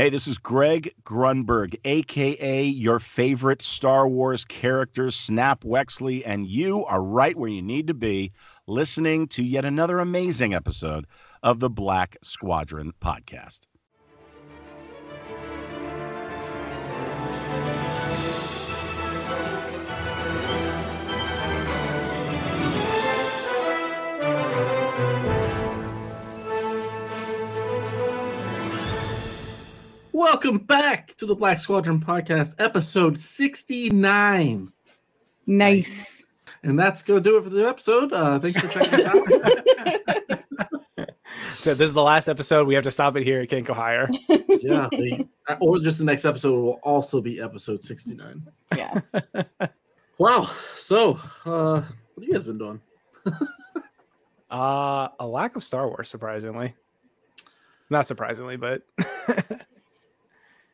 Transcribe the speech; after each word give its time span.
Hey, 0.00 0.08
this 0.08 0.26
is 0.26 0.38
Greg 0.38 0.94
Grunberg, 1.04 1.78
aka 1.84 2.64
your 2.64 2.98
favorite 2.98 3.60
Star 3.60 4.08
Wars 4.08 4.46
character, 4.46 5.10
Snap 5.10 5.62
Wexley, 5.62 6.22
and 6.24 6.46
you 6.46 6.86
are 6.86 7.02
right 7.02 7.36
where 7.36 7.50
you 7.50 7.60
need 7.60 7.86
to 7.88 7.92
be, 7.92 8.32
listening 8.66 9.28
to 9.28 9.42
yet 9.42 9.66
another 9.66 9.98
amazing 9.98 10.54
episode 10.54 11.06
of 11.42 11.60
the 11.60 11.68
Black 11.68 12.16
Squadron 12.22 12.94
podcast. 13.02 13.66
Welcome 30.20 30.58
back 30.58 31.14
to 31.14 31.24
the 31.24 31.34
Black 31.34 31.58
Squadron 31.58 31.98
podcast, 31.98 32.54
episode 32.58 33.18
69. 33.18 34.70
Nice. 35.46 36.22
And 36.62 36.78
that's 36.78 37.02
going 37.02 37.22
to 37.22 37.30
do 37.30 37.38
it 37.38 37.44
for 37.44 37.48
the 37.48 37.66
episode. 37.66 38.12
Uh, 38.12 38.38
thanks 38.38 38.60
for 38.60 38.68
checking 38.68 39.00
us 39.00 39.06
out. 39.06 39.16
So 41.54 41.72
this 41.72 41.88
is 41.88 41.94
the 41.94 42.02
last 42.02 42.28
episode. 42.28 42.66
We 42.66 42.74
have 42.74 42.84
to 42.84 42.90
stop 42.90 43.16
it 43.16 43.22
here. 43.22 43.40
It 43.40 43.46
can't 43.46 43.64
go 43.64 43.72
higher. 43.72 44.10
yeah. 44.28 44.88
the- 44.90 45.26
or 45.58 45.78
just 45.78 45.96
the 45.96 46.04
next 46.04 46.26
episode 46.26 46.52
will 46.52 46.80
also 46.82 47.22
be 47.22 47.40
episode 47.40 47.82
69. 47.82 48.46
Yeah. 48.76 49.00
Wow. 50.18 50.50
So, 50.76 51.18
uh, 51.46 51.80
what 51.80 51.84
have 52.18 52.24
you 52.24 52.32
guys 52.34 52.44
been 52.44 52.58
doing? 52.58 52.78
Uh, 54.50 55.08
a 55.18 55.26
lack 55.26 55.56
of 55.56 55.64
Star 55.64 55.88
Wars, 55.88 56.10
surprisingly. 56.10 56.74
Not 57.88 58.06
surprisingly, 58.06 58.58
but 58.58 58.82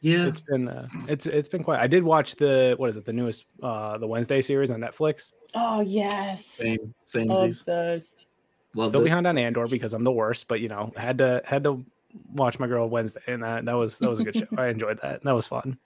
Yeah. 0.02 0.26
it's 0.26 0.40
been 0.40 0.68
uh, 0.68 0.86
it's 1.08 1.26
it's 1.26 1.48
been 1.48 1.64
quite. 1.64 1.80
I 1.80 1.86
did 1.86 2.04
watch 2.04 2.36
the 2.36 2.74
what 2.76 2.90
is 2.90 2.96
it? 2.96 3.04
The 3.04 3.12
newest 3.12 3.46
uh 3.62 3.98
the 3.98 4.06
Wednesday 4.06 4.40
series 4.42 4.70
on 4.70 4.80
Netflix. 4.80 5.32
Oh 5.54 5.80
yes. 5.80 6.44
Same, 6.44 6.94
same 7.06 7.30
Oh, 7.30 7.44
as 7.44 7.56
Obsessed. 7.60 8.28
Love 8.74 8.88
Still 8.90 9.00
it. 9.00 9.04
behind 9.04 9.26
on 9.26 9.38
Andor 9.38 9.66
because 9.66 9.94
I'm 9.94 10.04
the 10.04 10.12
worst, 10.12 10.48
but 10.48 10.60
you 10.60 10.68
know 10.68 10.92
had 10.96 11.18
to 11.18 11.40
had 11.46 11.64
to 11.64 11.84
watch 12.34 12.58
my 12.58 12.66
girl 12.66 12.88
Wednesday, 12.88 13.20
and 13.26 13.42
that 13.42 13.64
that 13.64 13.72
was 13.72 13.98
that 13.98 14.08
was 14.10 14.20
a 14.20 14.24
good 14.24 14.36
show. 14.36 14.46
I 14.58 14.68
enjoyed 14.68 15.00
that. 15.02 15.22
That 15.22 15.32
was 15.34 15.46
fun. 15.46 15.78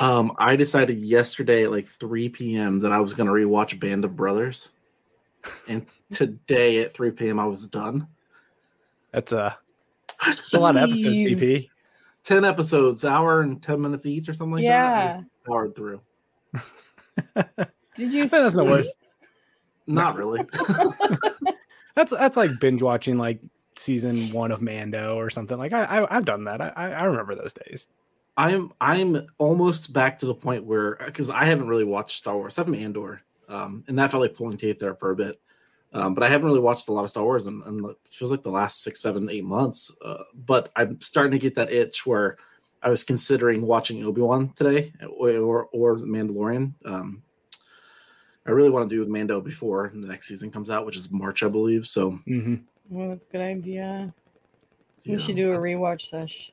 Um, 0.00 0.32
I 0.38 0.54
decided 0.54 0.98
yesterday 0.98 1.64
at 1.64 1.70
like 1.70 1.86
3 1.86 2.28
p.m. 2.28 2.78
that 2.80 2.92
I 2.92 3.00
was 3.00 3.14
going 3.14 3.26
to 3.26 3.32
rewatch 3.32 3.80
Band 3.80 4.04
of 4.04 4.14
Brothers. 4.14 4.68
And 5.66 5.86
today 6.10 6.80
at 6.82 6.92
3 6.92 7.10
p.m. 7.12 7.40
I 7.40 7.46
was 7.46 7.66
done. 7.68 8.06
That's 9.12 9.32
uh, 9.32 9.54
that's 10.26 10.52
a 10.52 10.60
lot 10.60 10.76
of 10.76 10.82
episodes. 10.82 11.06
BP. 11.16 11.68
10 12.28 12.44
episodes, 12.44 13.04
hour 13.06 13.40
and 13.40 13.62
10 13.62 13.80
minutes 13.80 14.04
each 14.04 14.28
or 14.28 14.34
something 14.34 14.52
like 14.56 14.64
that. 14.64 14.84
I 14.84 15.04
Yeah. 15.04 15.20
powered 15.46 15.74
through. 15.74 16.00
Did 17.94 18.12
you? 18.14 18.24
I 18.24 18.26
think 18.26 18.30
that's 18.30 18.54
the 18.54 18.62
sleep? 18.62 18.68
worst. 18.68 18.90
Not 19.86 20.16
really. 20.16 20.44
That's 21.96 22.12
that's 22.12 22.36
like 22.36 22.60
binge 22.60 22.80
watching 22.80 23.18
like 23.18 23.40
season 23.76 24.30
one 24.30 24.52
of 24.52 24.62
Mando 24.62 25.16
or 25.16 25.30
something. 25.30 25.58
Like 25.58 25.72
I, 25.72 25.82
I 25.82 26.16
I've 26.16 26.24
done 26.24 26.44
that. 26.44 26.60
I 26.60 26.68
I 26.76 26.90
I 26.90 27.04
remember 27.06 27.34
those 27.34 27.52
days. 27.52 27.88
I'm 28.36 28.70
I'm 28.80 29.26
almost 29.38 29.92
back 29.92 30.16
to 30.20 30.26
the 30.26 30.34
point 30.34 30.62
where 30.64 30.94
because 31.04 31.28
I 31.28 31.44
haven't 31.44 31.66
really 31.66 31.82
watched 31.82 32.16
Star 32.18 32.36
Wars, 32.36 32.52
except 32.52 32.66
from 32.66 32.76
Andor, 32.76 33.22
um, 33.48 33.82
and 33.88 33.98
that 33.98 34.12
felt 34.12 34.20
like 34.20 34.36
pulling 34.36 34.56
teeth 34.56 34.78
there 34.78 34.94
for 34.94 35.10
a 35.10 35.16
bit. 35.16 35.40
Um, 35.92 36.14
but 36.14 36.22
I 36.22 36.28
haven't 36.28 36.46
really 36.46 36.60
watched 36.60 36.88
a 36.88 36.92
lot 36.92 37.04
of 37.04 37.10
Star 37.10 37.24
Wars, 37.24 37.46
and, 37.46 37.62
and 37.64 37.84
it 37.86 37.96
feels 38.08 38.30
like 38.30 38.42
the 38.42 38.50
last 38.50 38.82
six, 38.82 39.00
seven, 39.00 39.28
eight 39.30 39.44
months. 39.44 39.90
Uh, 40.04 40.22
but 40.34 40.70
I'm 40.76 41.00
starting 41.00 41.32
to 41.32 41.38
get 41.38 41.54
that 41.54 41.72
itch 41.72 42.04
where 42.04 42.36
I 42.82 42.90
was 42.90 43.04
considering 43.04 43.62
watching 43.62 44.04
Obi 44.04 44.20
Wan 44.20 44.52
today 44.54 44.92
or, 45.08 45.30
or 45.30 45.64
or 45.72 45.98
The 45.98 46.04
Mandalorian. 46.06 46.74
Um, 46.84 47.22
I 48.46 48.50
really 48.50 48.70
want 48.70 48.88
to 48.88 48.96
do 49.04 49.10
Mando 49.10 49.40
before 49.40 49.90
the 49.94 50.06
next 50.06 50.28
season 50.28 50.50
comes 50.50 50.70
out, 50.70 50.86
which 50.86 50.96
is 50.96 51.10
March, 51.10 51.42
I 51.42 51.48
believe. 51.48 51.84
So 51.86 52.12
hmm 52.26 52.56
Well, 52.88 53.08
that's 53.10 53.24
a 53.24 53.28
good 53.28 53.40
idea. 53.42 54.12
yeah. 55.04 55.16
We 55.16 55.20
should 55.20 55.36
do 55.36 55.52
a 55.52 55.58
rewatch 55.58 56.08
sesh. 56.08 56.52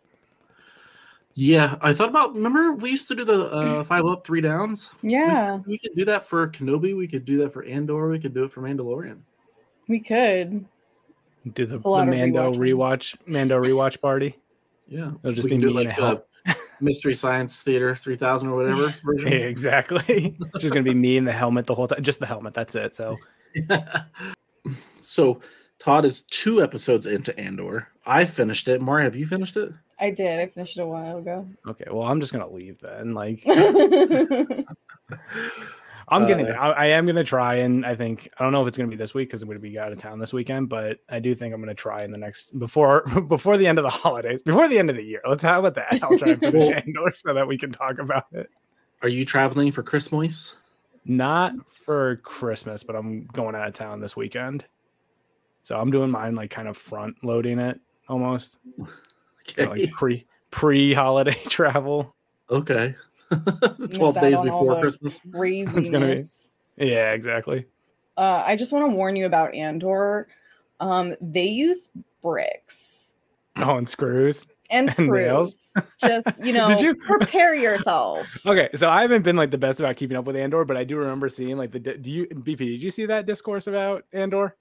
Yeah, 1.38 1.75
I 1.81 1.94
thought 1.94 2.07
about. 2.09 2.34
Remember, 2.34 2.73
we 2.73 2.91
used 2.91 3.09
to 3.09 3.16
do 3.16 3.25
the 3.25 3.51
uh, 3.51 3.84
five 3.84 4.06
up, 4.06 4.25
three 4.25 4.40
downs. 4.40 4.91
Yeah, 5.01 5.59
we, 5.66 5.78
could 5.78 5.94
do 5.94 6.06
that 6.06 6.25
for 6.25 6.47
Kenobi. 6.47 6.96
We 6.96 7.09
could 7.09 7.25
do 7.25 7.38
that 7.40 7.51
for 7.51 7.63
Andor. 7.66 8.09
We 8.09 8.19
could 8.19 8.34
do 8.34 8.46
it 8.46 8.51
for 8.53 8.62
Mandalorian. 8.62 9.19
we 9.90 10.00
could. 10.00 10.66
Do 11.53 11.66
the, 11.66 11.78
the 11.78 11.88
lot 11.88 12.07
of 12.07 12.16
Mando 12.16 12.53
rewatch 12.53 13.16
Mando 13.28 13.62
rewatch 13.62 14.01
party. 14.01 14.35
Yeah, 14.88 15.12
It'll 15.24 15.34
just 15.34 15.50
we 15.50 15.57
be 15.57 15.62
do 15.62 15.68
me 15.68 15.74
like 15.74 15.97
a 15.97 16.01
uh, 16.01 16.06
help. 16.06 16.29
Mystery 16.81 17.13
Science 17.13 17.62
Theater 17.63 17.95
three 17.95 18.16
thousand 18.16 18.50
or 18.50 18.56
whatever 18.56 18.94
version. 19.03 19.31
Yeah, 19.31 19.40
exactly. 19.40 20.38
It's 20.40 20.62
just 20.62 20.74
gonna 20.74 20.84
be 20.84 20.94
me 20.94 21.18
in 21.18 21.25
the 21.25 21.34
helmet 21.34 21.68
the 21.68 21.75
whole 21.75 21.88
time. 21.88 22.01
Just 22.01 22.19
the 22.19 22.25
helmet. 22.25 22.53
That's 22.53 22.75
it. 22.75 22.95
So 22.95 23.18
so 25.01 25.41
Todd 25.85 26.03
is 26.03 26.23
two 26.23 26.63
episodes 26.63 27.06
into 27.06 27.40
Andor. 27.40 27.88
I 28.07 28.25
finished 28.25 28.68
it. 28.68 28.81
Mari, 28.81 29.03
have 29.03 29.16
you 29.16 29.28
finished 29.28 29.56
it? 29.56 29.72
I 30.00 30.09
did. 30.09 30.40
I 30.40 30.47
finished 30.47 30.79
it 30.79 30.81
a 30.81 30.88
while 30.88 31.19
ago. 31.19 31.47
okay. 31.68 31.85
Well, 31.91 32.07
I'm 32.07 32.19
just 32.19 32.34
gonna 32.34 32.50
leave 32.50 32.79
then. 32.81 33.13
Like. 33.13 33.44
I'm 36.07 36.25
getting. 36.25 36.47
Uh, 36.47 36.53
I, 36.53 36.69
I 36.72 36.85
am 36.88 37.06
gonna 37.06 37.24
try, 37.24 37.57
and 37.57 37.85
I 37.85 37.94
think 37.94 38.28
I 38.40 38.44
don't 38.44 38.51
know 38.51 38.63
if 38.63 38.68
it's 38.68 38.79
gonna 38.79 38.90
be 38.90 38.95
this 38.95 39.13
week 39.13 39.29
because 39.29 39.44
I'm 39.44 39.47
gonna 39.47 39.59
be 39.59 39.78
out 39.78 39.91
of 39.91 40.00
town 40.00 40.18
this 40.18 40.34
weekend. 40.34 40.69
But 40.69 41.01
I 41.07 41.19
do 41.19 41.35
think 41.35 41.53
I'm 41.53 41.62
gonna 41.62 41.75
try 41.75 42.03
in 42.03 42.09
the 42.09 42.18
next 42.18 42.57
before 42.57 43.03
before 43.28 43.56
the 43.57 43.68
end 43.68 43.78
of 43.78 43.84
the 43.84 43.91
holidays, 43.91 44.41
before 44.41 44.68
the 44.68 44.79
end 44.79 44.90
of 44.90 44.95
the 44.95 45.03
year. 45.03 45.22
Let's 45.28 45.44
how 45.44 45.59
about 45.59 45.75
that? 45.75 46.00
I'll 46.01 46.18
try 46.18 46.31
and 46.31 46.40
finish 46.40 46.68
Well- 46.68 46.81
Andor 46.84 47.12
so 47.13 47.31
that 47.35 47.47
we 47.47 47.59
can 47.59 47.72
talk 47.72 48.00
about 48.00 48.25
it. 48.31 48.50
Are 49.03 49.09
you 49.09 49.24
traveling 49.24 49.72
for 49.72 49.84
Christmas? 49.84 50.56
Not 51.06 51.53
for 51.69 52.16
Christmas, 52.24 52.81
but 52.81 52.95
I'm 52.95 53.28
going 53.28 53.53
out 53.53 53.68
of 53.68 53.75
town 53.75 54.00
this 54.00 54.18
weekend. 54.18 54.66
So 55.66 55.76
I'm 55.80 55.90
doing 55.90 56.12
mine 56.12 56.36
like 56.36 56.52
kind 56.52 56.68
of 56.68 56.78
front 56.78 57.16
loading 57.24 57.58
it 57.59 57.80
almost. 58.08 58.58
Okay. 59.48 59.68
like 59.68 59.92
pre 59.92 60.26
pre 60.50 60.92
holiday 60.96 61.36
travel. 61.48 62.16
okay. 62.50 62.96
Miss 63.78 63.96
Twelve 63.96 64.20
days 64.20 64.42
before 64.42 64.74
the 64.74 64.81
Christmas. 64.81 65.22
Craziness. 65.31 65.90
gonna 65.92 66.16
be- 66.16 66.88
Yeah, 66.88 67.12
exactly. 67.12 67.68
Uh, 68.18 68.42
I 68.44 68.56
just 68.56 68.72
want 68.72 68.92
to 68.92 68.96
warn 68.96 69.16
you 69.16 69.28
about 69.28 69.54
Andor. 69.54 70.28
Um, 70.80 71.16
they 71.22 71.46
use 71.46 71.92
bricks 72.24 73.18
Oh, 73.58 73.78
and 73.78 73.88
screws. 73.88 74.48
and 74.72 74.90
And 74.98 75.09
nails. 75.09 75.59
screws. 75.78 75.86
Just 76.25 76.44
you 76.44 76.54
know, 76.54 76.70
Did 76.70 76.81
you- 76.81 76.96
prepare 76.96 77.54
yourself. 77.54 78.44
Okay, 78.48 78.70
so 78.74 78.90
I 78.90 79.02
haven't 79.04 79.22
been 79.22 79.36
like 79.36 79.52
the 79.52 79.59
best 79.59 79.80
about 79.80 79.96
keeping 79.96 80.18
up 80.18 80.25
with 80.25 80.36
Andor, 80.36 80.66
but 80.66 80.75
I 80.75 80.84
do 80.86 80.98
remember 80.98 81.30
seeing 81.30 81.56
like 81.58 81.72
the 81.72 81.80
do 81.80 82.09
you 82.12 82.25
BP? 82.28 82.58
Did 82.58 82.81
you 82.81 82.90
see 82.90 83.06
that 83.06 83.28
discourse 83.28 83.68
about 83.68 84.06
Andor? 84.12 84.56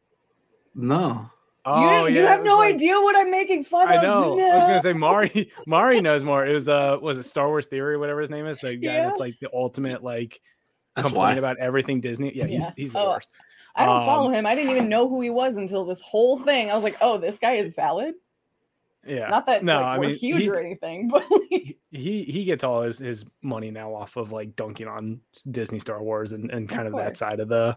No. 0.74 1.30
Oh, 1.66 1.80
you, 1.82 1.88
didn't- 2.08 2.14
you 2.22 2.26
have 2.26 2.44
no 2.44 2.58
like- 2.58 2.74
idea 2.74 2.94
what 3.00 3.16
I'm 3.16 3.30
making 3.30 3.64
fun 3.64 3.88
I 3.88 3.96
of. 3.96 4.02
know. 4.02 4.32
I 4.38 4.54
was 4.54 4.62
gonna 4.64 4.80
say 4.82 4.92
Mari. 4.92 5.50
Mari 5.66 6.00
knows 6.00 6.22
more. 6.24 6.44
It 6.46 6.52
was 6.52 6.68
uh, 6.68 6.98
was 7.00 7.16
it 7.18 7.22
Star 7.22 7.48
Wars 7.48 7.66
Theory, 7.66 7.96
whatever 7.96 8.20
his 8.20 8.30
name 8.30 8.46
is, 8.46 8.58
the 8.58 8.76
guy 8.76 8.94
Yeah. 8.94 9.06
that's 9.06 9.20
like 9.20 9.38
the 9.40 9.48
ultimate 9.52 10.02
like 10.04 10.40
That's 10.94 11.08
complain 11.10 11.34
why. 11.34 11.38
about 11.38 11.58
everything 11.58 12.00
Disney. 12.02 12.36
Yeah, 12.36 12.46
he's 12.46 12.62
Yeah. 12.64 12.70
he's 12.76 12.92
the 12.92 12.98
Oh, 12.98 13.08
worst. 13.10 13.30
I 13.76 13.86
don't 13.86 14.04
follow 14.04 14.28
um, 14.28 14.34
him. 14.34 14.46
I 14.46 14.54
didn't 14.54 14.70
even 14.70 14.88
know 14.88 15.08
who 15.08 15.20
he 15.20 15.30
was 15.30 15.56
until 15.56 15.84
this 15.84 16.00
whole 16.00 16.38
thing. 16.38 16.70
I 16.70 16.74
was 16.74 16.84
like, 16.84 16.96
oh, 17.00 17.18
this 17.18 17.38
guy 17.38 17.52
is 17.54 17.72
valid. 17.74 18.14
Yeah, 19.06 19.28
Not 19.28 19.46
that 19.46 19.64
no, 19.64 19.74
like, 19.74 19.84
I 19.84 19.98
we're 19.98 20.06
mean 20.08 20.16
huge 20.16 20.42
he, 20.42 20.48
or 20.48 20.56
anything, 20.60 21.08
but 21.12 21.24
like, 21.30 21.76
he 21.90 22.24
he 22.24 22.44
gets 22.44 22.62
all 22.64 22.82
his 22.82 22.98
his 22.98 23.24
money 23.42 23.70
now 23.70 23.94
off 23.94 24.16
of 24.16 24.32
like 24.32 24.54
dunking 24.54 24.86
on 24.88 25.20
Disney 25.50 25.78
Star 25.78 26.02
Wars 26.02 26.32
and 26.32 26.50
and 26.50 26.68
kind 26.68 26.86
of, 26.88 26.94
that 26.96 27.16
side 27.16 27.40
of 27.40 27.48
the 27.48 27.76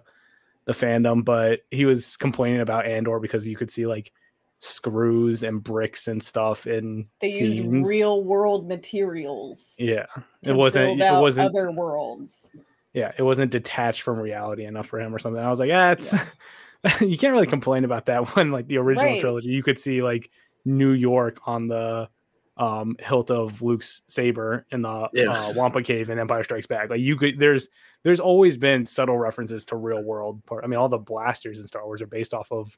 the 0.67 0.73
fandom. 0.73 1.25
But 1.25 1.61
he 1.71 1.85
was 1.85 2.15
complaining 2.17 2.61
about 2.61 2.85
Andor 2.85 3.19
because 3.19 3.47
you 3.47 3.55
could 3.57 3.71
see 3.71 3.87
like 3.87 4.11
screws 4.59 5.43
and 5.43 5.63
bricks 5.63 6.07
and 6.07 6.21
stuff 6.21 6.65
in 6.67 7.05
they 7.21 7.29
used 7.29 7.63
real 7.87 8.23
world 8.23 8.67
materials. 8.67 9.75
Yeah, 9.79 10.05
it 10.43 10.53
wasn't. 10.55 10.99
build 10.99 11.17
It 11.17 11.21
wasn't. 11.21 11.49
other 11.55 11.71
worlds. 11.71 12.51
yeah, 12.93 13.11
it 13.17 13.23
wasn't 13.23 13.51
detached 13.51 14.01
from 14.01 14.19
reality 14.19 14.65
enough 14.65 14.87
for 14.87 14.99
him 14.99 15.13
or 15.13 15.19
something. 15.19 15.41
I 15.43 15.49
was 15.49 15.59
like, 15.59 15.69
yeah, 15.69 15.91
it's 15.91 16.13
you 17.01 17.17
can't 17.17 17.33
really 17.33 17.47
complain 17.47 17.85
about 17.85 18.05
that 18.07 18.35
one. 18.35 18.51
like 18.51 18.67
the 18.67 18.77
original 18.77 19.11
Right. 19.13 19.19
trilogy, 19.21 19.49
you 19.49 19.63
could 19.63 19.79
see 19.79 20.01
like 20.01 20.29
New 20.65 20.91
York 20.91 21.39
on 21.45 21.67
the 21.67 22.09
um 22.57 22.95
hilt 22.99 23.29
of 23.29 23.61
Luke's 23.61 24.01
saber 24.07 24.65
in 24.71 24.81
the 24.81 24.89
uh, 24.89 25.09
Wampa 25.55 25.83
Cave 25.83 26.09
in 26.09 26.17
Empire 26.17 26.43
Strikes 26.43 26.65
Back. 26.65 26.89
Like 26.89 26.99
you 27.01 27.15
could 27.15 27.37
there's 27.37 27.67
there's 28.03 28.19
always 28.19 28.57
been 28.57 28.85
subtle 28.85 29.17
references 29.17 29.65
to 29.65 29.75
real 29.75 30.01
world 30.01 30.45
part. 30.45 30.63
I 30.63 30.67
mean, 30.67 30.79
all 30.79 30.89
the 30.89 30.97
blasters 30.97 31.59
in 31.59 31.67
Star 31.67 31.85
Wars 31.85 32.01
are 32.01 32.07
based 32.07 32.33
off 32.33 32.51
of 32.51 32.77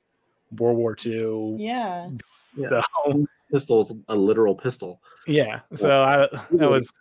World 0.58 0.78
War 0.78 0.96
II. 1.06 1.56
Yeah. 1.60 2.10
Yeah. 2.56 2.70
So 2.70 3.26
Pistol 3.52 3.82
is 3.82 3.94
a 4.08 4.16
literal 4.16 4.56
pistol. 4.56 5.02
yeah. 5.28 5.62
So 5.76 6.04
I 6.04 6.28
that 6.52 6.70
was 6.70 6.92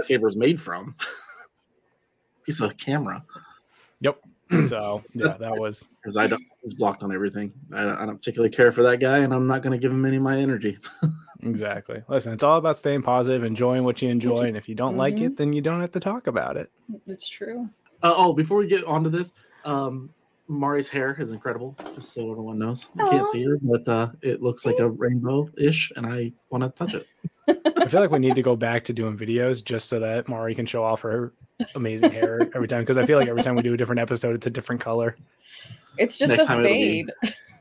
saber's 0.00 0.36
made 0.36 0.60
from. 0.60 0.94
Piece 2.44 2.60
of 2.60 2.76
camera. 2.76 3.24
Yep. 4.00 4.20
So 4.66 5.02
yeah, 5.14 5.28
that 5.38 5.56
was 5.56 5.88
because 6.02 6.16
I 6.16 6.26
don't. 6.26 6.42
He's 6.62 6.74
blocked 6.74 7.02
on 7.02 7.12
everything. 7.14 7.52
I 7.72 7.82
don't, 7.82 7.98
I 7.98 8.06
don't 8.06 8.16
particularly 8.16 8.50
care 8.50 8.72
for 8.72 8.82
that 8.82 8.98
guy, 8.98 9.18
and 9.18 9.32
I'm 9.32 9.46
not 9.46 9.62
going 9.62 9.72
to 9.72 9.78
give 9.78 9.92
him 9.92 10.04
any 10.04 10.16
of 10.16 10.22
my 10.22 10.38
energy. 10.38 10.78
exactly. 11.42 12.02
Listen, 12.08 12.32
it's 12.32 12.42
all 12.42 12.58
about 12.58 12.78
staying 12.78 13.02
positive, 13.02 13.44
enjoying 13.44 13.84
what 13.84 14.00
you 14.02 14.08
enjoy, 14.08 14.42
and 14.42 14.56
if 14.56 14.68
you 14.68 14.74
don't 14.74 14.96
like 14.96 15.14
Mhm. 15.16 15.26
it, 15.26 15.36
then 15.36 15.52
you 15.52 15.60
don't 15.60 15.80
have 15.80 15.92
to 15.92 16.00
talk 16.00 16.26
about 16.26 16.56
it. 16.56 16.70
It's 17.06 17.28
true. 17.28 17.68
Uh, 18.02 18.14
oh, 18.16 18.32
before 18.32 18.58
we 18.58 18.66
get 18.66 18.84
onto 18.84 19.10
this, 19.10 19.32
um, 19.64 20.10
Mari's 20.48 20.88
hair 20.88 21.14
is 21.20 21.32
incredible. 21.32 21.76
Just 21.94 22.14
so 22.14 22.30
everyone 22.30 22.58
knows, 22.58 22.88
you 22.96 23.04
Aw. 23.04 23.10
can't 23.10 23.26
see 23.26 23.44
her, 23.44 23.58
but 23.60 23.86
uh, 23.86 24.08
it 24.22 24.42
looks 24.42 24.64
like 24.64 24.78
a 24.78 24.88
rainbow-ish, 24.88 25.92
and 25.96 26.06
I 26.06 26.32
want 26.50 26.64
to 26.64 26.70
touch 26.70 26.94
it. 26.94 27.06
I 27.78 27.86
feel 27.88 28.00
like 28.00 28.10
we 28.10 28.18
need 28.18 28.34
to 28.34 28.42
go 28.42 28.56
back 28.56 28.84
to 28.84 28.92
doing 28.92 29.16
videos 29.16 29.64
just 29.64 29.88
so 29.88 30.00
that 30.00 30.28
Mari 30.28 30.54
can 30.54 30.66
show 30.66 30.82
off 30.84 31.00
her 31.02 31.32
amazing 31.74 32.12
hair 32.12 32.48
every 32.54 32.68
time. 32.68 32.80
Because 32.82 32.98
I 32.98 33.06
feel 33.06 33.18
like 33.18 33.28
every 33.28 33.42
time 33.42 33.56
we 33.56 33.62
do 33.62 33.74
a 33.74 33.76
different 33.76 34.00
episode, 34.00 34.34
it's 34.34 34.46
a 34.46 34.50
different 34.50 34.80
color. 34.80 35.16
It's 35.96 36.16
just 36.16 36.30
Next 36.30 36.44
a 36.44 36.46
time 36.46 36.64
it'll 36.64 36.72
be- 36.74 37.06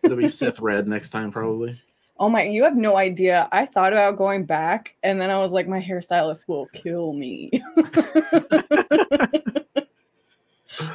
It'll 0.03 0.17
be 0.17 0.27
Sith 0.27 0.59
red 0.59 0.87
next 0.87 1.09
time, 1.09 1.31
probably. 1.31 1.81
Oh 2.19 2.29
my, 2.29 2.43
you 2.43 2.63
have 2.63 2.75
no 2.75 2.97
idea. 2.97 3.47
I 3.51 3.65
thought 3.65 3.93
about 3.93 4.17
going 4.17 4.45
back 4.45 4.95
and 5.03 5.19
then 5.21 5.29
I 5.29 5.39
was 5.39 5.51
like, 5.51 5.67
my 5.67 5.81
hairstylist 5.81 6.47
will 6.47 6.67
kill 6.67 7.13
me. 7.13 7.51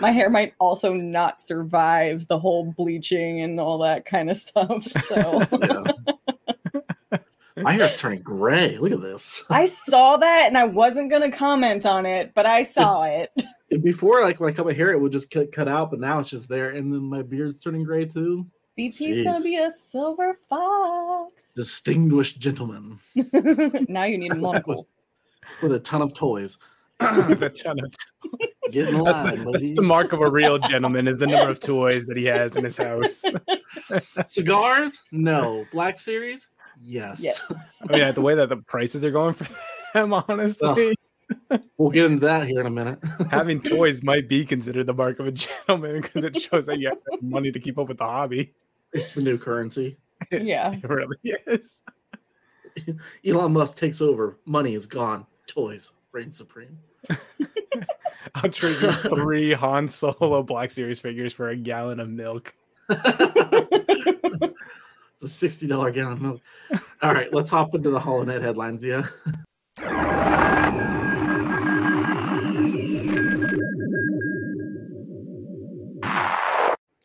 my 0.01 0.11
hair 0.11 0.31
might 0.31 0.55
also 0.59 0.95
not 0.95 1.41
survive 1.41 2.27
the 2.29 2.39
whole 2.39 2.73
bleaching 2.77 3.41
and 3.41 3.59
all 3.61 3.79
that 3.79 4.05
kind 4.05 4.31
of 4.31 4.37
stuff. 4.37 4.85
So 5.05 5.43
Yeah. 5.61 5.85
My 7.57 7.73
hair's 7.73 8.01
turning 8.01 8.23
gray. 8.23 8.79
Look 8.79 8.93
at 8.93 9.01
this. 9.01 9.45
I 9.51 9.67
saw 9.67 10.17
that 10.17 10.45
and 10.47 10.57
I 10.57 10.65
wasn't 10.65 11.11
going 11.11 11.31
to 11.31 11.37
comment 11.37 11.85
on 11.85 12.07
it, 12.07 12.33
but 12.35 12.47
I 12.47 12.63
saw 12.63 13.05
it. 13.05 13.31
Before, 13.83 14.23
like 14.23 14.41
when 14.41 14.51
I 14.51 14.57
cut 14.57 14.67
my 14.67 14.73
hair, 14.73 14.93
it 14.93 15.01
would 15.01 15.13
just 15.13 15.31
cut, 15.31 15.53
cut 15.53 15.69
out, 15.69 15.91
but 15.91 16.01
now 16.01 16.19
it's 16.19 16.31
just 16.31 16.49
there, 16.49 16.71
and 16.71 16.93
then 16.93 17.03
my 17.03 17.23
beard's 17.23 17.61
turning 17.61 17.85
gray 17.85 18.05
too. 18.05 18.47
BT's 18.77 19.23
gonna 19.23 19.43
be 19.43 19.57
a 19.57 19.71
silver 19.71 20.39
fox. 20.49 21.53
Distinguished 21.55 22.39
gentleman 22.39 22.99
now 23.89 24.05
you 24.05 24.17
need 24.19 24.33
a 24.33 24.35
monocle. 24.35 24.87
with 25.63 25.73
a 25.73 25.79
ton 25.79 26.03
of 26.03 26.15
toys. 26.15 26.59
the 26.99 27.51
ton 27.63 27.79
of 27.81 27.95
Get 28.71 28.89
in 28.89 29.03
That's, 29.05 29.19
line, 29.19 29.45
the, 29.45 29.51
that's 29.53 29.73
the 29.73 29.83
mark 29.83 30.13
of 30.13 30.21
a 30.21 30.31
real 30.31 30.59
gentleman 30.59 31.09
is 31.09 31.19
the 31.19 31.27
number 31.27 31.51
of 31.51 31.61
toys 31.61 32.07
that 32.07 32.17
he 32.17 32.25
has 32.27 32.57
in 32.57 32.65
his 32.65 32.77
house. 32.77 33.23
Cigars? 34.27 35.03
No. 35.11 35.67
Black 35.73 35.99
Series? 35.99 36.49
Yes. 36.83 37.23
Yes. 37.23 37.71
I 37.89 37.99
mean, 37.99 38.15
the 38.15 38.21
way 38.21 38.35
that 38.35 38.49
the 38.49 38.57
prices 38.57 39.05
are 39.05 39.11
going 39.11 39.35
for 39.35 39.47
them, 39.95 40.13
honestly, 40.13 40.95
We'll 41.79 41.91
get 41.91 42.07
into 42.07 42.27
that 42.27 42.47
here 42.47 42.61
in 42.61 42.67
a 42.67 42.71
minute. 42.71 42.99
having 43.31 43.63
toys 43.63 44.03
might 44.03 44.29
be 44.29 44.45
considered 44.45 44.87
the 44.87 44.95
mark 44.95 45.19
of 45.19 45.27
a 45.27 45.33
gentleman 45.33 46.01
because 46.01 46.25
it 46.25 46.39
shows 46.41 46.67
that 46.67 46.79
you 46.79 46.89
have 46.89 47.23
money 47.23 47.51
to 47.51 47.61
keep 47.61 47.79
up 47.79 47.89
with 47.89 47.99
the 47.99 48.05
hobby. 48.05 48.53
it's 48.93 49.15
the 49.15 49.23
new 49.23 49.39
currency. 49.39 49.97
Yeah. 50.31 50.73
It 50.73 50.89
really 50.89 51.17
is. 51.47 51.79
Elon 53.27 53.53
Musk 53.53 53.77
takes 53.77 54.01
over. 54.01 54.39
Money 54.45 54.75
is 54.75 54.87
gone. 54.87 55.27
Toys 55.47 55.93
reign 56.13 56.33
supreme. 56.33 56.79
I'll 58.35 58.51
trade 58.51 58.81
you 58.81 58.93
three 58.93 59.53
Han 59.53 59.89
Solo 59.89 60.43
Black 60.43 60.71
Series 60.71 61.01
figures 61.01 61.33
for 61.33 61.51
a 61.51 61.57
gallon 61.57 62.01
of 62.01 62.09
milk. 62.09 62.55
A 65.23 65.29
sixty 65.29 65.69
dollar 65.69 65.93
gallon 65.93 66.21
milk. 66.21 66.41
All 67.01 67.15
right, 67.15 67.33
let's 67.33 67.53
hop 67.53 67.77
into 67.77 67.91
the 67.91 68.01
HoloNet 68.01 68.43
headlines. 68.43 68.83
Yeah. 68.83 69.07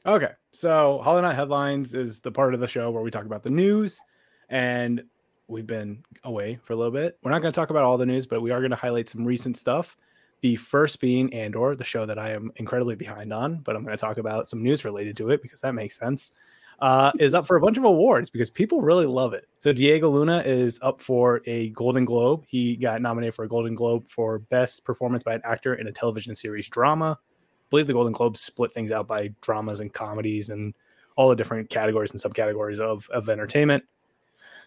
Okay, 0.05 0.31
so 0.51 1.03
HoloNet 1.05 1.35
Headlines 1.35 1.93
is 1.93 2.21
the 2.21 2.31
part 2.31 2.53
of 2.53 2.59
the 2.61 2.67
show 2.67 2.89
where 2.89 3.03
we 3.03 3.11
talk 3.11 3.25
about 3.25 3.43
the 3.43 3.49
news, 3.49 4.01
and 4.49 5.03
we've 5.47 5.67
been 5.67 6.01
away 6.23 6.59
for 6.63 6.73
a 6.73 6.75
little 6.75 6.93
bit. 6.93 7.19
We're 7.21 7.31
not 7.31 7.41
going 7.41 7.51
to 7.51 7.55
talk 7.55 7.69
about 7.69 7.83
all 7.83 7.97
the 7.97 8.05
news, 8.05 8.25
but 8.25 8.41
we 8.41 8.51
are 8.51 8.61
going 8.61 8.71
to 8.71 8.77
highlight 8.77 9.09
some 9.09 9.25
recent 9.25 9.57
stuff. 9.57 9.97
The 10.41 10.55
first 10.55 11.01
being 11.01 11.33
Andor, 11.33 11.75
the 11.75 11.83
show 11.83 12.05
that 12.05 12.17
I 12.17 12.31
am 12.31 12.51
incredibly 12.55 12.95
behind 12.95 13.33
on, 13.33 13.57
but 13.57 13.75
I'm 13.75 13.83
going 13.83 13.97
to 13.97 14.01
talk 14.01 14.17
about 14.17 14.47
some 14.47 14.63
news 14.63 14.85
related 14.85 15.17
to 15.17 15.29
it 15.29 15.41
because 15.41 15.61
that 15.61 15.75
makes 15.75 15.97
sense. 15.99 16.31
Uh, 16.79 17.11
is 17.17 17.33
up 17.33 17.47
for 17.47 17.57
a 17.57 17.59
bunch 17.59 17.77
of 17.77 17.83
awards 17.85 18.29
because 18.29 18.51
people 18.51 18.81
really 18.81 19.07
love 19.07 19.33
it. 19.33 19.47
So 19.61 19.73
Diego 19.73 20.11
Luna 20.11 20.43
is 20.45 20.79
up 20.83 21.01
for 21.01 21.41
a 21.47 21.69
Golden 21.69 22.05
Globe. 22.05 22.45
He 22.47 22.75
got 22.75 23.01
nominated 23.01 23.33
for 23.33 23.45
a 23.45 23.47
Golden 23.47 23.73
Globe 23.73 24.07
for 24.07 24.37
Best 24.37 24.85
Performance 24.85 25.23
by 25.23 25.33
an 25.33 25.41
Actor 25.43 25.73
in 25.75 25.87
a 25.87 25.91
Television 25.91 26.35
Series 26.35 26.69
Drama. 26.69 27.17
I 27.19 27.65
believe 27.71 27.87
the 27.87 27.93
Golden 27.93 28.13
Globes 28.13 28.41
split 28.41 28.71
things 28.71 28.91
out 28.91 29.07
by 29.07 29.33
dramas 29.41 29.79
and 29.79 29.91
comedies 29.91 30.49
and 30.49 30.75
all 31.15 31.29
the 31.29 31.35
different 31.35 31.71
categories 31.71 32.11
and 32.11 32.21
subcategories 32.21 32.79
of, 32.79 33.09
of 33.09 33.27
entertainment. 33.27 33.83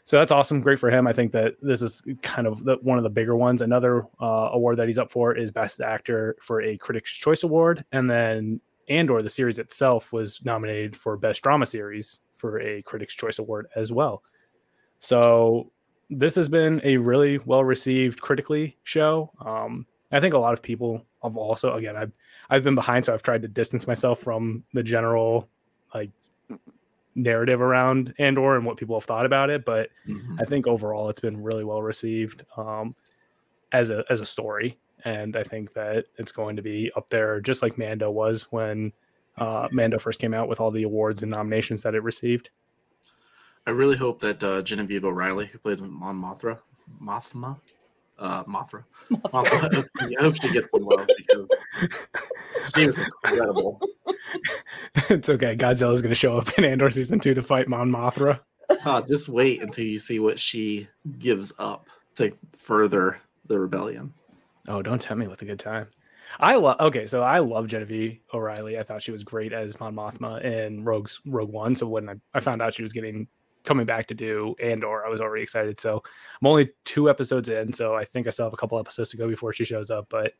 So 0.04 0.18
that's 0.18 0.32
awesome. 0.32 0.60
Great 0.60 0.80
for 0.80 0.90
him. 0.90 1.06
I 1.06 1.12
think 1.12 1.30
that 1.32 1.54
this 1.62 1.80
is 1.80 2.02
kind 2.22 2.48
of 2.48 2.64
the, 2.64 2.76
one 2.82 2.98
of 2.98 3.04
the 3.04 3.10
bigger 3.10 3.36
ones. 3.36 3.62
Another 3.62 4.04
uh, 4.20 4.48
award 4.52 4.78
that 4.78 4.88
he's 4.88 4.98
up 4.98 5.12
for 5.12 5.36
is 5.36 5.52
Best 5.52 5.80
Actor 5.80 6.36
for 6.40 6.60
a 6.62 6.76
Critics' 6.76 7.12
Choice 7.12 7.44
Award. 7.44 7.84
And 7.92 8.10
then 8.10 8.60
Andor, 8.90 9.22
the 9.22 9.30
series 9.30 9.58
itself, 9.58 10.12
was 10.12 10.44
nominated 10.44 10.96
for 10.96 11.16
Best 11.16 11.42
Drama 11.42 11.64
Series 11.64 12.20
for 12.36 12.60
a 12.60 12.82
Critics' 12.82 13.14
Choice 13.14 13.38
Award 13.38 13.68
as 13.76 13.92
well. 13.92 14.22
So 14.98 15.70
this 16.10 16.34
has 16.34 16.48
been 16.48 16.80
a 16.84 16.96
really 16.96 17.38
well 17.38 17.64
received 17.64 18.20
critically 18.20 18.76
show. 18.82 19.30
Um, 19.44 19.86
I 20.12 20.20
think 20.20 20.34
a 20.34 20.38
lot 20.38 20.52
of 20.52 20.60
people 20.60 21.06
have 21.22 21.36
also, 21.36 21.74
again, 21.74 21.96
I've 21.96 22.12
I've 22.50 22.64
been 22.64 22.74
behind, 22.74 23.04
so 23.04 23.14
I've 23.14 23.22
tried 23.22 23.42
to 23.42 23.48
distance 23.48 23.86
myself 23.86 24.18
from 24.18 24.64
the 24.74 24.82
general 24.82 25.48
like 25.94 26.10
narrative 27.14 27.60
around 27.60 28.12
Andor 28.18 28.56
and 28.56 28.66
what 28.66 28.76
people 28.76 28.96
have 28.96 29.04
thought 29.04 29.26
about 29.26 29.50
it. 29.50 29.64
But 29.64 29.90
I 30.40 30.44
think 30.44 30.66
overall 30.66 31.08
it's 31.08 31.20
been 31.20 31.42
really 31.42 31.64
well 31.64 31.80
received 31.82 32.44
um, 32.56 32.96
as 33.72 33.90
a 33.90 34.04
as 34.10 34.20
a 34.20 34.26
story, 34.26 34.78
and 35.04 35.36
I 35.36 35.42
think 35.42 35.72
that 35.74 36.06
it's 36.16 36.32
going 36.32 36.56
to 36.56 36.62
be 36.62 36.90
up 36.96 37.08
there 37.10 37.40
just 37.40 37.62
like 37.62 37.78
Mando 37.78 38.10
was 38.10 38.42
when 38.50 38.92
uh, 39.38 39.68
Mando 39.72 39.98
first 39.98 40.20
came 40.20 40.34
out 40.34 40.48
with 40.48 40.60
all 40.60 40.70
the 40.70 40.82
awards 40.82 41.22
and 41.22 41.30
nominations 41.30 41.82
that 41.82 41.94
it 41.94 42.02
received. 42.02 42.50
I 43.66 43.70
really 43.70 43.96
hope 43.96 44.18
that 44.20 44.42
uh, 44.42 44.62
Genevieve 44.62 45.04
O'Reilly, 45.04 45.46
who 45.46 45.58
plays 45.58 45.80
Mon 45.82 46.20
Mothra, 46.20 46.58
Mothma, 47.00 47.58
uh, 48.18 48.44
Mothra, 48.44 48.84
Mothra, 49.10 49.84
I 50.00 50.22
hope 50.22 50.36
she 50.36 50.52
gets 50.52 50.70
some 50.70 50.84
love 50.84 51.08
because 51.16 51.48
she 52.74 52.86
was 52.86 52.98
incredible. 52.98 53.80
it's 55.08 55.28
okay. 55.28 55.56
Godzilla 55.56 55.94
is 55.94 56.02
going 56.02 56.10
to 56.10 56.14
show 56.14 56.36
up 56.36 56.58
in 56.58 56.64
Andor 56.64 56.90
season 56.90 57.20
two 57.20 57.34
to 57.34 57.42
fight 57.42 57.68
Mon 57.68 57.90
Mothra. 57.90 58.40
Todd, 58.80 59.08
just 59.08 59.28
wait 59.28 59.62
until 59.62 59.84
you 59.84 59.98
see 59.98 60.20
what 60.20 60.38
she 60.38 60.88
gives 61.18 61.52
up 61.58 61.88
to 62.16 62.32
further 62.52 63.20
the 63.46 63.58
rebellion. 63.58 64.12
Oh, 64.68 64.82
don't 64.82 65.00
tempt 65.00 65.20
me 65.20 65.28
with 65.28 65.42
a 65.42 65.46
good 65.46 65.58
time. 65.58 65.88
I 66.38 66.56
love. 66.56 66.78
Okay, 66.80 67.06
so 67.06 67.22
I 67.22 67.40
love 67.40 67.66
Genevieve 67.66 68.20
O'Reilly. 68.32 68.78
I 68.78 68.82
thought 68.82 69.02
she 69.02 69.10
was 69.10 69.24
great 69.24 69.52
as 69.52 69.80
Mon 69.80 69.94
Mothma 69.94 70.42
in 70.44 70.84
Rogue's 70.84 71.20
Rogue 71.26 71.50
One. 71.50 71.74
So 71.74 71.88
when 71.88 72.08
I, 72.08 72.12
I 72.12 72.14
mm-hmm. 72.14 72.40
found 72.40 72.62
out 72.62 72.74
she 72.74 72.82
was 72.82 72.92
getting 72.92 73.26
coming 73.64 73.84
back 73.86 74.06
to 74.06 74.14
do 74.14 74.54
Andor, 74.62 75.04
I 75.04 75.10
was 75.10 75.20
already 75.20 75.42
excited. 75.42 75.80
So 75.80 76.02
I'm 76.40 76.46
only 76.46 76.70
two 76.84 77.10
episodes 77.10 77.48
in, 77.48 77.72
so 77.72 77.94
I 77.94 78.04
think 78.04 78.26
I 78.26 78.30
still 78.30 78.46
have 78.46 78.52
a 78.52 78.56
couple 78.56 78.78
episodes 78.78 79.10
to 79.10 79.16
go 79.16 79.28
before 79.28 79.52
she 79.52 79.64
shows 79.64 79.90
up. 79.90 80.06
But 80.08 80.34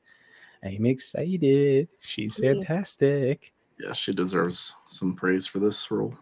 I'm 0.63 0.87
excited. 0.87 1.89
She's 2.01 2.37
fantastic. 2.37 3.53
Yeah, 3.79 3.93
she 3.93 4.13
deserves 4.13 4.75
some 4.87 5.15
praise 5.15 5.47
for 5.47 5.59
this 5.59 5.91
role. 5.91 6.15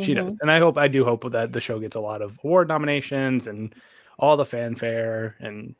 She 0.00 0.14
does, 0.14 0.26
mm-hmm. 0.26 0.36
and 0.42 0.50
I 0.52 0.60
hope 0.60 0.78
I 0.78 0.86
do 0.86 1.04
hope 1.04 1.30
that 1.32 1.52
the 1.52 1.60
show 1.60 1.80
gets 1.80 1.96
a 1.96 2.00
lot 2.00 2.22
of 2.22 2.38
award 2.44 2.68
nominations 2.68 3.48
and 3.48 3.74
all 4.20 4.36
the 4.36 4.44
fanfare 4.44 5.34
and 5.40 5.74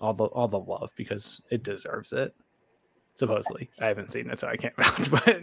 all 0.00 0.14
the 0.14 0.24
all 0.24 0.48
the 0.48 0.58
love 0.58 0.90
because 0.96 1.40
it 1.50 1.62
deserves 1.62 2.12
it. 2.12 2.34
Supposedly, 3.14 3.64
Thanks. 3.64 3.82
I 3.82 3.86
haven't 3.86 4.12
seen 4.12 4.30
it, 4.30 4.40
so 4.40 4.48
I 4.48 4.56
can't 4.56 4.76
vouch. 4.78 5.10
But 5.10 5.42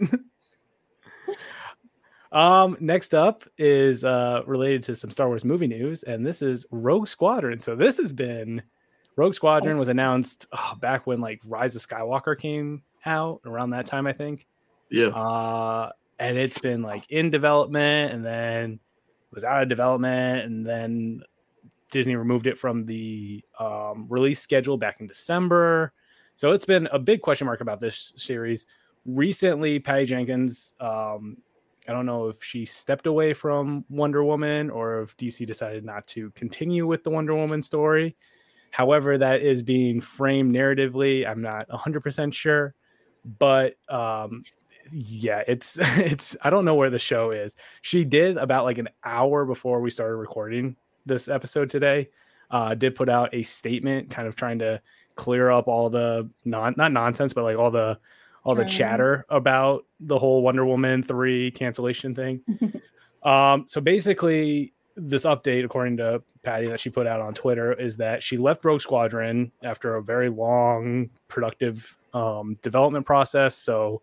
um, 2.38 2.76
next 2.80 3.14
up 3.14 3.44
is 3.58 4.04
uh 4.04 4.42
related 4.46 4.82
to 4.84 4.96
some 4.96 5.10
Star 5.10 5.28
Wars 5.28 5.44
movie 5.44 5.66
news, 5.66 6.02
and 6.02 6.26
this 6.26 6.42
is 6.42 6.66
Rogue 6.70 7.08
Squadron. 7.08 7.60
So 7.60 7.76
this 7.76 7.98
has 7.98 8.12
been 8.12 8.62
Rogue 9.16 9.34
Squadron 9.34 9.78
was 9.78 9.88
announced 9.88 10.46
oh, 10.52 10.74
back 10.80 11.06
when 11.06 11.20
like 11.20 11.40
Rise 11.46 11.76
of 11.76 11.86
Skywalker 11.86 12.38
came 12.38 12.82
out 13.04 13.40
around 13.44 13.70
that 13.70 13.86
time, 13.86 14.06
I 14.06 14.12
think 14.12 14.46
Yeah, 14.90 15.08
uh 15.08 15.90
and 16.18 16.38
it's 16.38 16.58
been 16.58 16.82
like 16.82 17.04
in 17.10 17.30
development 17.30 18.12
and 18.12 18.24
then 18.24 18.80
was 19.32 19.44
out 19.44 19.62
of 19.62 19.68
development 19.68 20.44
and 20.44 20.66
then 20.66 21.22
disney 21.90 22.16
removed 22.16 22.46
it 22.46 22.58
from 22.58 22.84
the 22.84 23.44
um, 23.58 24.06
release 24.08 24.40
schedule 24.40 24.76
back 24.76 25.00
in 25.00 25.06
december. 25.06 25.92
So 26.34 26.52
it's 26.52 26.66
been 26.66 26.86
a 26.92 26.98
big 26.98 27.22
question 27.22 27.46
mark 27.46 27.62
about 27.62 27.80
this 27.80 28.12
series. 28.16 28.66
Recently 29.04 29.78
patty 29.78 30.04
jenkins 30.06 30.74
um, 30.80 31.36
i 31.88 31.92
don't 31.92 32.06
know 32.06 32.28
if 32.28 32.42
she 32.42 32.64
stepped 32.64 33.06
away 33.06 33.32
from 33.32 33.84
wonder 33.88 34.24
woman 34.24 34.70
or 34.70 35.02
if 35.02 35.16
dc 35.16 35.46
decided 35.46 35.84
not 35.84 36.06
to 36.08 36.30
continue 36.32 36.86
with 36.86 37.04
the 37.04 37.10
wonder 37.10 37.34
woman 37.34 37.62
story. 37.62 38.16
However 38.70 39.16
that 39.18 39.42
is 39.42 39.62
being 39.62 40.00
framed 40.00 40.54
narratively. 40.54 41.26
I'm 41.26 41.40
not 41.40 41.68
100% 41.68 42.34
sure 42.34 42.74
but 43.38 43.74
um, 43.88 44.42
yeah, 44.92 45.42
it's 45.46 45.78
it's 45.80 46.36
I 46.42 46.50
don't 46.50 46.64
know 46.64 46.74
where 46.74 46.90
the 46.90 46.98
show 46.98 47.30
is. 47.32 47.56
She 47.82 48.04
did 48.04 48.36
about 48.36 48.64
like 48.64 48.78
an 48.78 48.88
hour 49.04 49.44
before 49.44 49.80
we 49.80 49.90
started 49.90 50.16
recording 50.16 50.76
this 51.06 51.28
episode 51.28 51.70
today. 51.70 52.10
Uh, 52.50 52.74
did 52.74 52.94
put 52.94 53.08
out 53.08 53.34
a 53.34 53.42
statement, 53.42 54.10
kind 54.10 54.28
of 54.28 54.36
trying 54.36 54.58
to 54.60 54.80
clear 55.16 55.50
up 55.50 55.66
all 55.66 55.90
the 55.90 56.28
non 56.44 56.74
not 56.76 56.92
nonsense, 56.92 57.32
but 57.32 57.42
like 57.42 57.56
all 57.56 57.70
the 57.70 57.98
all 58.44 58.54
the 58.54 58.64
chatter 58.64 59.26
about 59.28 59.84
the 59.98 60.16
whole 60.16 60.42
Wonder 60.42 60.64
Woman 60.64 61.02
three 61.02 61.50
cancellation 61.50 62.14
thing. 62.14 62.42
um, 63.24 63.64
so 63.66 63.80
basically, 63.80 64.72
this 64.94 65.24
update, 65.24 65.64
according 65.64 65.96
to 65.96 66.22
Patty, 66.44 66.68
that 66.68 66.78
she 66.78 66.90
put 66.90 67.08
out 67.08 67.20
on 67.20 67.34
Twitter, 67.34 67.72
is 67.72 67.96
that 67.96 68.22
she 68.22 68.38
left 68.38 68.64
Rogue 68.64 68.80
Squadron 68.80 69.50
after 69.64 69.96
a 69.96 70.02
very 70.02 70.28
long, 70.28 71.10
productive 71.26 71.96
um, 72.14 72.56
development 72.62 73.04
process. 73.04 73.56
So, 73.56 74.02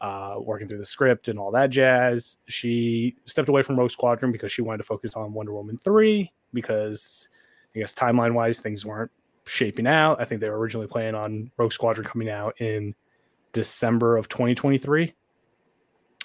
uh, 0.00 0.36
working 0.38 0.66
through 0.66 0.78
the 0.78 0.84
script 0.84 1.28
and 1.28 1.38
all 1.38 1.50
that 1.50 1.70
jazz, 1.70 2.38
she 2.46 3.16
stepped 3.26 3.48
away 3.48 3.62
from 3.62 3.78
Rogue 3.78 3.90
Squadron 3.90 4.32
because 4.32 4.50
she 4.50 4.62
wanted 4.62 4.78
to 4.78 4.84
focus 4.84 5.14
on 5.14 5.32
Wonder 5.32 5.52
Woman 5.52 5.78
3 5.78 6.30
because 6.54 7.28
I 7.74 7.78
guess 7.78 7.94
timeline 7.94 8.34
wise, 8.34 8.60
things 8.60 8.84
weren't 8.84 9.10
shaping 9.44 9.86
out. 9.86 10.20
I 10.20 10.24
think 10.24 10.40
they 10.40 10.48
were 10.48 10.58
originally 10.58 10.86
planning 10.86 11.14
on 11.14 11.50
Rogue 11.56 11.72
Squadron 11.72 12.06
coming 12.06 12.28
out 12.28 12.60
in 12.60 12.94
December 13.52 14.16
of 14.16 14.28
2023. 14.28 15.12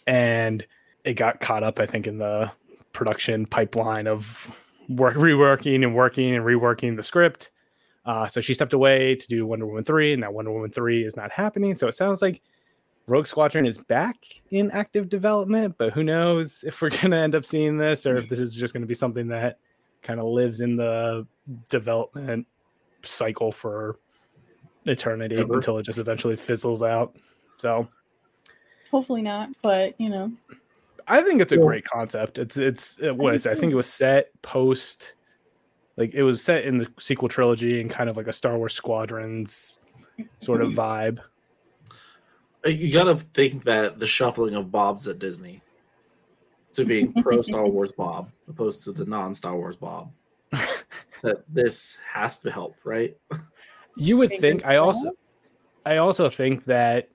And 0.07 0.65
it 1.03 1.15
got 1.15 1.39
caught 1.39 1.63
up, 1.63 1.79
I 1.79 1.85
think, 1.85 2.07
in 2.07 2.17
the 2.17 2.51
production 2.93 3.45
pipeline 3.45 4.07
of 4.07 4.51
work, 4.87 5.15
reworking 5.15 5.83
and 5.83 5.95
working 5.95 6.35
and 6.35 6.45
reworking 6.45 6.95
the 6.95 7.03
script. 7.03 7.51
Uh, 8.05 8.27
so 8.27 8.39
she 8.39 8.53
stepped 8.53 8.73
away 8.73 9.15
to 9.15 9.27
do 9.27 9.47
Wonder 9.47 9.65
Woman 9.65 9.83
3, 9.83 10.13
and 10.13 10.21
now 10.21 10.31
Wonder 10.31 10.51
Woman 10.51 10.69
3 10.69 11.03
is 11.03 11.15
not 11.15 11.31
happening. 11.31 11.75
So 11.75 11.87
it 11.87 11.95
sounds 11.95 12.21
like 12.21 12.41
Rogue 13.07 13.27
Squadron 13.27 13.65
is 13.65 13.77
back 13.77 14.17
in 14.49 14.71
active 14.71 15.09
development, 15.09 15.75
but 15.77 15.93
who 15.93 16.03
knows 16.03 16.63
if 16.65 16.81
we're 16.81 16.89
going 17.01 17.11
to 17.11 17.17
end 17.17 17.35
up 17.35 17.45
seeing 17.45 17.77
this 17.77 18.05
or 18.05 18.17
if 18.17 18.29
this 18.29 18.39
is 18.39 18.55
just 18.55 18.73
going 18.73 18.81
to 18.81 18.87
be 18.87 18.93
something 18.93 19.27
that 19.27 19.59
kind 20.01 20.19
of 20.19 20.25
lives 20.25 20.61
in 20.61 20.75
the 20.75 21.25
development 21.69 22.47
cycle 23.03 23.51
for 23.51 23.99
eternity 24.85 25.37
Ever. 25.37 25.55
until 25.55 25.77
it 25.77 25.83
just 25.83 25.99
eventually 25.99 26.35
fizzles 26.35 26.81
out. 26.81 27.15
So 27.57 27.87
Hopefully 28.91 29.21
not, 29.21 29.49
but 29.61 29.99
you 29.99 30.09
know, 30.09 30.31
I 31.07 31.21
think 31.21 31.41
it's 31.41 31.51
a 31.51 31.57
Well- 31.57 31.67
great 31.67 31.85
concept. 31.85 32.37
It's 32.37 32.57
it's 32.57 33.01
uh, 33.01 33.07
it 33.07 33.17
was 33.17 33.43
do 33.43 33.49
I 33.49 33.55
think 33.55 33.71
it 33.71 33.75
was 33.75 33.87
set 33.87 34.29
post 34.41 35.13
like 35.97 36.13
it 36.13 36.23
was 36.23 36.43
set 36.43 36.65
in 36.65 36.77
the 36.77 36.87
sequel 36.99 37.27
trilogy 37.27 37.81
and 37.81 37.89
kind 37.89 38.09
of 38.09 38.17
like 38.17 38.27
a 38.27 38.33
Star 38.33 38.57
Wars 38.57 38.73
Squadrons 38.73 39.77
sort 40.39 40.61
of 40.61 40.69
mm-hmm. 40.69 40.79
vibe. 40.79 41.19
Uh, 42.65 42.69
You 42.69 42.91
got 42.91 43.05
to 43.05 43.15
think 43.15 43.63
that 43.63 43.99
the 43.99 44.07
shuffling 44.07 44.55
of 44.55 44.71
Bob's 44.71 45.07
at 45.07 45.19
Disney 45.19 45.61
to 46.73 46.85
being 46.85 47.13
pro 47.23 47.41
Star 47.41 47.67
Wars 47.67 47.91
Bob 47.91 48.31
opposed 48.47 48.83
to 48.83 48.91
the 48.91 49.05
non 49.05 49.33
Star 49.33 49.55
Wars 49.55 49.75
Bob. 49.75 50.11
that 51.21 51.43
this 51.49 51.99
has 52.07 52.39
to 52.39 52.51
help, 52.51 52.75
right? 52.83 53.17
You 53.97 54.17
would 54.17 54.29
fingers 54.29 54.41
think 54.41 54.65
I 54.65 54.77
also. 54.77 55.11
I 55.85 55.97
also 55.97 56.29
think 56.29 56.65
that 56.65 57.09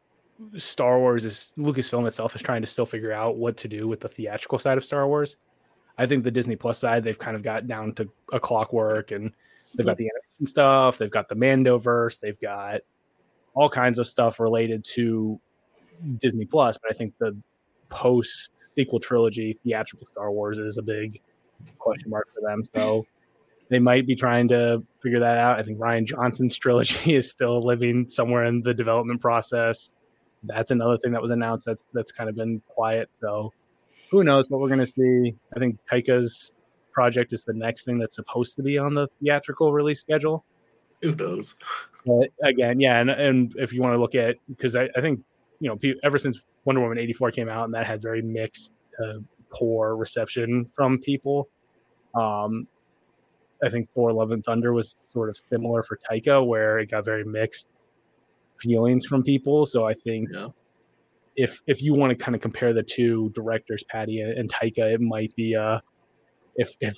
Star 0.57 0.99
Wars 0.99 1.25
is 1.25 1.52
Lucasfilm 1.59 2.07
itself 2.07 2.35
is 2.35 2.42
trying 2.42 2.61
to 2.61 2.66
still 2.66 2.87
figure 2.87 3.12
out 3.12 3.37
what 3.37 3.57
to 3.59 3.69
do 3.69 3.88
with 3.88 4.00
the 4.00 4.09
theatrical 4.09 4.59
side 4.59 4.78
of 4.78 4.85
Star 4.85 5.07
Wars. 5.07 5.37
I 5.99 6.07
think 6.07 6.25
the 6.25 6.30
Disney 6.30 6.57
Plus 6.57 6.78
side 6.78 7.04
they've 7.04 7.19
kind 7.19 7.37
of 7.37 7.42
got 7.42 7.66
down 7.66 7.92
to 7.95 8.09
a 8.33 8.40
clockwork 8.40 9.11
and 9.11 9.33
they've 9.75 9.87
got 9.87 9.97
the 9.97 10.04
animation 10.09 10.47
stuff, 10.47 10.99
they've 10.99 11.11
got 11.11 11.28
the 11.28 11.35
Mandoverse, 11.35 12.21
they've 12.21 12.40
got 12.40 12.80
all 13.54 13.69
kinds 13.69 13.99
of 13.99 14.07
stuff 14.07 14.40
related 14.40 14.85
to 14.85 15.40
Disney 16.19 16.45
Plus, 16.45 16.78
but 16.78 16.90
I 16.90 16.95
think 16.95 17.14
the 17.19 17.37
post 17.88 18.50
sequel 18.73 19.00
trilogy 19.00 19.59
theatrical 19.64 20.07
Star 20.12 20.30
Wars 20.30 20.59
is 20.59 20.78
a 20.78 20.83
big 20.83 21.21
question 21.78 22.11
mark 22.11 22.28
for 22.35 22.40
them. 22.40 22.62
So 22.64 23.04
they 23.69 23.78
might 23.78 24.07
be 24.07 24.14
trying 24.14 24.49
to 24.49 24.85
figure 25.02 25.21
that 25.21 25.38
out. 25.38 25.59
I 25.59 25.62
think 25.62 25.78
Rian 25.78 26.04
Johnson's 26.04 26.57
trilogy 26.57 27.14
is 27.14 27.30
still 27.30 27.61
living 27.61 28.09
somewhere 28.09 28.45
in 28.45 28.62
the 28.62 28.75
development 28.75 29.21
process. 29.21 29.90
That's 30.42 30.71
another 30.71 30.97
thing 30.99 31.12
that 31.12 31.23
was 31.23 31.30
announced 31.30 31.66
that's 31.66 31.85
that's 31.92 32.12
kind 32.12 32.30
of 32.30 32.37
been 32.37 32.62
quiet. 32.66 33.11
So 33.21 33.52
who 34.11 34.25
knows 34.25 34.47
what 34.49 34.61
we're 34.61 34.69
gonna 34.69 34.87
see. 34.87 35.35
I 35.54 35.59
think 35.59 35.78
Taika's 35.90 36.52
project 36.92 37.33
is 37.33 37.45
the 37.45 37.52
next 37.52 37.85
thing 37.85 37.99
that's 37.99 38.16
supposed 38.16 38.57
to 38.57 38.62
be 38.62 38.78
on 38.78 38.95
the 38.95 39.09
theatrical 39.23 39.73
release 39.73 40.00
schedule. 40.00 40.45
Who 41.02 41.14
knows? 41.14 41.57
But 42.07 42.28
again, 42.42 42.80
yeah, 42.80 43.00
and, 43.00 43.11
and 43.11 43.54
if 43.57 43.73
you 43.73 43.83
want 43.83 43.95
to 43.95 44.00
look 44.00 44.14
at 44.14 44.37
because 44.49 44.76
I, 44.76 44.88
I 44.97 45.00
think 45.00 45.21
you 45.61 45.69
know 45.69 45.78
ever 46.02 46.19
since 46.19 46.40
Wonder 46.64 46.80
Woman 46.80 46.99
eighty 46.99 47.12
four 47.12 47.30
came 47.30 47.49
out 47.49 47.64
and 47.64 47.75
that 47.75 47.87
had 47.87 48.00
very 48.02 48.23
mixed 48.23 48.73
to 48.99 49.23
poor 49.50 49.97
reception 49.97 50.71
from 50.75 50.99
people. 50.99 51.49
Um, 52.14 52.66
I 53.62 53.69
think 53.69 53.88
Thor: 53.95 54.11
Love 54.12 54.30
and 54.30 54.42
Thunder 54.45 54.73
was 54.73 54.95
sort 55.12 55.28
of 55.28 55.37
similar 55.37 55.83
for 55.83 55.99
Taika, 56.11 56.45
where 56.47 56.78
it 56.78 56.90
got 56.90 57.04
very 57.04 57.25
mixed 57.25 57.69
feelings 58.59 59.07
from 59.07 59.23
people. 59.23 59.66
So 59.66 59.87
I 59.87 59.95
think 59.95 60.28
Yeah. 60.33 60.49
if 61.37 61.62
if 61.66 61.83
you 61.83 61.95
want 61.95 62.11
to 62.11 62.16
kind 62.16 62.35
of 62.35 62.40
compare 62.40 62.73
the 62.73 62.83
two 62.83 63.30
directors, 63.35 63.83
Patty 63.85 64.21
and 64.21 64.50
Taika, 64.52 64.95
it 64.95 65.00
might 65.00 65.35
be 65.37 65.54
uh 65.54 65.80
if 66.57 66.75
if 66.80 66.97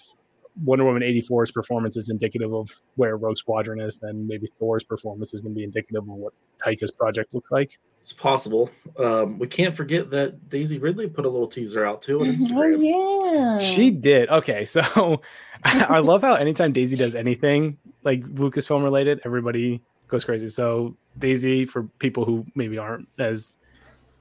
Wonder 0.64 0.84
Woman 0.84 1.02
84's 1.02 1.50
performance 1.50 1.96
is 1.96 2.10
indicative 2.10 2.52
of 2.52 2.70
where 2.96 3.16
Rogue 3.16 3.38
Squadron 3.38 3.80
is, 3.80 3.96
then 3.96 4.26
maybe 4.26 4.48
Thor's 4.58 4.84
performance 4.84 5.32
is 5.32 5.40
going 5.40 5.54
to 5.54 5.58
be 5.58 5.64
indicative 5.64 6.02
of 6.02 6.08
what 6.08 6.32
Taika's 6.62 6.90
project 6.90 7.32
looks 7.32 7.50
like. 7.50 7.78
It's 8.00 8.12
possible. 8.12 8.70
Um, 8.98 9.38
we 9.38 9.46
can't 9.46 9.74
forget 9.74 10.10
that 10.10 10.50
Daisy 10.50 10.78
Ridley 10.78 11.08
put 11.08 11.24
a 11.24 11.28
little 11.28 11.46
teaser 11.46 11.86
out 11.86 12.02
too 12.02 12.20
on 12.20 12.26
Instagram. 12.26 12.76
Oh 12.94 13.58
yeah. 13.58 13.58
She 13.60 13.90
did. 13.90 14.28
Okay, 14.28 14.64
so 14.64 15.22
I 15.64 15.98
love 16.00 16.22
how 16.22 16.34
anytime 16.34 16.72
Daisy 16.72 16.96
does 16.96 17.14
anything 17.14 17.78
like 18.02 18.22
Lucasfilm 18.22 18.82
related, 18.82 19.20
everybody 19.24 19.80
goes 20.08 20.24
crazy. 20.24 20.48
So 20.48 20.96
Daisy, 21.18 21.64
for 21.64 21.84
people 21.98 22.24
who 22.24 22.44
maybe 22.54 22.76
aren't 22.76 23.08
as 23.18 23.56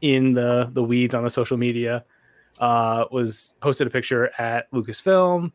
in 0.02 0.34
the 0.34 0.70
the 0.72 0.84
weeds 0.84 1.14
on 1.14 1.24
the 1.24 1.30
social 1.30 1.58
media, 1.58 2.06
uh, 2.60 3.06
was 3.12 3.56
posted 3.60 3.88
a 3.88 3.90
picture 3.90 4.32
at 4.38 4.72
Lucasfilm. 4.72 5.52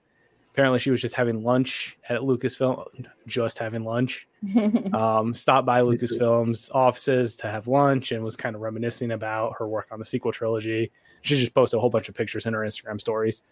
Apparently, 0.57 0.79
she 0.79 0.91
was 0.91 1.03
just 1.03 1.15
having 1.15 1.43
lunch 1.43 1.99
at 2.09 2.23
Lucasfilm, 2.23 3.05
just 3.27 3.59
having 3.59 3.85
lunch. 3.85 4.27
Um, 4.95 5.35
stopped 5.35 5.67
by 5.67 5.81
Lucasfilm's 5.81 6.71
offices 6.73 7.37
to 7.37 7.49
have 7.51 7.69
lunch 7.69 8.13
and 8.13 8.25
was 8.25 8.37
kind 8.37 8.57
of 8.57 8.63
reminiscing 8.63 9.11
about 9.11 9.55
her 9.59 9.69
work 9.69 9.89
on 9.91 9.99
the 9.99 10.05
sequel 10.05 10.33
trilogy. 10.33 10.91
She 11.21 11.37
just 11.37 11.53
posted 11.53 11.77
a 11.77 11.81
whole 11.81 11.91
bunch 11.91 12.09
of 12.09 12.15
pictures 12.15 12.47
in 12.47 12.55
her 12.55 12.61
Instagram 12.61 12.99
stories. 12.99 13.43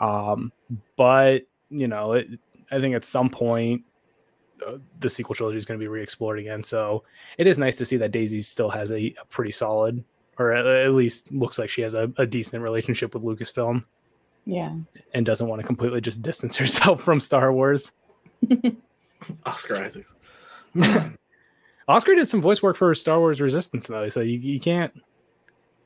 Um, 0.00 0.52
but 0.96 1.42
you 1.70 1.86
know, 1.86 2.14
it, 2.14 2.26
I 2.72 2.80
think 2.80 2.96
at 2.96 3.04
some 3.04 3.28
point 3.28 3.84
uh, 4.66 4.78
the 4.98 5.08
sequel 5.08 5.36
trilogy 5.36 5.58
is 5.58 5.64
going 5.64 5.78
to 5.78 5.84
be 5.84 5.88
re-explored 5.88 6.40
again. 6.40 6.64
So 6.64 7.04
it 7.36 7.46
is 7.46 7.56
nice 7.56 7.76
to 7.76 7.84
see 7.84 7.98
that 7.98 8.10
Daisy 8.10 8.42
still 8.42 8.70
has 8.70 8.90
a, 8.90 9.14
a 9.20 9.24
pretty 9.28 9.52
solid, 9.52 10.02
or 10.38 10.52
at, 10.52 10.66
at 10.66 10.90
least 10.90 11.30
looks 11.30 11.58
like 11.58 11.70
she 11.70 11.82
has 11.82 11.94
a, 11.94 12.12
a 12.16 12.26
decent 12.26 12.64
relationship 12.64 13.14
with 13.14 13.22
Lucasfilm 13.22 13.84
yeah. 14.48 14.74
and 15.12 15.26
doesn't 15.26 15.46
want 15.46 15.60
to 15.60 15.66
completely 15.66 16.00
just 16.00 16.22
distance 16.22 16.56
herself 16.62 17.02
from 17.02 17.20
Star 17.20 17.52
Wars. 17.52 17.92
Oscar 19.46 19.76
Isaacs. 19.76 20.14
Oscar 21.88 22.14
did 22.14 22.28
some 22.28 22.40
voice 22.40 22.62
work 22.62 22.76
for 22.76 22.94
Star 22.94 23.18
Wars 23.18 23.40
Resistance 23.40 23.86
though, 23.86 24.08
so 24.08 24.20
you, 24.20 24.38
you 24.38 24.58
can't 24.60 24.92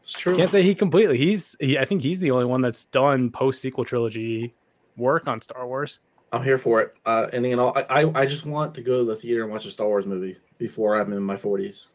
It's 0.00 0.12
true. 0.12 0.36
can't 0.36 0.50
say 0.50 0.62
he 0.62 0.74
completely. 0.74 1.18
He's 1.18 1.56
he, 1.60 1.78
I 1.78 1.84
think 1.84 2.02
he's 2.02 2.20
the 2.20 2.30
only 2.30 2.44
one 2.44 2.60
that's 2.60 2.84
done 2.86 3.30
post 3.30 3.60
sequel 3.60 3.84
trilogy 3.84 4.54
work 4.96 5.26
on 5.26 5.40
Star 5.40 5.66
Wars. 5.66 6.00
I'm 6.32 6.42
here 6.42 6.58
for 6.58 6.80
it. 6.80 6.94
Uh, 7.04 7.26
and 7.32 7.44
you 7.46 7.56
know, 7.56 7.72
I, 7.74 8.02
I 8.02 8.20
I 8.22 8.26
just 8.26 8.46
want 8.46 8.74
to 8.74 8.80
go 8.80 8.98
to 8.98 9.04
the 9.04 9.16
theater 9.16 9.42
and 9.42 9.52
watch 9.52 9.66
a 9.66 9.70
Star 9.70 9.86
Wars 9.86 10.06
movie 10.06 10.36
before 10.58 11.00
I'm 11.00 11.12
in 11.12 11.22
my 11.22 11.36
40s. 11.36 11.92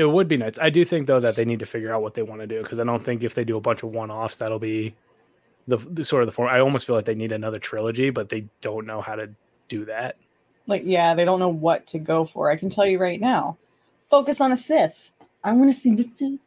It 0.00 0.08
would 0.08 0.28
be 0.28 0.38
nice. 0.38 0.58
I 0.58 0.70
do 0.70 0.82
think 0.82 1.06
though 1.06 1.20
that 1.20 1.36
they 1.36 1.44
need 1.44 1.58
to 1.58 1.66
figure 1.66 1.92
out 1.92 2.00
what 2.00 2.14
they 2.14 2.22
want 2.22 2.40
to 2.40 2.46
do 2.46 2.62
because 2.62 2.80
I 2.80 2.84
don't 2.84 3.04
think 3.04 3.22
if 3.22 3.34
they 3.34 3.44
do 3.44 3.58
a 3.58 3.60
bunch 3.60 3.82
of 3.82 3.90
one 3.90 4.10
offs 4.10 4.38
that'll 4.38 4.58
be 4.58 4.94
the, 5.68 5.76
the 5.76 6.04
sort 6.06 6.22
of 6.22 6.26
the 6.26 6.32
form. 6.32 6.48
I 6.48 6.60
almost 6.60 6.86
feel 6.86 6.96
like 6.96 7.04
they 7.04 7.14
need 7.14 7.32
another 7.32 7.58
trilogy, 7.58 8.08
but 8.08 8.30
they 8.30 8.46
don't 8.62 8.86
know 8.86 9.02
how 9.02 9.14
to 9.14 9.28
do 9.68 9.84
that. 9.84 10.16
Like, 10.66 10.84
yeah, 10.86 11.12
they 11.12 11.26
don't 11.26 11.38
know 11.38 11.50
what 11.50 11.86
to 11.88 11.98
go 11.98 12.24
for. 12.24 12.50
I 12.50 12.56
can 12.56 12.70
tell 12.70 12.86
you 12.86 12.98
right 12.98 13.20
now. 13.20 13.58
Focus 14.08 14.40
on 14.40 14.52
a 14.52 14.56
Sith. 14.56 15.10
I 15.44 15.52
want 15.52 15.68
to 15.70 15.76
see 15.76 15.94
the 15.94 16.04
Sith. 16.14 16.40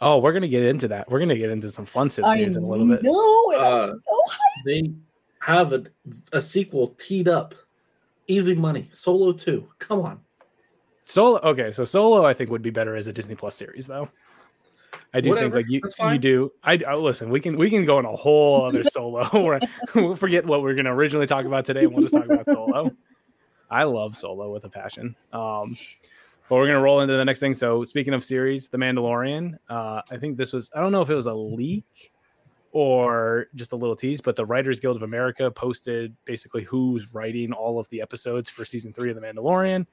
Oh, 0.00 0.18
we're 0.18 0.32
gonna 0.32 0.46
get 0.46 0.62
into 0.62 0.86
that. 0.86 1.10
We're 1.10 1.18
gonna 1.18 1.36
get 1.36 1.50
into 1.50 1.68
some 1.72 1.86
fun 1.86 2.10
Sith 2.10 2.24
news 2.24 2.56
in 2.56 2.62
a 2.62 2.68
little 2.68 2.86
bit. 2.86 3.02
know. 3.02 3.52
Uh, 3.56 3.88
so. 3.88 4.22
They 4.66 4.92
have 5.40 5.72
a, 5.72 5.84
a 6.32 6.40
sequel 6.40 6.94
teed 6.96 7.26
up. 7.26 7.56
Easy 8.28 8.54
money. 8.54 8.88
Solo 8.92 9.32
2. 9.32 9.66
Come 9.80 10.02
on. 10.02 10.20
Solo. 11.10 11.40
Okay, 11.40 11.70
so 11.72 11.84
Solo, 11.84 12.24
I 12.24 12.32
think 12.32 12.50
would 12.50 12.62
be 12.62 12.70
better 12.70 12.94
as 12.94 13.06
a 13.06 13.12
Disney 13.12 13.34
Plus 13.34 13.56
series, 13.56 13.86
though. 13.86 14.08
I 15.12 15.20
do 15.20 15.30
Whatever, 15.30 15.60
think 15.62 15.66
like 15.66 16.00
you, 16.00 16.10
you 16.12 16.18
do. 16.18 16.52
I, 16.62 16.80
I 16.86 16.94
listen. 16.94 17.30
We 17.30 17.40
can 17.40 17.56
we 17.56 17.68
can 17.68 17.84
go 17.84 17.98
on 17.98 18.04
a 18.04 18.14
whole 18.14 18.64
other 18.64 18.84
Solo. 18.92 19.24
where 19.32 19.60
we'll 19.94 20.14
forget 20.14 20.46
what 20.46 20.62
we 20.62 20.70
are 20.70 20.74
going 20.74 20.84
to 20.84 20.92
originally 20.92 21.26
talk 21.26 21.46
about 21.46 21.64
today, 21.64 21.84
and 21.84 21.92
we'll 21.92 22.02
just 22.02 22.14
talk 22.14 22.26
about 22.26 22.44
Solo. 22.44 22.94
I 23.70 23.84
love 23.84 24.16
Solo 24.16 24.52
with 24.52 24.64
a 24.64 24.68
passion. 24.68 25.16
Um, 25.32 25.76
But 26.50 26.56
we're 26.56 26.66
gonna 26.66 26.80
roll 26.80 27.00
into 27.00 27.16
the 27.16 27.24
next 27.24 27.38
thing. 27.38 27.54
So 27.54 27.84
speaking 27.84 28.12
of 28.12 28.24
series, 28.24 28.68
The 28.68 28.76
Mandalorian, 28.76 29.56
uh, 29.68 30.02
I 30.10 30.16
think 30.16 30.36
this 30.36 30.52
was 30.52 30.68
I 30.74 30.80
don't 30.80 30.90
know 30.90 31.00
if 31.00 31.08
it 31.08 31.14
was 31.14 31.26
a 31.26 31.32
leak 31.32 32.10
or 32.72 33.46
just 33.54 33.70
a 33.70 33.76
little 33.76 33.94
tease, 33.94 34.20
but 34.20 34.34
the 34.34 34.44
Writers 34.44 34.80
Guild 34.80 34.96
of 34.96 35.02
America 35.02 35.48
posted 35.48 36.12
basically 36.24 36.64
who's 36.64 37.14
writing 37.14 37.52
all 37.52 37.78
of 37.78 37.88
the 37.90 38.00
episodes 38.02 38.50
for 38.50 38.64
season 38.64 38.92
three 38.92 39.10
of 39.10 39.14
The 39.14 39.22
Mandalorian. 39.22 39.86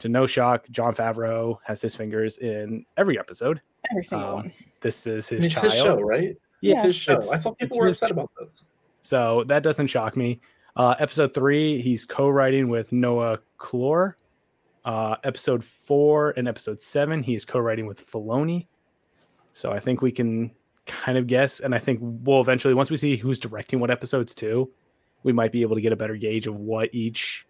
To 0.00 0.08
no 0.08 0.26
shock, 0.26 0.66
Jon 0.70 0.94
Favreau 0.94 1.58
has 1.64 1.80
his 1.80 1.94
fingers 1.94 2.38
in 2.38 2.84
every 2.96 3.18
episode. 3.18 3.60
Every 3.90 4.04
single 4.04 4.28
Um, 4.28 4.34
one. 4.34 4.52
This 4.80 5.06
is 5.06 5.28
his 5.28 5.44
It's 5.44 5.54
child. 5.54 5.64
his 5.64 5.74
show, 5.76 6.00
right? 6.00 6.36
Yeah, 6.62 6.72
It's 6.72 6.80
his 6.82 6.96
show. 6.96 7.12
it's- 7.14 7.30
I 7.30 7.36
saw 7.36 7.52
people 7.52 7.78
were 7.78 7.88
upset 7.88 8.08
ch- 8.08 8.12
about 8.12 8.30
this. 8.38 8.64
So 9.02 9.44
that 9.44 9.62
doesn't 9.62 9.86
shock 9.86 10.14
me. 10.14 10.40
Uh, 10.76 10.94
episode 10.98 11.32
three, 11.32 11.80
he's 11.80 12.04
co-writing 12.04 12.68
with 12.68 12.92
Noah 12.92 13.38
Kloor. 13.58 14.12
Uh, 14.84 15.16
episode 15.24 15.64
four 15.64 16.32
and 16.36 16.46
episode 16.46 16.82
seven, 16.82 17.22
he 17.22 17.34
is 17.34 17.46
co-writing 17.46 17.86
with 17.86 17.98
Filoni. 18.06 18.66
So 19.54 19.72
I 19.72 19.80
think 19.80 20.02
we 20.02 20.12
can 20.12 20.50
kind 20.86 21.16
of 21.16 21.26
guess, 21.26 21.60
and 21.60 21.74
I 21.74 21.78
think 21.78 21.98
we'll 22.02 22.42
eventually, 22.42 22.74
once 22.74 22.90
we 22.90 22.98
see 22.98 23.16
who's 23.16 23.38
directing 23.38 23.80
what 23.80 23.90
episodes 23.90 24.34
too, 24.34 24.70
we 25.22 25.32
might 25.32 25.50
be 25.50 25.62
able 25.62 25.76
to 25.76 25.80
get 25.82 25.92
a 25.92 25.96
better 25.96 26.16
gauge 26.16 26.46
of 26.46 26.56
what 26.56 26.90
each 26.94 27.46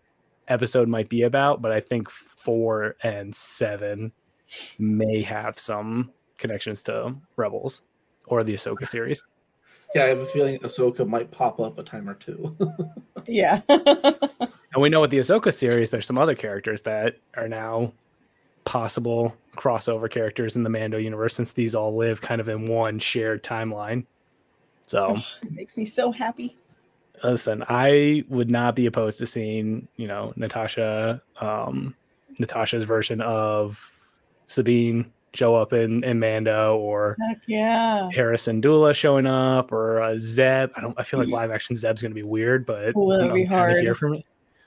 episode 0.49 0.88
might 0.88 1.09
be 1.09 1.23
about. 1.23 1.62
But 1.62 1.73
I 1.73 1.80
think 1.80 2.11
four 2.11 2.97
and 3.02 3.35
seven 3.35 4.12
may 4.78 5.23
have 5.23 5.59
some 5.59 6.11
connections 6.38 6.82
to 6.85 7.14
Rebels 7.37 7.82
or 8.26 8.42
the 8.42 8.54
Ahsoka 8.54 8.87
series. 8.87 9.23
Yeah, 9.94 10.04
I 10.04 10.06
have 10.06 10.18
a 10.18 10.25
feeling 10.25 10.59
Ahsoka 10.61 11.06
might 11.06 11.30
pop 11.32 11.61
up 11.61 11.78
a 11.78 11.82
time 11.82 12.09
or 12.09 12.14
two. 12.14 12.56
Yeah. 13.26 13.61
And 13.68 14.80
we 14.80 14.88
know 14.88 15.00
with 15.00 15.11
the 15.11 15.18
Ahsoka 15.18 15.52
series, 15.52 15.90
there's 15.90 16.06
some 16.06 16.18
other 16.18 16.35
characters 16.35 16.82
that 16.82 17.18
are 17.37 17.49
now 17.49 17.92
possible 18.64 19.37
crossover 19.56 20.11
characters 20.11 20.56
in 20.56 20.62
the 20.62 20.70
Mando 20.70 20.97
universe 20.97 21.35
since 21.35 21.52
these 21.52 21.75
all 21.75 21.94
live 21.94 22.20
kind 22.20 22.40
of 22.40 22.49
in 22.49 22.66
one 22.66 22.99
shared 22.99 23.42
timeline. 23.42 24.06
So, 24.87 25.16
it 25.42 25.52
makes 25.52 25.76
me 25.76 25.85
so 25.85 26.11
happy. 26.11 26.56
Listen, 27.22 27.64
I 27.68 28.24
would 28.28 28.50
not 28.50 28.74
be 28.74 28.86
opposed 28.86 29.18
to 29.18 29.26
seeing, 29.26 29.88
you 29.96 30.06
know, 30.06 30.32
Natasha, 30.36 31.22
um, 31.40 31.94
Natasha's 32.38 32.84
version 32.84 33.20
of 33.20 33.92
Sabine 34.46 35.12
show 35.34 35.54
up 35.54 35.72
in, 35.72 36.02
in 36.02 36.18
Mando 36.18 36.76
or 36.76 37.16
Heck 37.28 37.42
yeah. 37.46 38.08
Hera 38.10 38.36
Syndulla 38.36 38.94
showing 38.94 39.26
up 39.26 39.72
or 39.72 40.02
uh, 40.02 40.18
Zeb. 40.18 40.70
I 40.76 40.80
don't. 40.80 40.98
I 40.98 41.02
feel 41.02 41.20
like 41.20 41.28
live 41.28 41.50
action 41.50 41.76
Zeb's 41.76 42.02
going 42.02 42.10
to 42.10 42.16
be 42.16 42.22
weird, 42.22 42.66
but 42.66 42.96
Ooh, 42.96 43.16
that'd 43.16 43.32
be 43.32 43.44
hard. 43.44 43.80
Here 43.80 43.94
for 43.94 44.08
me, 44.08 44.24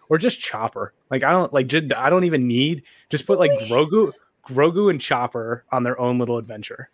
or 0.10 0.18
just 0.18 0.40
Chopper. 0.40 0.94
Like 1.10 1.24
I 1.24 1.32
don't 1.32 1.54
like. 1.54 1.68
Just, 1.68 1.94
I 1.94 2.10
don't 2.10 2.24
even 2.24 2.48
need. 2.48 2.84
Just 3.10 3.26
put 3.26 3.40
like 3.40 3.52
Grogu, 3.64 4.12
Grogu 4.48 4.90
and 4.90 5.02
Chopper 5.02 5.66
on 5.72 5.84
their 5.84 6.00
own 6.00 6.18
little 6.18 6.38
adventure. 6.38 6.90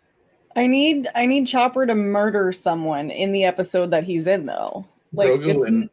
I 0.56 0.66
need 0.66 1.08
I 1.14 1.26
need 1.26 1.46
Chopper 1.46 1.86
to 1.86 1.94
murder 1.94 2.52
someone 2.52 3.10
in 3.10 3.32
the 3.32 3.44
episode 3.44 3.90
that 3.92 4.04
he's 4.04 4.26
in 4.26 4.46
though. 4.46 4.86
Like 5.12 5.28
Grogu 5.28 5.54
it's 5.54 5.64
and, 5.64 5.90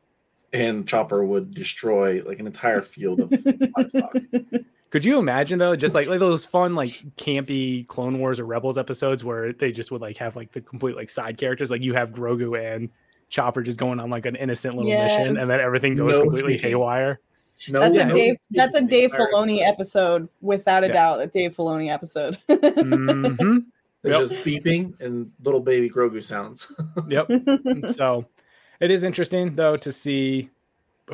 and 0.53 0.87
Chopper 0.87 1.23
would 1.25 1.53
destroy 1.53 2.21
like 2.25 2.39
an 2.39 2.47
entire 2.47 2.81
field 2.81 3.19
of 3.19 3.31
livestock. 3.77 4.15
Could 4.89 5.03
you 5.03 5.19
imagine 5.19 5.59
though, 5.59 5.75
just 5.75 5.93
like, 5.93 6.07
like 6.07 6.19
those 6.19 6.45
fun 6.45 6.73
like 6.75 6.89
campy 7.17 7.85
Clone 7.87 8.19
Wars 8.19 8.39
or 8.39 8.45
Rebels 8.45 8.77
episodes 8.77 9.23
where 9.23 9.51
they 9.53 9.71
just 9.71 9.91
would 9.91 10.01
like 10.01 10.17
have 10.17 10.35
like 10.35 10.51
the 10.53 10.61
complete 10.61 10.95
like 10.95 11.09
side 11.09 11.37
characters, 11.37 11.69
like 11.69 11.81
you 11.81 11.93
have 11.93 12.11
Grogu 12.11 12.57
and 12.75 12.89
Chopper 13.29 13.61
just 13.61 13.77
going 13.77 13.99
on 13.99 14.09
like 14.09 14.25
an 14.25 14.35
innocent 14.37 14.75
little 14.75 14.89
mission, 14.91 15.35
and 15.37 15.49
then 15.49 15.59
everything 15.59 15.95
goes 15.95 16.13
No 16.13 16.21
completely 16.23 16.53
speaking. 16.53 16.69
haywire. 16.71 17.19
No, 17.67 17.79
that's 17.81 17.95
yeah, 17.97 18.07
a 18.09 18.13
Dave 18.13 18.37
no- 18.51 18.61
that's 18.63 18.75
a 18.77 18.81
Dave 18.81 19.11
Alright. 19.11 19.29
Filoni 19.33 19.67
episode 19.67 20.29
without 20.41 20.83
a 20.83 20.87
Yeah. 20.87 20.93
doubt. 20.93 21.21
A 21.21 21.27
Dave 21.27 21.55
Filoni 21.55 21.91
episode. 21.91 22.37
hmm 22.47 23.57
There's 24.03 24.13
Yep. 24.13 24.19
just 24.21 24.35
beeping 24.45 24.93
and 25.01 25.31
little 25.43 25.59
baby 25.59 25.89
Grogu 25.89 26.23
sounds. 26.23 26.71
Yep. 27.09 27.27
so 27.93 28.25
it 28.79 28.91
is 28.91 29.03
interesting 29.03 29.55
though 29.55 29.75
to 29.77 29.91
see 29.91 30.49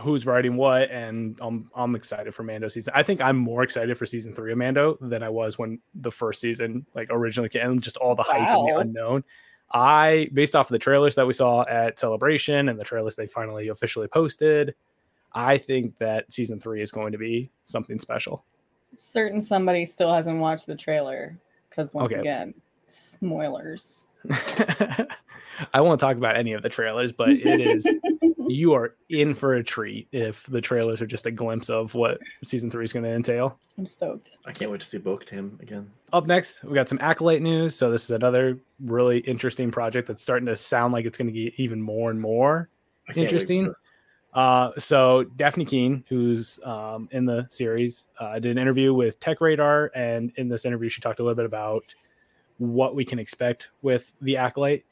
who's 0.01 0.25
writing 0.25 0.55
what 0.55 0.89
and 0.89 1.37
I'm 1.41 1.69
I'm 1.75 1.95
excited 1.95 2.33
for 2.33 2.43
Mando 2.43 2.67
season. 2.67 2.93
I 2.95 3.03
think 3.03 3.21
I'm 3.21 3.37
more 3.37 3.61
excited 3.63 3.95
for 3.97 4.05
season 4.05 4.33
3 4.33 4.51
of 4.53 4.57
Mando 4.57 4.97
than 5.01 5.21
I 5.21 5.29
was 5.29 5.57
when 5.59 5.79
the 5.93 6.11
first 6.11 6.41
season 6.41 6.85
like 6.95 7.09
originally 7.11 7.49
came 7.49 7.71
and 7.71 7.81
just 7.83 7.97
all 7.97 8.15
the 8.15 8.23
hype 8.23 8.47
and 8.47 8.67
the 8.67 8.79
unknown. 8.79 9.23
I 9.71 10.29
based 10.33 10.55
off 10.55 10.67
of 10.67 10.71
the 10.71 10.79
trailers 10.79 11.15
that 11.15 11.27
we 11.27 11.33
saw 11.33 11.63
at 11.67 11.99
Celebration 11.99 12.69
and 12.69 12.79
the 12.79 12.83
trailers 12.83 13.15
they 13.15 13.27
finally 13.27 13.67
officially 13.67 14.07
posted, 14.07 14.73
I 15.33 15.57
think 15.57 15.97
that 15.99 16.31
season 16.33 16.59
3 16.59 16.81
is 16.81 16.91
going 16.91 17.11
to 17.11 17.17
be 17.17 17.51
something 17.65 17.99
special. 17.99 18.43
Certain 18.95 19.41
somebody 19.41 19.85
still 19.85 20.13
hasn't 20.13 20.39
watched 20.39 20.65
the 20.67 20.75
trailer 20.75 21.37
because 21.69 21.93
once 21.93 22.11
Okay. 22.11 22.19
again, 22.19 22.53
spoilers. 22.87 24.05
I 25.73 25.81
won't 25.81 25.99
talk 25.99 26.17
about 26.17 26.37
any 26.37 26.53
of 26.53 26.61
the 26.61 26.69
trailers, 26.69 27.11
but 27.11 27.29
it 27.29 27.61
is 27.61 27.87
you 28.47 28.73
are 28.73 28.95
in 29.09 29.33
for 29.33 29.55
a 29.55 29.63
treat 29.63 30.07
if 30.11 30.45
the 30.47 30.61
trailers 30.61 31.01
are 31.01 31.05
just 31.07 31.25
a 31.25 31.31
glimpse 31.31 31.69
of 31.69 31.93
what 31.93 32.19
season 32.43 32.69
three 32.69 32.83
is 32.83 32.93
going 32.93 33.03
to 33.03 33.11
entail. 33.11 33.57
I'm 33.77 33.85
stoked. 33.85 34.31
I 34.45 34.51
can't 34.51 34.71
wait 34.71 34.81
to 34.81 34.85
see 34.85 34.97
Bo 34.97 35.17
Katan 35.17 35.61
again. 35.61 35.89
Up 36.11 36.27
next, 36.27 36.63
we 36.63 36.73
got 36.73 36.89
some 36.89 36.99
acolyte 37.01 37.41
news. 37.41 37.75
So 37.75 37.89
this 37.89 38.03
is 38.03 38.11
another 38.11 38.59
really 38.79 39.19
interesting 39.19 39.71
project 39.71 40.07
that's 40.07 40.21
starting 40.21 40.45
to 40.47 40.55
sound 40.55 40.93
like 40.93 41.05
it's 41.05 41.17
going 41.17 41.33
to 41.33 41.33
get 41.33 41.53
even 41.57 41.81
more 41.81 42.11
and 42.11 42.19
more. 42.19 42.69
I 43.07 43.13
can't 43.13 43.17
wait 43.17 43.29
for 43.29 43.35
Interesting. 43.35 43.73
Uh, 44.33 44.71
so 44.77 45.25
Dafne 45.37 45.67
Keen, 45.67 46.03
who's 46.09 46.59
um, 46.63 47.07
in 47.11 47.25
the 47.25 47.47
series, 47.49 48.05
uh, 48.19 48.39
did 48.39 48.51
an 48.51 48.57
interview 48.57 48.93
with 48.93 49.19
Tech 49.19 49.41
Radar, 49.41 49.91
and 49.93 50.31
in 50.37 50.47
this 50.47 50.65
interview, 50.65 50.89
she 50.89 51.01
talked 51.01 51.19
a 51.19 51.23
little 51.23 51.35
bit 51.35 51.45
about 51.45 51.83
what 52.57 52.95
we 52.95 53.05
can 53.05 53.19
expect 53.19 53.69
with 53.81 54.11
the 54.21 54.37
acolyte. 54.37 54.85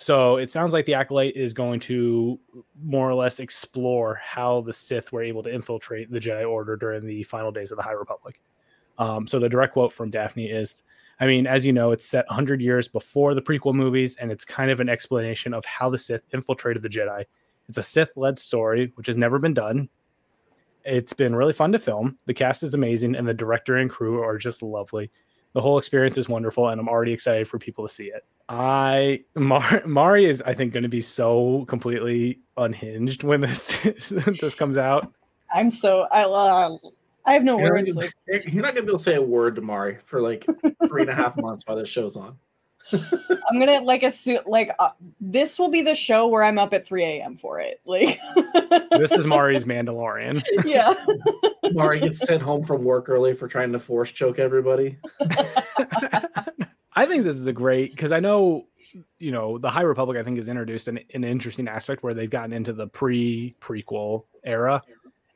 So 0.00 0.36
it 0.36 0.48
sounds 0.48 0.72
like 0.72 0.86
the 0.86 0.94
acolyte 0.94 1.34
is 1.34 1.52
going 1.52 1.80
to 1.80 2.38
more 2.80 3.10
or 3.10 3.14
less 3.14 3.40
explore 3.40 4.14
how 4.14 4.60
the 4.60 4.72
Sith 4.72 5.10
were 5.10 5.24
able 5.24 5.42
to 5.42 5.52
infiltrate 5.52 6.08
the 6.08 6.20
Jedi 6.20 6.48
Order 6.48 6.76
during 6.76 7.04
the 7.04 7.24
final 7.24 7.50
days 7.50 7.72
of 7.72 7.76
the 7.76 7.82
High 7.82 7.92
Republic. 7.92 8.40
Um, 8.98 9.26
so 9.26 9.40
the 9.40 9.48
direct 9.48 9.72
quote 9.72 9.92
from 9.92 10.10
Daphne 10.10 10.46
is, 10.46 10.82
I 11.18 11.26
mean, 11.26 11.48
as 11.48 11.66
you 11.66 11.72
know, 11.72 11.90
it's 11.90 12.06
set 12.06 12.26
100 12.28 12.60
years 12.60 12.86
before 12.86 13.34
the 13.34 13.42
prequel 13.42 13.74
movies, 13.74 14.14
and 14.20 14.30
it's 14.30 14.44
kind 14.44 14.70
of 14.70 14.78
an 14.78 14.88
explanation 14.88 15.52
of 15.52 15.64
how 15.64 15.90
the 15.90 15.98
Sith 15.98 16.22
infiltrated 16.32 16.80
the 16.80 16.88
Jedi. 16.88 17.24
It's 17.68 17.78
a 17.78 17.82
Sith 17.82 18.16
led 18.16 18.38
story, 18.38 18.92
which 18.94 19.08
has 19.08 19.16
never 19.16 19.40
been 19.40 19.52
done. 19.52 19.88
It's 20.84 21.12
been 21.12 21.34
really 21.34 21.52
fun 21.52 21.72
to 21.72 21.78
film. 21.80 22.18
The 22.26 22.34
cast 22.34 22.62
is 22.62 22.72
amazing, 22.72 23.16
and 23.16 23.26
the 23.26 23.34
director 23.34 23.74
and 23.74 23.90
crew 23.90 24.22
are 24.22 24.38
just 24.38 24.62
lovely. 24.62 25.10
The 25.54 25.60
whole 25.60 25.78
experience 25.78 26.18
is 26.18 26.28
wonderful, 26.28 26.68
and 26.68 26.80
I'm 26.80 26.88
already 26.88 27.12
excited 27.12 27.48
for 27.48 27.58
people 27.58 27.86
to 27.86 27.92
see 27.92 28.06
it. 28.06 28.24
I 28.48 29.24
Mar- 29.34 29.82
Mari 29.86 30.26
is, 30.26 30.42
I 30.42 30.54
think, 30.54 30.72
going 30.72 30.82
to 30.82 30.88
be 30.88 31.00
so 31.00 31.64
completely 31.68 32.40
unhinged 32.56 33.22
when 33.24 33.40
this 33.40 33.76
this 34.40 34.54
comes 34.54 34.76
out. 34.78 35.12
I'm 35.52 35.70
so 35.70 36.06
I 36.12 36.22
uh, 36.24 36.76
I 37.24 37.32
have 37.32 37.44
no 37.44 37.58
You're 37.58 37.72
words. 37.74 37.94
not, 37.94 38.04
Like, 38.04 38.12
gonna, 38.26 38.54
you're 38.54 38.62
not 38.62 38.74
gonna 38.74 38.82
be 38.86 38.90
able 38.90 38.98
to 38.98 39.04
say 39.04 39.14
a 39.16 39.22
word 39.22 39.56
to 39.56 39.62
Mari 39.62 39.98
for 40.04 40.20
like 40.20 40.46
three 40.88 41.02
and 41.02 41.10
a 41.10 41.14
half 41.14 41.36
months 41.36 41.64
while 41.66 41.76
this 41.76 41.88
show's 41.88 42.16
on. 42.16 42.36
I'm 42.92 43.58
gonna 43.58 43.80
like 43.80 44.02
assume 44.02 44.40
like 44.46 44.70
uh, 44.78 44.90
this 45.20 45.58
will 45.58 45.68
be 45.68 45.82
the 45.82 45.94
show 45.94 46.26
where 46.26 46.42
I'm 46.42 46.58
up 46.58 46.72
at 46.72 46.86
3 46.86 47.04
a.m. 47.04 47.36
for 47.36 47.60
it. 47.60 47.80
Like 47.84 48.18
This 48.90 49.12
is 49.12 49.26
Mari's 49.26 49.64
Mandalorian. 49.64 50.42
yeah. 50.64 50.94
Mari 51.72 52.00
gets 52.00 52.20
sent 52.20 52.42
home 52.42 52.64
from 52.64 52.82
work 52.84 53.08
early 53.08 53.34
for 53.34 53.46
trying 53.48 53.72
to 53.72 53.78
force 53.78 54.10
choke 54.10 54.38
everybody. 54.38 54.98
I 56.94 57.06
think 57.06 57.24
this 57.24 57.36
is 57.36 57.46
a 57.46 57.52
great 57.52 57.92
because 57.92 58.10
I 58.10 58.20
know, 58.20 58.66
you 59.18 59.30
know, 59.30 59.58
the 59.58 59.70
High 59.70 59.82
Republic. 59.82 60.18
I 60.18 60.22
think 60.22 60.36
has 60.36 60.48
introduced 60.48 60.88
an, 60.88 60.98
an 61.14 61.24
interesting 61.24 61.68
aspect 61.68 62.02
where 62.02 62.14
they've 62.14 62.30
gotten 62.30 62.52
into 62.52 62.72
the 62.72 62.88
pre 62.88 63.54
prequel 63.60 64.24
era, 64.42 64.82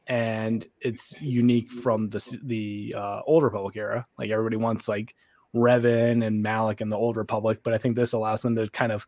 and 0.09 0.67
it's 0.81 1.23
unique 1.23 1.71
from 1.71 2.09
the 2.09 2.39
the 2.43 2.95
uh, 2.97 3.21
Old 3.27 3.45
Republic 3.45 3.77
era. 3.77 4.07
Like 4.19 4.31
everybody 4.31 4.57
wants 4.57 4.89
like 4.89 5.15
Revan 5.55 6.25
and 6.25 6.43
Malak 6.43 6.81
and 6.81 6.91
the 6.91 6.97
Old 6.97 7.17
Republic, 7.17 7.61
but 7.63 7.75
I 7.75 7.79
think 7.79 7.97
this 7.97 8.13
allows 8.13 8.41
them 8.41 8.57
to 8.57 8.69
kind 8.69 8.93
of 8.93 9.07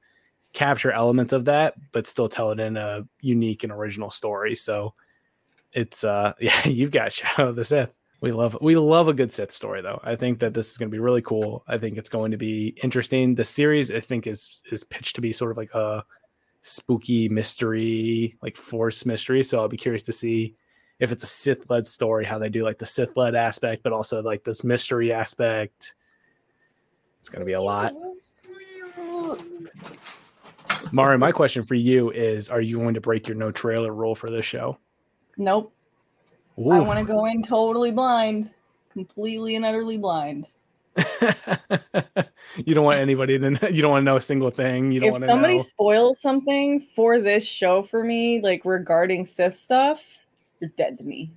capture 0.52 0.92
elements 0.92 1.32
of 1.32 1.46
that, 1.46 1.74
but 1.92 2.06
still 2.06 2.28
tell 2.28 2.50
it 2.50 2.60
in 2.60 2.76
a 2.76 3.06
unique 3.20 3.64
and 3.64 3.72
original 3.72 4.10
story. 4.10 4.54
So 4.54 4.94
it's 5.72 6.04
uh 6.04 6.32
yeah, 6.40 6.66
you've 6.66 6.90
got 6.90 7.12
Shadow 7.12 7.48
of 7.48 7.56
the 7.56 7.64
Sith. 7.64 7.92
We 8.20 8.32
love 8.32 8.56
we 8.62 8.76
love 8.76 9.08
a 9.08 9.12
good 9.12 9.32
Sith 9.32 9.52
story 9.52 9.82
though. 9.82 10.00
I 10.02 10.16
think 10.16 10.38
that 10.38 10.54
this 10.54 10.70
is 10.70 10.78
going 10.78 10.90
to 10.90 10.94
be 10.94 11.00
really 11.00 11.20
cool. 11.22 11.62
I 11.68 11.76
think 11.76 11.98
it's 11.98 12.08
going 12.08 12.30
to 12.30 12.38
be 12.38 12.68
interesting. 12.82 13.34
The 13.34 13.44
series 13.44 13.90
I 13.90 14.00
think 14.00 14.26
is 14.26 14.62
is 14.70 14.84
pitched 14.84 15.16
to 15.16 15.20
be 15.20 15.32
sort 15.32 15.50
of 15.50 15.58
like 15.58 15.74
a 15.74 16.04
spooky 16.62 17.28
mystery, 17.28 18.38
like 18.40 18.56
force 18.56 19.04
mystery. 19.04 19.42
So 19.42 19.60
I'll 19.60 19.68
be 19.68 19.76
curious 19.76 20.02
to 20.04 20.12
see 20.12 20.54
if 21.00 21.12
it's 21.12 21.24
a 21.24 21.26
Sith 21.26 21.68
led 21.68 21.86
story, 21.86 22.24
how 22.24 22.38
they 22.38 22.48
do 22.48 22.64
like 22.64 22.78
the 22.78 22.86
Sith 22.86 23.16
led 23.16 23.34
aspect, 23.34 23.82
but 23.82 23.92
also 23.92 24.22
like 24.22 24.44
this 24.44 24.64
mystery 24.64 25.12
aspect. 25.12 25.94
It's 27.24 27.30
going 27.30 27.40
to 27.40 27.46
be 27.46 27.54
a 27.54 27.62
lot. 27.62 27.90
Mari, 30.92 31.16
my 31.16 31.32
question 31.32 31.64
for 31.64 31.74
you 31.74 32.10
is: 32.10 32.50
Are 32.50 32.60
you 32.60 32.76
going 32.76 32.92
to 32.92 33.00
break 33.00 33.26
your 33.26 33.34
no 33.34 33.50
trailer 33.50 33.94
rule 33.94 34.14
for 34.14 34.28
this 34.28 34.44
show? 34.44 34.76
Nope. 35.38 35.72
I 36.58 36.80
want 36.80 36.98
to 36.98 37.04
go 37.06 37.24
in 37.24 37.42
totally 37.42 37.92
blind 37.92 38.52
completely 38.92 39.56
and 39.56 39.64
utterly 39.64 39.96
blind. 39.96 40.48
you 42.58 42.74
don't 42.74 42.84
want 42.84 42.98
anybody 43.00 43.38
to. 43.38 43.52
Know, 43.52 43.68
you 43.68 43.80
don't 43.80 43.92
want 43.92 44.02
to 44.02 44.04
know 44.04 44.16
a 44.16 44.20
single 44.20 44.50
thing. 44.50 44.92
You 44.92 45.00
don't 45.00 45.08
If 45.08 45.12
want 45.14 45.22
to 45.22 45.28
somebody 45.28 45.56
know. 45.56 45.62
spoils 45.62 46.20
something 46.20 46.86
for 46.94 47.20
this 47.20 47.46
show 47.46 47.82
for 47.82 48.04
me, 48.04 48.42
like 48.42 48.66
regarding 48.66 49.24
Sith 49.24 49.56
stuff, 49.56 50.26
you're 50.60 50.68
dead 50.76 50.98
to 50.98 51.04
me. 51.04 51.32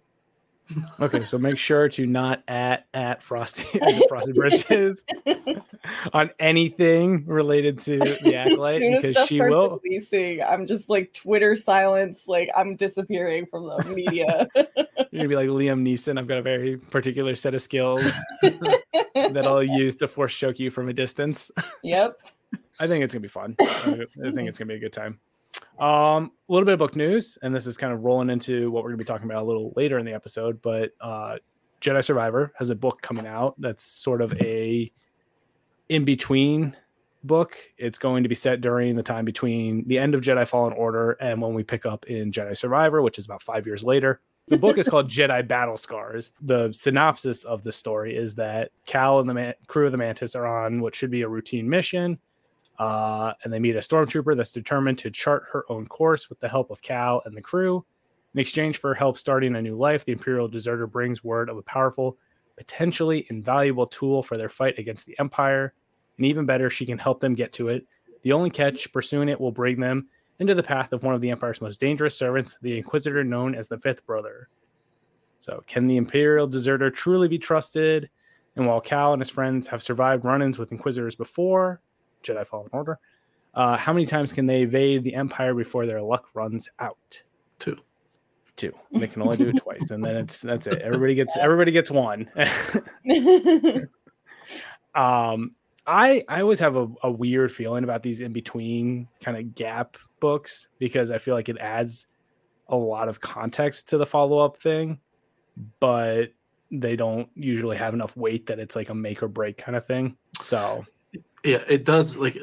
Okay, 1.00 1.24
so 1.24 1.38
make 1.38 1.58
sure 1.58 1.88
to 1.90 2.06
not 2.06 2.44
at 2.48 2.88
at 2.94 3.24
Frosty 3.24 3.68
Frosty 4.10 4.34
Bridges 4.34 5.04
on 6.14 6.30
anything 6.40 7.26
related 7.26 7.80
to 7.80 8.00
the 8.00 8.36
acolyte 8.36 8.76
as 8.76 8.82
soon 8.82 8.94
as 8.96 9.02
because 9.04 9.28
she 9.28 9.42
will. 9.42 9.80
releasing, 9.84 10.42
I'm 10.42 10.68
just 10.68 10.90
like 10.90 11.14
Twitter 11.14 11.56
silence, 11.56 12.28
like 12.28 12.50
I'm 12.56 12.76
disappearing 12.76 13.46
from 13.46 13.68
the 13.68 13.84
media. 13.86 14.48
You're 14.56 14.66
gonna 15.14 15.30
be 15.30 15.36
like 15.36 15.50
Liam 15.50 15.82
Neeson. 15.82 16.20
I've 16.20 16.28
got 16.28 16.40
a 16.40 16.44
very 16.44 16.78
particular 16.78 17.36
set 17.36 17.54
of 17.54 17.62
skills 17.62 18.02
that 18.42 19.44
I'll 19.46 19.64
use 19.64 19.96
to 19.98 20.08
force 20.08 20.36
choke 20.36 20.60
you 20.60 20.72
from 20.72 20.90
a 20.90 20.94
distance. 20.94 21.52
yep. 21.84 22.18
I 22.80 22.88
think 22.88 23.04
it's 23.04 23.14
gonna 23.14 23.22
be 23.22 23.28
fun. 23.28 23.56
I 23.60 23.66
think 23.66 24.00
it's 24.00 24.16
gonna 24.58 24.68
be 24.68 24.76
a 24.76 24.80
good 24.80 24.94
time. 24.94 25.20
Um, 25.80 26.32
a 26.50 26.54
little 26.54 26.66
bit 26.66 26.74
of 26.74 26.80
book 26.80 26.96
news, 26.96 27.38
and 27.42 27.54
this 27.54 27.68
is 27.68 27.78
kind 27.78 27.94
of 27.94 28.04
rolling 28.04 28.30
into 28.30 28.72
what 28.72 28.84
we're 28.84 28.90
gonna 28.90 28.98
be 28.98 29.04
talking 29.04 29.26
about 29.30 29.44
a 29.44 29.46
little 29.46 29.74
later 29.76 29.98
in 29.98 30.06
the 30.06 30.14
episode. 30.14 30.62
But 30.62 30.92
uh, 31.00 31.38
Jedi 31.82 32.04
Survivor 32.04 32.54
has 32.58 32.70
a 32.70 32.76
book 32.76 33.02
coming 33.02 33.28
out 33.28 33.56
that's 33.60 33.84
sort 33.84 34.22
of 34.22 34.34
a 34.42 34.92
in 35.90 36.06
between 36.06 36.76
book. 37.24 37.58
It's 37.78 38.00
going 38.00 38.24
to 38.24 38.30
be 38.30 38.36
set 38.36 38.62
during 38.62 38.96
the 38.96 39.04
time 39.04 39.26
between 39.26 39.88
the 39.88 40.00
end 40.00 40.16
of 40.16 40.22
Jedi 40.22 40.48
Fallen 40.48 40.74
Order 40.74 41.12
and 41.14 41.42
when 41.42 41.54
we 41.54 41.64
pick 41.64 41.86
up 41.86 42.06
in 42.06 42.32
Jedi 42.32 42.58
Survivor, 42.58 43.02
which 43.02 43.20
is 43.20 43.26
about 43.26 43.42
five 43.42 43.66
years 43.66 43.84
later. 43.84 44.22
The 44.48 44.58
book 44.58 44.78
is 44.78 44.88
called 44.88 45.10
Jedi 45.12 45.46
Battle 45.48 45.78
Scars. 45.78 46.32
The 46.42 46.72
synopsis 46.72 47.44
of 47.44 47.64
the 47.64 47.72
story 47.72 48.16
is 48.16 48.36
that 48.36 48.72
Cal 48.86 49.20
and 49.20 49.30
the 49.30 49.34
man- 49.34 49.56
crew 49.68 49.86
of 49.86 49.92
the 49.92 49.98
Mantis 49.98 50.36
are 50.36 50.46
on 50.46 50.82
what 50.82 50.96
should 50.96 51.12
be 51.12 51.22
a 51.22 51.28
routine 51.28 51.70
mission. 51.70 52.18
Uh, 52.80 53.34
and 53.44 53.52
they 53.52 53.60
meet 53.60 53.76
a 53.76 53.80
stormtrooper 53.80 54.38
that's 54.38 54.52
determined 54.52 55.00
to 55.00 55.10
chart 55.10 55.44
her 55.52 55.66
own 55.70 55.88
course 55.88 56.30
with 56.30 56.40
the 56.40 56.48
help 56.48 56.70
of 56.70 56.82
Cal 56.82 57.22
and 57.26 57.36
the 57.36 57.42
crew. 57.42 57.84
In 58.34 58.40
exchange 58.40 58.78
for 58.78 58.94
help 58.94 59.18
starting 59.18 59.56
a 59.56 59.62
new 59.62 59.76
life, 59.76 60.06
the 60.06 60.12
Imperial 60.12 60.48
deserter 60.48 60.86
brings 60.86 61.24
word 61.24 61.50
of 61.50 61.58
a 61.58 61.64
powerful, 61.64 62.18
potentially 62.56 63.26
invaluable 63.30 63.88
tool 63.88 64.22
for 64.22 64.38
their 64.38 64.50
fight 64.50 64.78
against 64.78 65.06
the 65.08 65.18
Empire. 65.20 65.74
And 66.18 66.26
even 66.26 66.46
better, 66.46 66.70
she 66.70 66.86
can 66.86 67.00
help 67.00 67.20
them 67.20 67.34
get 67.34 67.54
to 67.54 67.70
it. 67.70 67.88
The 68.22 68.34
only 68.34 68.50
catch, 68.50 68.92
pursuing 68.92 69.30
it 69.30 69.42
will 69.42 69.52
bring 69.52 69.80
them 69.80 70.08
into 70.40 70.54
the 70.54 70.64
path 70.64 70.94
of 70.94 71.04
one 71.04 71.16
of 71.16 71.22
the 71.22 71.32
Empire's 71.32 71.62
most 71.62 71.80
dangerous 71.80 72.16
servants, 72.16 72.58
the 72.62 72.78
Inquisitor 72.78 73.24
known 73.24 73.56
as 73.56 73.68
the 73.68 73.80
Fifth 73.80 74.06
Brother. 74.06 74.50
So, 75.40 75.64
can 75.68 75.88
the 75.88 75.98
Imperial 75.98 76.48
deserter 76.48 76.90
truly 76.92 77.28
be 77.28 77.40
trusted? 77.40 78.10
And 78.56 78.68
while 78.68 78.82
Cal 78.82 79.14
and 79.14 79.22
his 79.22 79.30
friends 79.30 79.68
have 79.68 79.84
survived 79.84 80.26
run 80.26 80.42
ins 80.42 80.58
with 80.58 80.72
Inquisitors 80.72 81.16
before, 81.16 81.82
Jedi 82.24 82.46
Fallen 82.46 82.70
Order, 82.72 83.00
uh, 83.54 83.76
how 83.78 83.94
many 83.94 84.06
times 84.06 84.32
can 84.32 84.46
they 84.46 84.62
evade 84.62 85.04
the 85.04 85.16
Empire 85.16 85.54
before 85.54 85.86
their 85.86 86.02
luck 86.02 86.28
runs 86.34 86.70
out? 86.80 87.24
Two. 87.60 87.78
Two. 88.56 88.74
They 88.92 89.08
can 89.08 89.22
only 89.22 89.38
do 89.38 89.50
it 89.50 89.58
twice, 89.58 89.92
and 89.92 90.04
then 90.04 90.16
it's 90.16 90.40
that's 90.40 90.68
it. 90.68 90.82
Everybody 90.82 91.16
gets 91.16 91.38
everybody 91.38 91.72
gets 91.72 91.92
one. 91.92 92.30
um, 94.96 95.56
I 95.86 96.24
I 96.28 96.42
always 96.42 96.60
have 96.60 96.76
a, 96.76 96.88
a 97.04 97.12
weird 97.12 97.52
feeling 97.52 97.84
about 97.84 98.04
these 98.04 98.20
in 98.20 98.34
between 98.34 99.08
kind 99.22 99.38
of 99.38 99.56
gap 99.56 99.98
books 100.20 100.68
because 100.80 101.12
I 101.12 101.18
feel 101.20 101.36
like 101.36 101.50
it 101.50 101.58
adds 101.60 102.08
a 102.68 102.76
lot 102.76 103.10
of 103.10 103.22
context 103.22 103.90
to 103.90 103.98
the 103.98 104.06
follow 104.06 104.40
up 104.40 104.58
thing, 104.58 105.00
but 105.80 106.34
they 106.72 106.96
don't 106.96 107.30
usually 107.36 107.78
have 107.78 107.94
enough 107.94 108.16
weight 108.18 108.48
that 108.48 108.60
it's 108.60 108.76
like 108.76 108.90
a 108.90 108.96
make 108.96 109.24
or 109.24 109.28
break 109.28 109.58
kind 109.58 109.76
of 109.76 109.86
thing. 109.86 110.18
So 110.42 110.86
Yeah, 111.44 111.64
it 111.68 111.86
does. 111.86 112.18
Like, 112.18 112.38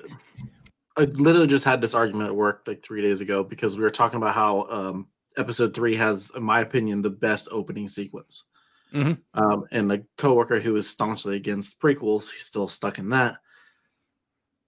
I 0.96 1.02
literally 1.04 1.46
just 1.46 1.64
had 1.64 1.80
this 1.80 1.94
argument 1.94 2.28
at 2.28 2.36
work 2.36 2.62
like 2.66 2.82
three 2.82 3.02
days 3.02 3.20
ago 3.20 3.42
because 3.42 3.76
we 3.76 3.82
were 3.82 3.90
talking 3.90 4.16
about 4.16 4.34
how 4.34 4.62
um, 4.70 5.08
episode 5.36 5.74
three 5.74 5.96
has, 5.96 6.30
in 6.36 6.42
my 6.42 6.60
opinion, 6.60 7.02
the 7.02 7.10
best 7.10 7.48
opening 7.50 7.88
sequence. 7.88 8.44
Mhm. 8.92 9.18
Um, 9.34 9.64
and 9.72 9.90
a 9.90 10.02
coworker 10.18 10.60
who 10.60 10.76
is 10.76 10.88
staunchly 10.88 11.36
against 11.36 11.80
prequels, 11.80 12.30
he's 12.30 12.44
still 12.44 12.68
stuck 12.68 12.98
in 12.98 13.08
that, 13.08 13.36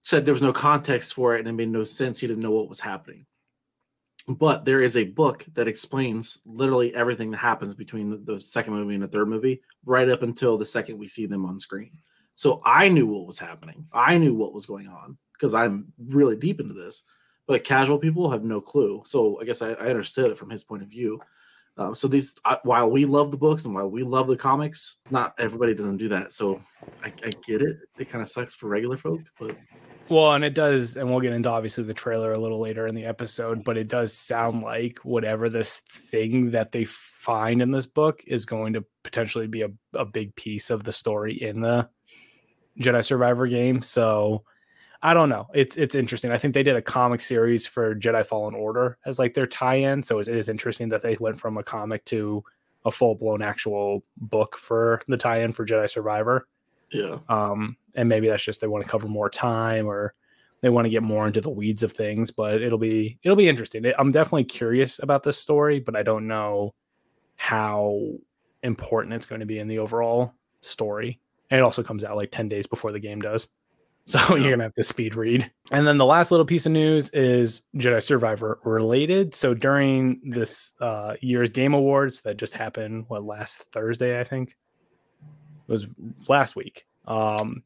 said 0.01 0.25
there 0.25 0.33
was 0.33 0.41
no 0.41 0.51
context 0.51 1.13
for 1.13 1.35
it 1.35 1.39
and 1.39 1.47
it 1.47 1.53
made 1.53 1.69
no 1.69 1.85
sense. 1.85 2.19
He 2.19 2.27
didn't 2.27 2.43
know 2.43 2.51
what 2.51 2.67
was 2.67 2.81
happening. 2.81 3.25
But 4.27 4.65
there 4.65 4.81
is 4.81 4.97
a 4.97 5.05
book 5.05 5.45
that 5.53 5.69
explains 5.69 6.41
literally 6.45 6.93
everything 6.93 7.31
that 7.31 7.37
happens 7.37 7.73
between 7.73 8.09
the, 8.09 8.17
the 8.17 8.41
second 8.41 8.73
movie 8.73 8.95
and 8.95 9.03
the 9.03 9.07
third 9.07 9.29
movie, 9.29 9.61
right 9.85 10.09
up 10.09 10.21
until 10.23 10.57
the 10.57 10.65
second 10.65 10.97
we 10.97 11.07
see 11.07 11.25
them 11.25 11.45
on 11.45 11.57
screen. 11.57 11.91
So 12.37 12.61
I 12.63 12.87
knew 12.87 13.07
what 13.07 13.25
was 13.25 13.39
happening. 13.39 13.87
I 13.91 14.17
knew 14.19 14.35
what 14.35 14.53
was 14.53 14.67
going 14.67 14.87
on 14.87 15.17
because 15.33 15.55
I'm 15.55 15.91
really 15.97 16.35
deep 16.35 16.59
into 16.59 16.75
this. 16.75 17.01
But 17.47 17.63
casual 17.63 17.97
people 17.97 18.29
have 18.29 18.43
no 18.43 18.61
clue. 18.61 19.01
So 19.05 19.41
I 19.41 19.45
guess 19.45 19.63
I, 19.63 19.71
I 19.71 19.87
understood 19.87 20.29
it 20.29 20.37
from 20.37 20.51
his 20.51 20.63
point 20.63 20.83
of 20.83 20.87
view. 20.87 21.19
Um, 21.77 21.95
so 21.95 22.07
these, 22.07 22.35
I, 22.45 22.59
while 22.63 22.91
we 22.91 23.05
love 23.05 23.31
the 23.31 23.37
books 23.37 23.65
and 23.65 23.73
while 23.73 23.89
we 23.89 24.03
love 24.03 24.27
the 24.27 24.37
comics, 24.37 24.97
not 25.09 25.33
everybody 25.39 25.73
doesn't 25.73 25.97
do 25.97 26.09
that. 26.09 26.31
So 26.31 26.61
I, 27.03 27.07
I 27.25 27.31
get 27.45 27.63
it. 27.63 27.77
It 27.97 28.09
kind 28.09 28.21
of 28.21 28.29
sucks 28.29 28.53
for 28.53 28.67
regular 28.67 28.97
folk, 28.97 29.21
but 29.39 29.57
Well, 30.09 30.33
and 30.33 30.43
it 30.43 30.53
does, 30.53 30.95
and 30.95 31.09
we'll 31.09 31.21
get 31.21 31.33
into 31.33 31.49
obviously 31.49 31.85
the 31.85 31.93
trailer 31.93 32.33
a 32.33 32.39
little 32.39 32.59
later 32.59 32.87
in 32.87 32.95
the 32.95 33.05
episode, 33.05 33.63
but 33.63 33.77
it 33.77 33.87
does 33.87 34.13
sound 34.13 34.61
like 34.61 34.99
whatever 34.99 35.49
this 35.49 35.81
thing 35.89 36.51
that 36.51 36.71
they 36.71 36.85
find 36.85 37.61
in 37.61 37.71
this 37.71 37.87
book 37.87 38.23
is 38.27 38.45
going 38.45 38.73
to 38.73 38.85
potentially 39.03 39.47
be 39.47 39.63
a, 39.63 39.69
a 39.93 40.05
big 40.05 40.35
piece 40.35 40.69
of 40.69 40.83
the 40.83 40.93
story 40.93 41.33
in 41.33 41.61
the 41.61 41.89
Jedi 42.79 43.03
Survivor 43.03 43.47
game. 43.47 43.81
So 43.81 44.43
I 45.01 45.13
don't 45.13 45.29
know. 45.29 45.47
It's 45.53 45.77
it's 45.77 45.95
interesting. 45.95 46.31
I 46.31 46.37
think 46.37 46.53
they 46.53 46.63
did 46.63 46.75
a 46.75 46.81
comic 46.81 47.21
series 47.21 47.67
for 47.67 47.95
Jedi 47.95 48.25
Fallen 48.25 48.55
Order 48.55 48.97
as 49.05 49.19
like 49.19 49.33
their 49.33 49.47
tie-in. 49.47 50.03
So 50.03 50.19
it 50.19 50.27
is 50.27 50.49
interesting 50.49 50.89
that 50.89 51.01
they 51.01 51.17
went 51.19 51.39
from 51.39 51.57
a 51.57 51.63
comic 51.63 52.03
to 52.05 52.43
a 52.85 52.91
full-blown 52.91 53.41
actual 53.41 54.03
book 54.17 54.57
for 54.57 55.01
the 55.07 55.17
tie-in 55.17 55.51
for 55.53 55.65
Jedi 55.65 55.89
Survivor 55.89 56.47
yeah. 56.91 57.17
um 57.29 57.75
and 57.95 58.07
maybe 58.07 58.27
that's 58.27 58.43
just 58.43 58.61
they 58.61 58.67
want 58.67 58.83
to 58.83 58.89
cover 58.89 59.07
more 59.07 59.29
time 59.29 59.87
or 59.87 60.13
they 60.61 60.69
want 60.69 60.85
to 60.85 60.89
get 60.89 61.03
more 61.03 61.27
into 61.27 61.41
the 61.41 61.49
weeds 61.49 61.83
of 61.83 61.91
things 61.91 62.31
but 62.31 62.61
it'll 62.61 62.77
be 62.77 63.17
it'll 63.23 63.35
be 63.35 63.49
interesting 63.49 63.85
i'm 63.97 64.11
definitely 64.11 64.43
curious 64.43 64.99
about 64.99 65.23
this 65.23 65.37
story 65.37 65.79
but 65.79 65.95
i 65.95 66.03
don't 66.03 66.27
know 66.27 66.73
how 67.35 68.01
important 68.63 69.13
it's 69.13 69.25
going 69.25 69.39
to 69.39 69.45
be 69.45 69.59
in 69.59 69.67
the 69.67 69.79
overall 69.79 70.33
story 70.61 71.19
and 71.49 71.59
it 71.59 71.63
also 71.63 71.83
comes 71.83 72.03
out 72.03 72.15
like 72.15 72.31
10 72.31 72.49
days 72.49 72.67
before 72.67 72.91
the 72.91 72.99
game 72.99 73.21
does 73.21 73.47
so 74.05 74.19
you're 74.35 74.51
gonna 74.51 74.63
have 74.63 74.73
to 74.73 74.83
speed 74.83 75.15
read 75.15 75.49
and 75.71 75.85
then 75.85 75.97
the 75.97 76.05
last 76.05 76.31
little 76.31 76.45
piece 76.45 76.65
of 76.65 76.71
news 76.71 77.09
is 77.11 77.61
jedi 77.75 78.01
survivor 78.01 78.59
related 78.63 79.35
so 79.35 79.53
during 79.53 80.21
this 80.23 80.71
uh 80.81 81.15
year's 81.21 81.49
game 81.49 81.73
awards 81.73 82.21
that 82.21 82.37
just 82.37 82.53
happened 82.53 83.05
what 83.07 83.23
last 83.23 83.63
thursday 83.71 84.19
i 84.19 84.23
think 84.23 84.55
it 85.67 85.71
was 85.71 85.87
last 86.27 86.55
week. 86.55 86.85
Um, 87.05 87.63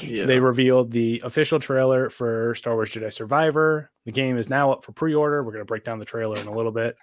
Yeah. 0.00 0.24
They 0.24 0.40
revealed 0.40 0.90
the 0.90 1.20
official 1.22 1.60
trailer 1.60 2.08
for 2.08 2.54
Star 2.54 2.74
Wars 2.74 2.90
Jedi 2.90 3.12
Survivor. 3.12 3.90
The 4.06 4.12
game 4.12 4.38
is 4.38 4.48
now 4.48 4.72
up 4.72 4.84
for 4.84 4.92
pre-order. 4.92 5.42
We're 5.42 5.52
going 5.52 5.60
to 5.60 5.66
break 5.66 5.84
down 5.84 5.98
the 5.98 6.06
trailer 6.06 6.40
in 6.40 6.46
a 6.46 6.54
little 6.54 6.72
bit, 6.72 6.96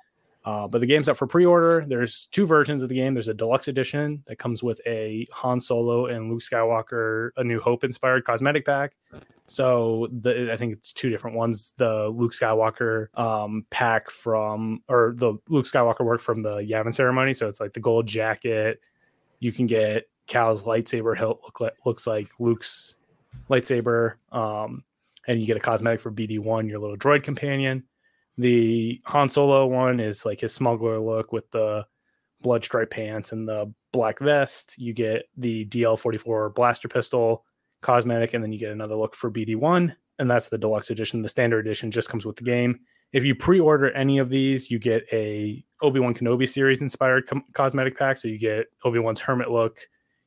uh, 0.45 0.67
but 0.67 0.79
the 0.79 0.87
game's 0.87 1.09
up 1.09 1.17
for 1.17 1.27
pre-order. 1.27 1.85
There's 1.87 2.27
two 2.31 2.45
versions 2.45 2.81
of 2.81 2.89
the 2.89 2.95
game. 2.95 3.13
There's 3.13 3.27
a 3.27 3.33
deluxe 3.33 3.67
edition 3.67 4.23
that 4.27 4.37
comes 4.37 4.63
with 4.63 4.79
a 4.85 5.27
Han 5.31 5.59
Solo 5.59 6.05
and 6.05 6.31
Luke 6.31 6.41
Skywalker, 6.41 7.31
A 7.37 7.43
New 7.43 7.59
Hope 7.59 7.83
inspired 7.83 8.23
cosmetic 8.23 8.65
pack. 8.65 8.95
So 9.47 10.07
the 10.11 10.51
I 10.51 10.57
think 10.57 10.73
it's 10.73 10.93
two 10.93 11.09
different 11.09 11.35
ones. 11.35 11.73
The 11.77 12.07
Luke 12.07 12.31
Skywalker 12.31 13.07
um, 13.19 13.65
pack 13.69 14.09
from, 14.09 14.81
or 14.87 15.13
the 15.15 15.33
Luke 15.49 15.65
Skywalker 15.65 16.05
work 16.05 16.21
from 16.21 16.39
the 16.39 16.57
Yavin 16.57 16.95
ceremony. 16.95 17.33
So 17.33 17.49
it's 17.49 17.59
like 17.59 17.73
the 17.73 17.79
gold 17.79 18.07
jacket. 18.07 18.79
You 19.39 19.51
can 19.51 19.65
get 19.65 20.07
Cal's 20.27 20.63
lightsaber 20.63 21.17
hilt 21.17 21.41
look 21.43 21.59
like, 21.59 21.73
looks 21.85 22.07
like 22.07 22.29
Luke's 22.39 22.95
lightsaber. 23.49 24.15
Um, 24.31 24.83
and 25.27 25.39
you 25.39 25.45
get 25.45 25.57
a 25.57 25.61
cosmetic 25.61 25.99
for 25.99 26.11
BD1, 26.11 26.69
your 26.69 26.79
little 26.79 26.97
droid 26.97 27.23
companion. 27.23 27.83
The 28.39 29.01
Han 29.05 29.27
Solo 29.27 29.67
one 29.67 29.99
is 29.99 30.25
like 30.25 30.39
his 30.39 30.53
smuggler 30.53 30.97
look 30.97 31.33
with 31.33 31.51
the 31.51 31.85
blood 32.41 32.63
stripe 32.63 32.89
pants 32.89 33.33
and 33.33 33.45
the 33.45 33.71
black 33.91 34.19
vest. 34.19 34.75
You 34.77 34.93
get 34.93 35.23
the 35.35 35.65
DL44 35.65 36.55
blaster 36.55 36.87
pistol 36.87 37.43
cosmetic, 37.81 38.33
and 38.33 38.41
then 38.41 38.53
you 38.53 38.57
get 38.57 38.71
another 38.71 38.95
look 38.95 39.13
for 39.13 39.29
BD1, 39.29 39.93
and 40.19 40.31
that's 40.31 40.47
the 40.47 40.57
deluxe 40.57 40.89
edition. 40.89 41.21
The 41.21 41.27
standard 41.27 41.67
edition 41.67 41.91
just 41.91 42.07
comes 42.07 42.25
with 42.25 42.37
the 42.37 42.43
game. 42.43 42.79
If 43.11 43.25
you 43.25 43.35
pre-order 43.35 43.91
any 43.91 44.19
of 44.19 44.29
these, 44.29 44.71
you 44.71 44.79
get 44.79 45.03
a 45.11 45.61
Obi-Wan 45.81 46.13
Kenobi 46.13 46.47
series 46.47 46.79
inspired 46.79 47.27
com- 47.27 47.43
cosmetic 47.53 47.97
pack. 47.97 48.19
So 48.19 48.29
you 48.29 48.39
get 48.39 48.67
Obi-Wan's 48.85 49.19
hermit 49.19 49.51
look, 49.51 49.81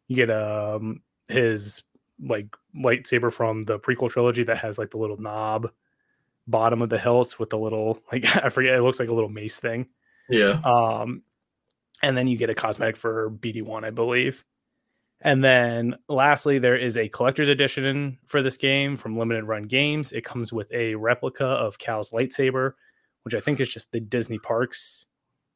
you 0.09 0.17
get 0.17 0.31
um 0.31 1.01
his 1.29 1.83
like 2.23 2.55
lightsaber 2.77 3.33
from 3.33 3.65
the 3.65 3.79
prequel 3.79 4.11
trilogy 4.11 4.43
that 4.43 4.59
has 4.59 4.77
like 4.77 4.91
the 4.91 4.99
little 4.99 5.17
knob 5.17 5.71
bottom 6.47 6.83
of 6.83 6.91
the 6.91 6.99
hilt 6.99 7.39
with 7.39 7.51
the 7.51 7.59
little 7.59 8.01
like 8.11 8.25
I 8.45 8.49
forget 8.49 8.75
it 8.75 8.83
looks 8.83 9.01
like 9.01 9.09
a 9.09 9.15
little 9.15 9.31
mace 9.31 9.59
thing. 9.59 9.87
yeah. 10.29 10.61
Um 10.65 11.23
and 12.03 12.17
then 12.17 12.27
you 12.27 12.37
get 12.37 12.51
a 12.51 12.55
cosmetic 12.55 12.97
for 12.97 13.31
BD1, 13.31 13.85
I 13.85 13.91
believe. 13.91 14.45
And 15.21 15.43
then 15.45 15.97
lastly, 16.09 16.59
there 16.59 16.77
is 16.77 16.97
a 16.97 17.09
collector's 17.09 17.49
edition 17.49 18.19
for 18.27 18.43
this 18.43 18.57
game 18.57 18.97
from 18.97 19.17
Limited 19.17 19.45
Run 19.45 19.63
Games. 19.65 20.11
It 20.11 20.25
comes 20.25 20.53
with 20.53 20.71
a 20.73 20.97
replica 20.97 21.47
of 21.47 21.79
Cal's 21.79 22.11
lightsaber, 22.11 22.73
which 23.23 23.35
I 23.35 23.41
think 23.41 23.61
is 23.61 23.73
just 23.73 23.93
the 23.93 24.01
Disney 24.01 24.39
Parks 24.41 25.07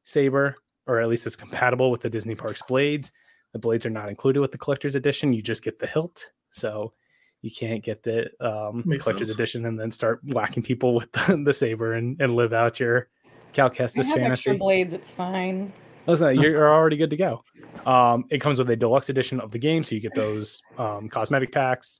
saber, 0.05 0.55
or 0.85 1.01
at 1.01 1.09
least 1.09 1.27
it's 1.27 1.35
compatible 1.35 1.91
with 1.91 1.99
the 1.99 2.09
Disney 2.09 2.33
Parks 2.33 2.61
blades. 2.65 3.11
The 3.51 3.59
blades 3.59 3.85
are 3.85 3.89
not 3.89 4.07
included 4.07 4.39
with 4.39 4.53
the 4.53 4.57
collector's 4.57 4.95
edition. 4.95 5.33
You 5.33 5.41
just 5.41 5.63
get 5.63 5.79
the 5.79 5.87
hilt. 5.87 6.27
So 6.53 6.93
you 7.41 7.51
can't 7.51 7.83
get 7.83 8.03
the 8.03 8.29
um, 8.39 8.83
Makes 8.85 9.03
collector's 9.03 9.29
sense. 9.29 9.39
edition 9.39 9.65
and 9.65 9.79
then 9.79 9.91
start 9.91 10.21
whacking 10.25 10.63
people 10.63 10.95
with 10.95 11.11
the, 11.27 11.41
the 11.45 11.53
saber 11.53 11.93
and, 11.93 12.19
and 12.21 12.35
live 12.35 12.53
out 12.53 12.79
your 12.79 13.09
Cal 13.53 13.67
I 13.67 13.69
Kestis 13.69 14.07
have 14.09 14.19
extra 14.19 14.55
blades. 14.55 14.93
It's 14.93 15.11
fine. 15.11 15.71
Listen, 16.05 16.35
you're 16.41 16.71
already 16.71 16.97
good 16.97 17.09
to 17.09 17.17
go. 17.17 17.43
Um, 17.85 18.25
it 18.29 18.39
comes 18.39 18.59
with 18.59 18.69
a 18.69 18.75
deluxe 18.75 19.09
edition 19.09 19.39
of 19.39 19.51
the 19.51 19.59
game, 19.59 19.83
so 19.83 19.95
you 19.95 20.01
get 20.01 20.15
those 20.15 20.61
um, 20.77 21.09
cosmetic 21.09 21.51
packs. 21.51 21.99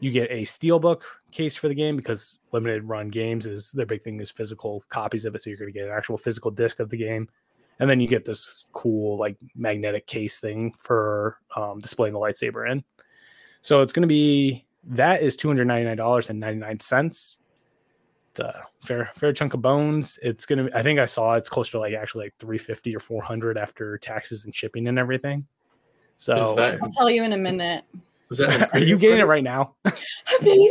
You 0.00 0.10
get 0.10 0.30
a 0.30 0.42
steelbook 0.42 1.02
case 1.32 1.56
for 1.56 1.68
the 1.68 1.74
game 1.74 1.96
because 1.96 2.40
limited 2.52 2.84
run 2.84 3.08
games 3.08 3.46
is 3.46 3.72
their 3.72 3.86
big 3.86 4.02
thing 4.02 4.20
is 4.20 4.30
physical 4.30 4.84
copies 4.90 5.24
of 5.24 5.34
it. 5.34 5.42
So 5.42 5.50
you're 5.50 5.58
going 5.58 5.72
to 5.72 5.78
get 5.78 5.88
an 5.88 5.94
actual 5.94 6.18
physical 6.18 6.50
disc 6.50 6.80
of 6.80 6.90
the 6.90 6.98
game, 6.98 7.28
and 7.80 7.88
then 7.88 7.98
you 7.98 8.08
get 8.08 8.24
this 8.24 8.66
cool 8.72 9.18
like 9.18 9.36
magnetic 9.54 10.06
case 10.06 10.38
thing 10.38 10.74
for 10.78 11.38
um, 11.56 11.80
displaying 11.80 12.12
the 12.12 12.20
lightsaber 12.20 12.70
in. 12.70 12.84
So 13.62 13.80
it's 13.80 13.92
going 13.92 14.02
to 14.02 14.08
be 14.08 14.66
that 14.86 15.22
is 15.22 15.36
two 15.36 15.48
hundred 15.48 15.66
ninety 15.66 15.86
nine 15.86 15.96
dollars 15.96 16.30
and 16.30 16.40
ninety 16.40 16.60
nine 16.60 16.80
cents. 16.80 17.38
It's 18.30 18.40
a 18.40 18.64
fair 18.84 19.10
fair 19.14 19.32
chunk 19.32 19.54
of 19.54 19.62
bones. 19.62 20.18
It's 20.22 20.46
gonna. 20.46 20.68
I 20.74 20.82
think 20.82 20.98
I 20.98 21.06
saw 21.06 21.34
it's 21.34 21.48
closer 21.48 21.72
to 21.72 21.78
like 21.80 21.94
actually 21.94 22.26
like 22.26 22.34
three 22.38 22.58
fifty 22.58 22.94
or 22.94 22.98
four 22.98 23.22
hundred 23.22 23.58
after 23.58 23.98
taxes 23.98 24.44
and 24.44 24.54
shipping 24.54 24.88
and 24.88 24.98
everything. 24.98 25.46
So 26.18 26.54
that, 26.54 26.78
I'll 26.82 26.90
tell 26.90 27.10
you 27.10 27.24
in 27.24 27.32
a 27.32 27.36
minute. 27.36 27.84
is 28.30 28.38
that 28.38 28.70
are 28.74 28.78
you 28.78 28.96
getting 28.96 29.18
it 29.18 29.26
right 29.26 29.44
now? 29.44 29.74
Baby? 30.40 30.70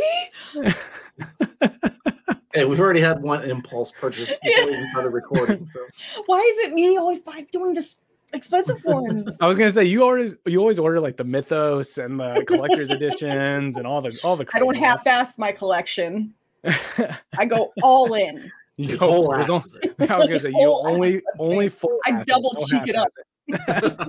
Hey, 2.54 2.64
we've 2.64 2.80
already 2.80 3.00
had 3.00 3.20
one 3.20 3.42
impulse 3.44 3.90
purchase 3.90 4.38
before 4.42 4.70
we 4.70 4.84
started 4.84 5.10
recording. 5.10 5.66
So 5.66 5.80
Why 6.24 6.38
is 6.38 6.68
it 6.68 6.72
me 6.72 6.96
always 6.96 7.20
buy 7.20 7.46
doing 7.52 7.74
this 7.74 7.96
expensive 8.34 8.82
ones? 8.84 9.36
I 9.40 9.46
was 9.46 9.56
gonna 9.56 9.70
say 9.70 9.84
you 9.84 10.02
always 10.02 10.36
you 10.46 10.58
always 10.60 10.78
order 10.78 11.00
like 11.00 11.16
the 11.16 11.24
mythos 11.24 11.98
and 11.98 12.18
the 12.20 12.44
collector's 12.48 12.90
editions 12.90 13.76
and 13.76 13.86
all 13.86 14.00
the 14.02 14.18
all 14.24 14.36
the. 14.36 14.46
I 14.54 14.58
don't 14.58 14.68
crazy 14.68 14.84
half-ass 14.84 15.38
my 15.38 15.52
collection. 15.52 16.34
I 17.38 17.44
go 17.46 17.72
all 17.82 18.14
in. 18.14 18.50
You 18.76 18.90
you 18.90 18.96
go- 18.98 19.06
whole 19.10 19.30
there's 19.32 19.48
ass 19.50 19.76
only- 19.76 20.10
I 20.10 20.18
was 20.18 20.28
gonna 20.28 20.40
say 20.40 20.50
you 20.50 20.80
only 20.84 21.22
only 21.38 21.68
full. 21.68 21.98
I 22.04 22.22
double 22.24 22.54
no 22.58 22.66
cheek 22.66 22.88
it 22.88 22.96
up. 22.96 23.08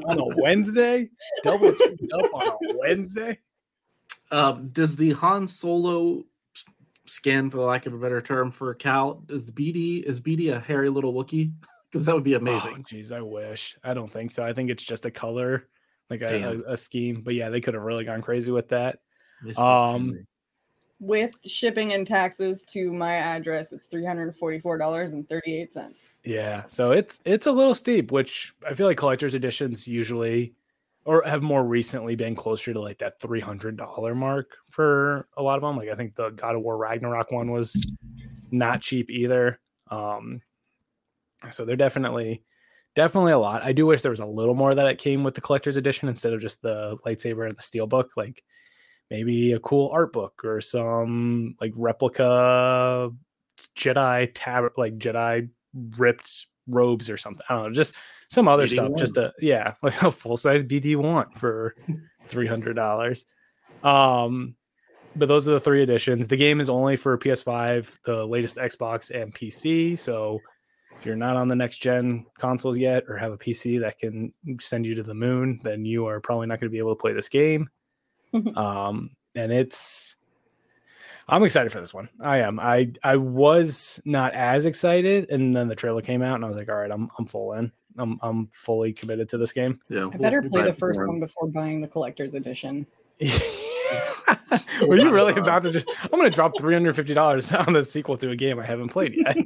on 0.06 0.20
a 0.20 0.42
Wednesday. 0.42 1.10
Double 1.44 1.72
cheek 1.74 2.00
it 2.02 2.12
up 2.14 2.34
on 2.34 2.48
a 2.48 2.78
Wednesday. 2.78 3.38
Um, 4.32 4.70
does 4.70 4.96
the 4.98 5.12
Han 5.12 5.48
Solo 5.48 6.26
skin, 7.06 7.50
for 7.50 7.60
lack 7.60 7.86
of 7.86 7.94
a 7.94 7.98
better 7.98 8.22
term, 8.22 8.52
for 8.52 8.74
Cal, 8.74 9.24
is 9.30 9.46
the 9.46 9.54
BD 9.54 10.04
is 10.04 10.20
BD 10.20 10.54
a 10.54 10.60
hairy 10.60 10.90
little 10.90 11.14
Wookiee? 11.14 11.54
Because 11.92 12.06
that 12.06 12.16
would 12.16 12.24
be 12.24 12.34
amazing. 12.34 12.76
Oh, 12.80 12.96
Jeez, 12.96 13.12
I 13.12 13.22
wish. 13.22 13.78
I 13.84 13.94
don't 13.94 14.12
think 14.12 14.32
so. 14.32 14.44
I 14.44 14.54
think 14.54 14.70
it's 14.70 14.84
just 14.84 15.06
a 15.06 15.12
color, 15.12 15.68
like 16.10 16.22
a, 16.22 16.44
a, 16.44 16.74
a 16.74 16.78
scheme. 16.78 17.22
But 17.22 17.36
yeah, 17.36 17.50
they 17.50 17.62
could 17.62 17.74
have 17.74 17.84
really 17.84 18.04
gone 18.04 18.22
crazy 18.22 18.52
with 18.52 18.70
that. 18.70 19.00
Missed 19.44 19.60
Um, 19.60 19.66
opportunity. 19.66 20.26
With 21.00 21.32
shipping 21.46 21.94
and 21.94 22.08
taxes 22.08 22.66
to 22.70 22.92
my 22.92 23.14
address, 23.14 23.72
it's 23.72 23.86
three 23.86 24.04
hundred 24.04 24.36
forty-four 24.36 24.80
dollars 24.80 25.14
and 25.14 25.30
thirty-eight 25.30 25.72
cents. 25.72 26.14
Yeah, 26.24 26.64
so 26.70 26.92
it's 26.92 27.20
it's 27.24 27.46
a 27.46 27.52
little 27.52 27.76
steep, 27.76 28.12
which 28.12 28.56
I 28.68 28.74
feel 28.74 28.88
like 28.88 28.98
collector's 28.98 29.36
editions 29.36 29.88
usually 29.88 30.56
or 31.06 31.22
have 31.24 31.44
more 31.44 31.64
recently 31.64 32.16
been 32.16 32.36
closer 32.36 32.74
to 32.74 32.82
like 32.82 32.98
that 32.98 33.22
three 33.22 33.40
hundred 33.40 33.78
dollar 33.78 34.16
mark 34.16 34.58
for 34.72 35.28
a 35.38 35.44
lot 35.44 35.56
of 35.56 35.62
them. 35.62 35.78
Like 35.78 35.90
I 35.90 35.96
think 35.96 36.16
the 36.16 36.32
God 36.32 36.56
of 36.56 36.64
War 36.64 36.78
Ragnarok 36.78 37.32
one 37.32 37.52
was 37.52 37.86
not 38.50 38.82
cheap 38.82 39.12
either. 39.12 39.60
Um, 39.92 40.42
so 41.50 41.66
they're 41.66 41.76
definitely 41.76 42.44
definitely 42.96 43.32
a 43.32 43.38
lot. 43.38 43.64
I 43.64 43.74
do 43.74 43.86
wish 43.86 44.02
there 44.02 44.12
was 44.12 44.20
a 44.20 44.26
little 44.26 44.56
more 44.56 44.74
that 44.74 44.88
it 44.88 44.98
came 44.98 45.24
with 45.24 45.36
the 45.36 45.42
collector's 45.42 45.78
edition 45.78 46.10
instead 46.10 46.34
of 46.34 46.42
just 46.42 46.62
the 46.62 46.98
lightsaber 47.06 47.46
and 47.46 47.56
the 47.56 47.62
steel 47.62 47.86
book. 47.86 48.12
Like 48.18 48.44
maybe 49.12 49.54
a 49.54 49.60
cool 49.60 49.90
art 49.94 50.12
book 50.12 50.42
or 50.44 50.62
some 50.62 51.56
like 51.62 51.74
replica 51.76 53.12
Jedi 53.76 54.32
tab 54.34 54.72
like 54.78 54.98
Jedi 54.98 55.50
ripped 55.98 56.48
robes 56.68 57.10
or 57.10 57.18
something. 57.18 57.46
I 57.50 57.56
don't 57.56 57.64
know, 57.68 57.74
just 57.74 58.00
some 58.30 58.48
other 58.48 58.68
stuff. 58.68 58.90
BD1. 58.90 58.98
Just 58.98 59.18
a 59.18 59.34
yeah, 59.40 59.74
like 59.82 60.02
a 60.02 60.12
full 60.12 60.38
size 60.38 60.64
BD 60.64 60.96
one 60.96 61.30
for 61.36 61.76
three 62.28 62.48
hundred 62.48 62.74
dollars. 62.74 63.26
Um, 63.84 64.56
but 65.16 65.28
those 65.28 65.48
are 65.48 65.52
the 65.52 65.60
three 65.60 65.82
editions. 65.84 66.28
The 66.28 66.38
game 66.38 66.60
is 66.60 66.70
only 66.70 66.96
for 66.96 67.18
PS5, 67.18 68.00
the 68.06 68.26
latest 68.26 68.58
Xbox, 68.58 69.10
and 69.10 69.34
PC. 69.34 69.98
So 69.98 70.42
if 70.98 71.06
you're 71.06 71.16
not 71.16 71.36
on 71.36 71.48
the 71.48 71.56
next 71.56 71.78
gen 71.78 72.26
consoles 72.38 72.78
yet, 72.78 73.04
or 73.08 73.18
have 73.18 73.34
a 73.34 73.38
PC 73.38 73.80
that 73.82 74.00
can 74.00 74.34
send 74.60 74.86
you 74.86 74.96
to 74.96 75.04
the 75.04 75.14
moon, 75.14 75.60
then 75.64 75.86
you 75.86 76.08
are 76.08 76.20
probably 76.20 76.48
not 76.48 76.60
going 76.60 76.70
to 76.70 76.74
be 76.74 76.80
able 76.80 76.96
to 76.96 77.00
play 77.00 77.14
this 77.14 77.30
game. 77.30 77.70
um, 78.56 79.12
and 79.36 79.52
it's 79.52 80.16
I'm 81.30 81.44
excited 81.44 81.72
for 81.72 81.80
this 81.80 81.94
one. 81.94 82.10
I 82.22 82.38
am. 82.40 82.60
I 82.60 82.94
I 83.04 83.18
was 83.18 84.00
not 84.06 84.34
as 84.34 84.66
excited, 84.66 85.30
and 85.30 85.56
then 85.56 85.68
the 85.68 85.76
trailer 85.76 86.02
came 86.02 86.22
out, 86.22 86.36
and 86.36 86.46
I 86.46 86.48
was 86.48 86.58
like, 86.58 86.70
all 86.70 86.76
right, 86.76 86.92
I'm 86.92 87.10
I'm 87.20 87.26
full 87.26 87.54
in. 87.54 87.72
I'm 87.98 88.18
I'm 88.22 88.48
fully 88.48 88.94
committed 88.94 89.28
to 89.30 89.38
this 89.38 89.52
game. 89.52 89.80
Yeah, 89.90 90.10
I 90.14 90.18
better 90.18 90.42
play 90.42 90.64
the 90.64 90.74
first 90.74 91.06
one 91.06 91.20
before 91.20 91.48
buying 91.48 91.82
the 91.82 91.88
collector's 91.88 92.34
edition. 92.34 92.88
Were 94.82 94.98
you 94.98 95.14
really 95.14 95.34
about 95.34 95.64
to 95.64 95.72
just? 95.72 95.88
I'm 96.04 96.12
going 96.12 96.24
to 96.24 96.30
drop 96.30 96.58
three 96.58 96.74
hundred 96.74 96.96
fifty 96.96 97.14
dollars 97.14 97.52
on 97.54 97.74
the 97.74 97.84
sequel 97.84 98.16
to 98.18 98.32
a 98.32 98.36
game 98.36 98.60
I 98.60 98.66
haven't 98.66 98.90
played 98.90 99.16
yet. 99.16 99.38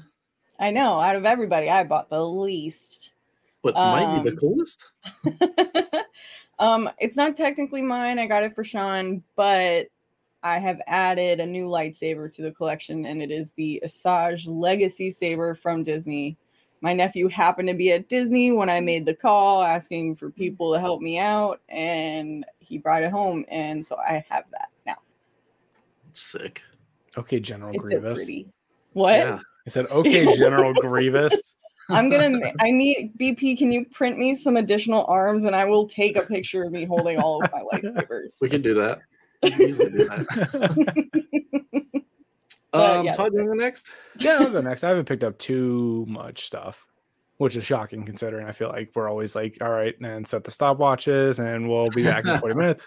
I 0.58 0.70
know. 0.70 1.00
Out 1.00 1.16
of 1.16 1.24
everybody, 1.24 1.68
I 1.68 1.82
bought 1.84 2.08
the 2.10 2.24
least. 2.24 3.12
but 3.62 3.74
might 3.74 4.22
be 4.22 4.30
the 4.30 4.36
Um, 4.36 4.40
coolest. 4.40 4.92
um, 6.58 6.90
it's 6.98 7.16
not 7.16 7.36
technically 7.36 7.82
mine. 7.82 8.18
I 8.18 8.26
got 8.26 8.42
it 8.44 8.54
for 8.54 8.62
Sean, 8.62 9.22
but 9.36 9.88
I 10.42 10.58
have 10.58 10.80
added 10.86 11.40
a 11.40 11.46
new 11.46 11.68
lightsaber 11.68 12.32
to 12.36 12.42
the 12.42 12.52
collection, 12.52 13.06
and 13.06 13.20
it 13.22 13.30
is 13.30 13.52
the 13.52 13.82
Asajj 13.84 14.46
Legacy 14.46 15.10
Saber 15.10 15.54
from 15.54 15.82
Disney. 15.82 16.36
My 16.84 16.92
nephew 16.92 17.28
happened 17.28 17.68
to 17.68 17.74
be 17.74 17.92
at 17.92 18.10
Disney 18.10 18.52
when 18.52 18.68
I 18.68 18.78
made 18.78 19.06
the 19.06 19.14
call 19.14 19.62
asking 19.62 20.16
for 20.16 20.28
mm-hmm. 20.28 20.38
people 20.38 20.74
to 20.74 20.78
help 20.78 21.00
me 21.00 21.18
out, 21.18 21.62
and 21.70 22.44
he 22.58 22.76
brought 22.76 23.02
it 23.02 23.10
home, 23.10 23.46
and 23.48 23.84
so 23.84 23.96
I 23.96 24.22
have 24.28 24.44
that 24.50 24.68
now. 24.84 24.98
Sick. 26.12 26.60
Okay, 27.16 27.40
General 27.40 27.72
It's 27.72 27.82
Grievous. 27.82 28.18
pretty. 28.18 28.48
What? 28.92 29.16
Yeah. 29.16 29.38
I 29.66 29.70
said, 29.70 29.86
okay, 29.86 30.36
General 30.36 30.74
Grievous. 30.82 31.56
I'm 31.88 32.10
gonna. 32.10 32.52
I 32.60 32.70
need 32.70 33.14
BP. 33.18 33.56
Can 33.56 33.72
you 33.72 33.86
print 33.86 34.18
me 34.18 34.34
some 34.34 34.58
additional 34.58 35.06
arms, 35.08 35.44
and 35.44 35.56
I 35.56 35.64
will 35.64 35.86
take 35.86 36.18
a 36.18 36.26
picture 36.26 36.64
of 36.64 36.72
me 36.72 36.84
holding 36.84 37.18
all 37.18 37.42
of 37.42 37.50
my 37.50 37.62
lightsabers. 37.72 38.42
We 38.42 38.50
can 38.50 38.60
do 38.60 38.74
that. 38.74 38.98
We 39.42 39.52
can 39.52 39.62
easily 39.62 39.90
do 39.90 40.04
that. 40.10 42.03
Um, 42.74 43.06
yeah. 43.06 43.12
Todd, 43.12 43.32
you 43.34 43.44
go 43.44 43.52
next? 43.54 43.90
Yeah, 44.18 44.38
I'll 44.40 44.50
go 44.50 44.60
next. 44.60 44.82
I 44.82 44.88
haven't 44.88 45.06
picked 45.06 45.24
up 45.24 45.38
too 45.38 46.04
much 46.08 46.46
stuff, 46.46 46.86
which 47.36 47.56
is 47.56 47.64
shocking 47.64 48.04
considering 48.04 48.46
I 48.46 48.52
feel 48.52 48.68
like 48.68 48.90
we're 48.94 49.08
always 49.08 49.36
like, 49.36 49.58
all 49.60 49.70
right, 49.70 49.94
and 50.00 50.26
set 50.26 50.44
the 50.44 50.50
stopwatches 50.50 51.38
and 51.38 51.68
we'll 51.68 51.88
be 51.90 52.02
back 52.02 52.24
in 52.26 52.38
40 52.38 52.54
minutes. 52.58 52.86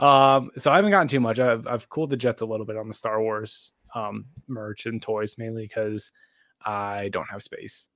Um, 0.00 0.50
so 0.56 0.72
I 0.72 0.76
haven't 0.76 0.90
gotten 0.90 1.08
too 1.08 1.20
much. 1.20 1.38
I've, 1.38 1.66
I've 1.66 1.88
cooled 1.88 2.10
the 2.10 2.16
jets 2.16 2.42
a 2.42 2.46
little 2.46 2.66
bit 2.66 2.76
on 2.76 2.88
the 2.88 2.94
Star 2.94 3.20
Wars 3.20 3.72
um, 3.94 4.26
merch 4.48 4.86
and 4.86 5.00
toys, 5.00 5.36
mainly 5.38 5.64
because 5.64 6.10
I 6.64 7.10
don't 7.10 7.30
have 7.30 7.42
space. 7.42 7.88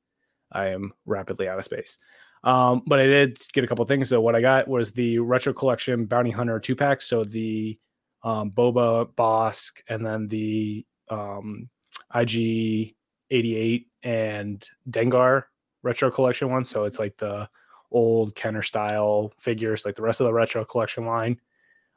I 0.52 0.68
am 0.68 0.92
rapidly 1.06 1.48
out 1.48 1.58
of 1.58 1.64
space. 1.64 1.98
Um, 2.42 2.82
but 2.86 2.98
I 2.98 3.04
did 3.04 3.38
get 3.52 3.64
a 3.64 3.66
couple 3.66 3.84
things. 3.84 4.08
So 4.08 4.20
what 4.20 4.34
I 4.34 4.40
got 4.40 4.68
was 4.68 4.92
the 4.92 5.18
retro 5.18 5.52
collection 5.52 6.06
bounty 6.06 6.30
hunter 6.30 6.58
two 6.58 6.76
pack. 6.76 7.02
So 7.02 7.24
the 7.24 7.78
um, 8.22 8.50
Boba 8.50 9.12
Bossk 9.14 9.80
and 9.88 10.04
then 10.04 10.26
the 10.28 10.84
um, 11.10 11.68
IG 12.14 12.94
88 13.30 13.86
and 14.02 14.68
Dengar 14.90 15.44
retro 15.82 16.10
collection 16.10 16.50
one. 16.50 16.64
So 16.64 16.84
it's 16.84 16.98
like 16.98 17.16
the 17.16 17.48
old 17.90 18.34
Kenner 18.34 18.62
style 18.62 19.32
figures, 19.38 19.84
like 19.84 19.96
the 19.96 20.02
rest 20.02 20.20
of 20.20 20.26
the 20.26 20.32
retro 20.32 20.64
collection 20.64 21.06
line. 21.06 21.40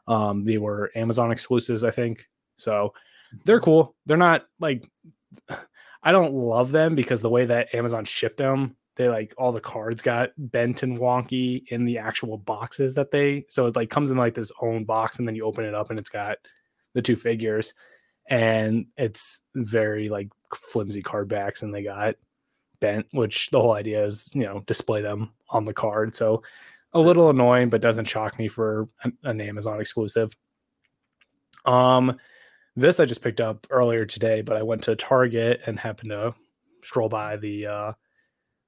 Um, 0.08 0.44
they 0.44 0.58
were 0.58 0.92
Amazon 0.96 1.32
exclusives, 1.32 1.84
I 1.84 1.92
think. 1.92 2.28
So 2.58 2.94
they're 3.46 3.62
cool. 3.62 3.96
They're 4.06 4.18
not 4.18 4.46
like 4.60 4.90
I 6.04 6.12
don't 6.12 6.34
love 6.34 6.72
them 6.72 6.96
because 6.96 7.22
the 7.22 7.30
way 7.30 7.46
that 7.46 7.74
Amazon 7.74 8.06
shipped 8.06 8.38
them, 8.38 8.76
they 8.96 9.08
like 9.10 9.34
all 9.38 9.52
the 9.52 9.62
cards 9.62 10.02
got 10.02 10.32
bent 10.38 10.84
and 10.84 11.00
wonky 11.00 11.64
in 11.70 11.86
the 11.86 11.98
actual 11.98 12.38
boxes 12.38 12.94
that 12.96 13.12
they 13.12 13.46
so 13.50 13.66
it 13.66 13.76
like 13.76 13.90
comes 13.90 14.12
in 14.12 14.18
like 14.18 14.36
this 14.36 14.52
own 14.62 14.84
box 14.84 15.18
and 15.18 15.28
then 15.28 15.36
you 15.36 15.46
open 15.46 15.66
it 15.66 15.74
up 15.74 15.90
and 15.90 15.98
it's 15.98 16.10
got 16.10 16.38
the 16.94 17.02
two 17.02 17.16
figures 17.16 17.74
and 18.28 18.86
it's 18.98 19.42
very 19.56 20.10
like 20.10 20.30
flimsy 20.56 21.02
card 21.02 21.28
backs 21.28 21.62
and 21.62 21.74
they 21.74 21.84
got 21.84 22.16
bent 22.80 23.06
which 23.12 23.50
the 23.52 23.60
whole 23.60 23.74
idea 23.74 24.04
is 24.06 24.30
you 24.34 24.44
know 24.44 24.62
display 24.68 25.02
them 25.02 25.32
on 25.50 25.66
the 25.66 25.74
card. 25.74 26.16
So 26.16 26.44
a 26.94 27.00
little 27.00 27.30
annoying 27.30 27.70
but 27.70 27.82
doesn't 27.82 28.06
shock 28.06 28.38
me 28.38 28.48
for 28.48 28.88
an, 29.24 29.42
amazon 29.42 29.80
exclusive. 29.82 30.36
Um 31.66 32.18
this 32.76 33.00
i 33.00 33.06
just 33.06 33.22
picked 33.22 33.40
up 33.42 33.68
earlier 33.70 34.06
today 34.06 34.42
but 34.42 34.58
i 34.58 34.64
went 34.64 34.82
to 34.84 34.96
target 34.96 35.62
and 35.68 35.80
happened 35.80 36.10
to 36.10 36.34
stroll 36.84 37.08
by 37.08 37.38
the 37.38 37.68
uh 37.68 37.92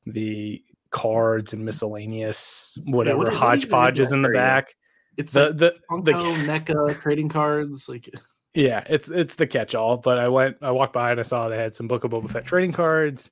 the 0.06 0.64
cards 0.92 1.54
and 1.54 1.66
miscellaneous 1.66 2.78
whatever 2.86 3.18
what- 3.18 3.28
what 3.28 3.34
hodgepodge 3.36 4.00
is 4.00 4.12
in 4.12 4.22
the 4.22 4.30
back. 4.30 4.76
It's 5.18 5.34
the 5.34 5.48
like 5.48 5.58
the 5.58 5.74
the 6.04 6.12
Funko, 6.14 6.36
NECA, 6.46 7.02
trading 7.02 7.30
cards. 7.30 7.90
Like 7.90 8.10
Yeah, 8.56 8.84
it's 8.90 9.08
it's 9.10 9.36
the 9.36 9.46
catch-all. 9.46 9.98
But 9.98 10.18
I 10.18 10.28
went, 10.30 10.58
I 10.62 10.72
walked 10.72 10.94
by 10.94 11.12
and 11.12 11.20
I 11.20 11.24
saw 11.24 11.48
they 11.50 11.58
had 11.58 11.76
some 11.76 11.88
Book 11.88 12.04
of 12.04 12.12
Boba 12.12 12.30
Fett 12.30 12.46
trading 12.46 12.72
cards. 12.72 13.30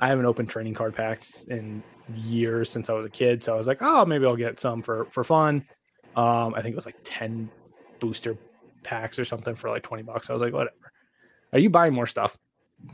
I 0.00 0.08
haven't 0.08 0.26
opened 0.26 0.48
trading 0.50 0.74
card 0.74 0.94
packs 0.94 1.44
in 1.44 1.82
years 2.14 2.70
since 2.70 2.88
I 2.88 2.92
was 2.92 3.04
a 3.04 3.10
kid, 3.10 3.42
so 3.42 3.54
I 3.54 3.56
was 3.56 3.66
like, 3.66 3.78
oh, 3.80 4.04
maybe 4.04 4.26
I'll 4.26 4.36
get 4.36 4.60
some 4.60 4.82
for 4.82 5.06
for 5.06 5.24
fun. 5.24 5.64
Um, 6.16 6.54
I 6.54 6.62
think 6.62 6.72
it 6.72 6.76
was 6.76 6.86
like 6.86 6.98
ten 7.02 7.50
booster 7.98 8.36
packs 8.84 9.18
or 9.18 9.24
something 9.24 9.54
for 9.56 9.70
like 9.70 9.82
twenty 9.82 10.02
bucks. 10.02 10.30
I 10.30 10.34
was 10.34 10.42
like, 10.42 10.52
whatever. 10.52 10.92
Are 11.52 11.58
you 11.58 11.70
buying 11.70 11.94
more 11.94 12.06
stuff? 12.06 12.38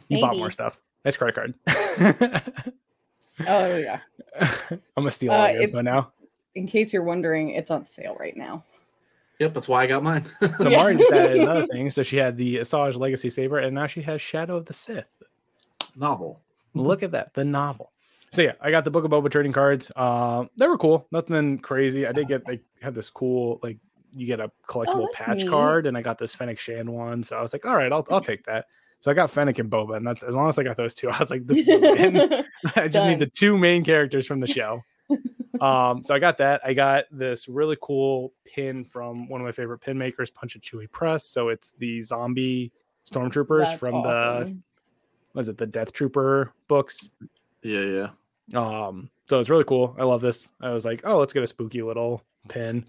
You 0.08 0.20
bought 0.20 0.36
more 0.36 0.50
stuff. 0.50 0.78
Nice 1.04 1.16
credit 1.16 1.34
card. 1.34 1.54
Oh 3.48 3.76
yeah. 3.76 3.98
I'm 4.70 4.78
gonna 4.96 5.10
steal 5.10 5.32
Uh, 5.32 5.36
all 5.36 5.50
your 5.50 5.62
info 5.62 5.80
now. 5.80 6.12
In 6.54 6.66
case 6.68 6.92
you're 6.92 7.02
wondering, 7.02 7.50
it's 7.50 7.70
on 7.70 7.84
sale 7.84 8.16
right 8.18 8.36
now. 8.36 8.64
Yep, 9.40 9.52
that's 9.54 9.68
why 9.68 9.82
I 9.82 9.86
got 9.86 10.02
mine. 10.02 10.24
So 10.58 10.68
Yeah. 10.70 10.78
Mari 10.78 10.96
just 10.96 11.12
added 11.12 11.38
another 11.38 11.66
thing. 11.66 11.90
So 11.90 12.02
she 12.02 12.16
had 12.16 12.36
the 12.36 12.56
Asajj 12.58 12.96
Legacy 12.98 13.28
Saber, 13.30 13.58
and 13.58 13.74
now 13.74 13.86
she 13.86 14.00
has 14.02 14.20
Shadow 14.22 14.56
of 14.56 14.64
the 14.66 14.74
Sith. 14.74 15.06
Novel. 15.96 16.42
Look 16.74 17.02
at 17.02 17.12
that, 17.12 17.34
the 17.34 17.44
novel. 17.44 17.92
So 18.32 18.42
yeah, 18.42 18.52
I 18.60 18.70
got 18.72 18.84
the 18.84 18.90
Book 18.90 19.04
of 19.04 19.10
Boba 19.10 19.30
trading 19.30 19.52
cards. 19.52 19.92
Uh, 19.94 20.44
they 20.56 20.66
were 20.66 20.78
cool. 20.78 21.06
Nothing 21.12 21.58
crazy. 21.58 22.04
I 22.06 22.12
did 22.12 22.26
get 22.26 22.44
they 22.46 22.60
had 22.82 22.94
this 22.94 23.10
cool 23.10 23.60
like 23.62 23.78
you 24.12 24.26
get 24.26 24.40
a 24.40 24.50
collectible 24.68 25.06
Oh, 25.06 25.10
patch 25.12 25.38
neat. 25.38 25.48
card, 25.48 25.86
and 25.86 25.96
I 25.96 26.02
got 26.02 26.18
this 26.18 26.34
Fennec 26.34 26.58
Shan 26.58 26.90
one. 26.90 27.22
So 27.22 27.36
I 27.36 27.42
was 27.42 27.52
like, 27.52 27.64
all 27.64 27.76
right, 27.76 27.92
I'll 27.92 28.04
I'll 28.10 28.20
take 28.20 28.44
that. 28.46 28.66
So 29.00 29.10
I 29.10 29.14
got 29.14 29.30
Fennec 29.30 29.58
and 29.60 29.70
Boba, 29.70 29.96
and 29.98 30.06
that's 30.06 30.22
as 30.24 30.34
long 30.34 30.48
as 30.48 30.58
I 30.58 30.62
got 30.64 30.76
those 30.76 30.94
two, 30.96 31.10
I 31.12 31.18
was 31.18 31.30
like, 31.30 31.46
this 31.46 31.58
is 31.58 31.68
a 31.68 31.78
win. 31.80 32.44
I 32.76 32.88
just 32.88 33.06
need 33.06 33.18
the 33.20 33.26
two 33.26 33.56
main 33.56 33.84
characters 33.84 34.26
from 34.26 34.40
the 34.40 34.46
show. 34.48 34.80
Um, 35.64 36.04
so 36.04 36.14
I 36.14 36.18
got 36.18 36.36
that. 36.38 36.60
I 36.64 36.74
got 36.74 37.04
this 37.10 37.48
really 37.48 37.76
cool 37.80 38.32
pin 38.44 38.84
from 38.84 39.28
one 39.28 39.40
of 39.40 39.44
my 39.44 39.52
favorite 39.52 39.78
pin 39.78 39.96
makers, 39.96 40.30
Punch 40.30 40.54
and 40.54 40.62
Chewy 40.62 40.90
Press. 40.90 41.26
So 41.26 41.48
it's 41.48 41.72
the 41.78 42.02
zombie 42.02 42.72
stormtroopers 43.10 43.64
That's 43.64 43.78
from 43.78 44.02
the 44.02 44.56
was 45.32 45.48
it 45.48 45.56
the 45.56 45.66
Death 45.66 45.92
Trooper 45.92 46.52
books. 46.68 47.10
Yeah, 47.62 48.08
yeah. 48.52 48.60
Um, 48.60 49.10
so 49.28 49.40
it's 49.40 49.48
really 49.48 49.64
cool. 49.64 49.96
I 49.98 50.04
love 50.04 50.20
this. 50.20 50.52
I 50.60 50.70
was 50.70 50.84
like, 50.84 51.00
oh, 51.04 51.18
let's 51.18 51.32
get 51.32 51.42
a 51.42 51.46
spooky 51.46 51.82
little 51.82 52.22
pin. 52.48 52.86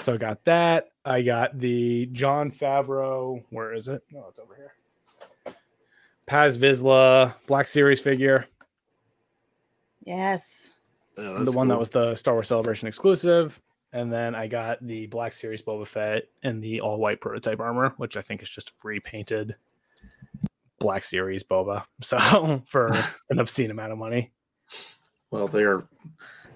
So 0.00 0.14
I 0.14 0.16
got 0.16 0.44
that. 0.44 0.88
I 1.04 1.22
got 1.22 1.58
the 1.58 2.06
Jon 2.06 2.50
Favreau. 2.50 3.44
Where 3.50 3.72
is 3.74 3.88
it? 3.88 4.02
Oh, 4.16 4.26
it's 4.28 4.40
over 4.40 4.56
here. 4.56 4.72
Paz 6.26 6.58
Vizsla 6.58 7.34
Black 7.46 7.68
Series 7.68 8.00
figure. 8.00 8.46
Yes. 10.04 10.72
The 11.16 11.52
one 11.54 11.68
that 11.68 11.78
was 11.78 11.90
the 11.90 12.14
Star 12.14 12.34
Wars 12.34 12.48
Celebration 12.48 12.88
exclusive. 12.88 13.60
And 13.92 14.10
then 14.10 14.34
I 14.34 14.46
got 14.46 14.84
the 14.86 15.06
Black 15.06 15.34
Series 15.34 15.62
Boba 15.62 15.86
Fett 15.86 16.24
and 16.42 16.62
the 16.62 16.80
all 16.80 16.98
white 16.98 17.20
prototype 17.20 17.60
armor, 17.60 17.92
which 17.98 18.16
I 18.16 18.22
think 18.22 18.42
is 18.42 18.48
just 18.48 18.72
repainted 18.82 19.54
Black 20.78 21.04
Series 21.04 21.42
Boba. 21.42 21.84
So 22.02 22.62
for 22.66 22.92
an 23.30 23.38
obscene 23.38 23.70
amount 23.70 23.92
of 23.92 23.98
money. 23.98 24.32
Well, 25.30 25.48
they're 25.48 25.84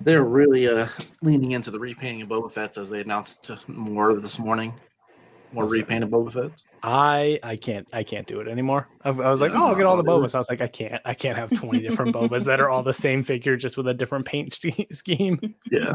they're 0.00 0.24
really 0.24 0.68
uh 0.68 0.88
leaning 1.22 1.52
into 1.52 1.70
the 1.70 1.78
repainting 1.78 2.22
of 2.22 2.28
Boba 2.28 2.50
Fett's 2.50 2.78
as 2.78 2.88
they 2.88 3.00
announced 3.02 3.68
more 3.68 4.18
this 4.18 4.38
morning. 4.38 4.74
More 5.52 5.66
repainted 5.68 6.10
Boba 6.10 6.32
Fett's. 6.32 6.64
I 6.82 7.38
I 7.42 7.56
can't 7.56 7.86
I 7.92 8.02
can't 8.02 8.26
do 8.26 8.40
it 8.40 8.48
anymore. 8.48 8.88
I, 9.04 9.08
I 9.10 9.30
was 9.30 9.40
like, 9.40 9.52
Yeah, 9.52 9.62
oh, 9.62 9.66
I'll 9.68 9.74
get 9.74 9.86
all 9.86 9.96
the 9.96 10.04
Bobas. 10.04 10.34
I 10.34 10.38
was 10.38 10.50
like, 10.50 10.60
I 10.60 10.66
can't 10.66 11.00
I 11.04 11.14
can't 11.14 11.38
have 11.38 11.50
twenty 11.52 11.80
different 11.80 12.14
Bobas 12.16 12.44
that 12.44 12.60
are 12.60 12.68
all 12.68 12.82
the 12.82 12.92
same 12.94 13.22
figure 13.22 13.56
just 13.56 13.76
with 13.76 13.88
a 13.88 13.94
different 13.94 14.26
paint 14.26 14.52
sch- 14.52 14.86
scheme. 14.92 15.54
Yeah. 15.70 15.94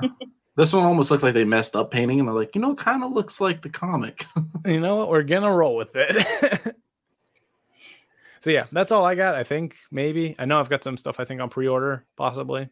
this 0.56 0.74
one 0.74 0.84
almost 0.84 1.12
looks 1.12 1.24
like 1.24 1.34
they 1.34 1.46
messed 1.46 1.76
up 1.76 1.92
painting 1.92 2.20
and 2.20 2.28
they're 2.28 2.36
like, 2.36 2.56
you 2.56 2.62
know, 2.62 2.76
kind 2.76 3.04
of 3.04 3.12
looks 3.12 3.40
like 3.42 3.62
the 3.62 3.70
comic. 3.70 4.26
You 4.66 4.80
know 4.80 4.98
what? 4.98 5.10
We're 5.10 5.24
gonna 5.24 5.52
roll 5.52 5.76
with 5.76 5.90
it. 5.96 6.76
so 8.40 8.50
yeah, 8.52 8.64
that's 8.72 8.92
all 8.92 9.04
I 9.06 9.16
got. 9.16 9.36
I 9.36 9.44
think 9.44 9.76
maybe 9.92 10.36
I 10.40 10.46
know 10.46 10.60
I've 10.60 10.70
got 10.70 10.84
some 10.84 10.98
stuff 10.98 11.20
I 11.20 11.26
think 11.26 11.42
on 11.42 11.50
pre-order 11.50 12.06
possibly. 12.16 12.70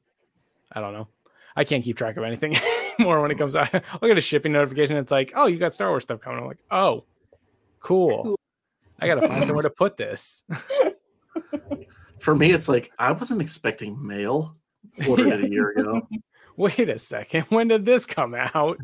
I 0.71 0.81
don't 0.81 0.93
know. 0.93 1.07
I 1.55 1.63
can't 1.63 1.83
keep 1.83 1.97
track 1.97 2.15
of 2.17 2.23
anything 2.23 2.55
anymore 3.03 3.21
when 3.21 3.31
it 3.31 3.37
comes 3.37 3.55
out. 3.55 3.73
I'll 3.73 4.07
get 4.07 4.17
a 4.17 4.21
shipping 4.21 4.51
notification. 4.51 4.97
It's 4.97 5.11
like, 5.11 5.31
oh, 5.35 5.47
you 5.47 5.57
got 5.57 5.73
Star 5.73 5.89
Wars 5.89 6.03
stuff 6.03 6.19
coming. 6.19 6.39
I'm 6.39 6.47
like, 6.47 6.63
oh, 6.71 7.05
cool. 7.79 8.35
I 8.99 9.07
gotta 9.07 9.27
find 9.27 9.45
somewhere 9.45 9.63
to 9.63 9.69
put 9.69 9.97
this. 9.97 10.43
For 12.19 12.35
me, 12.35 12.51
it's 12.51 12.67
like 12.67 12.91
I 12.99 13.13
wasn't 13.13 13.41
expecting 13.41 14.05
mail. 14.05 14.55
Ordered 15.07 15.27
it 15.27 15.45
a 15.45 15.49
year 15.49 15.71
ago. 15.71 16.07
Wait 16.57 16.89
a 16.89 16.99
second. 16.99 17.43
When 17.43 17.69
did 17.69 17.85
this 17.85 18.05
come 18.05 18.35
out? 18.35 18.77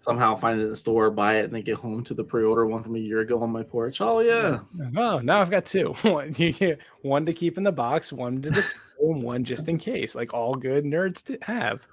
Somehow 0.00 0.36
find 0.36 0.60
it 0.60 0.64
in 0.64 0.70
the 0.70 0.76
store, 0.76 1.10
buy 1.10 1.38
it, 1.38 1.46
and 1.46 1.54
then 1.54 1.62
get 1.62 1.74
home 1.74 2.04
to 2.04 2.14
the 2.14 2.22
pre-order 2.22 2.66
one 2.66 2.84
from 2.84 2.94
a 2.94 3.00
year 3.00 3.20
ago 3.20 3.42
on 3.42 3.50
my 3.50 3.64
porch. 3.64 4.00
Oh 4.00 4.20
yeah. 4.20 4.60
Oh, 4.96 5.18
now 5.18 5.40
I've 5.40 5.50
got 5.50 5.66
two. 5.66 5.88
One, 6.02 6.32
you 6.36 6.52
get 6.52 6.78
one 7.02 7.26
to 7.26 7.32
keep 7.32 7.58
in 7.58 7.64
the 7.64 7.72
box, 7.72 8.12
one 8.12 8.40
to 8.42 8.50
display, 8.50 8.80
and 9.00 9.22
one 9.22 9.42
just 9.42 9.66
in 9.66 9.76
case. 9.76 10.14
Like 10.14 10.32
all 10.32 10.54
good 10.54 10.84
nerds 10.84 11.22
to 11.24 11.38
have. 11.42 11.86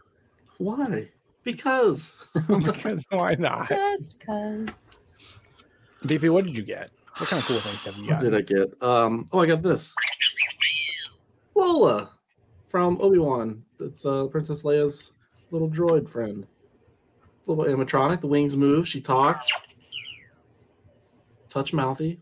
Why? 0.60 1.10
Because 1.44 2.16
because 2.48 3.04
why 3.10 3.36
not? 3.36 3.70
Just 3.70 4.20
cause. 4.24 4.68
BP, 6.04 6.30
what 6.30 6.46
did 6.46 6.56
you 6.56 6.64
get? 6.64 6.92
What 7.18 7.30
kind 7.30 7.42
of 7.42 7.48
cool 7.48 7.58
things 7.58 7.84
have 7.86 7.98
you 7.98 8.12
what 8.12 8.20
did 8.20 8.36
I 8.36 8.42
get? 8.42 8.84
Um, 8.84 9.28
oh, 9.32 9.40
I 9.40 9.48
got 9.48 9.64
this. 9.64 9.96
Lola 11.56 12.12
from 12.68 13.00
Obi 13.02 13.18
Wan. 13.18 13.64
It's 13.80 14.06
uh, 14.06 14.28
Princess 14.28 14.64
Leia's 14.64 15.14
little 15.50 15.70
droid 15.70 16.08
friend. 16.10 16.46
Little 17.48 17.66
animatronic. 17.66 18.22
The 18.22 18.28
wings 18.28 18.56
move. 18.58 18.88
She 18.88 19.02
talks. 19.02 19.48
touch 21.50 21.74
mouthy. 21.74 22.20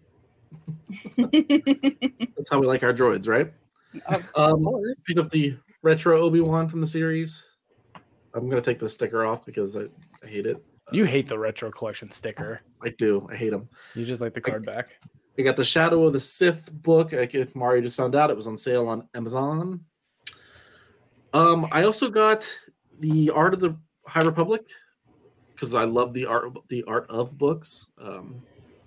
That's 1.18 2.52
how 2.52 2.60
we 2.60 2.68
like 2.68 2.84
our 2.84 2.94
droids, 2.94 3.28
right? 3.28 3.52
Of 4.08 4.24
Um, 4.36 4.64
course. 4.64 4.96
pick 5.08 5.18
up 5.18 5.30
the 5.30 5.56
retro 5.82 6.20
Obi 6.22 6.40
Wan 6.42 6.68
from 6.68 6.82
the 6.82 6.88
series. 6.88 7.44
I'm 8.34 8.50
gonna 8.50 8.62
take 8.62 8.80
the 8.80 8.90
sticker 8.90 9.26
off 9.26 9.46
because 9.46 9.76
I, 9.78 9.84
I 10.24 10.28
hate 10.28 10.46
it. 10.46 10.64
You 10.92 11.06
hate 11.06 11.28
the 11.28 11.38
retro 11.38 11.72
collection 11.72 12.12
sticker. 12.12 12.62
I 12.84 12.90
do. 12.98 13.28
I 13.32 13.36
hate 13.36 13.52
them. 13.52 13.70
You 13.96 14.06
just 14.06 14.22
like 14.22 14.34
the 14.34 14.42
card 14.42 14.66
back. 14.66 14.90
I 15.38 15.42
got 15.42 15.56
the 15.56 15.64
Shadow 15.64 16.06
of 16.06 16.14
the 16.14 16.20
Sith 16.20 16.72
book. 16.74 17.14
I 17.14 17.26
get, 17.26 17.56
Mario 17.56 17.82
just 17.82 17.98
found 17.98 18.14
out 18.16 18.30
it 18.30 18.36
was 18.36 18.48
on 18.48 18.58
sale 18.58 18.88
on 18.88 19.08
Amazon. 19.16 19.80
Um, 21.34 21.68
I 21.72 21.84
also 21.84 22.10
got 22.10 22.52
the 23.00 23.30
Art 23.32 23.54
of 23.56 23.60
the 23.60 23.76
High 24.08 24.26
Republic 24.26 24.62
because 25.54 25.74
I 25.74 25.86
love 25.86 26.14
the 26.14 26.26
art 26.26 26.52
the 26.70 26.84
art 26.84 27.10
of 27.10 27.38
books. 27.38 27.88
Um, 28.02 28.42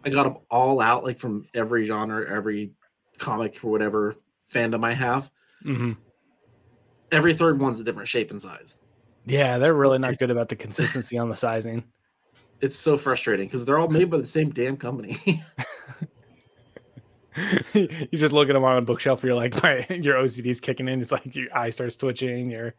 I 0.04 0.10
got 0.10 0.24
them 0.24 0.42
all 0.50 0.80
out, 0.80 1.04
like 1.04 1.18
from 1.18 1.46
every 1.54 1.84
genre, 1.84 2.28
every 2.30 2.72
comic 3.18 3.62
or 3.64 3.70
whatever 3.70 4.16
fandom 4.52 4.84
I 4.84 4.92
have. 4.92 5.30
hmm 5.62 5.92
Every 7.12 7.34
third 7.34 7.60
one's 7.60 7.78
a 7.78 7.84
different 7.84 8.08
shape 8.08 8.30
and 8.30 8.40
size. 8.40 8.78
Yeah, 9.26 9.58
they're 9.58 9.74
really 9.74 9.98
not 9.98 10.18
good 10.18 10.30
about 10.30 10.48
the 10.48 10.56
consistency 10.56 11.18
on 11.18 11.28
the 11.28 11.36
sizing. 11.36 11.84
It's 12.62 12.78
so 12.78 12.96
frustrating 12.96 13.48
because 13.48 13.66
they're 13.66 13.78
all 13.78 13.86
made 13.86 14.10
by 14.10 14.16
the 14.16 14.26
same 14.26 14.48
damn 14.48 14.78
company. 14.78 15.18
you 17.74 18.08
just 18.12 18.32
look 18.32 18.48
at 18.48 18.52
them 18.52 18.64
on 18.64 18.78
a 18.78 18.82
bookshelf. 18.82 19.22
You're 19.24 19.34
like, 19.34 19.62
my 19.62 19.86
your 19.90 20.16
OCD's 20.16 20.60
kicking 20.60 20.88
in. 20.88 21.00
It's 21.00 21.12
like 21.12 21.34
your 21.34 21.56
eye 21.56 21.70
starts 21.70 21.96
twitching. 21.96 22.50
Your 22.50 22.74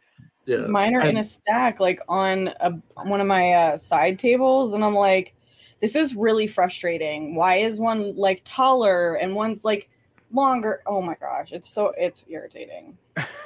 yeah, 0.45 0.67
Mine 0.67 0.95
are 0.95 1.01
in 1.01 1.17
a 1.17 1.23
stack, 1.23 1.79
like 1.79 1.99
on 2.07 2.49
a, 2.61 2.71
one 3.03 3.19
of 3.19 3.27
my 3.27 3.53
uh, 3.53 3.77
side 3.77 4.17
tables, 4.17 4.73
and 4.73 4.83
I'm 4.83 4.95
like, 4.95 5.33
this 5.79 5.95
is 5.95 6.15
really 6.15 6.47
frustrating. 6.47 7.35
Why 7.35 7.55
is 7.55 7.77
one 7.77 8.15
like 8.15 8.41
taller 8.45 9.15
and 9.15 9.35
one's 9.35 9.65
like 9.65 9.89
longer? 10.31 10.81
Oh 10.85 11.01
my 11.01 11.15
gosh, 11.15 11.49
it's 11.51 11.69
so 11.69 11.93
it's 11.97 12.25
irritating. 12.29 12.97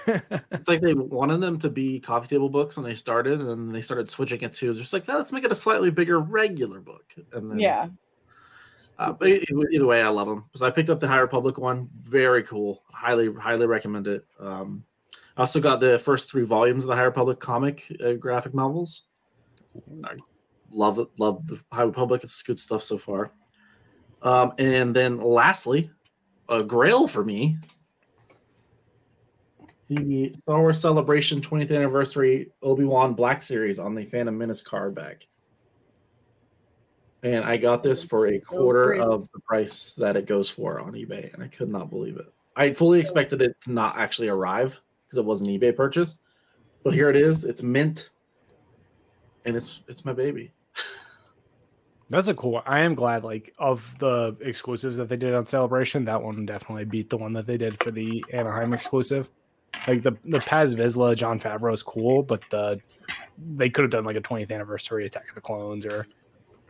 It's 0.05 0.67
like 0.67 0.81
they 0.81 0.93
wanted 0.93 1.41
them 1.41 1.57
to 1.59 1.69
be 1.69 1.99
coffee 1.99 2.27
table 2.27 2.49
books 2.49 2.77
when 2.77 2.85
they 2.85 2.93
started, 2.93 3.39
and 3.39 3.49
then 3.49 3.71
they 3.71 3.81
started 3.81 4.09
switching 4.09 4.41
it 4.41 4.53
to 4.53 4.73
just 4.73 4.93
like 4.93 5.07
"Oh, 5.09 5.17
let's 5.17 5.31
make 5.31 5.43
it 5.43 5.51
a 5.51 5.55
slightly 5.55 5.89
bigger 5.89 6.19
regular 6.19 6.79
book. 6.79 7.13
And 7.33 7.51
then, 7.51 7.59
Yeah, 7.59 7.87
Uh, 8.97 9.11
but 9.11 9.29
either, 9.29 9.69
either 9.71 9.85
way, 9.85 10.01
I 10.01 10.09
love 10.09 10.27
them. 10.27 10.45
So 10.55 10.65
I 10.65 10.71
picked 10.71 10.89
up 10.89 10.99
the 10.99 11.07
High 11.07 11.19
Republic 11.19 11.57
one. 11.57 11.89
Very 12.01 12.43
cool. 12.43 12.83
Highly, 12.91 13.33
highly 13.33 13.65
recommend 13.65 14.07
it. 14.07 14.25
Um, 14.39 14.83
I 15.37 15.41
also 15.41 15.59
got 15.59 15.79
the 15.79 15.97
first 15.97 16.29
three 16.29 16.43
volumes 16.43 16.83
of 16.83 16.89
the 16.89 16.95
High 16.95 17.03
Republic 17.03 17.39
comic 17.39 17.85
uh, 18.03 18.13
graphic 18.13 18.53
novels. 18.53 19.07
I 20.03 20.15
love 20.71 20.99
it. 20.99 21.07
Love 21.17 21.47
the 21.47 21.59
High 21.71 21.83
Republic. 21.83 22.23
It's 22.23 22.41
good 22.43 22.59
stuff 22.59 22.83
so 22.83 22.97
far. 22.97 23.31
Um, 24.21 24.53
and 24.59 24.95
then 24.95 25.19
lastly, 25.19 25.89
a 26.49 26.63
grail 26.63 27.07
for 27.07 27.23
me. 27.23 27.57
The 29.87 30.33
Star 30.43 30.61
Wars 30.61 30.79
Celebration 30.79 31.41
20th 31.41 31.75
Anniversary 31.75 32.51
Obi 32.61 32.85
Wan 32.85 33.13
Black 33.13 33.43
Series 33.43 33.77
on 33.77 33.93
the 33.93 34.05
Phantom 34.05 34.37
Menace 34.37 34.61
card 34.61 34.95
back. 34.95 35.27
And 37.23 37.45
I 37.45 37.57
got 37.57 37.83
this 37.83 38.03
for 38.03 38.27
a 38.27 38.39
quarter 38.39 38.87
crazy. 38.87 39.03
of 39.03 39.29
the 39.31 39.39
price 39.41 39.93
that 39.93 40.15
it 40.15 40.25
goes 40.25 40.49
for 40.49 40.79
on 40.79 40.93
eBay, 40.93 41.33
and 41.33 41.43
I 41.43 41.47
could 41.47 41.69
not 41.69 41.89
believe 41.89 42.17
it. 42.17 42.33
I 42.55 42.71
fully 42.71 42.99
expected 42.99 43.41
it 43.41 43.55
to 43.61 43.71
not 43.71 43.97
actually 43.97 44.29
arrive 44.29 44.81
because 45.05 45.19
it 45.19 45.25
was 45.25 45.41
an 45.41 45.47
eBay 45.47 45.75
purchase, 45.75 46.17
but 46.83 46.93
here 46.93 47.09
it 47.09 47.15
is. 47.15 47.43
It's 47.43 47.61
mint, 47.61 48.09
and 49.45 49.55
it's 49.55 49.83
it's 49.87 50.03
my 50.03 50.13
baby. 50.13 50.51
That's 52.09 52.27
a 52.27 52.33
cool. 52.33 52.61
I 52.65 52.81
am 52.81 52.93
glad, 52.93 53.23
like, 53.23 53.53
of 53.57 53.97
the 53.99 54.35
exclusives 54.41 54.97
that 54.97 55.07
they 55.07 55.15
did 55.15 55.33
on 55.33 55.45
Celebration, 55.45 56.03
that 56.05 56.21
one 56.21 56.45
definitely 56.45 56.83
beat 56.83 57.09
the 57.09 57.15
one 57.15 57.31
that 57.33 57.47
they 57.47 57.57
did 57.57 57.81
for 57.81 57.89
the 57.89 58.25
Anaheim 58.33 58.73
exclusive. 58.73 59.29
Like 59.87 60.03
the 60.03 60.17
the 60.25 60.39
Paz 60.41 60.75
Vizsla 60.75 61.15
Jon 61.15 61.39
Favreau 61.39 61.73
is 61.73 61.81
cool, 61.81 62.21
but 62.21 62.41
the 62.49 62.81
they 63.55 63.69
could 63.69 63.83
have 63.83 63.91
done 63.91 64.03
like 64.03 64.17
a 64.17 64.21
20th 64.21 64.51
anniversary 64.51 65.05
Attack 65.05 65.29
of 65.29 65.35
the 65.35 65.41
Clones 65.41 65.85
or 65.85 66.05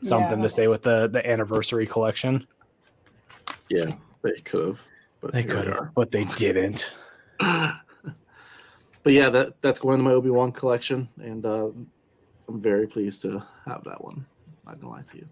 something 0.01 0.39
Yeah. 0.39 0.43
to 0.43 0.49
stay 0.49 0.67
with 0.67 0.81
the 0.83 1.07
the 1.07 1.27
anniversary 1.29 1.85
collection. 1.85 2.45
Yeah, 3.69 3.91
they 4.21 4.33
could 4.33 4.67
have, 4.67 4.87
but 5.21 5.31
They 5.31 5.43
could 5.43 5.67
have, 5.67 5.93
but 5.95 6.11
they 6.11 6.23
didn't. 6.23 6.93
but 7.39 7.73
yeah, 9.05 9.29
that 9.29 9.61
that's 9.61 9.79
going 9.79 9.97
to 9.97 10.03
my 10.03 10.11
Obi 10.11 10.29
Wan 10.29 10.51
collection, 10.51 11.07
and 11.21 11.45
uh, 11.45 11.67
I'm 12.47 12.61
very 12.61 12.87
pleased 12.87 13.21
to 13.23 13.43
have 13.65 13.83
that 13.85 14.03
one. 14.03 14.25
Not 14.65 14.79
gonna 14.81 14.93
lie 14.93 15.01
to 15.01 15.17
you. 15.17 15.27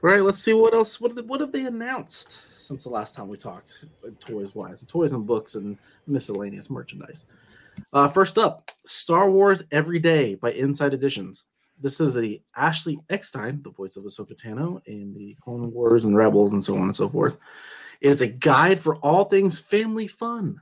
All 0.00 0.10
right, 0.10 0.22
let's 0.22 0.38
see 0.38 0.52
what 0.54 0.74
else. 0.74 1.00
What 1.00 1.24
what 1.26 1.40
have 1.40 1.52
they 1.52 1.64
announced 1.66 2.44
since 2.56 2.84
the 2.84 2.90
last 2.90 3.16
time 3.16 3.28
we 3.28 3.36
talked, 3.36 3.84
toys 4.20 4.54
wise, 4.54 4.84
toys 4.84 5.12
and 5.12 5.26
books 5.26 5.54
and 5.54 5.78
miscellaneous 6.06 6.68
merchandise. 6.70 7.24
Uh, 7.92 8.06
first 8.06 8.36
up, 8.38 8.70
Star 8.84 9.30
Wars 9.30 9.62
Every 9.72 9.98
Day 9.98 10.34
by 10.34 10.50
Insight 10.52 10.92
Editions. 10.92 11.46
This 11.80 12.00
is 12.00 12.16
a 12.16 12.42
Ashley 12.56 12.98
Eckstein, 13.08 13.60
the 13.62 13.70
voice 13.70 13.96
of 13.96 14.04
Ahsoka 14.04 14.34
Tano 14.34 14.80
in 14.86 15.14
the 15.14 15.36
Clone 15.40 15.72
Wars 15.72 16.04
and 16.04 16.16
Rebels 16.16 16.52
and 16.52 16.64
so 16.64 16.74
on 16.74 16.82
and 16.82 16.96
so 16.96 17.08
forth. 17.08 17.36
It 18.00 18.10
is 18.10 18.20
a 18.20 18.28
guide 18.28 18.80
for 18.80 18.96
all 18.96 19.24
things 19.24 19.60
family 19.60 20.06
fun. 20.06 20.60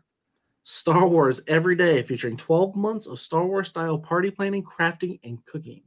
Star 0.63 1.07
Wars 1.07 1.41
every 1.47 1.77
day, 1.77 2.03
featuring 2.03 2.37
12 2.37 2.75
months 2.75 3.07
of 3.07 3.21
Star 3.21 3.47
Wars 3.47 3.69
style 3.69 3.99
party 3.99 4.33
planning, 4.33 4.65
crafting, 4.65 5.21
and 5.23 5.45
cooking. 5.45 5.83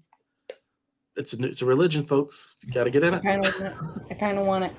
It's 1.18 1.34
a, 1.34 1.44
it's 1.44 1.62
a 1.62 1.66
religion, 1.66 2.06
folks. 2.06 2.56
You 2.64 2.72
got 2.72 2.86
to 2.86 2.90
get 2.90 3.04
in 3.04 3.14
it. 3.14 3.22
I 4.10 4.14
kind 4.14 4.38
of 4.38 4.48
want 4.48 4.64
it. 4.64 4.74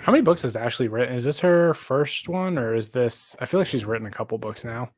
How 0.00 0.12
many 0.12 0.20
books 0.20 0.42
has 0.42 0.54
Ashley 0.54 0.88
written? 0.88 1.14
Is 1.14 1.24
this 1.24 1.40
her 1.40 1.72
first 1.72 2.28
one, 2.28 2.58
or 2.58 2.74
is 2.74 2.90
this? 2.90 3.34
I 3.40 3.46
feel 3.46 3.58
like 3.58 3.66
she's 3.68 3.86
written 3.86 4.06
a 4.06 4.10
couple 4.10 4.36
books 4.36 4.62
now. 4.64 4.90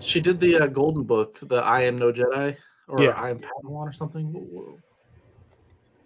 She 0.00 0.20
did 0.20 0.40
the 0.40 0.56
uh, 0.56 0.66
Golden 0.66 1.04
Book, 1.04 1.38
the 1.38 1.62
I 1.62 1.82
Am 1.82 1.96
No 1.96 2.12
Jedi, 2.12 2.56
or 2.90 3.02
Yeah. 3.02 3.10
I 3.10 3.30
Am 3.30 3.38
Padawan, 3.38 3.86
or 3.88 3.92
something. 3.92 4.32
Whoa, 4.32 4.40
whoa. 4.40 4.78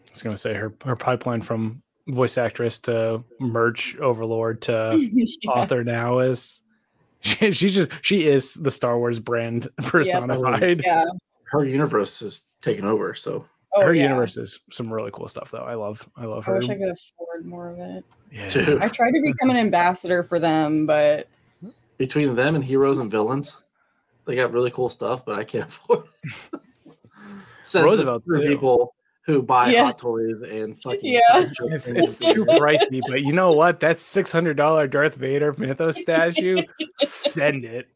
I 0.07 0.11
was 0.11 0.23
gonna 0.23 0.37
say 0.37 0.55
her 0.55 0.73
her 0.85 0.97
pipeline 0.97 1.43
from 1.43 1.83
voice 2.09 2.37
actress 2.39 2.79
to 2.81 3.25
merch 3.41 3.97
overlord 3.97 4.63
to 4.63 4.97
Yeah. 5.13 5.51
author 5.51 5.83
now 5.83 6.19
is 6.21 6.63
she, 7.21 7.51
she's 7.53 7.75
just 7.75 7.91
she 8.03 8.27
is 8.27 8.55
the 8.55 8.71
Star 8.71 8.99
Wars 8.99 9.19
brand 9.19 9.69
personified. 9.79 10.83
yeah. 10.85 11.05
Her 11.51 11.65
universe 11.65 12.21
is 12.23 12.43
taken 12.63 12.85
over. 12.85 13.15
So 13.15 13.47
Oh, 13.77 13.83
her 13.83 13.93
yeah. 13.95 14.05
universe 14.05 14.37
is 14.37 14.61
some 14.71 14.93
really 14.93 15.11
cool 15.13 15.27
stuff 15.27 15.51
though. 15.51 15.65
I 15.65 15.75
love 15.75 16.09
I 16.17 16.27
love 16.27 16.47
I 16.47 16.53
her. 16.53 16.59
wish 16.59 16.69
I 16.71 16.75
could 16.77 16.91
afford 16.91 17.45
more 17.45 17.71
of 17.71 17.79
it. 17.81 18.05
yeah. 18.31 18.79
I 18.81 18.87
tried 18.89 19.11
to 19.13 19.21
become 19.23 19.51
an 19.51 19.57
ambassador 19.57 20.23
for 20.23 20.39
them, 20.39 20.87
but 20.87 21.27
between 21.99 22.37
them 22.37 22.55
and 22.55 22.63
heroes 22.63 22.99
and 22.99 23.11
villains, 23.11 23.63
they 24.27 24.37
got 24.37 24.53
really 24.53 24.71
cool 24.71 24.89
stuff, 24.89 25.25
but 25.25 25.39
I 25.39 25.45
can't 25.45 25.65
afford 25.69 26.05
it. 26.23 26.61
Says 27.65 27.83
Roosevelt, 27.85 28.23
the 28.27 28.41
people 28.41 28.95
who 29.27 29.43
buy 29.43 29.71
Yeah. 29.71 29.85
hot 29.87 29.99
toys 29.99 30.41
and 30.43 30.77
fucking 30.81 31.15
Yeah. 31.15 31.21
It's, 31.63 31.89
it's 31.89 32.17
too 32.19 32.45
pricey, 32.45 33.01
but 33.09 33.23
you 33.23 33.33
know 33.33 33.53
what? 33.61 33.81
That 33.81 33.99
six 34.01 34.31
hundred 34.31 34.57
dollar 34.57 34.87
Darth 34.87 35.15
Vader 35.17 35.55
mythos 35.59 36.01
statue, 36.01 36.63
send 37.01 37.65
it. 37.65 37.89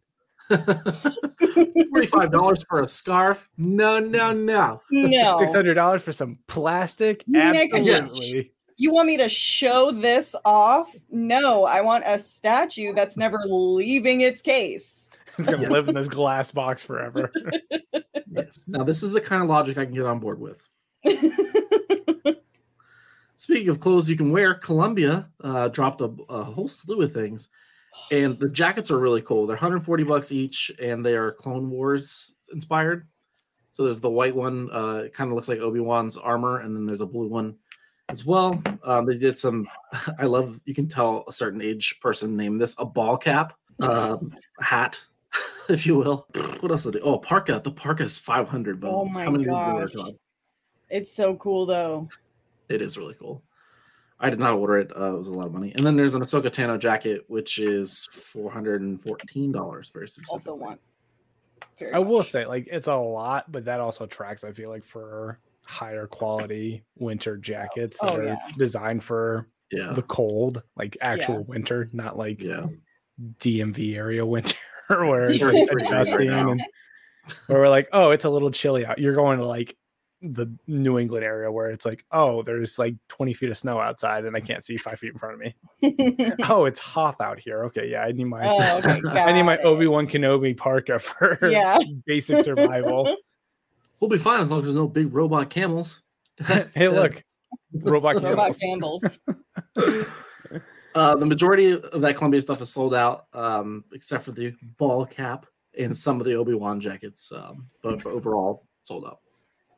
Forty-five 1.90 2.30
dollars 2.32 2.64
for 2.68 2.80
a 2.80 2.88
scarf? 2.88 3.48
No, 3.58 3.98
no, 3.98 4.32
no. 4.32 4.80
no. 4.90 5.36
Six 5.40 5.52
hundred 5.54 5.74
dollars 5.74 6.02
for 6.02 6.12
some 6.12 6.38
plastic? 6.46 7.22
You 7.26 7.38
mean 7.40 7.56
I 7.56 7.66
could 7.68 7.84
just- 7.84 8.02
Absolutely. 8.02 8.52
You 8.80 8.92
want 8.92 9.08
me 9.08 9.16
to 9.16 9.28
show 9.28 9.90
this 9.90 10.36
off? 10.44 10.94
No, 11.10 11.64
I 11.64 11.80
want 11.80 12.04
a 12.06 12.16
statue 12.16 12.92
that's 12.94 13.16
never 13.16 13.38
leaving 13.48 14.20
its 14.20 14.40
case. 14.40 15.07
It's 15.38 15.48
gonna 15.48 15.62
Yes. 15.62 15.70
live 15.70 15.88
in 15.88 15.94
this 15.94 16.08
glass 16.08 16.50
box 16.50 16.82
forever. 16.82 17.32
Yes. 18.30 18.66
Now 18.68 18.84
this 18.84 19.02
is 19.02 19.10
the 19.12 19.20
kind 19.22 19.42
of 19.42 19.48
logic 19.48 19.78
I 19.78 19.84
can 19.86 19.94
get 19.94 20.04
on 20.04 20.20
board 20.20 20.38
with. 20.38 20.62
Speaking 23.36 23.68
of 23.68 23.80
clothes 23.80 24.08
you 24.08 24.16
can 24.16 24.30
wear, 24.30 24.54
Columbia 24.54 25.28
uh, 25.42 25.68
dropped 25.68 26.00
a, 26.02 26.12
a 26.28 26.44
whole 26.44 26.68
slew 26.68 27.02
of 27.02 27.12
things, 27.12 27.48
and 28.12 28.38
the 28.38 28.48
jackets 28.48 28.90
are 28.90 28.98
really 28.98 29.22
cool. 29.22 29.46
They're 29.46 29.56
140 29.56 30.04
bucks 30.04 30.30
each, 30.30 30.70
and 30.80 31.04
they 31.04 31.14
are 31.14 31.32
Clone 31.32 31.70
Wars 31.70 32.34
inspired. 32.52 33.08
So 33.70 33.84
there's 33.84 34.00
the 34.00 34.10
white 34.10 34.36
one, 34.36 34.70
uh, 34.72 35.02
it 35.06 35.14
kind 35.14 35.30
of 35.30 35.34
looks 35.34 35.48
like 35.48 35.60
Obi 35.60 35.80
Wan's 35.80 36.16
armor, 36.16 36.58
and 36.60 36.76
then 36.76 36.84
there's 36.84 37.00
a 37.00 37.06
blue 37.06 37.28
one 37.28 37.56
as 38.08 38.26
well. 38.26 38.62
Um, 38.84 39.06
they 39.06 39.16
did 39.16 39.38
some. 39.38 39.66
I 40.18 40.26
love. 40.26 40.60
You 40.64 40.74
can 40.74 40.86
tell 40.88 41.24
a 41.28 41.32
certain 41.32 41.62
age 41.62 41.98
person 42.00 42.36
named 42.36 42.58
this 42.58 42.74
a 42.78 42.84
ball 42.84 43.16
cap, 43.16 43.54
um, 43.80 44.34
hat, 44.60 45.00
if 45.68 45.86
you 45.86 45.96
will. 45.96 46.26
What 46.60 46.70
else 46.72 46.84
did 46.84 46.94
they? 46.94 47.00
Oh, 47.00 47.18
parka. 47.18 47.60
The 47.62 47.70
parka 47.70 48.04
is 48.04 48.18
500 48.18 48.82
Oh 48.84 49.04
my 49.06 49.24
How 49.24 49.30
many 49.30 49.44
did 49.44 49.50
you 49.50 49.56
wear, 49.56 49.88
gosh. 49.88 50.12
It's 50.90 51.12
so 51.12 51.36
cool 51.36 51.66
though. 51.66 52.08
It 52.68 52.80
is 52.82 52.96
really 52.98 53.14
cool. 53.14 53.42
I 54.20 54.30
did 54.30 54.38
not 54.40 54.54
order 54.54 54.78
it. 54.78 54.90
Uh, 54.96 55.14
it 55.14 55.18
was 55.18 55.28
a 55.28 55.32
lot 55.32 55.46
of 55.46 55.52
money. 55.52 55.72
And 55.76 55.86
then 55.86 55.94
there's 55.96 56.14
an 56.14 56.22
Ahsoka 56.22 56.46
Tano 56.46 56.78
jacket, 56.78 57.24
which 57.28 57.58
is 57.58 58.08
four 58.10 58.50
hundred 58.50 58.80
and 58.82 59.00
fourteen 59.00 59.52
dollars. 59.52 59.90
Very 59.94 60.08
specific. 60.08 60.32
Also 60.32 60.54
want. 60.54 60.80
very 61.78 61.92
I 61.92 61.98
will 61.98 62.22
say, 62.24 62.44
like, 62.44 62.66
it's 62.70 62.88
a 62.88 62.96
lot, 62.96 63.50
but 63.52 63.66
that 63.66 63.80
also 63.80 64.06
tracks. 64.06 64.42
I 64.44 64.52
feel 64.52 64.70
like 64.70 64.84
for 64.84 65.38
higher 65.62 66.06
quality 66.06 66.82
winter 66.96 67.36
jackets 67.36 67.98
that 68.00 68.10
Oh, 68.12 68.16
are 68.16 68.24
yeah. 68.24 68.36
designed 68.56 69.04
for 69.04 69.46
Yeah. 69.70 69.92
the 69.92 70.02
cold, 70.02 70.62
like 70.76 70.96
actual 71.02 71.44
winter, 71.44 71.88
not 71.92 72.16
like 72.16 72.42
Yeah. 72.42 72.66
DMV 73.40 73.94
area 73.94 74.24
winter 74.26 74.56
where 75.08 75.22
it's 75.22 75.32
It's 75.32 75.42
like 75.42 75.50
pretty 75.50 75.66
freaking 75.66 75.90
right 75.90 76.00
adjusting 76.00 76.30
and 76.30 76.62
where 77.46 77.60
we're 77.60 77.68
like, 77.68 77.88
oh, 77.92 78.10
it's 78.10 78.24
a 78.24 78.30
little 78.30 78.50
chilly 78.50 78.86
out. 78.86 78.98
You're 78.98 79.14
going 79.14 79.38
to 79.38 79.46
like 79.46 79.76
the 80.20 80.46
New 80.66 80.98
England 80.98 81.24
area 81.24 81.50
where 81.52 81.70
it's 81.70 81.84
like, 81.84 82.04
oh, 82.10 82.42
there's 82.42 82.78
like 82.78 82.96
20 83.08 83.34
feet 83.34 83.50
of 83.50 83.58
snow 83.58 83.78
outside 83.78 84.24
and 84.24 84.36
I 84.36 84.40
can't 84.40 84.64
see 84.64 84.76
five 84.76 84.98
feet 84.98 85.12
in 85.12 85.18
front 85.18 85.34
of 85.34 85.40
me. 85.40 86.34
oh, 86.48 86.64
it's 86.64 86.80
Hoth 86.80 87.20
out 87.20 87.38
here. 87.38 87.64
Okay, 87.64 87.88
yeah, 87.88 88.02
I 88.02 88.12
need 88.12 88.24
my 88.24 88.48
oh, 88.48 88.78
okay. 88.78 89.00
I 89.20 89.32
need 89.32 89.44
my. 89.44 89.58
Obi 89.58 89.86
Wan 89.86 90.08
Kenobi 90.08 90.56
parka 90.56 90.98
for 90.98 91.38
Yeah. 91.48 91.78
basic 92.06 92.42
survival. 92.42 93.16
We'll 94.00 94.10
be 94.10 94.18
fine 94.18 94.40
as 94.40 94.50
long 94.50 94.60
as 94.60 94.66
there's 94.66 94.76
no 94.76 94.88
big 94.88 95.12
robot 95.12 95.50
camels. 95.50 96.02
hey, 96.74 96.88
look, 96.88 97.22
robot 97.72 98.22
Robot 98.22 98.56
camels. 98.58 99.04
Uh, 100.94 101.14
the 101.14 101.26
majority 101.26 101.72
of 101.72 102.00
that 102.00 102.16
Columbia 102.16 102.40
stuff 102.40 102.60
is 102.60 102.70
sold 102.72 102.94
out, 102.94 103.26
um, 103.32 103.84
except 103.92 104.24
for 104.24 104.32
the 104.32 104.54
ball 104.78 105.04
cap 105.06 105.46
and 105.78 105.96
some 105.96 106.18
of 106.20 106.26
the 106.26 106.34
Obi 106.34 106.54
Wan 106.54 106.80
jackets. 106.80 107.30
Um, 107.30 107.68
but, 107.82 108.02
but 108.02 108.10
overall, 108.12 108.64
sold 108.84 109.04
out. 109.04 109.20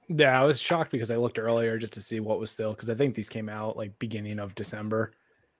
Yeah, 0.08 0.40
I 0.40 0.44
was 0.44 0.58
shocked 0.60 0.90
because 0.90 1.10
I 1.10 1.16
looked 1.16 1.38
earlier 1.38 1.78
just 1.78 1.92
to 1.94 2.00
see 2.00 2.20
what 2.20 2.40
was 2.40 2.50
still 2.50 2.72
because 2.72 2.90
I 2.90 2.94
think 2.94 3.14
these 3.14 3.28
came 3.28 3.48
out 3.48 3.76
like 3.76 3.96
beginning 3.98 4.38
of 4.38 4.54
December. 4.54 5.12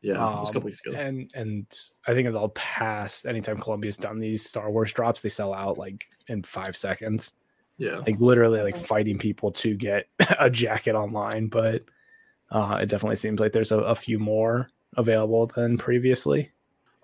Yeah, 0.02 0.14
it 0.14 0.18
was 0.18 0.48
a 0.48 0.50
Um, 0.50 0.54
couple 0.54 0.62
weeks 0.66 0.84
ago. 0.84 0.96
And 0.96 1.30
and 1.34 1.66
I 2.06 2.14
think 2.14 2.28
they'll 2.32 2.48
pass 2.50 3.24
anytime 3.26 3.58
Columbia's 3.60 3.96
done 3.98 4.18
these 4.18 4.44
Star 4.44 4.70
Wars 4.70 4.92
drops, 4.92 5.20
they 5.20 5.28
sell 5.28 5.52
out 5.54 5.78
like 5.78 6.04
in 6.28 6.42
five 6.42 6.76
seconds. 6.76 7.34
Yeah, 7.76 7.96
Like 7.98 8.18
literally 8.20 8.60
like 8.60 8.76
fighting 8.76 9.18
people 9.18 9.52
to 9.52 9.74
get 9.76 10.06
a 10.38 10.48
jacket 10.50 10.94
online. 10.94 11.46
But 11.48 11.84
uh 12.50 12.78
it 12.82 12.86
definitely 12.86 13.16
seems 13.16 13.38
like 13.40 13.52
there's 13.52 13.72
a, 13.72 13.78
a 13.78 13.94
few 13.94 14.18
more 14.18 14.68
available 14.96 15.46
than 15.46 15.78
previously. 15.78 16.50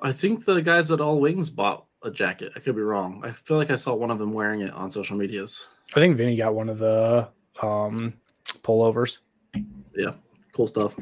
I 0.02 0.12
think 0.12 0.44
the 0.44 0.60
guys 0.60 0.90
at 0.90 1.00
All 1.00 1.20
Wings 1.20 1.48
bought 1.50 1.86
a 2.02 2.10
jacket. 2.10 2.52
I 2.54 2.60
could 2.60 2.76
be 2.76 2.82
wrong. 2.82 3.22
I 3.24 3.30
feel 3.30 3.56
like 3.56 3.70
I 3.70 3.76
saw 3.76 3.94
one 3.94 4.10
of 4.10 4.18
them 4.18 4.32
wearing 4.32 4.60
it 4.60 4.72
on 4.72 4.90
social 4.90 5.16
medias. 5.16 5.68
I 5.94 6.00
think 6.00 6.16
Vinny 6.16 6.36
got 6.36 6.54
one 6.54 6.68
of 6.68 6.78
the 6.78 7.28
um 7.62 8.12
pullovers. 8.62 9.18
Yeah, 9.94 10.12
cool 10.52 10.66
stuff. 10.66 10.96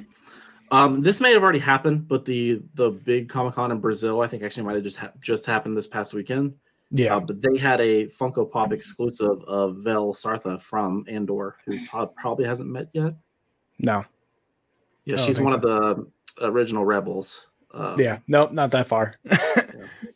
Um, 0.71 1.03
this 1.03 1.21
may 1.21 1.33
have 1.33 1.43
already 1.43 1.59
happened, 1.59 2.09
but 2.09 2.25
the 2.25 2.63
the 2.75 2.91
big 2.91 3.29
Comic 3.29 3.55
Con 3.55 3.71
in 3.73 3.81
Brazil, 3.81 4.21
I 4.23 4.27
think, 4.27 4.43
actually 4.43 4.65
might 4.65 4.75
have 4.75 4.85
just 4.85 4.99
ha- 4.99 5.13
just 5.21 5.47
happened 5.47 5.77
this 5.77 5.87
past 5.87 6.15
weekend. 6.15 6.55
Yeah. 6.91 7.17
Uh, 7.17 7.21
but 7.21 7.41
they 7.41 7.59
had 7.59 7.81
a 7.81 8.07
Funko 8.07 8.49
Pop 8.49 8.73
exclusive 8.73 9.43
of 9.45 9.79
Vel 9.79 10.13
Sartha 10.13 10.61
from 10.61 11.05
Andor, 11.09 11.57
who 11.67 11.79
probably 12.17 12.45
hasn't 12.45 12.71
met 12.71 12.89
yet. 12.93 13.15
no. 13.79 14.05
Yeah, 15.07 15.17
she's 15.17 15.39
one 15.39 15.53
of 15.53 15.61
the 15.61 16.07
original 16.41 16.85
rebels. 16.85 17.47
Uh, 17.73 17.97
Yeah. 17.99 18.19
Nope, 18.29 18.53
not 18.53 18.71
that 18.71 18.87
far. 18.87 19.15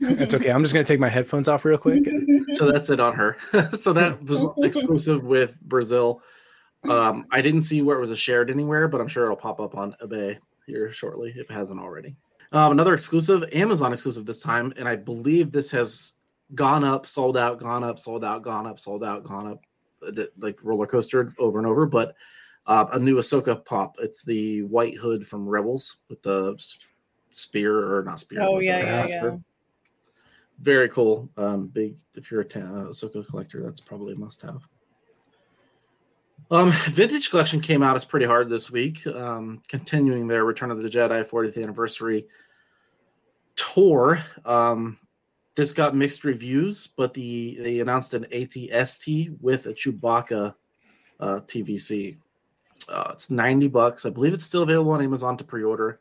it's 0.01 0.35
okay. 0.35 0.51
I'm 0.51 0.62
just 0.62 0.73
gonna 0.75 0.85
take 0.85 1.01
my 1.01 1.09
headphones 1.09 1.49
off 1.49 1.64
real 1.64 1.79
quick. 1.79 2.05
So 2.53 2.73
that's 2.73 2.89
it 2.89 2.99
on 2.99 3.14
her. 3.14 3.37
so 3.79 3.93
that 3.93 4.25
was 4.25 4.47
exclusive 4.62 5.23
with 5.23 5.61
Brazil. 5.61 6.23
Um, 6.89 7.27
I 7.31 7.43
didn't 7.43 7.61
see 7.61 7.83
where 7.83 7.99
it 7.99 8.01
was 8.01 8.19
shared 8.19 8.51
anywhere, 8.51 8.89
but 8.89 9.03
I'm 9.03 9.07
sure 9.07 9.25
it'll 9.25 9.37
pop 9.37 9.61
up 9.61 9.77
on 9.77 9.95
eBay 10.03 10.39
here 10.66 10.91
shortly 10.91 11.35
if 11.37 11.51
it 11.51 11.53
hasn't 11.53 11.79
already. 11.79 12.16
Um, 12.53 12.73
another 12.73 12.95
exclusive, 12.95 13.45
Amazon 13.53 13.93
exclusive 13.93 14.25
this 14.25 14.43
time, 14.43 14.73
and 14.77 14.89
I 14.89 14.97
believe 14.97 15.53
this 15.53 15.71
has 15.73 16.14
gone 16.55 16.85
up, 16.85 17.07
sold 17.07 17.37
out, 17.37 17.61
gone 17.61 17.85
up, 17.85 17.99
sold 17.99 18.25
out, 18.25 18.43
gone 18.43 18.66
up, 18.66 18.81
sold 18.81 19.05
out, 19.05 19.25
gone 19.25 19.47
up, 19.49 19.61
uh, 20.07 20.25
like 20.39 20.64
roller 20.64 20.87
coaster 20.87 21.31
over 21.39 21.59
and 21.59 21.66
over. 21.66 21.85
But 21.85 22.14
uh, 22.69 22.87
a 22.93 22.99
new 22.99 23.16
Ahsoka 23.16 23.64
pop. 23.64 23.97
It's 23.99 24.23
the 24.23 24.62
white 24.62 24.97
hood 24.97 25.27
from 25.27 25.49
Rebels 25.49 25.97
with 26.09 26.23
the 26.23 26.62
spear 27.31 27.97
or 27.97 28.05
not 28.05 28.21
spear. 28.21 28.43
Oh 28.43 28.61
yeah, 28.61 28.79
yeah, 28.79 29.07
yeah. 29.07 29.37
Very 30.61 30.89
cool. 30.91 31.29
Um, 31.37 31.69
big. 31.69 31.97
If 32.14 32.31
you're 32.31 32.43
a 32.43 32.45
ta- 32.45 32.61
uh, 32.61 32.89
Ahsoka 32.91 33.27
collector, 33.27 33.62
that's 33.62 33.81
probably 33.81 34.12
a 34.12 34.16
must-have. 34.16 34.66
Um, 36.51 36.71
Vintage 36.91 37.31
Collection 37.31 37.61
came 37.61 37.83
out 37.83 37.97
as 37.97 38.05
pretty 38.05 38.27
hard 38.27 38.49
this 38.49 38.71
week, 38.71 39.07
um, 39.07 39.62
continuing 39.69 40.27
their 40.27 40.45
Return 40.45 40.71
of 40.71 40.83
the 40.83 40.89
Jedi 40.89 41.29
40th 41.29 41.62
anniversary 41.62 42.27
tour. 43.55 44.23
Um, 44.45 44.99
this 45.55 45.73
got 45.73 45.95
mixed 45.95 46.25
reviews, 46.25 46.87
but 46.87 47.14
the 47.14 47.59
they 47.61 47.81
announced 47.81 48.14
an 48.14 48.25
ATST 48.33 49.41
with 49.41 49.66
a 49.66 49.75
Chewbacca 49.75 50.55
uh, 51.21 51.41
TVC. 51.47 52.16
Uh, 52.89 53.11
it's 53.12 53.31
90 53.31 53.68
bucks. 53.68 54.07
I 54.07 54.11
believe 54.11 54.33
it's 54.35 54.45
still 54.45 54.62
available 54.62 54.93
on 54.93 55.03
Amazon 55.03 55.37
to 55.39 55.45
pre-order. 55.45 56.01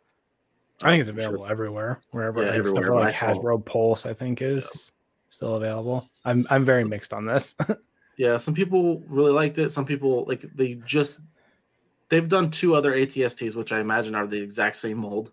I 0.83 0.89
think 0.89 1.01
it's 1.01 1.09
Sure. 1.09 1.17
available 1.19 1.47
everywhere, 1.47 1.99
wherever 2.11 2.41
Yeah, 2.41 2.51
like, 2.51 2.65
stuff 2.67 2.77
everywhere, 2.77 2.93
like 2.99 3.19
but 3.19 3.23
I 3.29 3.33
saw- 3.33 3.39
Hasbro 3.41 3.65
Pulse, 3.65 4.05
I 4.05 4.13
think 4.13 4.41
is 4.41 4.91
still 5.29 5.55
available. 5.55 6.07
I'm 6.23 6.45
I'm 6.49 6.63
very 6.65 6.83
mixed 6.83 7.13
on 7.13 7.25
this. 7.25 7.55
Yeah, 8.19 8.37
some 8.37 8.55
people 8.55 9.03
really 9.07 9.31
liked 9.31 9.59
it. 9.59 9.71
Some 9.71 9.85
people 9.85 10.25
like 10.27 10.41
they 10.55 10.73
just 10.85 11.19
they've 12.09 12.27
done 12.27 12.49
two 12.49 12.73
other 12.73 12.93
ATSTs, 12.93 13.55
which 13.55 13.71
I 13.71 13.79
imagine 13.79 14.15
are 14.15 14.25
the 14.25 14.41
exact 14.41 14.77
same 14.77 14.97
mold. 14.97 15.31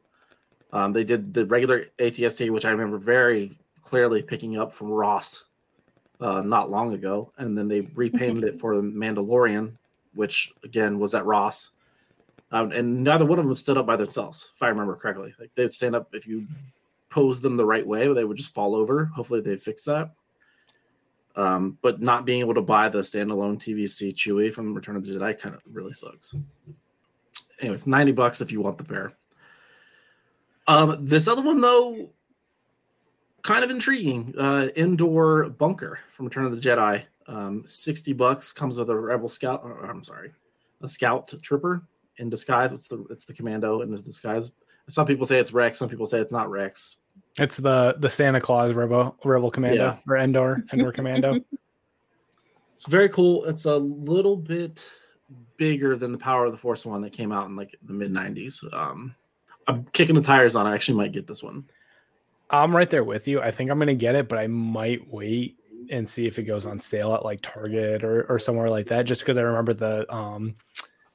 Um, 0.71 0.93
they 0.93 1.03
did 1.03 1.33
the 1.33 1.47
regular 1.47 1.87
ATST, 1.99 2.51
which 2.51 2.67
I 2.67 2.71
remember 2.71 2.99
very 2.99 3.57
clearly 3.81 4.21
picking 4.21 4.59
up 4.59 4.71
from 4.71 4.89
Ross 4.91 5.45
uh, 6.21 6.43
not 6.43 6.71
long 6.71 6.93
ago, 6.93 7.33
and 7.39 7.57
then 7.57 7.69
they 7.69 7.81
repainted 7.95 8.45
it 8.45 8.61
for 8.61 8.77
the 8.77 8.83
Mandalorian, 8.83 9.73
which 10.15 10.53
again 10.63 10.99
was 10.99 11.15
at 11.15 11.27
Ross. 11.27 11.71
Um, 12.53 12.71
and 12.73 13.03
neither 13.03 13.25
one 13.25 13.39
of 13.39 13.45
them 13.45 13.55
stood 13.55 13.79
up 13.79 13.87
by 13.87 13.97
themselves, 13.97 14.53
if 14.55 14.63
I 14.63 14.69
remember 14.69 14.95
correctly. 14.95 15.35
Like 15.41 15.51
they 15.55 15.65
would 15.65 15.75
stand 15.75 15.97
up 15.97 16.15
if 16.15 16.27
you 16.27 16.47
posed 17.11 17.43
them 17.43 17.57
the 17.57 17.67
right 17.67 17.87
way, 17.87 18.13
they 18.13 18.25
would 18.25 18.37
just 18.37 18.55
fall 18.55 18.77
over. 18.77 19.07
Hopefully, 19.07 19.41
they 19.41 19.57
fixed 19.57 19.87
that 19.87 20.11
um, 21.37 21.79
but 21.83 22.01
not 22.01 22.25
being 22.25 22.41
able 22.41 22.55
to 22.55 22.63
buy 22.63 22.89
the 22.89 23.01
standalone 23.01 23.59
TVC 23.59 24.15
Chewie 24.15 24.53
from 24.53 24.75
Return 24.75 24.97
of 24.97 25.05
the 25.05 25.13
Jedi 25.13 25.39
kind 25.39 25.55
of 25.55 25.63
really 25.73 25.93
sucks. 25.93 26.35
Anyways, 27.61 27.87
ninety 27.87 28.13
bucks 28.13 28.41
if 28.41 28.53
you 28.53 28.61
want 28.61 28.79
the 28.79 28.85
pair. 28.85 29.13
Um, 30.67 31.05
this 31.05 31.29
other 31.29 31.43
one 31.43 31.61
though, 31.61 32.11
kind 33.43 33.65
of 33.65 33.71
intriguing. 33.71 34.35
Uh, 34.39 34.69
Endor 34.77 35.49
bunker 35.51 35.99
from 36.11 36.27
Return 36.27 36.45
of 36.45 36.53
the 36.53 36.69
Jedi. 36.69 37.03
Um, 37.27 37.63
sixty 37.67 38.13
bucks 38.13 38.53
comes 38.53 38.77
with 38.77 38.91
a 38.91 38.97
Rebel 38.97 39.29
Scout. 39.29 39.61
Or, 39.65 39.85
I'm 39.91 40.05
sorry, 40.05 40.33
a 40.83 40.89
Scout 40.89 41.33
Trooper 41.43 41.83
in 42.19 42.29
disguise. 42.31 42.73
It's 42.73 42.89
the 42.89 43.05
it's 43.11 43.25
the 43.25 43.33
Commando 43.33 43.81
in 43.81 43.91
the 43.91 43.99
disguise. 43.99 44.51
Some 44.89 45.07
people 45.07 45.25
say 45.25 45.39
it's 45.39 45.53
Rex. 45.53 45.79
Some 45.79 45.89
people 45.89 46.05
say 46.07 46.19
it's 46.21 46.33
not 46.33 46.51
Rex. 46.51 46.99
it's 47.39 47.57
the 47.57 47.97
the 47.99 48.09
Santa 48.11 48.41
Claus 48.41 48.73
Rebel 48.73 49.17
Rebel 49.25 49.51
Commando 49.51 49.77
Yeah. 49.85 49.97
or 50.07 50.17
Endor 50.19 50.65
Endor 50.73 50.93
Commando. 50.93 51.41
It's 52.75 52.87
very 52.87 53.09
cool. 53.09 53.45
It's 53.45 53.67
a 53.67 53.77
little 53.77 54.37
bit 54.37 54.85
bigger 55.57 55.97
than 55.97 56.11
the 56.11 56.19
Power 56.19 56.47
of 56.47 56.51
the 56.53 56.59
Force 56.59 56.85
one 56.85 57.03
that 57.03 57.13
came 57.13 57.31
out 57.31 57.47
in 57.47 57.55
like 57.55 57.77
the 57.85 57.93
mid 57.93 58.13
'90s. 58.13 58.65
Um, 58.75 59.15
I'm 59.69 59.85
kicking 59.93 60.17
the 60.17 60.21
tires 60.21 60.57
on. 60.57 60.67
I 60.67 60.75
actually 60.75 60.97
might 60.97 61.13
get 61.13 61.27
this 61.29 61.41
one. 61.43 61.65
I'm 62.51 62.75
right 62.75 62.91
there 62.91 63.05
with 63.05 63.29
you. 63.29 63.41
I 63.41 63.53
think 63.53 63.71
I'm 63.71 63.79
gonna 63.79 63.95
get 63.95 64.17
it, 64.17 64.29
but 64.29 64.39
I 64.41 64.49
might 64.49 65.09
wait 65.09 65.57
and 65.91 66.09
see 66.09 66.27
if 66.27 66.39
it 66.39 66.45
goes 66.45 66.67
on 66.67 66.79
sale 66.81 67.15
at 67.15 67.25
like 67.25 67.41
Target 67.43 68.05
or, 68.05 68.25
or 68.25 68.39
somewhere 68.39 68.69
like 68.69 68.87
that. 68.89 69.05
Just 69.05 69.21
because 69.23 69.39
I 69.39 69.43
remember 69.43 69.73
the 69.75 70.13
um 70.15 70.57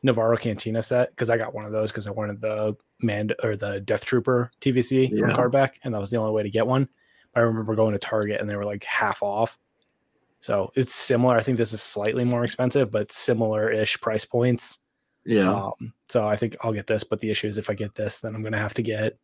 Nevarro 0.06 0.40
Cantina 0.40 0.82
set 0.82 1.10
because 1.12 1.30
I 1.30 1.38
got 1.38 1.54
one 1.54 1.66
of 1.66 1.72
those 1.72 1.92
because 1.92 2.08
I 2.08 2.12
wanted 2.12 2.40
the 2.42 2.76
man 3.02 3.32
or 3.44 3.56
the 3.56 3.80
Death 3.82 4.06
Trooper 4.06 4.52
TVC 4.62 5.10
from 5.18 5.30
Yeah. 5.30 5.36
Cardback, 5.36 5.72
and 5.84 5.94
that 5.94 6.00
was 6.00 6.10
the 6.10 6.18
only 6.18 6.32
way 6.32 6.44
to 6.44 6.50
get 6.50 6.66
one. 6.68 6.88
I 7.36 7.42
remember 7.42 7.76
going 7.76 7.94
to 7.94 8.00
Target 8.00 8.40
and 8.42 8.50
they 8.50 8.56
were 8.56 8.64
like 8.64 8.84
half 8.84 9.22
off. 9.22 9.58
So 10.42 10.72
it's 10.76 10.96
similar. 10.96 11.36
I 11.36 11.44
think 11.44 11.58
this 11.58 11.74
is 11.74 11.82
slightly 11.82 12.24
more 12.24 12.46
expensive, 12.46 12.92
but 12.92 13.12
similar-ish 13.12 14.00
price 14.00 14.24
points. 14.24 14.80
Yeah, 15.26 15.52
Um, 15.54 15.94
so 16.08 16.26
I 16.26 16.38
think 16.38 16.56
I'll 16.62 16.72
get 16.72 16.88
this, 16.88 17.04
but 17.04 17.20
the 17.20 17.30
issue 17.30 17.48
is 17.48 17.58
if 17.58 17.70
I 17.70 17.74
get 17.74 17.94
this, 17.94 18.20
then 18.20 18.34
I'm 18.34 18.42
gonna 18.42 18.58
have 18.58 18.74
to 18.76 18.82
get 18.82 19.18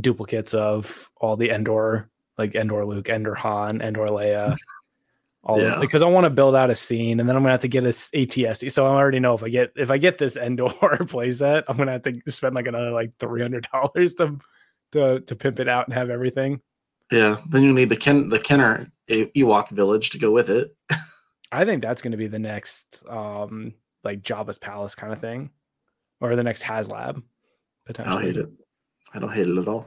duplicates 0.00 0.54
of 0.54 1.10
all 1.16 1.36
the 1.36 1.50
Endor, 1.50 2.08
like 2.38 2.54
Endor 2.54 2.84
Luke, 2.84 3.08
Endor 3.08 3.34
Han, 3.34 3.80
Endor 3.80 4.06
Leia, 4.08 4.56
all 5.42 5.60
Yeah. 5.60 5.78
because 5.80 6.02
I 6.02 6.06
want 6.06 6.24
to 6.24 6.30
build 6.30 6.54
out 6.54 6.70
a 6.70 6.74
scene, 6.74 7.20
and 7.20 7.28
then 7.28 7.36
I'm 7.36 7.42
gonna 7.42 7.52
have 7.52 7.60
to 7.62 7.68
get 7.68 7.84
a 7.84 7.88
ATST. 7.88 8.70
So 8.72 8.84
I 8.86 8.90
already 8.90 9.20
know 9.20 9.34
if 9.34 9.42
I 9.42 9.48
get 9.48 9.72
if 9.76 9.90
I 9.90 9.98
get 9.98 10.18
this 10.18 10.36
Endor 10.36 10.64
playset, 11.04 11.64
I'm 11.68 11.76
gonna 11.76 11.92
have 11.92 12.02
to 12.02 12.20
spend 12.32 12.54
like 12.54 12.66
another 12.66 12.90
like 12.90 13.12
three 13.18 13.42
hundred 13.42 13.66
dollars 13.72 14.14
to 14.14 14.38
to 14.92 15.20
to 15.20 15.36
pimp 15.36 15.60
it 15.60 15.68
out 15.68 15.86
and 15.86 15.94
have 15.94 16.10
everything. 16.10 16.60
yeah. 17.10 17.36
Then 17.50 17.62
you 17.62 17.72
need 17.72 17.88
the 17.88 17.96
Ken 17.96 18.28
the 18.28 18.38
Kenner 18.38 18.86
Ewok 19.08 19.70
village 19.70 20.10
to 20.10 20.18
go 20.18 20.30
with 20.30 20.48
it. 20.50 20.74
I 21.52 21.64
think 21.64 21.82
that's 21.82 22.02
gonna 22.02 22.16
be 22.16 22.26
the 22.26 22.38
next 22.38 23.02
um 23.08 23.72
like 24.04 24.22
Jabba's 24.22 24.58
palace 24.58 24.94
kind 24.94 25.12
of 25.12 25.20
thing, 25.20 25.50
or 26.20 26.34
the 26.36 26.42
next 26.44 26.62
HasLab 26.62 27.22
I 27.88 27.92
don't 27.92 28.22
hate 28.22 28.36
it. 28.36 28.48
I 29.14 29.20
don't 29.20 29.32
hate 29.32 29.46
it 29.48 29.56
at 29.58 29.68
all. 29.68 29.86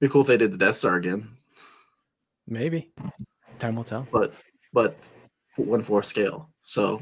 Be 0.00 0.08
cool 0.08 0.22
if 0.22 0.26
they 0.28 0.36
did 0.38 0.52
the 0.52 0.58
Death 0.58 0.76
Star 0.76 0.96
again, 0.96 1.28
Maybe 2.46 2.92
time 3.58 3.76
will 3.76 3.84
tell. 3.84 4.06
but 4.12 4.34
but 4.72 4.96
one 5.56 5.82
fourth 5.82 6.06
scale. 6.06 6.50
So 6.62 7.00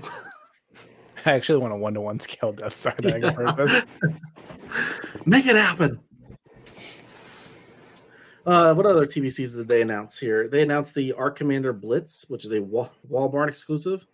I 1.27 1.33
actually 1.33 1.59
want 1.59 1.73
a 1.73 1.77
one 1.77 1.95
to 1.95 2.01
one 2.01 2.21
scale 2.21 2.53
Death 2.53 2.77
Star 2.77 2.95
on 3.05 3.35
purpose. 3.35 3.83
Make 5.27 5.47
it 5.47 5.57
happen. 5.57 6.01
Uh, 8.45 8.75
what 8.75 8.87
other 8.87 9.07
TVCs 9.07 9.57
did 9.57 9.69
they 9.69 9.83
announce 9.83 10.19
here? 10.19 10.49
They 10.49 10.63
announced 10.63 10.97
the 10.97 11.13
Arc 11.13 11.37
Commander 11.37 11.73
Blitz, 11.73 12.25
which 12.29 12.45
is 12.45 12.53
a 12.53 12.61
Wa- 12.61 12.89
Walmart 13.09 13.49
exclusive. 13.49 14.05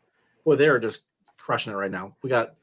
Boy, 0.44 0.56
they 0.56 0.68
are 0.68 0.78
just 0.78 1.04
crushing 1.38 1.72
it 1.72 1.76
right 1.76 1.90
now. 1.90 2.14
We 2.22 2.28
got 2.28 2.54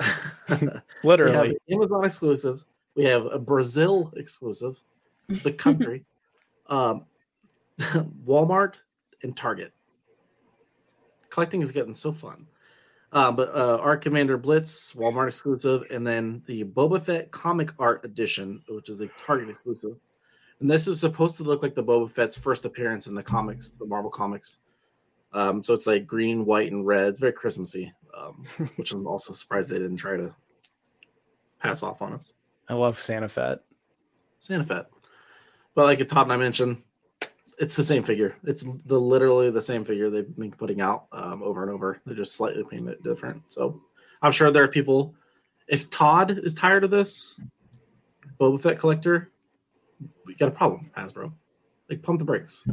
we 0.60 0.68
Literally. 1.04 1.56
Amazon 1.70 2.04
exclusives. 2.04 2.66
We 2.96 3.04
have 3.04 3.26
a 3.26 3.38
Brazil 3.38 4.12
exclusive, 4.16 4.82
the 5.28 5.52
country, 5.52 6.04
um, 6.66 7.04
Walmart, 8.26 8.76
and 9.22 9.36
Target. 9.36 9.72
Collecting 11.30 11.62
is 11.62 11.70
getting 11.70 11.94
so 11.94 12.12
fun. 12.12 12.46
Uh, 13.12 13.32
but 13.32 13.48
uh, 13.54 13.78
Arc 13.78 14.02
Commander 14.02 14.36
Blitz, 14.36 14.92
Walmart 14.92 15.28
exclusive, 15.28 15.84
and 15.90 16.06
then 16.06 16.42
the 16.46 16.64
Boba 16.64 17.02
Fett 17.02 17.30
comic 17.32 17.72
art 17.78 18.04
edition, 18.04 18.62
which 18.68 18.88
is 18.88 19.00
a 19.00 19.08
Target 19.08 19.48
exclusive. 19.50 19.96
And 20.60 20.70
this 20.70 20.86
is 20.86 21.00
supposed 21.00 21.36
to 21.38 21.42
look 21.42 21.62
like 21.62 21.74
the 21.74 21.82
Boba 21.82 22.10
Fett's 22.10 22.36
first 22.38 22.66
appearance 22.66 23.06
in 23.06 23.14
the 23.14 23.22
comics, 23.22 23.72
the 23.72 23.86
Marvel 23.86 24.10
comics. 24.10 24.58
Um, 25.32 25.64
so 25.64 25.74
it's 25.74 25.86
like 25.86 26.06
green, 26.06 26.44
white, 26.44 26.70
and 26.70 26.86
red. 26.86 27.08
It's 27.08 27.18
very 27.18 27.32
Christmassy, 27.32 27.92
um, 28.16 28.44
which 28.76 28.92
I'm 28.92 29.06
also 29.06 29.32
surprised 29.32 29.70
they 29.70 29.78
didn't 29.78 29.96
try 29.96 30.16
to 30.16 30.34
pass 31.60 31.82
off 31.82 32.02
on 32.02 32.12
us. 32.12 32.32
I 32.68 32.74
love 32.74 33.00
Santa 33.02 33.28
Fett. 33.28 33.60
Santa 34.38 34.64
Fett. 34.64 34.86
But 35.74 35.86
like 35.86 36.06
Todd 36.08 36.26
and 36.26 36.32
I 36.32 36.36
mentioned, 36.36 36.82
it's 37.60 37.76
the 37.76 37.84
same 37.84 38.02
figure. 38.02 38.34
It's 38.44 38.64
the 38.86 38.98
literally 38.98 39.50
the 39.50 39.60
same 39.60 39.84
figure 39.84 40.08
they've 40.08 40.36
been 40.36 40.50
putting 40.50 40.80
out 40.80 41.04
um, 41.12 41.42
over 41.42 41.62
and 41.62 41.70
over. 41.70 42.00
They're 42.06 42.16
just 42.16 42.34
slightly 42.34 42.64
paint 42.64 42.88
it 42.88 43.02
different. 43.02 43.42
So 43.48 43.82
I'm 44.22 44.32
sure 44.32 44.50
there 44.50 44.64
are 44.64 44.68
people. 44.68 45.14
If 45.68 45.90
Todd 45.90 46.40
is 46.42 46.54
tired 46.54 46.84
of 46.84 46.90
this, 46.90 47.38
Boba 48.40 48.60
Fett 48.60 48.78
collector, 48.78 49.30
we 50.24 50.34
got 50.34 50.48
a 50.48 50.52
problem, 50.52 50.90
Hasbro. 50.96 51.32
Like 51.90 52.02
pump 52.02 52.18
the 52.18 52.24
brakes. 52.24 52.66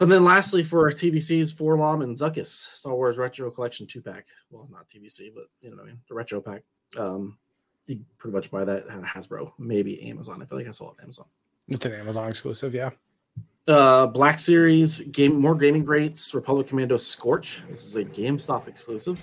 And 0.00 0.10
then 0.10 0.24
lastly, 0.24 0.62
for 0.62 0.90
TVCs, 0.90 1.54
4-LOM 1.54 2.02
and 2.02 2.14
Zuckuss, 2.14 2.48
Star 2.48 2.94
Wars 2.94 3.16
Retro 3.16 3.50
Collection 3.50 3.86
two 3.86 4.02
pack. 4.02 4.26
Well, 4.50 4.68
not 4.70 4.88
TVC, 4.88 5.32
but 5.34 5.44
you 5.60 5.70
know 5.70 5.76
what 5.76 5.84
I 5.84 5.86
mean, 5.86 6.00
the 6.08 6.14
retro 6.14 6.40
pack. 6.40 6.62
Um, 6.98 7.38
you 7.86 8.00
pretty 8.18 8.34
much 8.34 8.50
buy 8.50 8.64
that 8.64 8.88
at 8.88 9.02
Hasbro, 9.02 9.52
maybe 9.58 10.02
Amazon. 10.02 10.42
I 10.42 10.44
feel 10.44 10.58
like 10.58 10.66
I 10.66 10.72
saw 10.72 10.88
it 10.88 10.96
on 10.98 11.04
Amazon. 11.04 11.26
It's 11.68 11.86
an 11.86 11.92
Amazon 11.92 12.28
exclusive, 12.28 12.74
yeah. 12.74 12.90
Uh, 13.68 14.06
Black 14.06 14.38
Series 14.38 15.00
game, 15.00 15.40
more 15.40 15.54
gaming 15.54 15.84
greats. 15.84 16.34
Republic 16.34 16.66
Commando 16.66 16.96
Scorch. 16.96 17.62
This 17.70 17.84
is 17.84 17.96
a 17.96 18.04
GameStop 18.04 18.66
exclusive. 18.66 19.22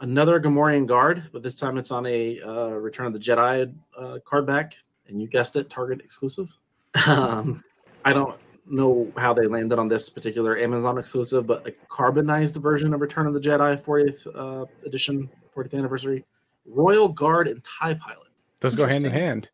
Another 0.00 0.40
Gamorrean 0.40 0.86
Guard, 0.86 1.28
but 1.30 1.42
this 1.42 1.54
time 1.54 1.76
it's 1.76 1.90
on 1.90 2.06
a 2.06 2.40
uh, 2.40 2.68
Return 2.68 3.06
of 3.06 3.12
the 3.12 3.18
Jedi 3.18 3.72
uh, 3.98 4.18
card 4.24 4.46
back, 4.46 4.74
and 5.08 5.20
you 5.20 5.28
guessed 5.28 5.56
it, 5.56 5.68
Target 5.68 6.00
exclusive. 6.00 6.56
um, 7.06 7.62
I 8.06 8.14
don't 8.14 8.40
know 8.66 9.12
how 9.18 9.34
they 9.34 9.46
landed 9.46 9.78
on 9.78 9.88
this 9.88 10.08
particular 10.08 10.56
Amazon 10.56 10.96
exclusive, 10.96 11.46
but 11.46 11.66
a 11.66 11.72
carbonized 11.88 12.56
version 12.56 12.94
of 12.94 13.02
Return 13.02 13.26
of 13.26 13.34
the 13.34 13.40
Jedi 13.40 13.78
40th 13.78 14.26
uh, 14.34 14.64
edition, 14.86 15.28
40th 15.54 15.74
anniversary, 15.74 16.24
Royal 16.64 17.08
Guard 17.08 17.48
and 17.48 17.62
Tie 17.64 17.94
Pilot. 17.94 18.28
Those 18.60 18.74
go 18.74 18.86
hand 18.86 19.04
in 19.04 19.12
hand. 19.12 19.50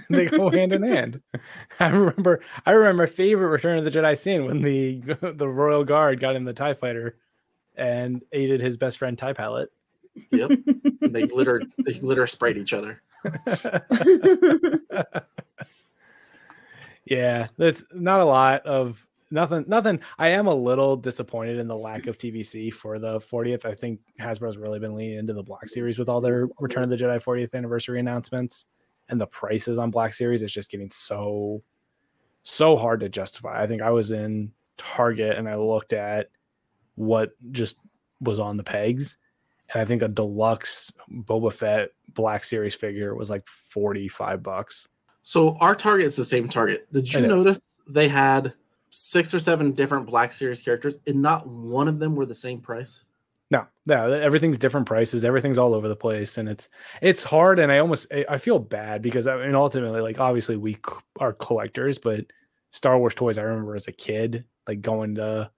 they 0.10 0.26
go 0.26 0.50
hand 0.50 0.72
in 0.72 0.82
hand. 0.82 1.20
I 1.80 1.88
remember 1.88 2.40
I 2.66 2.72
remember 2.72 3.06
favorite 3.06 3.48
Return 3.48 3.78
of 3.78 3.84
the 3.84 3.90
Jedi 3.90 4.16
scene 4.18 4.46
when 4.46 4.62
the 4.62 5.00
the 5.36 5.48
Royal 5.48 5.84
Guard 5.84 6.20
got 6.20 6.36
in 6.36 6.44
the 6.44 6.52
TIE 6.52 6.74
fighter 6.74 7.16
and 7.76 8.22
aided 8.32 8.60
his 8.60 8.76
best 8.76 8.98
friend 8.98 9.18
TIE 9.18 9.32
pilot. 9.32 9.70
Yep, 10.30 10.50
and 11.02 11.14
they 11.14 11.26
glitter 11.26 11.62
they 11.84 11.94
glitter 11.94 12.26
sprayed 12.26 12.56
each 12.56 12.72
other. 12.72 13.02
yeah, 17.04 17.44
that's 17.56 17.84
not 17.92 18.20
a 18.20 18.24
lot 18.24 18.64
of 18.64 19.04
nothing 19.32 19.64
nothing. 19.66 19.98
I 20.18 20.28
am 20.28 20.46
a 20.46 20.54
little 20.54 20.96
disappointed 20.96 21.58
in 21.58 21.66
the 21.66 21.76
lack 21.76 22.06
of 22.06 22.16
TVC 22.16 22.72
for 22.72 23.00
the 23.00 23.18
40th. 23.18 23.64
I 23.64 23.74
think 23.74 23.98
Hasbro's 24.20 24.56
really 24.56 24.78
been 24.78 24.94
leaning 24.94 25.18
into 25.18 25.32
the 25.32 25.42
Black 25.42 25.66
Series 25.68 25.98
with 25.98 26.08
all 26.08 26.20
their 26.20 26.48
Return 26.60 26.84
of 26.84 26.90
the 26.90 26.96
Jedi 26.96 27.20
40th 27.20 27.54
anniversary 27.54 27.98
announcements 27.98 28.66
and 29.08 29.20
the 29.20 29.26
prices 29.26 29.78
on 29.78 29.90
Black 29.90 30.14
Series 30.14 30.42
is 30.42 30.52
just 30.52 30.70
getting 30.70 30.90
so 30.90 31.62
so 32.42 32.76
hard 32.76 33.00
to 33.00 33.08
justify. 33.08 33.62
I 33.62 33.66
think 33.66 33.80
I 33.82 33.90
was 33.90 34.10
in 34.10 34.52
Target 34.76 35.38
and 35.38 35.48
I 35.48 35.56
looked 35.56 35.92
at 35.92 36.28
what 36.94 37.30
just 37.52 37.76
was 38.20 38.38
on 38.38 38.56
the 38.56 38.62
pegs. 38.64 39.16
And 39.72 39.80
I 39.80 39.84
think 39.86 40.02
a 40.02 40.08
deluxe 40.08 40.92
Boba 41.10 41.52
Fett 41.52 41.90
Black 42.12 42.44
Series 42.44 42.74
figure 42.74 43.14
was 43.14 43.30
like 43.30 43.46
45 43.46 44.42
bucks. 44.42 44.88
So 45.22 45.56
our 45.60 45.74
target 45.74 46.06
is 46.06 46.16
the 46.16 46.24
same 46.24 46.48
target. 46.48 46.86
Did 46.92 47.10
you 47.10 47.20
It 47.20 47.24
is. 47.24 47.28
notice 47.30 47.78
they 47.88 48.08
had 48.08 48.52
six 48.90 49.32
or 49.32 49.38
seven 49.38 49.72
different 49.72 50.06
Black 50.06 50.32
Series 50.32 50.60
characters, 50.60 50.98
and 51.06 51.20
not 51.22 51.46
one 51.46 51.88
of 51.88 51.98
them 51.98 52.14
were 52.14 52.26
the 52.26 52.34
same 52.34 52.60
price? 52.60 53.00
No, 53.50 53.66
no, 53.86 54.10
everything's 54.10 54.58
different 54.58 54.86
prices. 54.86 55.24
Everything's 55.24 55.58
all 55.58 55.74
over 55.74 55.88
the 55.88 55.96
place, 55.96 56.38
and 56.38 56.48
it's 56.48 56.68
it's 57.02 57.22
hard. 57.22 57.58
And 57.58 57.70
I 57.70 57.78
almost 57.78 58.12
I 58.28 58.38
feel 58.38 58.58
bad 58.58 59.02
because 59.02 59.26
I 59.26 59.36
mean, 59.36 59.54
ultimately, 59.54 60.00
like 60.00 60.18
obviously 60.18 60.56
we 60.56 60.78
are 61.20 61.32
collectors, 61.34 61.98
but 61.98 62.24
Star 62.72 62.98
Wars 62.98 63.14
toys. 63.14 63.38
I 63.38 63.42
remember 63.42 63.74
as 63.74 63.86
a 63.86 63.92
kid, 63.92 64.44
like 64.66 64.80
going 64.80 65.16
to 65.16 65.50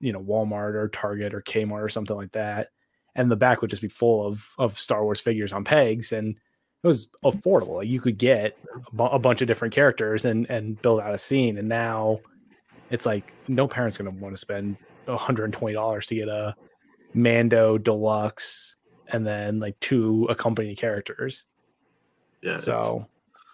you 0.00 0.12
know 0.12 0.20
Walmart 0.20 0.74
or 0.74 0.88
Target 0.88 1.34
or 1.34 1.42
Kmart 1.42 1.82
or 1.82 1.88
something 1.88 2.16
like 2.16 2.32
that, 2.32 2.68
and 3.14 3.30
the 3.30 3.36
back 3.36 3.60
would 3.60 3.70
just 3.70 3.82
be 3.82 3.88
full 3.88 4.26
of 4.26 4.44
of 4.58 4.78
Star 4.78 5.04
Wars 5.04 5.20
figures 5.20 5.52
on 5.52 5.64
pegs, 5.64 6.12
and 6.12 6.36
it 6.82 6.86
was 6.86 7.08
affordable. 7.24 7.76
Like 7.76 7.88
you 7.88 8.00
could 8.00 8.18
get 8.18 8.58
a, 8.98 9.02
a 9.04 9.18
bunch 9.18 9.40
of 9.42 9.48
different 9.48 9.74
characters 9.74 10.24
and 10.24 10.48
and 10.50 10.80
build 10.82 11.00
out 11.00 11.14
a 11.14 11.18
scene. 11.18 11.58
And 11.58 11.68
now 11.68 12.20
it's 12.90 13.06
like 13.06 13.32
no 13.48 13.68
parent's 13.68 13.98
going 13.98 14.12
to 14.12 14.20
want 14.22 14.34
to 14.34 14.40
spend 14.40 14.76
one 15.04 15.18
hundred 15.18 15.44
and 15.44 15.52
twenty 15.52 15.74
dollars 15.74 16.06
to 16.08 16.14
get 16.14 16.28
a 16.28 16.56
Mando 17.14 17.78
Deluxe 17.78 18.76
and 19.08 19.26
then 19.26 19.58
like 19.60 19.78
two 19.80 20.26
accompanying 20.30 20.76
characters. 20.76 21.44
Yeah. 22.42 22.52
it's- 22.52 22.64
So 22.64 23.06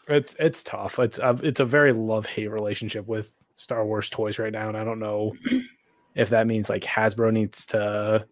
it's 0.09 0.35
it's 0.39 0.63
tough. 0.63 0.99
It's 0.99 1.19
a, 1.19 1.39
it's 1.43 1.61
a 1.61 1.65
very 1.67 1.93
love 1.93 2.27
hate 2.27 2.49
relationship 2.51 3.07
with 3.07 3.33
Star 3.57 3.85
Wars 3.85 4.09
toys 4.09 4.39
right 4.39 4.53
now, 4.53 4.69
and 4.69 4.77
I 4.77 4.85
don't 4.85 5.01
know 5.01 5.35
if 6.15 6.31
that 6.31 6.47
means 6.47 6.71
like 6.71 6.83
Hasbro 6.85 7.33
needs 7.33 7.67
to 7.67 8.27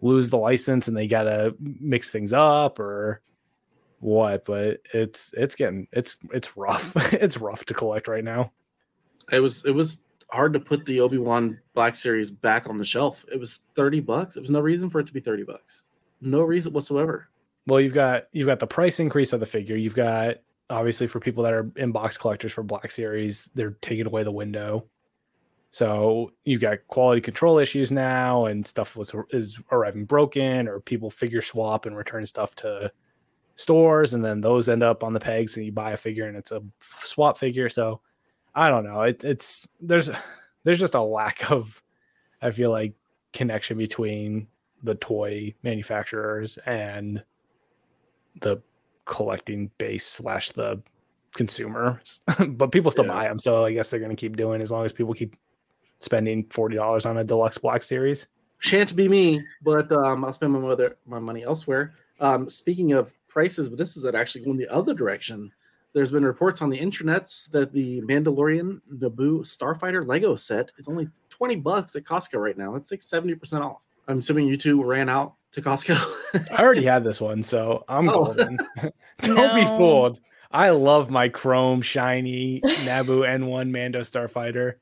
lose 0.00 0.30
the 0.30 0.38
license 0.38 0.88
and 0.88 0.96
they 0.96 1.06
gotta 1.06 1.54
mix 1.60 2.10
things 2.10 2.32
up 2.32 2.80
or 2.80 3.20
what. 4.00 4.44
But 4.44 4.80
it's 4.92 5.32
it's 5.36 5.54
getting 5.54 5.86
it's 5.92 6.16
it's 6.32 6.56
rough. 6.56 6.92
it's 7.12 7.36
rough 7.38 7.64
to 7.66 7.74
collect 7.74 8.08
right 8.08 8.24
now. 8.24 8.50
it 9.30 9.38
was 9.40 9.64
it 9.64 9.72
was 9.72 9.98
hard 10.32 10.52
to 10.54 10.60
put 10.60 10.84
the 10.86 11.00
Obi 11.00 11.18
Wan 11.18 11.58
Black 11.74 11.94
Series 11.94 12.30
back 12.30 12.68
on 12.68 12.78
the 12.78 12.84
shelf. 12.84 13.24
It 13.30 13.38
was 13.38 13.60
thirty 13.74 14.00
bucks. 14.00 14.34
There 14.34 14.42
was 14.42 14.50
no 14.50 14.60
reason 14.60 14.90
for 14.90 15.00
it 15.00 15.06
to 15.06 15.12
be 15.12 15.20
thirty 15.20 15.44
bucks. 15.44 15.84
No 16.20 16.42
reason 16.42 16.72
whatsoever. 16.72 17.28
Well, 17.66 17.80
you've 17.80 17.94
got 17.94 18.24
you've 18.32 18.46
got 18.46 18.60
the 18.60 18.66
price 18.66 18.98
increase 18.98 19.32
of 19.32 19.40
the 19.40 19.46
figure. 19.46 19.76
You've 19.76 19.94
got 19.94 20.36
obviously 20.70 21.06
for 21.06 21.20
people 21.20 21.44
that 21.44 21.52
are 21.52 21.64
inbox 21.64 22.18
collectors 22.18 22.52
for 22.52 22.62
Black 22.62 22.90
Series, 22.90 23.50
they're 23.54 23.76
taking 23.82 24.06
away 24.06 24.22
the 24.22 24.32
window. 24.32 24.86
So 25.70 26.32
you've 26.44 26.60
got 26.60 26.86
quality 26.88 27.20
control 27.20 27.58
issues 27.58 27.92
now, 27.92 28.46
and 28.46 28.66
stuff 28.66 28.96
was 28.96 29.14
is 29.30 29.58
arriving 29.70 30.06
broken, 30.06 30.66
or 30.66 30.80
people 30.80 31.10
figure 31.10 31.42
swap 31.42 31.86
and 31.86 31.96
return 31.96 32.26
stuff 32.26 32.54
to 32.56 32.90
stores, 33.54 34.14
and 34.14 34.24
then 34.24 34.40
those 34.40 34.68
end 34.68 34.82
up 34.82 35.04
on 35.04 35.12
the 35.12 35.20
pegs, 35.20 35.56
and 35.56 35.66
you 35.66 35.72
buy 35.72 35.92
a 35.92 35.96
figure 35.96 36.26
and 36.26 36.36
it's 36.36 36.52
a 36.52 36.62
swap 36.80 37.38
figure. 37.38 37.68
So 37.68 38.00
I 38.54 38.68
don't 38.68 38.84
know. 38.84 39.02
It, 39.02 39.24
it's 39.24 39.68
there's 39.80 40.10
there's 40.64 40.78
just 40.80 40.94
a 40.94 41.00
lack 41.02 41.50
of 41.50 41.82
I 42.40 42.50
feel 42.50 42.70
like 42.70 42.92
connection 43.32 43.78
between 43.78 44.46
the 44.82 44.94
toy 44.96 45.54
manufacturers 45.62 46.58
and 46.66 47.22
the 48.40 48.60
collecting 49.04 49.70
base 49.78 50.06
slash 50.06 50.50
the 50.50 50.80
consumer 51.34 52.00
but 52.48 52.70
people 52.72 52.90
still 52.90 53.06
Yeah. 53.06 53.12
buy 53.14 53.24
them 53.28 53.38
so 53.38 53.64
i 53.64 53.72
guess 53.72 53.88
they're 53.88 54.00
going 54.00 54.14
to 54.14 54.16
keep 54.16 54.36
doing 54.36 54.60
as 54.60 54.70
long 54.70 54.84
as 54.84 54.92
people 54.92 55.14
keep 55.14 55.34
spending 55.98 56.44
$40 56.44 57.06
on 57.08 57.16
a 57.18 57.24
deluxe 57.24 57.56
black 57.58 57.82
series 57.82 58.28
Shan't 58.58 58.94
be 58.94 59.08
me, 59.08 59.42
but 59.62 59.90
um, 59.92 60.24
I'll 60.24 60.32
spend 60.32 60.52
my 60.52 60.58
mother 60.60 60.96
my 61.06 61.18
money 61.18 61.42
elsewhere. 61.42 61.94
Um, 62.20 62.48
speaking 62.50 62.92
of 62.92 63.12
prices, 63.28 63.68
but 63.68 63.76
this 63.78 63.96
is 63.96 64.04
actually 64.04 64.44
going 64.44 64.56
the 64.58 64.68
other 64.68 64.94
direction. 64.94 65.50
There's 65.92 66.10
been 66.12 66.24
reports 66.24 66.62
on 66.62 66.70
the 66.70 66.78
internets 66.78 67.50
that 67.50 67.72
the 67.72 68.00
Mandalorian 68.02 68.80
Naboo 68.94 69.40
Starfighter 69.40 70.06
Lego 70.06 70.36
set 70.36 70.70
is 70.78 70.88
only 70.88 71.08
20 71.30 71.56
bucks 71.56 71.96
at 71.96 72.04
Costco 72.04 72.38
right 72.38 72.56
now. 72.56 72.72
That's 72.72 72.90
like 72.90 73.00
70% 73.00 73.60
off. 73.60 73.86
I'm 74.08 74.18
assuming 74.20 74.46
you 74.48 74.56
two 74.56 74.82
ran 74.82 75.08
out 75.08 75.34
to 75.52 75.60
Costco. 75.60 76.50
i 76.50 76.62
already 76.62 76.82
had 76.82 77.04
this 77.04 77.20
one 77.20 77.42
so 77.42 77.84
i'm 77.86 78.08
Oh. 78.08 78.24
golden 78.24 78.58
don't 79.20 79.54
be 79.54 79.66
fooled 79.76 80.18
i 80.50 80.70
love 80.70 81.10
my 81.10 81.28
chrome 81.28 81.82
shiny 81.82 82.62
naboo 82.62 83.20
n1 83.28 83.68
mando 83.68 84.00
starfighter 84.00 84.76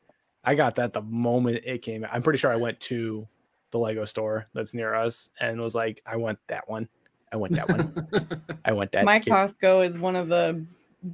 i 0.45 0.55
got 0.55 0.77
that 0.77 0.93
the 0.93 1.03
moment 1.03 1.59
it 1.67 1.83
came 1.83 2.05
out 2.05 2.11
i'm 2.13 2.23
pretty 2.23 2.39
sure 2.39 2.53
i 2.53 2.57
went 2.57 2.79
to 2.79 3.27
the 3.73 3.79
Lego 3.79 4.05
store 4.05 4.47
that's 4.55 4.75
near 4.75 4.95
us, 4.95 5.31
and 5.41 5.61
was 5.61 5.75
like, 5.77 6.03
"I 6.05 6.17
want 6.17 6.39
that 6.49 6.69
one. 6.69 6.89
I 7.33 7.37
want 7.37 7.53
that 7.53 7.69
one. 7.69 8.51
I 8.65 8.73
want 8.73 8.91
that." 8.93 9.05
My 9.05 9.21
kid." 9.21 9.33
Costco 9.33 9.85
is 9.87 9.97
one 9.99 10.17
of 10.17 10.27
the 10.29 10.65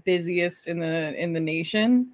busiest 0.04 0.66
in 0.68 0.78
the 0.78 1.14
in 1.20 1.32
the 1.32 1.40
nation. 1.40 2.08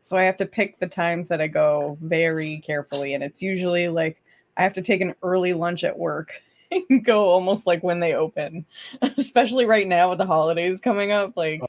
So 0.00 0.16
I 0.16 0.22
have 0.24 0.36
to 0.38 0.46
pick 0.46 0.78
the 0.78 0.86
times 0.86 1.28
that 1.28 1.40
I 1.40 1.46
go 1.46 1.96
very 2.02 2.58
carefully. 2.58 3.14
And 3.14 3.24
it's 3.24 3.40
usually 3.42 3.88
like 3.88 4.22
I 4.56 4.62
have 4.62 4.74
to 4.74 4.82
take 4.82 5.00
an 5.00 5.14
early 5.22 5.52
lunch 5.54 5.82
at 5.84 5.98
work 5.98 6.34
and 6.70 7.04
go 7.04 7.24
almost 7.28 7.66
like 7.66 7.82
when 7.82 8.00
they 8.00 8.14
open. 8.14 8.66
Especially 9.16 9.64
right 9.64 9.86
now 9.86 10.10
with 10.10 10.18
the 10.18 10.26
holidays 10.26 10.80
coming 10.80 11.10
up. 11.12 11.32
Like 11.36 11.60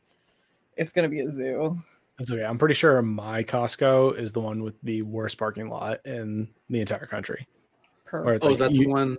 it's 0.78 0.91
gonna 0.91 1.10
be 1.10 1.22
a 1.22 1.30
zoo. 1.30 1.82
That's 2.18 2.32
okay. 2.32 2.43
I'm 2.45 2.58
pretty 2.58 2.76
sure 2.76 3.01
my 3.01 3.43
Costco 3.43 4.18
is 4.18 4.32
the 4.32 4.39
one 4.41 4.64
with 4.64 4.76
the 4.84 5.01
worst 5.01 5.38
parking 5.38 5.70
lot 5.70 6.06
in 6.06 6.47
the 6.70 6.80
entire 6.82 7.06
country. 7.08 7.47
Perfect. 8.06 8.36
it's 8.38 8.45
Oh, 8.45 8.47
like 8.47 8.53
is 8.53 8.60
that 8.60 8.72
you- 8.74 8.84
the 8.86 8.89
one? 8.91 9.18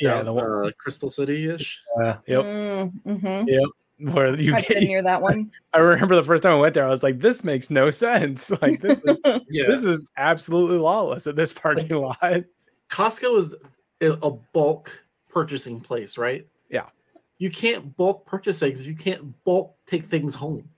yeah, 0.00 0.10
down, 0.16 0.24
the 0.26 0.32
one. 0.32 0.66
uh, 0.66 0.70
Crystal 0.76 1.08
City 1.08 1.48
ish. 1.48 1.80
Uh, 2.02 2.16
yep. 2.26 2.44
Mm-hmm. 2.44 3.48
Yep. 3.48 3.68
Where 3.98 4.34
you 4.38 4.54
I've 4.54 4.66
been 4.66 4.80
get, 4.80 4.88
near 4.88 5.02
that 5.02 5.22
one. 5.22 5.52
I 5.72 5.78
remember 5.78 6.16
the 6.16 6.24
first 6.24 6.42
time 6.42 6.52
I 6.52 6.60
went 6.60 6.74
there, 6.74 6.84
I 6.84 6.90
was 6.90 7.02
like, 7.02 7.20
this 7.20 7.44
makes 7.44 7.70
no 7.70 7.90
sense. 7.90 8.50
Like 8.62 8.80
this 8.80 9.00
is 9.04 9.20
Yeah, 9.50 9.66
this 9.66 9.84
is 9.84 10.06
absolutely 10.16 10.78
lawless 10.78 11.26
at 11.26 11.36
this 11.36 11.52
parking 11.52 11.96
lot. 11.96 12.44
Costco 12.90 13.38
is 13.38 13.54
a 14.00 14.12
a 14.22 14.30
bulk 14.30 14.90
purchasing 15.28 15.80
place, 15.80 16.18
right? 16.18 16.46
Yeah. 16.70 16.86
You 17.38 17.50
can't 17.50 17.96
bulk 17.96 18.26
purchase 18.26 18.58
things. 18.58 18.86
You 18.86 18.94
can't 18.94 19.32
bulk 19.44 19.76
take 19.86 20.04
things 20.04 20.34
home. 20.34 20.68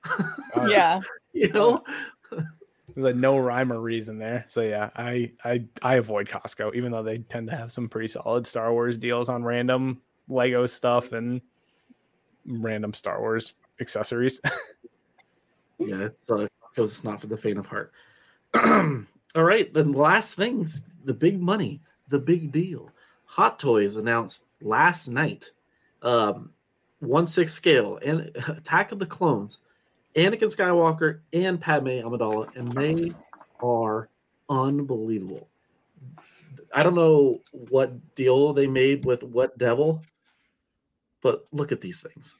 Uh, 0.55 0.69
yeah. 0.71 1.01
You 1.33 1.53
know. 1.53 1.83
There's 2.31 3.05
like 3.05 3.17
no 3.17 3.37
rhyme 3.37 3.73
or 3.73 3.81
reason 3.81 4.19
there. 4.19 4.47
So 4.49 4.63
yeah, 4.63 4.91
I 4.97 5.33
I 5.45 5.65
I 5.83 5.97
avoid 5.97 6.29
Costco, 6.29 6.75
even 6.75 6.93
though 6.93 7.03
they 7.03 7.19
tend 7.19 7.49
to 7.51 7.57
have 7.57 7.71
some 7.71 7.89
pretty 7.89 8.09
solid 8.09 8.47
Star 8.47 8.73
Wars 8.73 8.97
deals 8.97 9.29
on 9.29 9.45
random 9.45 10.01
Lego 10.29 10.65
stuff 10.67 11.13
and 11.13 11.43
random 12.47 12.95
Star 12.95 13.21
Wars 13.21 13.55
accessories. 13.81 14.41
Yeah, 15.79 16.05
it's 16.05 16.31
uh, 16.31 16.47
it's 16.77 17.05
not 17.05 17.21
for 17.21 17.27
the 17.27 17.37
faint 17.37 17.59
of 17.59 17.67
heart. 17.67 17.93
All 18.55 19.45
right, 19.45 19.73
then 19.73 19.93
last 19.93 20.35
things, 20.35 20.97
the 21.05 21.13
big 21.13 21.41
money, 21.41 21.81
the 22.09 22.19
big 22.19 22.53
deal. 22.53 22.91
Hot 23.27 23.59
Toys 23.59 23.97
announced 23.97 24.47
last 24.63 25.09
night, 25.09 25.51
um, 26.03 26.51
one 27.01 27.27
six 27.27 27.53
scale 27.53 27.99
and 28.05 28.31
Attack 28.49 28.93
of 28.93 28.99
the 28.99 29.07
Clones, 29.07 29.59
Anakin 30.15 30.55
Skywalker 30.55 31.21
and 31.33 31.61
Padme 31.61 31.89
Amidala, 31.89 32.55
and 32.57 32.73
they 32.73 33.11
are 33.61 34.09
unbelievable. 34.49 35.49
I 36.75 36.83
don't 36.83 36.95
know 36.95 37.41
what 37.51 38.15
deal 38.15 38.53
they 38.53 38.67
made 38.67 39.05
with 39.05 39.23
what 39.23 39.59
devil, 39.59 40.03
but 41.23 41.45
look 41.53 41.73
at 41.73 41.81
these 41.81 42.01
things. 42.01 42.37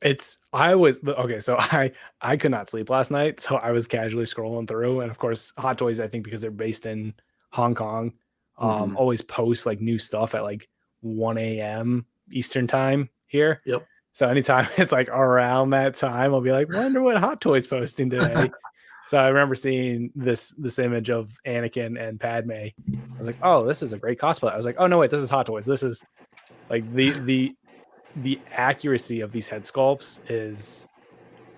it's 0.00 0.38
I 0.52 0.74
was 0.74 0.98
okay, 1.06 1.40
so 1.40 1.56
I 1.58 1.92
I 2.20 2.36
could 2.36 2.50
not 2.50 2.68
sleep 2.70 2.90
last 2.90 3.10
night, 3.10 3.40
so 3.40 3.56
I 3.56 3.72
was 3.72 3.86
casually 3.86 4.24
scrolling 4.24 4.68
through, 4.68 5.00
and 5.00 5.10
of 5.10 5.18
course, 5.18 5.52
Hot 5.58 5.78
Toys. 5.78 6.00
I 6.00 6.08
think 6.08 6.24
because 6.24 6.40
they're 6.40 6.50
based 6.50 6.86
in 6.86 7.14
Hong 7.50 7.74
Kong, 7.74 8.12
um, 8.58 8.92
Mhm. 8.92 8.96
always 8.96 9.22
post 9.22 9.66
like 9.66 9.80
new 9.80 9.98
stuff 9.98 10.34
at 10.34 10.42
like 10.42 10.68
one 11.00 11.38
a.m. 11.38 12.06
Eastern 12.30 12.66
time 12.66 13.08
here. 13.26 13.62
Yep. 13.64 13.86
So 14.12 14.28
anytime 14.28 14.68
it's 14.76 14.92
like 14.92 15.08
around 15.08 15.70
that 15.70 15.94
time, 15.94 16.34
I'll 16.34 16.40
be 16.40 16.52
like, 16.52 16.72
wonder 16.72 17.00
what 17.02 17.16
Hot 17.18 17.40
Toys 17.40 17.66
posting 17.66 18.10
today. 18.10 18.50
so 19.08 19.18
I 19.18 19.28
remember 19.28 19.54
seeing 19.54 20.12
this 20.14 20.52
this 20.58 20.78
image 20.78 21.10
of 21.10 21.30
Anakin 21.46 22.00
and 22.00 22.20
Padme. 22.20 22.52
I 22.52 22.72
was 23.16 23.26
like, 23.26 23.38
oh, 23.42 23.64
this 23.64 23.82
is 23.82 23.92
a 23.92 23.98
great 23.98 24.18
cosplay. 24.20 24.52
I 24.52 24.56
was 24.56 24.64
like, 24.66 24.76
oh 24.78 24.86
no, 24.86 24.98
wait, 24.98 25.10
this 25.10 25.22
is 25.22 25.30
Hot 25.30 25.46
Toys. 25.46 25.66
This 25.66 25.82
is 25.82 26.04
like 26.70 26.90
the 26.94 27.10
the 27.20 27.54
the 28.16 28.40
accuracy 28.52 29.20
of 29.20 29.32
these 29.32 29.48
head 29.48 29.62
sculpts 29.62 30.20
is 30.28 30.86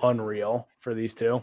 unreal 0.02 0.66
for 0.80 0.94
these 0.94 1.14
two. 1.14 1.42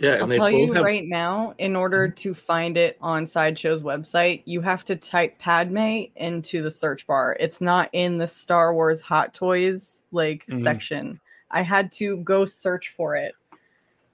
Yeah, 0.00 0.14
I'll 0.14 0.22
and 0.24 0.32
they 0.32 0.36
tell 0.36 0.50
both 0.50 0.60
you 0.68 0.72
have 0.74 0.84
right 0.84 1.04
now, 1.04 1.54
in 1.58 1.74
order 1.74 2.08
to 2.08 2.32
find 2.34 2.76
it 2.76 2.96
on 3.00 3.26
Sideshow's 3.26 3.82
website, 3.82 4.42
you 4.44 4.60
have 4.60 4.84
to 4.84 4.94
type 4.96 5.38
Padme 5.40 6.04
into 6.14 6.62
the 6.62 6.70
search 6.70 7.04
bar. 7.06 7.36
It's 7.40 7.60
not 7.60 7.88
in 7.92 8.16
the 8.18 8.26
Star 8.28 8.72
Wars 8.74 9.00
Hot 9.00 9.34
Toys 9.34 10.04
like 10.12 10.46
Mm-hmm. 10.46 10.58
Mhm. 10.58 10.62
section. 10.62 11.20
I 11.50 11.62
had 11.62 11.90
to 11.92 12.18
go 12.18 12.44
search 12.44 12.90
for 12.90 13.16
it 13.16 13.34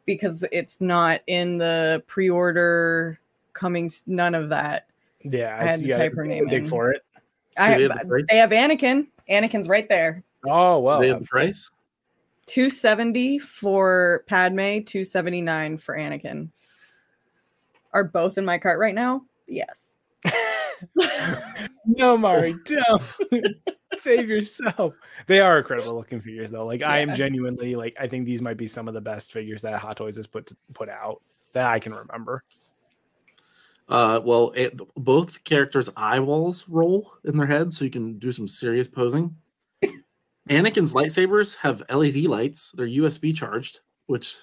because 0.07 0.45
it's 0.53 0.81
not 0.81 1.21
in 1.27 1.59
the 1.59 2.03
pre-order 2.07 3.19
coming 3.53 3.91
none 4.07 4.35
of 4.35 4.49
that. 4.51 4.87
Yeah, 5.23 5.59
I 5.61 5.65
had 5.65 5.81
to 5.81 5.87
gotta 5.89 6.05
type 6.05 6.15
her 6.15 6.25
name 6.25 6.47
dig 6.49 6.65
in. 6.65 6.69
for 6.71 6.93
it. 6.93 7.03
I 7.57 7.77
they 7.77 7.83
have, 7.83 7.93
have 7.93 8.09
the 8.09 8.27
they 8.29 8.37
have 8.39 8.51
Anakin. 8.51 9.07
Anakin's 9.31 9.69
right 9.69 9.89
there. 9.89 10.23
Oh 10.47 10.87
Do 10.89 11.01
they 11.01 11.09
have 11.09 11.21
the 11.21 11.27
price? 11.27 11.71
270 12.47 13.39
for 13.39 14.25
Padme, 14.27 14.83
279 14.83 15.79
for 15.79 15.97
Anakin. 15.97 16.51
Are 17.93 18.05
both 18.05 18.39
in 18.39 18.45
my 18.45 18.59
cart 18.59 18.79
right 18.79 18.95
now? 18.95 19.23
Yes. 19.47 19.97
no, 21.87 22.19
Mari, 22.19 22.57
don't 22.65 23.03
save 23.99 24.29
yourself. 24.29 24.95
They 25.27 25.41
are 25.41 25.59
incredible 25.59 25.95
looking 25.95 26.21
figures, 26.21 26.51
though. 26.51 26.67
Like 26.67 26.83
I 26.83 26.99
am 26.99 27.15
genuinely 27.15 27.77
like 27.77 27.95
I 27.99 28.09
think 28.09 28.27
these 28.27 28.43
might 28.43 28.57
be 28.57 28.67
some 28.67 28.89
of 28.89 28.95
the 28.95 29.01
best 29.01 29.33
figures 29.33 29.63
that 29.63 29.79
Hot 29.79 29.97
Toys 29.97 30.17
has 30.17 30.27
put 30.27 30.51
put 30.73 30.89
out 30.89 31.23
that 31.53 31.67
I 31.67 31.79
can 31.79 31.95
remember. 31.95 32.43
Uh, 33.89 34.21
well, 34.25 34.51
it, 34.55 34.79
both 34.97 35.45
characters' 35.45 35.91
eyeballs 35.97 36.67
roll 36.69 37.13
in 37.25 37.37
their 37.37 37.47
heads, 37.47 37.77
so 37.77 37.85
you 37.85 37.91
can 37.91 38.19
do 38.19 38.33
some 38.33 38.49
serious 38.49 38.89
posing. 38.89 39.35
Anakin's 40.49 40.95
lightsabers 40.95 41.57
have 41.57 41.83
LED 41.91 42.25
lights; 42.25 42.73
they're 42.73 42.87
USB 42.87 43.35
charged. 43.35 43.81
Which, 44.07 44.37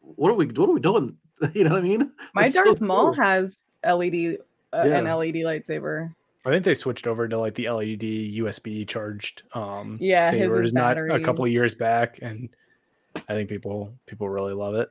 what 0.00 0.30
are 0.30 0.34
we? 0.34 0.46
What 0.46 0.68
are 0.68 0.72
we 0.72 0.80
doing? 0.80 1.16
You 1.54 1.64
know 1.64 1.70
what 1.70 1.78
I 1.78 1.82
mean? 1.88 2.12
My 2.34 2.42
That's 2.42 2.54
so 2.54 2.64
Darth 2.64 2.82
Maul 2.82 3.14
cool. 3.14 3.24
has 3.24 3.60
LED, 3.82 4.36
uh, 4.74 4.76
an 4.76 5.04
LED 5.04 5.36
lightsaber. 5.36 6.14
I 6.44 6.50
think 6.50 6.66
they 6.66 6.74
switched 6.74 7.06
over 7.06 7.26
to 7.28 7.38
like 7.38 7.54
the 7.54 7.70
LED 7.70 8.02
USB 8.02 8.86
charged 8.86 9.42
um 9.54 9.96
Yeah, 10.00 10.30
his 10.30 10.52
is 10.52 10.52
sabers 10.52 10.72
not 10.74 10.98
a 10.98 11.18
couple 11.20 11.46
of 11.46 11.50
years 11.50 11.74
back, 11.74 12.18
and 12.20 12.50
I 13.28 13.32
think 13.34 13.48
people 13.48 13.94
people 14.06 14.28
really 14.28 14.52
love 14.52 14.74
it. 14.74 14.90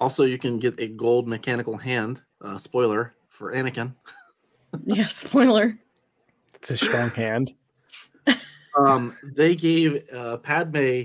Also, 0.00 0.24
you 0.24 0.38
can 0.38 0.58
get 0.58 0.78
a 0.78 0.88
gold 0.88 1.26
mechanical 1.26 1.76
hand. 1.76 2.20
Uh, 2.40 2.56
spoiler 2.58 3.14
for 3.28 3.52
Anakin. 3.52 3.94
Yeah, 4.84 5.06
spoiler. 5.06 5.78
It's 6.54 6.70
a 6.70 6.76
strong 6.76 7.08
hand. 7.10 7.54
Um, 8.76 9.16
they 9.34 9.56
gave 9.56 10.04
uh, 10.12 10.36
Padme 10.36 11.04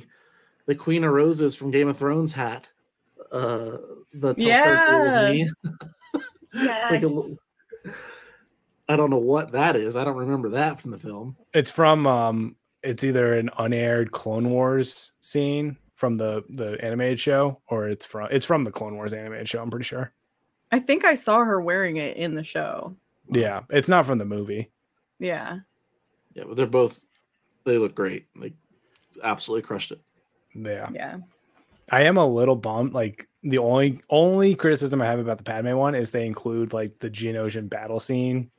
the 0.66 0.76
Queen 0.78 1.06
of 1.06 1.14
Roses 1.14 1.56
from 1.56 1.72
Game 1.72 1.88
of 1.88 1.98
Thrones 1.98 2.34
hat. 2.34 2.70
Uh, 3.32 3.78
the 4.14 4.34
Tell 4.34 4.66
Cersei 4.66 5.30
with 5.32 5.32
me. 5.32 5.52
It's 6.56 6.92
like 6.92 7.04
a 7.04 7.08
little- 7.08 7.38
I 8.90 8.98
don't 8.98 9.10
know 9.10 9.18
what 9.18 9.54
that 9.54 9.78
is. 9.78 9.96
I 9.96 10.04
don't 10.04 10.18
remember 10.18 10.50
that 10.50 10.80
from 10.82 10.92
the 10.92 11.00
film. 11.00 11.38
It's 11.54 11.72
from 11.72 12.06
um 12.06 12.58
it's 12.84 13.06
either 13.06 13.36
an 13.36 13.50
unaired 13.58 14.12
Clone 14.12 14.50
Wars 14.50 15.14
scene 15.22 15.78
from 16.04 16.18
the 16.18 16.44
the 16.50 16.78
animated 16.84 17.18
show 17.18 17.62
or 17.68 17.88
it's 17.88 18.06
from 18.06 18.28
it's 18.30 18.46
from 18.46 18.66
the 18.66 18.72
Clone 18.72 18.96
Wars 18.96 19.14
animated 19.14 19.48
show, 19.48 19.62
I'm 19.62 19.72
pretty 19.72 19.86
sure. 19.86 20.12
I 20.70 20.80
think 20.80 21.06
I 21.06 21.16
saw 21.16 21.46
her 21.46 21.62
wearing 21.62 21.96
it 21.96 22.18
in 22.18 22.36
the 22.36 22.44
show. 22.44 22.94
Yeah, 23.30 23.62
it's 23.70 23.88
not 23.88 24.06
from 24.06 24.18
the 24.18 24.26
movie. 24.26 24.70
Yeah. 25.18 25.60
Yeah, 26.34 26.44
but 26.46 26.58
they're 26.58 26.68
both 26.68 27.00
they 27.64 27.78
look 27.78 27.96
great. 27.96 28.26
Like 28.36 28.52
absolutely 29.24 29.66
crushed 29.66 29.94
it. 29.94 30.02
Yeah. 30.54 30.90
Yeah. 30.94 31.20
I 31.90 32.02
am 32.02 32.18
a 32.18 32.28
little 32.28 32.58
bummed. 32.58 32.92
Like 32.92 33.30
the 33.42 33.60
only 33.60 34.02
only 34.10 34.56
criticism 34.56 35.02
I 35.02 35.06
have 35.06 35.20
about 35.20 35.38
the 35.38 35.46
Padme 35.46 35.72
one 35.72 35.96
is 35.96 36.12
they 36.12 36.26
include 36.26 36.74
like 36.74 37.00
the 37.00 37.10
Geonosian 37.10 37.70
battle 37.70 38.02
scene, 38.02 38.52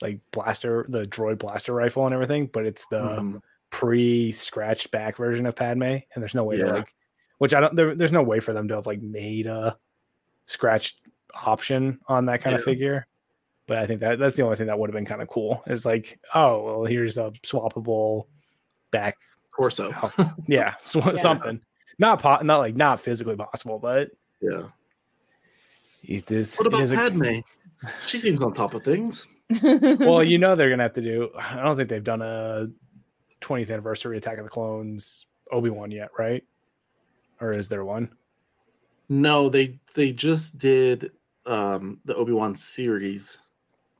like 0.00 0.18
blaster, 0.30 0.86
the 0.88 1.04
droid 1.04 1.40
blaster 1.40 1.74
rifle 1.74 2.06
and 2.06 2.14
everything, 2.14 2.46
but 2.46 2.64
it's 2.64 2.86
the 2.86 3.00
mm-hmm. 3.00 3.36
Um, 3.72 3.78
pre-scratched 3.78 4.90
back 4.90 5.16
version 5.16 5.46
of 5.46 5.54
Padme, 5.56 5.82
and 5.82 6.04
there's 6.16 6.34
no 6.34 6.44
way 6.44 6.58
Yeah. 6.58 6.64
to 6.66 6.72
like, 6.74 6.94
which 7.38 7.52
I 7.54 7.60
don't. 7.60 7.74
There, 7.74 7.94
there's 7.94 8.12
no 8.12 8.22
way 8.22 8.40
for 8.40 8.52
them 8.52 8.68
to 8.68 8.74
have 8.76 8.86
like 8.86 9.02
made 9.02 9.46
a 9.46 9.76
scratched 10.46 11.00
option 11.44 12.00
on 12.08 12.26
that 12.26 12.40
kind 12.42 12.56
of 12.56 12.62
figure. 12.62 13.06
But 13.66 13.78
I 13.78 13.86
think 13.86 14.00
that 14.00 14.18
that's 14.18 14.36
the 14.36 14.44
only 14.44 14.56
thing 14.56 14.68
that 14.68 14.78
would 14.78 14.88
have 14.90 14.94
been 14.94 15.04
kind 15.04 15.20
of 15.20 15.28
cool. 15.28 15.62
Is 15.66 15.84
like, 15.84 16.18
oh 16.34 16.62
well, 16.64 16.84
here's 16.84 17.18
a 17.18 17.32
swappable 17.42 18.26
back 18.90 19.16
torso. 19.56 19.92
yeah, 20.46 20.74
sw- 20.78 20.96
Yeah. 20.96 21.14
something. 21.14 21.60
Not 21.98 22.22
po- 22.22 22.42
not 22.42 22.58
like 22.58 22.76
not 22.76 23.00
physically 23.00 23.36
possible, 23.36 23.78
but 23.78 24.10
Yeah. 24.40 24.68
it 26.04 26.30
is. 26.30 26.56
What 26.56 26.66
about 26.68 26.82
is 26.82 26.92
a- 26.92 26.96
Padme? 26.96 27.40
She 28.06 28.16
seems 28.18 28.40
on 28.40 28.54
top 28.54 28.72
of 28.72 28.82
things. 28.82 29.26
well, 29.62 30.24
you 30.24 30.38
know 30.38 30.56
they're 30.56 30.70
gonna 30.70 30.82
have 30.82 30.94
to 30.94 31.02
do. 31.02 31.28
I 31.38 31.62
don't 31.62 31.76
think 31.76 31.88
they've 31.90 32.02
done 32.02 32.22
a 32.22 32.68
20th 33.40 33.70
anniversary 33.70 34.16
Attack 34.16 34.38
of 34.38 34.44
the 34.44 34.50
Clones 34.50 35.26
Obi 35.52 35.70
Wan 35.70 35.90
yet, 35.90 36.08
right? 36.18 36.42
Or 37.40 37.50
is 37.50 37.68
there 37.68 37.84
one? 37.84 38.10
No, 39.08 39.48
they 39.48 39.78
they 39.94 40.12
just 40.12 40.58
did 40.58 41.12
um 41.44 42.00
the 42.04 42.14
Obi-Wan 42.16 42.54
series. 42.54 43.38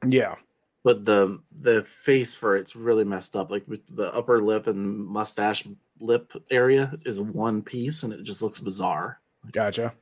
Yeah. 0.06 0.34
but 0.82 1.04
the 1.04 1.40
the 1.52 1.82
face 1.82 2.34
for 2.34 2.56
it's 2.56 2.74
really 2.76 3.04
messed 3.04 3.36
up. 3.36 3.50
Like 3.50 3.64
with 3.68 3.80
the 3.94 4.12
upper 4.14 4.42
lip 4.42 4.66
and 4.66 5.06
mustache 5.06 5.64
lip 6.00 6.32
area 6.50 6.92
is 7.04 7.20
one 7.20 7.62
piece, 7.62 8.02
and 8.02 8.12
it 8.12 8.22
just 8.22 8.42
looks 8.42 8.58
bizarre. 8.58 9.20
Gotcha. 9.52 9.92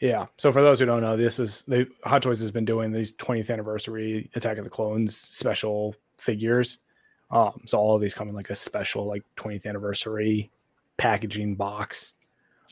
Yeah. 0.00 0.26
So 0.36 0.52
for 0.52 0.62
those 0.62 0.78
who 0.78 0.86
don't 0.86 1.00
know, 1.02 1.16
this 1.16 1.38
is 1.38 1.62
the 1.62 1.86
Hot 2.04 2.22
Toys 2.22 2.40
has 2.40 2.50
been 2.50 2.64
doing 2.64 2.92
these 2.92 3.14
20th 3.16 3.50
anniversary 3.50 4.30
Attack 4.34 4.58
of 4.58 4.64
the 4.64 4.70
Clones 4.70 5.16
special 5.16 5.94
figures. 6.18 6.78
Um, 7.30 7.60
so 7.66 7.78
all 7.78 7.94
of 7.94 8.00
these 8.00 8.14
come 8.14 8.28
in 8.28 8.34
like 8.34 8.50
a 8.50 8.54
special 8.56 9.04
like 9.06 9.22
20th 9.36 9.66
anniversary 9.66 10.50
packaging 10.96 11.54
box. 11.56 12.14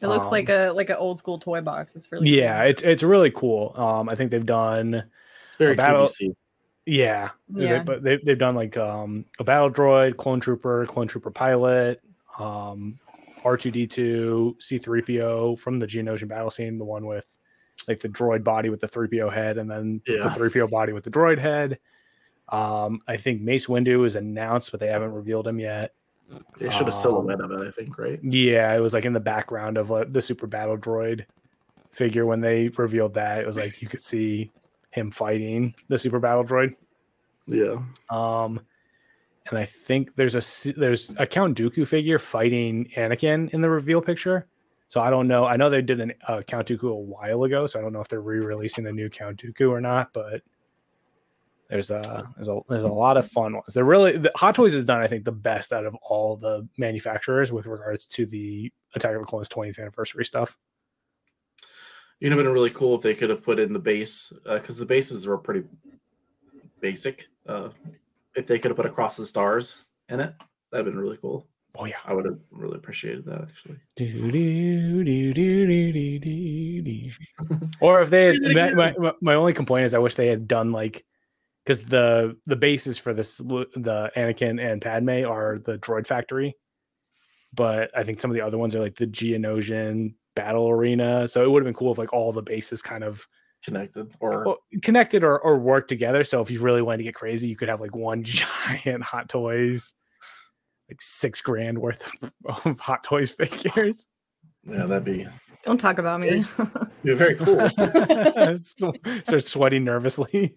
It 0.02 0.09
looks 0.09 0.26
Um, 0.26 0.32
like 0.32 0.48
a 0.48 0.70
like 0.70 0.90
an 0.90 0.96
old 0.96 1.18
school 1.18 1.38
toy 1.38 1.61
box. 1.61 1.94
It's 1.96 2.11
really 2.12 2.28
Yeah, 2.30 2.62
it's 2.64 2.82
it's 2.82 3.02
really 3.02 3.30
cool. 3.30 3.72
Um, 3.76 4.09
I 4.09 4.14
think 4.14 4.30
they've 4.30 4.44
done 4.44 5.04
It's 5.48 5.57
very 5.57 5.72
A 5.72 5.76
battle- 5.76 6.04
TVC. 6.07 6.34
yeah, 6.84 7.30
They, 7.48 7.78
but 7.80 8.02
they, 8.02 8.18
they've 8.18 8.38
done 8.38 8.54
like 8.54 8.76
um 8.76 9.24
a 9.38 9.44
battle 9.44 9.70
droid, 9.70 10.16
clone 10.16 10.40
trooper, 10.40 10.84
clone 10.86 11.09
trooper 11.09 11.30
pilot, 11.30 12.02
um 12.38 12.98
R2D2, 13.42 14.57
C3PO 14.61 15.59
from 15.59 15.78
the 15.78 15.86
Geonosian 15.86 16.28
battle 16.28 16.50
scene, 16.50 16.78
the 16.78 16.84
one 16.84 17.07
with 17.07 17.32
like 17.88 18.00
the 18.00 18.09
droid 18.09 18.42
body 18.42 18.68
with 18.68 18.80
the 18.80 18.88
3PO 18.88 19.32
head 19.32 19.59
and 19.59 19.70
then 19.70 20.00
Yeah. 20.07 20.24
the 20.28 20.30
3PO 20.30 20.68
body 20.70 20.92
with 20.92 21.04
the 21.04 21.11
droid 21.11 21.38
head. 21.38 21.78
Um, 22.49 23.01
I 23.09 23.16
think 23.16 23.42
Mace 23.42 23.66
Windu 23.66 24.07
is 24.07 24.16
announced, 24.16 24.70
but 24.70 24.80
they 24.80 24.88
haven't 24.88 25.12
revealed 25.12 25.47
him 25.47 25.59
yet. 25.59 25.94
They 26.59 26.70
showed 26.70 26.82
a 26.82 26.86
Um, 26.86 26.92
silhouette 26.92 27.40
of 27.40 27.51
it, 27.51 27.66
I 27.66 27.70
think, 27.70 27.99
right? 27.99 28.18
Yeah, 28.22 28.74
it 28.74 28.80
was 28.80 28.94
like 28.94 29.05
in 29.05 29.12
the 29.12 29.20
background 29.20 29.78
of 29.78 29.92
uh, 29.92 30.05
the 30.09 30.22
Super 30.22 30.47
Battle 30.47 30.76
Droid 30.76 31.24
figure 31.92 32.26
when 32.26 32.40
they 32.40 32.68
revealed 32.68 33.14
that. 33.14 33.40
It 33.40 33.47
was 33.47 33.57
like 33.57 33.80
you 33.80 33.88
could 33.88 34.03
see 34.03 34.51
him 34.90 35.11
fighting 35.11 35.74
the 35.88 35.99
Super 35.99 36.18
Battle 36.18 36.44
Droid. 36.44 36.74
Yeah. 37.47 37.78
Um, 38.11 38.61
and 39.49 39.59
I 39.59 39.64
think 39.64 40.16
there's 40.16 40.34
a 40.34 40.72
there's 40.72 41.14
a 41.18 41.26
Count 41.26 41.57
Dooku 41.57 41.86
figure 41.86 42.18
fighting 42.18 42.90
Anakin 42.97 43.51
in 43.51 43.61
the 43.61 43.70
reveal 43.70 44.01
picture. 44.01 44.47
So 44.88 45.01
I 45.01 45.11
don't 45.11 45.28
know. 45.28 45.44
I 45.44 45.57
know 45.57 45.70
they 45.70 45.82
did 45.82 46.01
a 46.01 46.30
uh, 46.30 46.42
Count 46.42 46.68
Dooku 46.68 46.90
a 46.90 46.94
while 46.94 47.44
ago, 47.44 47.66
so 47.66 47.78
I 47.78 47.82
don't 47.82 47.92
know 47.92 48.01
if 48.01 48.09
they're 48.09 48.20
re-releasing 48.20 48.84
the 48.84 48.92
new 48.92 49.09
Count 49.09 49.42
Dooku 49.42 49.70
or 49.70 49.80
not. 49.80 50.12
But 50.12 50.42
there's 51.69 51.91
a 51.91 52.31
there's 52.37 52.49
a 52.49 52.61
there's 52.69 52.83
a 52.85 52.89
lot 52.89 53.17
of 53.17 53.29
fun 53.29 53.55
ones. 53.55 53.75
They're 53.75 53.85
really 53.85 54.17
the 54.17 54.33
Hot 54.37 54.55
Toys 54.55 54.75
has 54.75 54.85
done 54.85 55.03
I 55.03 55.07
think 55.07 55.25
the 55.25 55.33
best 55.33 55.73
out 55.73 55.85
of 55.85 55.95
all 55.97 56.37
the 56.37 56.69
manufacturers 56.79 57.53
with 57.53 57.67
regards 57.67 58.07
to 58.09 58.27
the 58.27 58.73
Attack 58.95 59.14
of 59.14 59.23
the 59.23 59.27
Clones 59.27 59.49
20th 59.49 59.79
anniversary 59.79 60.25
stuff. 60.25 60.57
You'd 62.21 62.33
have 62.33 62.39
been 62.39 62.53
really 62.53 62.71
cool 62.71 62.95
if 62.95 63.03
they 63.03 63.14
could 63.14 63.31
have 63.31 63.45
put 63.45 63.59
in 63.59 63.73
the 63.73 63.79
base 63.79 64.33
because 64.45 64.79
the 64.79 64.87
bases 64.87 65.27
were 65.27 65.37
pretty 65.37 65.64
basic. 66.81 67.29
Uh, 67.47 67.69
if 68.35 68.47
they 68.47 68.59
could 68.59 68.71
have 68.71 68.77
put 68.77 68.87
across 68.87 69.17
the 69.17 69.27
stars 69.27 69.87
in 70.09 70.21
it, 70.21 70.33
that'd 70.71 70.87
have 70.87 70.95
been 70.95 71.01
really 71.01 71.19
cool. 71.19 71.47
Oh 71.79 71.85
yeah. 71.85 71.97
I 72.07 72.14
would 72.14 72.25
have 72.25 72.39
really 72.51 72.77
appreciated 72.77 73.27
that 73.27 73.43
actually. 73.43 73.77
or 77.81 78.01
if 78.01 78.09
they 78.09 78.27
had, 78.27 78.75
my, 78.75 78.95
my, 78.97 79.12
my 79.21 79.35
only 79.35 79.53
complaint 79.53 79.87
is 79.87 79.95
I 79.95 79.99
wish 79.99 80.14
they 80.14 80.29
had 80.29 80.49
done 80.49 80.73
like 80.73 81.05
because 81.67 81.85
the 81.85 82.37
the 82.47 82.57
bases 82.57 82.97
for 82.97 83.12
this 83.12 83.39
the 83.39 84.11
Anakin 84.17 84.62
and 84.64 84.81
Padme 84.81 85.27
are 85.27 85.59
the 85.59 85.79
droid 85.79 86.07
factory, 86.07 86.57
but 87.53 87.91
I 87.97 88.05
think 88.05 88.21
some 88.21 88.31
of 88.31 88.37
the 88.37 88.41
other 88.41 88.59
ones 88.59 88.75
are 88.75 88.81
like 88.81 88.95
the 88.95 89.07
Geonosian 89.07 90.14
battle 90.37 90.69
arena. 90.69 91.27
So 91.27 91.43
it 91.43 91.51
would 91.51 91.62
have 91.62 91.67
been 91.67 91.79
cool 91.79 91.93
if 91.93 91.99
like 91.99 92.12
all 92.12 92.33
the 92.33 92.43
bases 92.43 92.83
kind 92.83 93.03
of 93.03 93.27
Connected 93.64 94.12
or 94.21 94.47
oh, 94.47 94.57
connected 94.83 95.25
or, 95.25 95.41
or 95.41 95.59
work 95.59 95.89
together. 95.89 96.23
So 96.23 96.41
if 96.41 96.53
you 96.53 96.61
really 96.61 96.83
wanted 96.83 96.99
to 96.99 97.05
get 97.05 97.14
crazy, 97.14 97.49
you 97.49 97.57
could 97.57 97.69
have 97.69 97.81
like 97.81 97.97
one 97.97 98.23
giant 98.25 99.03
Hot 99.03 99.29
Toys, 99.29 99.93
like 100.89 101.03
six 101.03 101.41
grand 101.41 101.79
worth 101.79 102.09
of, 102.23 102.31
of 102.64 102.79
Hot 102.79 103.03
Toys 103.03 103.31
figures. 103.33 104.07
yeah, 104.62 104.87
that'd 104.87 105.05
be, 105.05 105.27
Don't 105.62 105.78
talk 105.78 105.98
about 105.98 106.20
me. 106.20 106.44
You're 107.02 107.16
very 107.16 107.34
cool. 107.36 107.68
Start 108.57 109.46
sweating 109.46 109.84
nervously. 109.84 110.57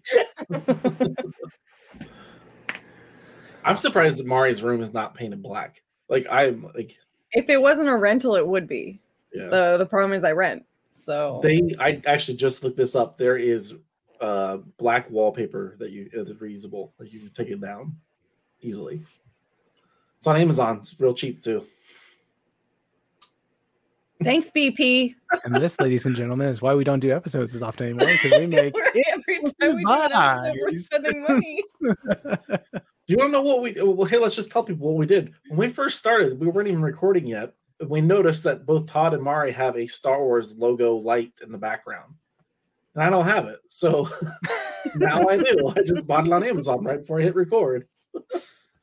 I'm 3.64 3.76
surprised 3.76 4.18
that 4.18 4.26
Mari's 4.26 4.62
room 4.62 4.80
is 4.80 4.92
not 4.92 5.14
painted 5.14 5.42
black. 5.42 5.82
Like 6.08 6.26
I'm 6.30 6.70
like 6.74 6.98
if 7.32 7.48
it 7.48 7.60
wasn't 7.60 7.88
a 7.88 7.96
rental, 7.96 8.34
it 8.34 8.46
would 8.46 8.66
be. 8.66 9.00
yeah. 9.32 9.48
The 9.48 9.76
the 9.78 9.86
problem 9.86 10.12
is 10.12 10.24
I 10.24 10.32
rent. 10.32 10.64
So 10.90 11.40
They 11.42 11.74
I 11.78 12.00
actually 12.06 12.36
just 12.36 12.64
looked 12.64 12.76
this 12.76 12.96
up. 12.96 13.16
There 13.16 13.36
is 13.36 13.74
uh 14.20 14.58
black 14.78 15.10
wallpaper 15.10 15.76
that 15.78 15.90
you 15.90 16.08
is 16.12 16.32
reusable. 16.32 16.90
Like 16.98 17.12
you 17.12 17.20
can 17.20 17.30
take 17.30 17.48
it 17.48 17.60
down 17.60 17.96
easily. 18.60 19.00
It's 20.18 20.26
on 20.26 20.36
Amazon. 20.36 20.78
It's 20.78 20.98
real 21.00 21.14
cheap 21.14 21.42
too. 21.42 21.64
Thanks, 24.22 24.50
BP. 24.50 25.14
And 25.44 25.54
this, 25.54 25.78
ladies 25.80 26.06
and 26.06 26.14
gentlemen, 26.14 26.48
is 26.48 26.62
why 26.62 26.74
we 26.74 26.84
don't 26.84 27.00
do 27.00 27.12
episodes 27.12 27.54
as 27.54 27.62
often 27.62 27.86
anymore 27.86 28.08
because 28.22 28.38
we 28.38 28.46
make 28.46 28.74
Every 29.12 29.42
time 29.60 29.76
we 29.76 29.84
do 29.84 29.90
an 29.90 30.12
episode, 30.12 30.56
we're 30.60 30.70
buys. 30.70 30.86
spending 30.86 31.22
money. 31.22 31.62
Do 31.80 31.88
you 33.08 33.16
want 33.16 33.28
to 33.28 33.32
know 33.32 33.42
what 33.42 33.62
we? 33.62 33.74
Well, 33.80 34.06
hey, 34.06 34.18
let's 34.18 34.36
just 34.36 34.50
tell 34.50 34.62
people 34.62 34.88
what 34.88 34.96
we 34.98 35.06
did 35.06 35.32
when 35.48 35.58
we 35.58 35.68
first 35.68 35.98
started. 35.98 36.38
We 36.38 36.48
weren't 36.48 36.68
even 36.68 36.82
recording 36.82 37.26
yet. 37.26 37.54
We 37.86 38.00
noticed 38.00 38.44
that 38.44 38.66
both 38.66 38.86
Todd 38.86 39.14
and 39.14 39.22
Mari 39.22 39.52
have 39.52 39.76
a 39.76 39.86
Star 39.86 40.22
Wars 40.22 40.56
logo 40.56 40.96
light 40.96 41.32
in 41.42 41.50
the 41.50 41.58
background, 41.58 42.14
and 42.94 43.02
I 43.02 43.08
don't 43.08 43.26
have 43.26 43.46
it. 43.46 43.60
So 43.68 44.08
now 44.96 45.26
I 45.28 45.38
do. 45.38 45.72
I 45.74 45.82
just 45.82 46.06
bought 46.06 46.26
it 46.26 46.32
on 46.32 46.44
Amazon 46.44 46.84
right 46.84 47.00
before 47.00 47.20
I 47.20 47.22
hit 47.22 47.34
record. 47.34 47.86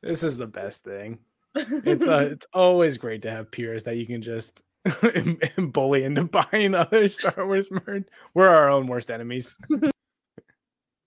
this 0.02 0.22
is 0.22 0.36
the 0.36 0.46
best 0.46 0.82
thing. 0.82 1.18
It's 1.54 2.06
uh, 2.06 2.28
it's 2.32 2.46
always 2.52 2.98
great 2.98 3.22
to 3.22 3.30
have 3.30 3.50
peers 3.50 3.84
that 3.84 3.96
you 3.96 4.06
can 4.06 4.20
just 4.20 4.62
bully 5.58 6.04
into 6.04 6.24
buying 6.24 6.74
other 6.74 7.08
Star 7.08 7.46
Wars 7.46 7.70
merch. 7.70 8.06
We're 8.34 8.48
our 8.48 8.70
own 8.70 8.86
worst 8.86 9.10
enemies. 9.10 9.54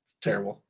It's 0.03 0.15
terrible. 0.19 0.61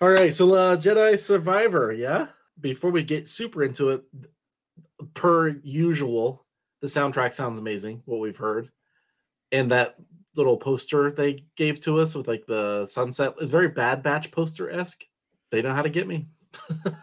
All 0.00 0.08
right, 0.10 0.34
so 0.34 0.52
uh, 0.52 0.76
Jedi 0.76 1.16
Survivor, 1.16 1.92
yeah. 1.92 2.26
Before 2.60 2.90
we 2.90 3.04
get 3.04 3.28
super 3.28 3.62
into 3.62 3.90
it, 3.90 4.02
per 5.14 5.50
usual, 5.62 6.44
the 6.80 6.88
soundtrack 6.88 7.34
sounds 7.34 7.60
amazing. 7.60 8.02
What 8.06 8.18
we've 8.18 8.36
heard, 8.36 8.68
and 9.52 9.70
that 9.70 9.94
little 10.34 10.56
poster 10.56 11.12
they 11.12 11.44
gave 11.56 11.80
to 11.82 12.00
us 12.00 12.16
with 12.16 12.26
like 12.26 12.44
the 12.46 12.86
sunset 12.86 13.34
is 13.40 13.50
very 13.50 13.68
Bad 13.68 14.02
Batch 14.02 14.32
poster 14.32 14.70
esque. 14.70 15.04
They 15.52 15.62
know 15.62 15.72
how 15.72 15.82
to 15.82 15.88
get 15.88 16.08
me. 16.08 16.26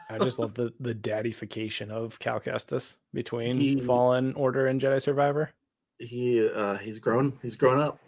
I 0.09 0.17
just 0.19 0.39
love 0.39 0.53
the 0.53 0.73
the 0.79 0.93
daddification 0.93 1.89
of 1.89 2.19
Cal 2.19 2.39
Kestis 2.39 2.97
between 3.13 3.59
He- 3.59 3.79
Fallen 3.79 4.33
Order 4.33 4.67
and 4.67 4.81
Jedi 4.81 5.01
Survivor. 5.01 5.51
He 5.99 6.47
uh, 6.47 6.77
he's 6.77 6.99
grown. 6.99 7.37
He's 7.41 7.55
grown 7.55 7.79
up. 7.79 7.99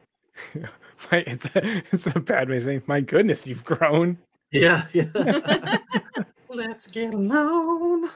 My, 1.12 1.24
it's 1.28 1.46
a, 1.56 1.84
it's 1.92 2.08
a 2.08 2.20
bad 2.20 2.50
way 2.50 2.58
of 2.58 2.64
saying, 2.64 2.84
my 2.86 3.02
goodness, 3.02 3.48
you've 3.48 3.66
grown. 3.66 4.18
Yeah, 4.52 4.86
yeah. 4.94 5.10
Let's 6.50 6.88
get 6.88 7.14
alone. 7.14 8.10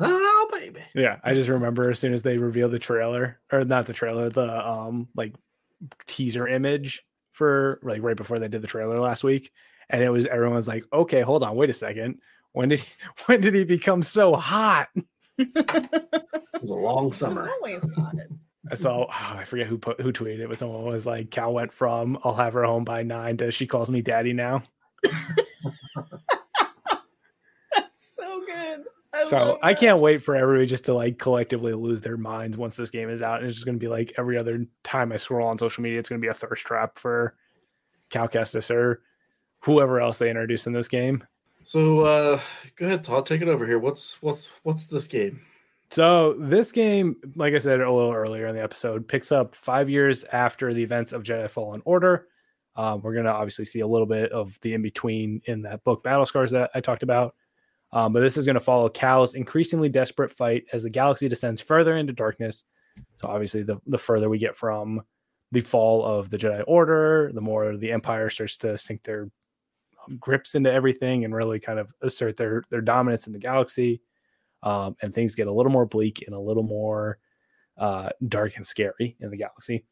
Oh 0.00 0.48
baby. 0.52 0.80
Yeah, 0.94 1.18
I 1.22 1.34
just 1.34 1.48
remember 1.48 1.90
as 1.90 1.98
soon 1.98 2.12
as 2.12 2.22
they 2.22 2.38
revealed 2.38 2.72
the 2.72 2.78
trailer, 2.78 3.40
or 3.52 3.64
not 3.64 3.86
the 3.86 3.92
trailer, 3.92 4.28
the 4.28 4.66
um 4.66 5.08
like 5.14 5.34
teaser 6.06 6.48
image 6.48 7.02
for 7.32 7.78
like 7.82 8.02
right 8.02 8.16
before 8.16 8.38
they 8.38 8.48
did 8.48 8.62
the 8.62 8.68
trailer 8.68 8.98
last 8.98 9.22
week, 9.22 9.52
and 9.88 10.02
it 10.02 10.10
was 10.10 10.26
everyone 10.26 10.56
was 10.56 10.68
like, 10.68 10.84
okay, 10.92 11.20
hold 11.20 11.44
on, 11.44 11.54
wait 11.54 11.70
a 11.70 11.74
second, 11.74 12.18
when 12.54 12.70
did 12.70 12.82
when 13.26 13.42
did 13.42 13.54
he 13.54 13.64
become 13.64 14.02
so 14.02 14.34
hot? 14.34 14.88
It 15.36 16.62
was 16.62 16.70
a 16.70 16.74
long 16.74 17.12
summer. 17.12 17.50
always 17.50 17.86
hot. 17.94 18.14
I 18.70 18.76
saw, 18.76 19.02
oh, 19.02 19.06
I 19.10 19.44
forget 19.44 19.66
who 19.66 19.76
put 19.76 20.00
who 20.00 20.10
tweeted 20.10 20.38
it, 20.38 20.48
but 20.48 20.58
someone 20.58 20.84
was 20.84 21.04
like, 21.04 21.30
Cal 21.30 21.52
went 21.52 21.72
from 21.72 22.18
I'll 22.24 22.34
have 22.34 22.54
her 22.54 22.64
home 22.64 22.84
by 22.84 23.02
nine 23.02 23.36
to 23.38 23.50
she 23.50 23.66
calls 23.66 23.90
me 23.90 24.00
daddy 24.00 24.32
now. 24.32 24.62
That's 25.04 25.16
so 27.98 28.40
good. 28.46 28.84
I 29.12 29.24
So 29.24 29.58
I 29.62 29.74
can't 29.74 30.00
wait 30.00 30.22
for 30.22 30.34
everybody 30.34 30.66
just 30.66 30.86
to 30.86 30.94
like 30.94 31.18
collectively 31.18 31.74
lose 31.74 32.00
their 32.00 32.16
minds 32.16 32.56
once 32.56 32.76
this 32.76 32.90
game 32.90 33.10
is 33.10 33.20
out. 33.20 33.40
And 33.40 33.48
it's 33.48 33.56
just 33.56 33.66
going 33.66 33.76
to 33.76 33.84
be 33.84 33.88
like 33.88 34.14
every 34.16 34.38
other 34.38 34.64
time 34.82 35.12
I 35.12 35.18
scroll 35.18 35.46
on 35.46 35.58
social 35.58 35.82
media, 35.82 35.98
it's 35.98 36.08
going 36.08 36.20
to 36.20 36.24
be 36.24 36.30
a 36.30 36.34
thirst 36.34 36.64
trap 36.64 36.98
for 36.98 37.34
Cal 38.10 38.28
Kestis 38.28 38.74
or 38.74 39.02
whoever 39.60 40.00
else 40.00 40.18
they 40.18 40.30
introduce 40.30 40.66
in 40.66 40.72
this 40.72 40.88
game. 40.88 41.22
So 41.64 42.00
uh 42.00 42.40
go 42.76 42.86
ahead, 42.86 43.04
Todd, 43.04 43.26
take 43.26 43.42
it 43.42 43.48
over 43.48 43.66
here. 43.66 43.78
What's 43.78 44.22
what's 44.22 44.52
what's 44.62 44.86
this 44.86 45.06
game? 45.06 45.40
So 45.90 46.34
this 46.34 46.72
game, 46.72 47.16
like 47.36 47.54
I 47.54 47.58
said 47.58 47.80
a 47.80 47.92
little 47.92 48.12
earlier 48.12 48.46
in 48.46 48.56
the 48.56 48.62
episode, 48.62 49.06
picks 49.06 49.30
up 49.30 49.54
five 49.54 49.88
years 49.88 50.24
after 50.24 50.74
the 50.74 50.82
events 50.82 51.12
of 51.12 51.22
Jedi 51.22 51.48
Fallen 51.48 51.82
Order. 51.84 52.26
Um, 52.76 53.00
we're 53.02 53.12
going 53.12 53.26
to 53.26 53.32
obviously 53.32 53.64
see 53.64 53.80
a 53.80 53.86
little 53.86 54.06
bit 54.06 54.32
of 54.32 54.58
the 54.62 54.74
in 54.74 54.82
between 54.82 55.40
in 55.44 55.62
that 55.62 55.84
book, 55.84 56.02
Battle 56.02 56.26
Scars, 56.26 56.50
that 56.50 56.70
I 56.74 56.80
talked 56.80 57.04
about. 57.04 57.36
Um, 57.92 58.12
but 58.12 58.20
this 58.20 58.36
is 58.36 58.44
going 58.44 58.54
to 58.54 58.60
follow 58.60 58.88
Cal's 58.88 59.34
increasingly 59.34 59.88
desperate 59.88 60.32
fight 60.32 60.64
as 60.72 60.82
the 60.82 60.90
galaxy 60.90 61.28
descends 61.28 61.60
further 61.60 61.96
into 61.96 62.12
darkness. 62.12 62.64
So 63.20 63.28
obviously, 63.28 63.62
the 63.62 63.78
the 63.86 63.98
further 63.98 64.28
we 64.28 64.38
get 64.38 64.56
from 64.56 65.02
the 65.52 65.60
fall 65.60 66.04
of 66.04 66.30
the 66.30 66.38
Jedi 66.38 66.64
Order, 66.66 67.30
the 67.32 67.40
more 67.40 67.76
the 67.76 67.92
Empire 67.92 68.30
starts 68.30 68.56
to 68.58 68.76
sink 68.76 69.04
their 69.04 69.30
grips 70.18 70.54
into 70.54 70.72
everything 70.72 71.24
and 71.24 71.34
really 71.34 71.60
kind 71.60 71.78
of 71.78 71.92
assert 72.02 72.36
their 72.36 72.62
their 72.70 72.80
dominance 72.80 73.26
in 73.26 73.32
the 73.32 73.38
galaxy. 73.38 74.00
Um, 74.62 74.96
and 75.02 75.14
things 75.14 75.34
get 75.34 75.46
a 75.46 75.52
little 75.52 75.72
more 75.72 75.84
bleak 75.84 76.24
and 76.26 76.34
a 76.34 76.40
little 76.40 76.62
more 76.62 77.18
uh, 77.76 78.08
dark 78.28 78.56
and 78.56 78.66
scary 78.66 79.16
in 79.20 79.30
the 79.30 79.36
galaxy. 79.36 79.84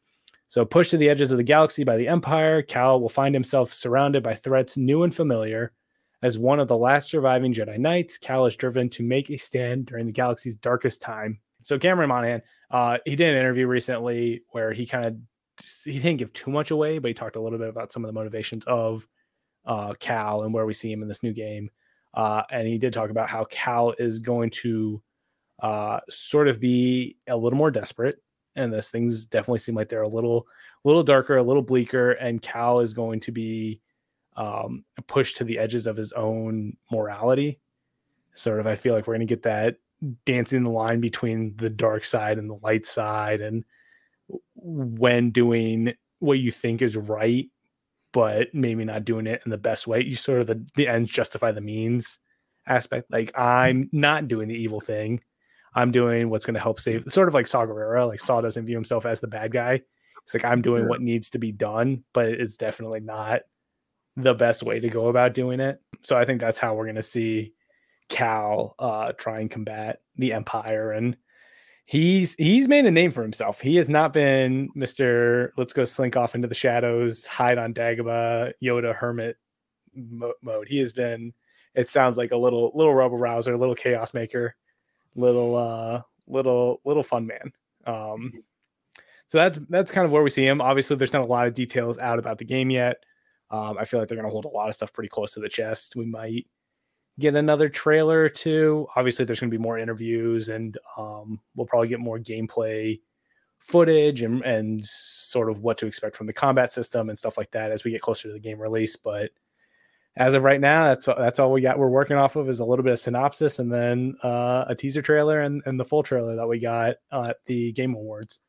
So, 0.47 0.65
pushed 0.65 0.91
to 0.91 0.97
the 0.97 1.09
edges 1.09 1.31
of 1.31 1.37
the 1.37 1.43
galaxy 1.43 1.83
by 1.83 1.97
the 1.97 2.07
Empire, 2.07 2.61
Cal 2.61 3.01
will 3.01 3.09
find 3.09 3.33
himself 3.33 3.73
surrounded 3.73 4.23
by 4.23 4.35
threats 4.35 4.77
new 4.77 5.03
and 5.03 5.13
familiar. 5.13 5.73
As 6.21 6.37
one 6.37 6.59
of 6.59 6.67
the 6.67 6.77
last 6.77 7.09
surviving 7.09 7.53
Jedi 7.53 7.77
Knights, 7.77 8.17
Cal 8.17 8.45
is 8.45 8.55
driven 8.55 8.87
to 8.91 9.03
make 9.03 9.29
a 9.29 9.37
stand 9.37 9.87
during 9.87 10.05
the 10.05 10.13
galaxy's 10.13 10.55
darkest 10.55 11.01
time. 11.01 11.39
So, 11.63 11.79
Cameron 11.79 12.09
Monaghan, 12.09 12.41
uh, 12.69 12.99
he 13.03 13.15
did 13.15 13.33
an 13.33 13.39
interview 13.39 13.67
recently 13.67 14.43
where 14.51 14.71
he 14.73 14.85
kind 14.85 15.05
of 15.05 15.17
he 15.83 15.93
didn't 15.93 16.17
give 16.17 16.33
too 16.33 16.51
much 16.51 16.71
away, 16.71 16.99
but 16.99 17.07
he 17.07 17.13
talked 17.13 17.35
a 17.35 17.41
little 17.41 17.59
bit 17.59 17.69
about 17.69 17.91
some 17.91 18.03
of 18.03 18.07
the 18.07 18.13
motivations 18.13 18.63
of 18.65 19.07
uh, 19.65 19.93
Cal 19.99 20.43
and 20.43 20.53
where 20.53 20.65
we 20.65 20.73
see 20.73 20.91
him 20.91 21.01
in 21.01 21.07
this 21.07 21.23
new 21.23 21.33
game. 21.33 21.69
Uh, 22.13 22.43
and 22.51 22.67
he 22.67 22.77
did 22.77 22.93
talk 22.93 23.09
about 23.09 23.29
how 23.29 23.45
Cal 23.45 23.93
is 23.97 24.19
going 24.19 24.49
to 24.51 25.01
uh, 25.61 25.99
sort 26.09 26.47
of 26.47 26.59
be 26.59 27.17
a 27.27 27.35
little 27.35 27.57
more 27.57 27.71
desperate 27.71 28.21
and 28.55 28.71
this 28.71 28.89
things 28.89 29.25
definitely 29.25 29.59
seem 29.59 29.75
like 29.75 29.89
they're 29.89 30.01
a 30.01 30.07
little 30.07 30.47
little 30.83 31.03
darker 31.03 31.37
a 31.37 31.43
little 31.43 31.61
bleaker 31.61 32.11
and 32.11 32.41
cal 32.41 32.79
is 32.79 32.93
going 32.93 33.19
to 33.19 33.31
be 33.31 33.79
um, 34.35 34.83
pushed 35.07 35.37
to 35.37 35.43
the 35.43 35.59
edges 35.59 35.87
of 35.87 35.95
his 35.95 36.11
own 36.13 36.75
morality 36.91 37.59
sort 38.33 38.59
of 38.59 38.67
i 38.67 38.75
feel 38.75 38.93
like 38.93 39.07
we're 39.07 39.13
going 39.13 39.27
to 39.27 39.31
get 39.31 39.43
that 39.43 39.75
dancing 40.25 40.63
the 40.63 40.69
line 40.69 40.99
between 40.99 41.55
the 41.57 41.69
dark 41.69 42.03
side 42.03 42.37
and 42.37 42.49
the 42.49 42.59
light 42.61 42.85
side 42.85 43.41
and 43.41 43.63
when 44.55 45.29
doing 45.29 45.93
what 46.19 46.39
you 46.39 46.51
think 46.51 46.81
is 46.81 46.97
right 46.97 47.47
but 48.13 48.47
maybe 48.53 48.85
not 48.85 49.03
doing 49.03 49.27
it 49.27 49.41
in 49.43 49.51
the 49.51 49.57
best 49.57 49.87
way 49.87 50.01
you 50.01 50.15
sort 50.15 50.39
of 50.39 50.47
the, 50.47 50.65
the 50.75 50.87
ends 50.87 51.11
justify 51.11 51.51
the 51.51 51.59
means 51.59 52.19
aspect 52.65 53.11
like 53.11 53.37
i'm 53.37 53.89
not 53.91 54.29
doing 54.29 54.47
the 54.47 54.55
evil 54.55 54.79
thing 54.79 55.19
I'm 55.75 55.91
doing 55.91 56.29
what's 56.29 56.45
going 56.45 56.53
to 56.53 56.61
help 56.61 56.79
save, 56.79 57.03
sort 57.07 57.27
of 57.27 57.33
like 57.33 57.47
Saw 57.47 57.65
Gerrera. 57.65 58.07
Like 58.07 58.19
Saw 58.19 58.41
doesn't 58.41 58.65
view 58.65 58.75
himself 58.75 59.05
as 59.05 59.19
the 59.19 59.27
bad 59.27 59.51
guy. 59.51 59.81
It's 60.23 60.33
like 60.33 60.45
I'm 60.45 60.61
doing 60.61 60.81
sure. 60.81 60.87
what 60.87 61.01
needs 61.01 61.31
to 61.31 61.39
be 61.39 61.51
done, 61.51 62.03
but 62.13 62.27
it's 62.27 62.57
definitely 62.57 63.01
not 63.01 63.41
the 64.15 64.33
best 64.33 64.63
way 64.63 64.79
to 64.79 64.89
go 64.89 65.07
about 65.07 65.33
doing 65.33 65.59
it. 65.59 65.81
So 66.03 66.15
I 66.15 66.25
think 66.25 66.39
that's 66.39 66.59
how 66.59 66.75
we're 66.75 66.85
going 66.85 66.95
to 66.95 67.03
see 67.03 67.53
Cal 68.09 68.75
uh, 68.79 69.13
try 69.13 69.39
and 69.39 69.49
combat 69.49 70.01
the 70.15 70.33
Empire, 70.33 70.91
and 70.91 71.17
he's 71.85 72.35
he's 72.35 72.67
made 72.67 72.85
a 72.85 72.91
name 72.91 73.11
for 73.11 73.21
himself. 73.21 73.61
He 73.61 73.75
has 73.77 73.89
not 73.89 74.13
been 74.13 74.69
Mister. 74.75 75.53
Let's 75.57 75.73
go 75.73 75.85
slink 75.85 76.15
off 76.15 76.35
into 76.35 76.47
the 76.47 76.55
shadows, 76.55 77.25
hide 77.25 77.57
on 77.57 77.73
Dagobah, 77.73 78.53
Yoda 78.61 78.95
hermit 78.95 79.37
mo- 79.95 80.33
mode. 80.41 80.67
He 80.67 80.79
has 80.79 80.93
been. 80.93 81.33
It 81.75 81.89
sounds 81.89 82.17
like 82.17 82.31
a 82.31 82.37
little 82.37 82.71
little 82.75 82.93
rebel 82.93 83.17
rouser, 83.17 83.53
a 83.53 83.57
little 83.57 83.75
chaos 83.75 84.13
maker 84.13 84.55
little 85.15 85.55
uh 85.55 86.01
little 86.27 86.81
little 86.85 87.03
fun 87.03 87.27
man. 87.27 87.51
Um 87.85 88.43
so 89.27 89.37
that's 89.37 89.59
that's 89.69 89.91
kind 89.91 90.05
of 90.05 90.11
where 90.11 90.21
we 90.21 90.29
see 90.29 90.45
him. 90.45 90.61
Obviously, 90.61 90.95
there's 90.95 91.13
not 91.13 91.23
a 91.23 91.27
lot 91.27 91.47
of 91.47 91.55
details 91.55 91.97
out 91.97 92.19
about 92.19 92.37
the 92.37 92.45
game 92.45 92.69
yet. 92.69 92.97
Um, 93.49 93.77
I 93.79 93.85
feel 93.85 93.99
like 93.99 94.07
they're 94.07 94.17
going 94.17 94.27
to 94.27 94.31
hold 94.31 94.45
a 94.45 94.49
lot 94.49 94.69
of 94.69 94.75
stuff 94.75 94.93
pretty 94.93 95.09
close 95.09 95.33
to 95.33 95.39
the 95.39 95.49
chest. 95.49 95.95
We 95.95 96.05
might 96.05 96.45
get 97.19 97.35
another 97.35 97.69
trailer 97.69 98.23
or 98.23 98.29
two. 98.29 98.87
Obviously, 98.95 99.25
there's 99.25 99.39
going 99.39 99.51
to 99.51 99.57
be 99.57 99.61
more 99.61 99.77
interviews, 99.77 100.49
and 100.49 100.77
um, 100.97 101.39
we'll 101.55 101.67
probably 101.67 101.87
get 101.87 101.99
more 101.99 102.19
gameplay 102.19 102.99
footage 103.59 104.23
and 104.23 104.41
and 104.43 104.85
sort 104.85 105.49
of 105.49 105.61
what 105.61 105.77
to 105.77 105.85
expect 105.85 106.17
from 106.17 106.27
the 106.27 106.33
combat 106.33 106.73
system 106.73 107.07
and 107.09 107.17
stuff 107.17 107.37
like 107.37 107.49
that 107.51 107.71
as 107.71 107.85
we 107.85 107.91
get 107.91 108.01
closer 108.01 108.27
to 108.27 108.33
the 108.33 108.39
game 108.39 108.59
release. 108.59 108.95
But 108.95 109.31
as 110.15 110.33
of 110.35 110.43
right 110.43 110.59
now, 110.59 110.89
that's 110.89 111.05
that's 111.05 111.39
all 111.39 111.51
we 111.51 111.61
got. 111.61 111.79
We're 111.79 111.87
working 111.87 112.17
off 112.17 112.35
of 112.35 112.49
is 112.49 112.59
a 112.59 112.65
little 112.65 112.83
bit 112.83 112.93
of 112.93 112.99
synopsis 112.99 113.59
and 113.59 113.71
then 113.71 114.15
uh, 114.23 114.65
a 114.67 114.75
teaser 114.75 115.01
trailer 115.01 115.41
and, 115.41 115.61
and 115.65 115.79
the 115.79 115.85
full 115.85 116.03
trailer 116.03 116.35
that 116.35 116.47
we 116.47 116.59
got 116.59 116.97
uh, 117.11 117.27
at 117.29 117.37
the 117.45 117.71
Game 117.73 117.95
Awards. 117.95 118.39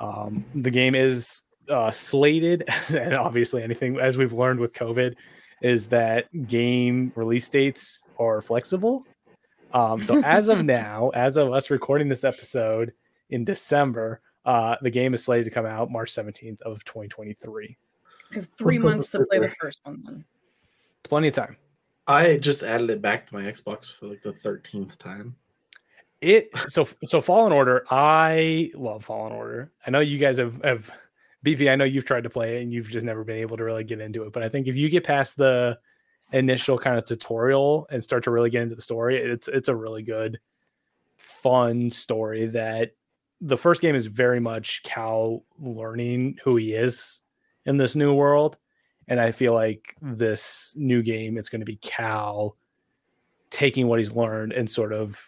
Um, 0.00 0.44
the 0.54 0.70
game 0.70 0.94
is 0.94 1.42
uh, 1.68 1.90
slated, 1.90 2.64
and 2.94 3.16
obviously, 3.16 3.62
anything 3.62 3.98
as 3.98 4.18
we've 4.18 4.32
learned 4.32 4.60
with 4.60 4.74
COVID 4.74 5.14
is 5.62 5.88
that 5.88 6.26
game 6.46 7.10
release 7.14 7.48
dates 7.48 8.03
are 8.18 8.40
flexible. 8.40 9.06
Um, 9.72 10.02
so 10.02 10.22
as 10.22 10.48
of 10.48 10.64
now, 10.64 11.10
as 11.10 11.36
of 11.36 11.52
us 11.52 11.70
recording 11.70 12.08
this 12.08 12.24
episode 12.24 12.92
in 13.30 13.44
December, 13.44 14.20
uh, 14.44 14.76
the 14.82 14.90
game 14.90 15.14
is 15.14 15.24
slated 15.24 15.46
to 15.46 15.50
come 15.50 15.66
out 15.66 15.90
March 15.90 16.12
17th 16.12 16.60
of 16.62 16.84
2023. 16.84 17.76
three 18.56 18.78
months 18.78 19.10
to 19.10 19.24
play 19.26 19.38
the 19.38 19.50
first 19.60 19.80
one 19.84 20.02
then. 20.04 20.24
Plenty 21.02 21.28
of 21.28 21.34
time. 21.34 21.56
I 22.06 22.36
just 22.36 22.62
added 22.62 22.90
it 22.90 23.00
back 23.00 23.26
to 23.26 23.34
my 23.34 23.42
Xbox 23.42 23.94
for 23.94 24.06
like 24.06 24.20
the 24.20 24.32
thirteenth 24.32 24.98
time. 24.98 25.36
It 26.20 26.50
so 26.68 26.86
so 27.04 27.20
Fallen 27.20 27.52
Order. 27.52 27.84
I 27.90 28.70
love 28.74 29.04
Fallen 29.04 29.32
Order. 29.32 29.72
I 29.86 29.90
know 29.90 30.00
you 30.00 30.18
guys 30.18 30.38
have 30.38 30.60
have 30.62 30.90
BP. 31.44 31.70
I 31.70 31.76
know 31.76 31.84
you've 31.84 32.04
tried 32.04 32.24
to 32.24 32.30
play 32.30 32.58
it 32.58 32.62
and 32.62 32.72
you've 32.72 32.90
just 32.90 33.06
never 33.06 33.24
been 33.24 33.36
able 33.36 33.56
to 33.56 33.64
really 33.64 33.84
get 33.84 34.00
into 34.00 34.24
it. 34.24 34.32
But 34.32 34.42
I 34.42 34.48
think 34.48 34.66
if 34.66 34.76
you 34.76 34.88
get 34.90 35.04
past 35.04 35.36
the 35.36 35.78
initial 36.34 36.78
kind 36.78 36.98
of 36.98 37.04
tutorial 37.04 37.86
and 37.90 38.04
start 38.04 38.24
to 38.24 38.30
really 38.30 38.50
get 38.50 38.62
into 38.62 38.74
the 38.74 38.82
story, 38.82 39.16
it's 39.16 39.48
it's 39.48 39.68
a 39.68 39.74
really 39.74 40.02
good, 40.02 40.38
fun 41.16 41.90
story. 41.90 42.46
That 42.46 42.90
the 43.40 43.56
first 43.56 43.80
game 43.80 43.94
is 43.94 44.06
very 44.06 44.40
much 44.40 44.82
Cal 44.82 45.44
learning 45.58 46.38
who 46.44 46.56
he 46.56 46.74
is 46.74 47.20
in 47.64 47.76
this 47.78 47.94
new 47.94 48.14
world 48.14 48.58
and 49.08 49.20
I 49.20 49.32
feel 49.32 49.52
like 49.52 49.94
this 50.00 50.74
new 50.78 51.02
game, 51.02 51.36
it's 51.36 51.48
going 51.48 51.60
to 51.60 51.66
be 51.66 51.76
Cal 51.76 52.56
taking 53.50 53.86
what 53.86 53.98
he's 53.98 54.12
learned 54.12 54.52
and 54.52 54.68
sort 54.68 54.92
of 54.92 55.20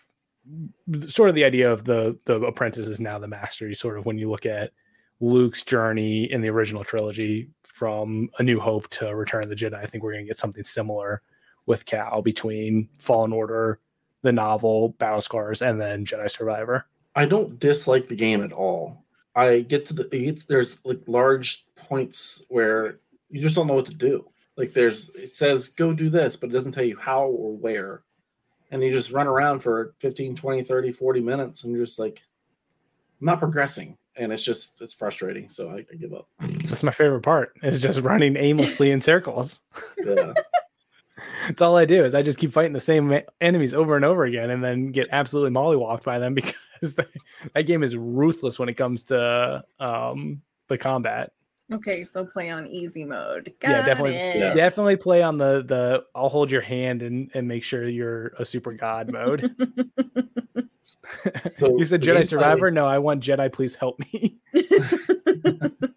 sort 1.08 1.28
of 1.28 1.34
the 1.34 1.44
idea 1.44 1.70
of 1.70 1.84
the 1.84 2.18
the 2.24 2.40
apprentice 2.42 2.86
is 2.86 3.00
now 3.00 3.18
the 3.18 3.28
master. 3.28 3.68
You 3.68 3.74
sort 3.74 3.98
of 3.98 4.06
when 4.06 4.18
you 4.18 4.30
look 4.30 4.46
at 4.46 4.72
Luke's 5.20 5.62
journey 5.62 6.30
in 6.30 6.40
the 6.42 6.50
original 6.50 6.84
trilogy 6.84 7.48
from 7.62 8.28
A 8.38 8.42
New 8.42 8.60
Hope 8.60 8.88
to 8.90 9.14
Return 9.14 9.42
of 9.42 9.48
the 9.48 9.54
Jedi, 9.54 9.74
I 9.74 9.86
think 9.86 10.02
we're 10.02 10.12
going 10.12 10.24
to 10.24 10.28
get 10.28 10.38
something 10.38 10.64
similar 10.64 11.22
with 11.66 11.86
Cal 11.86 12.22
between 12.22 12.88
Fallen 12.98 13.32
Order, 13.32 13.80
the 14.22 14.32
novel, 14.32 14.90
Battle 14.98 15.20
Scars, 15.20 15.62
and 15.62 15.80
then 15.80 16.04
Jedi 16.04 16.30
Survivor. 16.30 16.86
I 17.14 17.24
don't 17.26 17.58
dislike 17.58 18.08
the 18.08 18.16
game 18.16 18.42
at 18.42 18.52
all. 18.52 19.04
I 19.34 19.60
get 19.60 19.86
to 19.86 19.94
the 19.94 20.44
there's 20.48 20.78
like 20.84 21.00
large 21.06 21.66
points 21.76 22.42
where 22.48 23.00
you 23.30 23.40
just 23.40 23.54
don't 23.54 23.66
know 23.66 23.74
what 23.74 23.86
to 23.86 23.94
do. 23.94 24.26
Like 24.56 24.72
there's 24.72 25.10
it 25.10 25.34
says 25.34 25.68
go 25.68 25.92
do 25.92 26.08
this, 26.08 26.36
but 26.36 26.50
it 26.50 26.52
doesn't 26.52 26.72
tell 26.72 26.84
you 26.84 26.96
how 26.96 27.24
or 27.24 27.56
where. 27.56 28.02
And 28.70 28.82
you 28.82 28.90
just 28.90 29.12
run 29.12 29.26
around 29.26 29.60
for 29.60 29.94
15, 29.98 30.36
20, 30.36 30.62
30, 30.64 30.92
40 30.92 31.20
minutes 31.20 31.64
and 31.64 31.74
you're 31.74 31.84
just 31.84 31.98
like 31.98 32.22
I'm 33.20 33.26
not 33.26 33.38
progressing. 33.38 33.98
And 34.18 34.32
it's 34.32 34.44
just 34.44 34.80
it's 34.80 34.94
frustrating. 34.94 35.48
So 35.50 35.70
I, 35.70 35.84
I 35.92 35.96
give 35.98 36.12
up. 36.12 36.28
That's 36.40 36.82
my 36.82 36.92
favorite 36.92 37.22
part. 37.22 37.52
Is 37.62 37.82
just 37.82 38.00
running 38.00 38.36
aimlessly 38.36 38.90
in 38.90 39.00
circles. 39.00 39.60
Yeah. 39.98 40.32
That's 41.48 41.62
all 41.62 41.76
I 41.76 41.84
do 41.84 42.04
is 42.04 42.14
I 42.14 42.22
just 42.22 42.38
keep 42.38 42.52
fighting 42.52 42.72
the 42.72 42.80
same 42.80 43.20
enemies 43.40 43.74
over 43.74 43.96
and 43.96 44.04
over 44.04 44.24
again 44.24 44.50
and 44.50 44.62
then 44.62 44.90
get 44.90 45.08
absolutely 45.12 45.54
mollywopped 45.54 46.02
by 46.02 46.18
them 46.18 46.34
because 46.80 46.94
that 46.94 47.62
game 47.66 47.82
is 47.82 47.96
ruthless 47.96 48.58
when 48.58 48.68
it 48.68 48.74
comes 48.74 49.04
to 49.04 49.64
um, 49.78 50.42
the 50.68 50.78
combat. 50.78 51.32
Okay, 51.72 52.04
so 52.04 52.24
play 52.24 52.50
on 52.50 52.66
easy 52.68 53.04
mode. 53.04 53.52
Got 53.58 53.70
yeah, 53.70 53.86
definitely, 53.86 54.14
it. 54.14 54.54
definitely 54.54 54.96
play 54.96 55.22
on 55.22 55.36
the 55.36 55.64
the. 55.64 56.04
I'll 56.14 56.28
hold 56.28 56.50
your 56.50 56.60
hand 56.60 57.02
and 57.02 57.30
and 57.34 57.48
make 57.48 57.64
sure 57.64 57.88
you're 57.88 58.28
a 58.38 58.44
super 58.44 58.72
god 58.72 59.10
mode. 59.10 59.54
So 61.58 61.78
you 61.78 61.86
said 61.86 62.02
Jedi 62.02 62.20
gameplay, 62.20 62.26
Survivor. 62.26 62.70
No, 62.70 62.86
I 62.86 62.98
want 62.98 63.22
Jedi. 63.22 63.52
Please 63.52 63.74
help 63.74 63.98
me. 63.98 64.36
the 64.52 65.92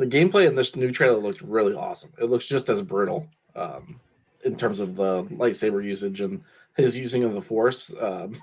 gameplay 0.00 0.46
in 0.46 0.54
this 0.54 0.76
new 0.76 0.90
trailer 0.90 1.18
looks 1.18 1.42
really 1.42 1.74
awesome. 1.74 2.12
It 2.20 2.26
looks 2.26 2.46
just 2.46 2.68
as 2.68 2.82
brutal 2.82 3.26
um, 3.56 3.98
in 4.44 4.56
terms 4.56 4.80
of 4.80 4.96
the 4.96 5.24
lightsaber 5.24 5.82
usage 5.84 6.20
and 6.20 6.42
his 6.76 6.96
using 6.96 7.24
of 7.24 7.32
the 7.34 7.42
Force. 7.42 7.94
Um, 8.00 8.36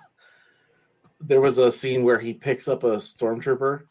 there 1.22 1.42
was 1.42 1.58
a 1.58 1.72
scene 1.72 2.04
where 2.04 2.20
he 2.20 2.34
picks 2.34 2.68
up 2.68 2.84
a 2.84 2.98
stormtrooper 2.98 3.84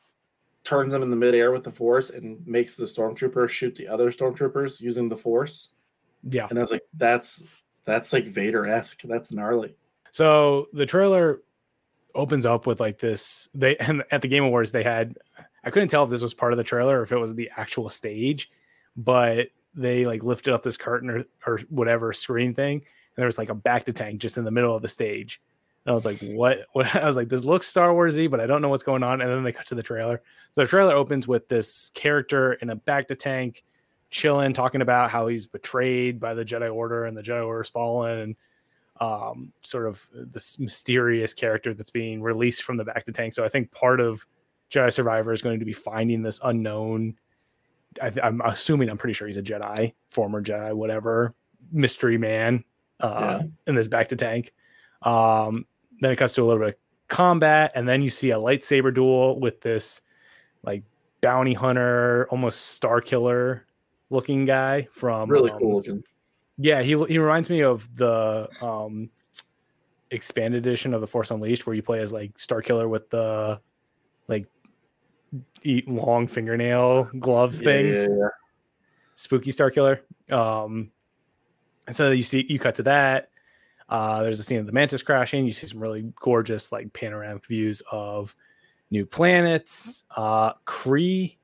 turns 0.66 0.92
them 0.92 1.02
in 1.02 1.10
the 1.10 1.16
midair 1.16 1.52
with 1.52 1.62
the 1.62 1.70
force 1.70 2.10
and 2.10 2.44
makes 2.46 2.74
the 2.74 2.84
stormtrooper 2.84 3.48
shoot 3.48 3.74
the 3.76 3.86
other 3.86 4.10
stormtroopers 4.10 4.80
using 4.80 5.08
the 5.08 5.16
force. 5.16 5.70
Yeah. 6.28 6.48
And 6.50 6.58
I 6.58 6.62
was 6.62 6.72
like, 6.72 6.82
that's 6.94 7.44
that's 7.84 8.12
like 8.12 8.26
Vader 8.26 8.66
esque. 8.66 9.02
That's 9.02 9.30
gnarly. 9.30 9.76
So 10.10 10.66
the 10.72 10.84
trailer 10.84 11.40
opens 12.14 12.44
up 12.44 12.66
with 12.66 12.80
like 12.80 12.98
this. 12.98 13.48
They 13.54 13.76
and 13.78 14.02
at 14.10 14.22
the 14.22 14.28
Game 14.28 14.44
Awards 14.44 14.72
they 14.72 14.82
had 14.82 15.16
I 15.64 15.70
couldn't 15.70 15.88
tell 15.88 16.04
if 16.04 16.10
this 16.10 16.22
was 16.22 16.34
part 16.34 16.52
of 16.52 16.58
the 16.58 16.64
trailer 16.64 16.98
or 17.00 17.02
if 17.04 17.12
it 17.12 17.16
was 17.16 17.34
the 17.34 17.50
actual 17.56 17.88
stage, 17.88 18.50
but 18.96 19.48
they 19.74 20.04
like 20.04 20.24
lifted 20.24 20.52
up 20.52 20.62
this 20.62 20.76
curtain 20.76 21.10
or, 21.10 21.24
or 21.46 21.58
whatever 21.68 22.12
screen 22.12 22.54
thing, 22.54 22.78
and 22.78 22.84
there 23.16 23.26
was 23.26 23.38
like 23.38 23.50
a 23.50 23.54
bacta 23.54 23.94
tank 23.94 24.20
just 24.20 24.36
in 24.36 24.44
the 24.44 24.50
middle 24.50 24.74
of 24.74 24.82
the 24.82 24.88
stage. 24.88 25.40
And 25.86 25.92
I 25.92 25.94
was 25.94 26.04
like, 26.04 26.20
what? 26.20 26.66
what? 26.72 26.94
I 26.94 27.06
was 27.06 27.16
like, 27.16 27.28
this 27.28 27.44
looks 27.44 27.68
Star 27.68 27.90
Warsy, 27.90 28.28
but 28.28 28.40
I 28.40 28.46
don't 28.46 28.60
know 28.60 28.68
what's 28.68 28.82
going 28.82 29.04
on. 29.04 29.20
And 29.20 29.30
then 29.30 29.44
they 29.44 29.52
cut 29.52 29.66
to 29.68 29.74
the 29.76 29.82
trailer. 29.82 30.20
So 30.54 30.62
the 30.62 30.66
trailer 30.66 30.94
opens 30.94 31.28
with 31.28 31.48
this 31.48 31.90
character 31.94 32.54
in 32.54 32.70
a 32.70 32.76
bacta 32.76 33.16
tank, 33.16 33.64
chilling, 34.10 34.52
talking 34.52 34.82
about 34.82 35.10
how 35.10 35.28
he's 35.28 35.46
betrayed 35.46 36.18
by 36.18 36.34
the 36.34 36.44
Jedi 36.44 36.74
Order 36.74 37.04
and 37.04 37.16
the 37.16 37.22
Jedi 37.22 37.46
Order's 37.46 37.68
fallen, 37.68 38.18
and 38.18 38.36
um, 38.98 39.52
sort 39.62 39.86
of 39.86 40.04
this 40.12 40.58
mysterious 40.58 41.34
character 41.34 41.72
that's 41.72 41.90
being 41.90 42.20
released 42.20 42.64
from 42.64 42.76
the 42.76 42.84
bacta 42.84 43.14
tank. 43.14 43.34
So 43.34 43.44
I 43.44 43.48
think 43.48 43.70
part 43.70 44.00
of 44.00 44.26
Jedi 44.70 44.92
Survivor 44.92 45.32
is 45.32 45.42
going 45.42 45.60
to 45.60 45.64
be 45.64 45.72
finding 45.72 46.22
this 46.22 46.40
unknown. 46.42 47.16
I 48.02 48.10
am 48.22 48.40
assuming, 48.44 48.90
I'm 48.90 48.98
pretty 48.98 49.14
sure 49.14 49.28
he's 49.28 49.36
a 49.36 49.42
Jedi, 49.42 49.92
former 50.08 50.42
Jedi, 50.42 50.74
whatever 50.74 51.34
mystery 51.70 52.18
man 52.18 52.64
uh, 53.00 53.38
yeah. 53.40 53.46
in 53.66 53.74
this 53.74 53.88
bacta 53.88 54.18
tank. 54.18 54.52
Um, 55.02 55.66
then 56.00 56.12
it 56.12 56.16
cuts 56.16 56.34
to 56.34 56.42
a 56.42 56.44
little 56.44 56.60
bit 56.60 56.74
of 56.74 56.74
combat, 57.08 57.72
and 57.74 57.88
then 57.88 58.02
you 58.02 58.10
see 58.10 58.30
a 58.30 58.36
lightsaber 58.36 58.92
duel 58.92 59.38
with 59.38 59.60
this 59.60 60.02
like 60.62 60.82
bounty 61.20 61.54
hunter, 61.54 62.28
almost 62.30 62.60
star 62.60 63.00
killer 63.00 63.66
looking 64.10 64.44
guy 64.44 64.86
from 64.92 65.28
really 65.28 65.50
um, 65.50 65.58
cool 65.58 65.76
looking. 65.76 66.02
Yeah, 66.58 66.82
he 66.82 66.90
he 67.04 67.18
reminds 67.18 67.50
me 67.50 67.62
of 67.62 67.88
the 67.96 68.48
um 68.60 69.10
expanded 70.10 70.66
edition 70.66 70.94
of 70.94 71.00
the 71.00 71.06
Force 71.06 71.30
Unleashed 71.30 71.66
where 71.66 71.74
you 71.74 71.82
play 71.82 72.00
as 72.00 72.12
like 72.12 72.38
Star 72.38 72.62
Killer 72.62 72.88
with 72.88 73.10
the 73.10 73.60
like 74.28 74.46
eat 75.62 75.88
long 75.88 76.26
fingernail 76.26 77.04
glove 77.18 77.54
things. 77.54 77.96
Yeah, 77.96 78.08
yeah. 78.08 78.28
Spooky 79.16 79.50
Star 79.50 79.70
Killer. 79.70 80.02
Um 80.30 80.90
so 81.90 82.10
you 82.10 82.22
see 82.22 82.46
you 82.48 82.58
cut 82.58 82.76
to 82.76 82.82
that. 82.84 83.30
Uh, 83.88 84.22
there's 84.22 84.40
a 84.40 84.42
scene 84.42 84.58
of 84.58 84.66
the 84.66 84.72
mantis 84.72 85.02
crashing. 85.02 85.46
You 85.46 85.52
see 85.52 85.66
some 85.66 85.80
really 85.80 86.12
gorgeous, 86.20 86.72
like 86.72 86.92
panoramic 86.92 87.46
views 87.46 87.82
of 87.90 88.34
new 88.90 89.06
planets. 89.06 90.04
Uh, 90.14 90.54
Kree, 90.66 91.36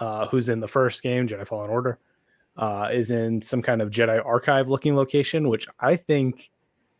uh, 0.00 0.26
who's 0.26 0.48
in 0.48 0.60
the 0.60 0.68
first 0.68 1.02
game, 1.02 1.28
Jedi 1.28 1.46
Fallen 1.46 1.70
Order, 1.70 1.98
uh, 2.56 2.88
is 2.92 3.10
in 3.10 3.40
some 3.40 3.62
kind 3.62 3.80
of 3.80 3.90
Jedi 3.90 4.24
archive 4.24 4.68
looking 4.68 4.96
location, 4.96 5.48
which 5.48 5.68
I 5.80 5.96
think 5.96 6.50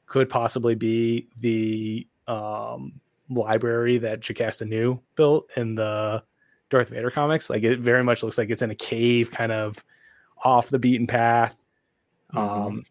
could 0.07 0.29
possibly 0.29 0.75
be 0.75 1.29
the 1.41 2.07
um, 2.29 3.01
library 3.29 3.99
that 3.99 4.21
Jocasta 4.21 4.65
Nu 4.65 5.01
built 5.17 5.51
in 5.57 5.75
the 5.75 6.23
Darth 6.71 6.91
Vader 6.91 7.11
comics. 7.11 7.51
Like 7.51 7.63
it 7.63 7.81
very 7.81 8.05
much 8.05 8.23
looks 8.23 8.39
like 8.39 8.51
it's 8.51 8.63
in 8.63 8.71
a 8.71 8.77
cave, 8.77 9.31
kind 9.31 9.53
of 9.53 9.83
off 10.45 10.69
the 10.69 10.79
beaten 10.79 11.07
path. 11.07 11.57
Mm-hmm. 12.35 12.67
Um, 12.67 12.85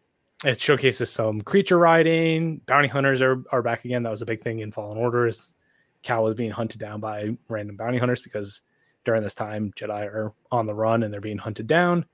it 0.44 0.60
showcases 0.60 1.10
some 1.10 1.40
creature 1.40 1.78
riding. 1.78 2.58
Bounty 2.66 2.88
hunters 2.88 3.22
are, 3.22 3.42
are 3.50 3.62
back 3.62 3.84
again. 3.84 4.02
That 4.02 4.10
was 4.10 4.22
a 4.22 4.26
big 4.26 4.42
thing 4.42 4.60
in 4.60 4.72
Fallen 4.72 4.98
Order. 4.98 5.26
Is 5.26 5.54
Cal 6.02 6.22
was 6.22 6.34
being 6.34 6.50
hunted 6.50 6.78
down 6.78 7.00
by 7.00 7.36
random 7.48 7.76
bounty 7.76 7.98
hunters 7.98 8.20
because 8.20 8.60
during 9.04 9.22
this 9.22 9.34
time 9.34 9.72
Jedi 9.74 10.04
are 10.04 10.32
on 10.52 10.66
the 10.66 10.74
run 10.74 11.02
and 11.02 11.12
they're 11.12 11.20
being 11.20 11.38
hunted 11.38 11.66
down. 11.66 12.04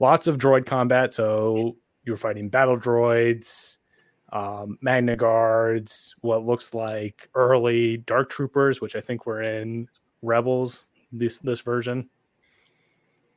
Lots 0.00 0.26
of 0.26 0.38
droid 0.38 0.66
combat. 0.66 1.14
So 1.14 1.76
you 2.04 2.12
were 2.12 2.18
fighting 2.18 2.48
battle 2.48 2.78
droids, 2.78 3.78
um, 4.32 4.78
Magna 4.80 5.16
Guards, 5.16 6.14
what 6.20 6.44
looks 6.44 6.74
like 6.74 7.28
early 7.34 7.98
Dark 7.98 8.30
Troopers, 8.30 8.80
which 8.80 8.96
I 8.96 9.00
think 9.00 9.26
were 9.26 9.42
in 9.42 9.88
Rebels 10.22 10.86
this 11.12 11.38
this 11.38 11.60
version. 11.60 12.08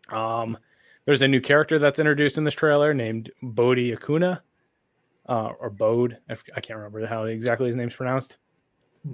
Um, 0.09 0.57
there's 1.09 1.23
a 1.23 1.27
new 1.27 1.41
character 1.41 1.79
that's 1.79 1.97
introduced 1.97 2.37
in 2.37 2.43
this 2.43 2.53
trailer 2.53 2.93
named 2.93 3.31
Bodhi 3.41 3.95
Akuna, 3.95 4.41
uh, 5.27 5.53
or 5.59 5.71
Bode. 5.71 6.19
I, 6.29 6.35
can't 6.61 6.77
remember 6.77 7.03
how 7.07 7.23
exactly 7.23 7.65
his 7.65 7.75
name's 7.75 7.95
pronounced. 7.95 8.37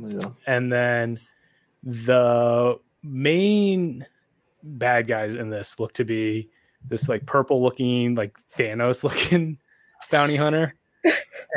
Yeah. 0.06 0.32
And 0.46 0.70
then 0.70 1.22
the 1.84 2.82
main 3.02 4.06
bad 4.62 5.08
guys 5.08 5.36
in 5.36 5.50
this 5.50 5.80
look 5.80 5.93
to 5.93 6.04
be 6.04 6.50
this 6.86 7.08
like 7.08 7.26
purple 7.26 7.64
looking, 7.64 8.16
like 8.16 8.38
Thanos 8.58 9.02
looking 9.06 9.58
bounty 10.12 10.36
hunter. 10.36 10.76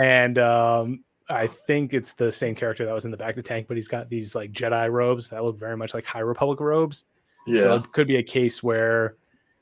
and 0.00 0.38
um, 0.38 1.02
I 1.28 1.48
think 1.48 1.94
it's 1.94 2.12
the 2.12 2.30
same 2.30 2.54
character 2.54 2.84
that 2.84 2.94
was 2.94 3.04
in 3.04 3.10
the 3.10 3.16
back 3.16 3.30
of 3.30 3.42
the 3.42 3.48
tank, 3.48 3.66
but 3.66 3.76
he's 3.76 3.88
got 3.88 4.08
these 4.08 4.36
like 4.36 4.52
Jedi 4.52 4.88
robes 4.88 5.30
that 5.30 5.42
look 5.42 5.58
very 5.58 5.76
much 5.76 5.94
like 5.94 6.06
High 6.06 6.20
Republic 6.20 6.60
robes. 6.60 7.06
Yeah. 7.44 7.62
So 7.62 7.74
it 7.74 7.90
could 7.90 8.06
be 8.06 8.18
a 8.18 8.22
case 8.22 8.62
where 8.62 9.16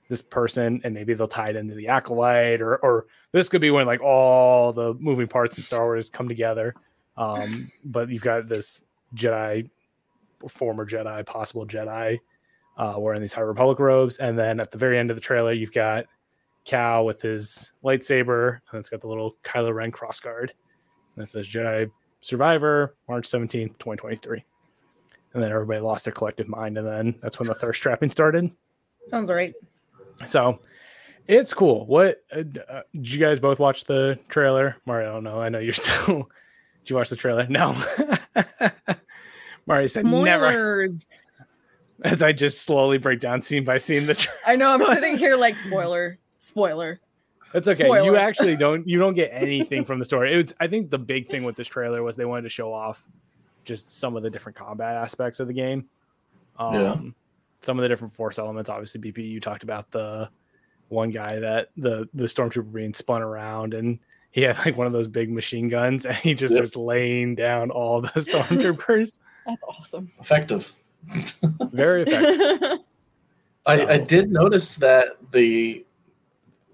this 0.09 0.23
person 0.23 0.81
and 0.85 0.95
maybe 0.95 1.15
they'll 1.15 1.29
tie 1.29 1.51
it 1.51 1.57
into 1.57 1.75
the 1.75 1.89
acolyte 1.89 2.61
or 2.61 2.77
or 2.77 3.07
this 3.33 3.49
could 3.49 3.61
be 3.61 3.71
when 3.71 3.87
like 3.87 4.01
all 4.01 4.73
the 4.73 4.95
moving 4.95 5.27
parts 5.27 5.59
in 5.59 5.65
Star 5.65 5.85
Wars 5.85 6.11
come 6.11 6.29
together. 6.29 6.75
Um, 7.17 7.71
but 7.85 8.09
you've 8.09 8.23
got 8.23 8.49
this 8.49 8.83
Jedi, 9.15 9.69
former 10.49 10.87
Jedi, 10.87 11.25
possible 11.27 11.67
Jedi, 11.67 12.19
uh, 12.77 12.95
wearing 12.99 13.21
these 13.21 13.33
High 13.33 13.43
Republic 13.43 13.79
robes, 13.79 14.19
and 14.19 14.39
then 14.39 14.61
at 14.61 14.71
the 14.71 14.79
very 14.79 14.99
end 14.99 15.11
of 15.11 15.17
the 15.17 15.21
trailer, 15.21 15.53
you've 15.53 15.73
got 15.73 16.07
Cal 16.65 17.05
with 17.05 17.23
his 17.23 17.73
lightsaber, 17.85 18.61
and 18.71 18.81
it's 18.81 18.91
got 18.91 19.01
the 19.01 19.09
little 19.09 19.37
Kylo 19.45 19.73
Ren 19.73 19.93
crossguard. 19.93 20.51
And 21.15 21.23
it 21.23 21.29
says 21.29 21.47
Jedi 21.47 21.91
Survivor, 22.21 22.97
March 23.09 23.29
17th, 23.29 23.79
2023. 23.79 24.45
And 25.33 25.43
then 25.43 25.53
everybody 25.53 25.81
lost 25.81 26.05
their 26.05 26.13
collective 26.13 26.49
mind, 26.49 26.77
and 26.77 26.87
then 26.87 27.15
that's 27.23 27.39
when 27.39 27.49
the 27.49 27.55
thirst 27.55 27.81
trapping 27.81 28.11
started. 28.11 28.51
Sounds 29.07 29.31
right. 29.31 29.55
So 30.25 30.61
it's 31.29 31.53
cool. 31.53 31.87
What 31.87 32.23
uh, 32.35 32.43
uh, 32.69 32.83
did 32.95 33.13
you 33.13 33.21
guys 33.21 33.39
both 33.39 33.59
watch 33.59 33.85
the 33.85 34.19
trailer? 34.29 34.77
Mario, 34.87 35.11
I 35.11 35.13
don't 35.15 35.25
know. 35.25 35.41
I 35.41 35.49
know 35.49 35.59
you're 35.59 35.73
still. 35.75 36.29
did 36.85 36.91
you 36.91 36.97
watch 36.97 37.11
the 37.11 37.17
trailer? 37.17 37.47
No. 37.49 37.77
Mario 39.67 39.87
said 39.87 40.07
never. 40.07 40.51
Spoilers. 40.51 41.07
As 42.03 42.23
I 42.23 42.33
just 42.33 42.63
slowly 42.63 42.99
break 42.99 43.21
down 43.21 43.41
scene 43.43 43.65
by 43.65 43.79
scene 43.79 44.07
the 44.07 44.15
trailer. 44.15 44.39
I 44.47 44.57
know. 44.57 44.71
I'm 44.73 44.85
sitting 44.95 45.17
here 45.17 45.37
like 45.37 45.57
spoiler, 45.59 46.19
spoiler. 46.39 47.01
It's 47.55 47.69
okay. 47.69 47.87
You 47.87 48.17
actually 48.17 48.57
don't. 48.57 48.87
You 48.87 48.99
don't 48.99 49.15
get 49.15 49.31
anything 49.33 49.85
from 49.85 49.99
the 49.99 50.05
story. 50.05 50.35
It 50.35 50.37
was. 50.37 50.55
I 50.61 50.67
think 50.67 50.91
the 50.91 50.99
big 50.99 51.29
thing 51.29 51.45
with 51.45 51.57
this 51.57 51.69
trailer 51.69 52.03
was 52.03 52.17
they 52.17 52.25
wanted 52.25 52.43
to 52.43 52.49
show 52.49 52.73
off 52.73 53.03
just 53.65 53.91
some 53.91 54.17
of 54.17 54.23
the 54.23 54.31
different 54.31 54.57
combat 54.57 54.97
aspects 54.97 55.41
of 55.41 55.49
the 55.49 55.55
game. 55.55 55.89
Um, 56.59 56.75
Yeah. 56.75 56.97
Some 57.61 57.79
of 57.79 57.83
the 57.83 57.89
different 57.89 58.13
force 58.15 58.39
elements. 58.39 58.71
Obviously, 58.71 59.01
BP. 59.01 59.19
You 59.29 59.41
talked 59.41 59.63
about 59.63 59.91
the 59.91 60.29
one 60.89 61.11
guy 61.11 61.39
that 61.41 61.71
the 61.77 62.09
the 62.15 62.25
stormtrooper 62.25 62.73
being 62.73 62.95
spun 62.95 63.21
around 63.23 63.75
and 63.75 63.99
he 64.31 64.43
had 64.43 64.57
like 64.65 64.77
one 64.77 64.87
of 64.87 64.93
those 64.93 65.09
big 65.09 65.31
machine 65.31 65.69
guns 65.69 66.07
and 66.07 66.15
he 66.17 66.33
just 66.35 66.53
Yep. 66.55 66.59
starts 66.59 66.77
laying 66.77 67.35
down 67.35 67.71
all 67.71 68.01
the 68.03 68.09
stormtroopers. 68.21 69.19
That's 69.47 69.63
awesome. 69.67 70.11
Effective. 70.21 70.71
Very 71.73 72.03
effective. 72.03 72.79
I, 73.67 73.87
I 73.95 73.99
did 73.99 74.31
notice 74.31 74.77
that 74.77 75.17
the 75.33 75.85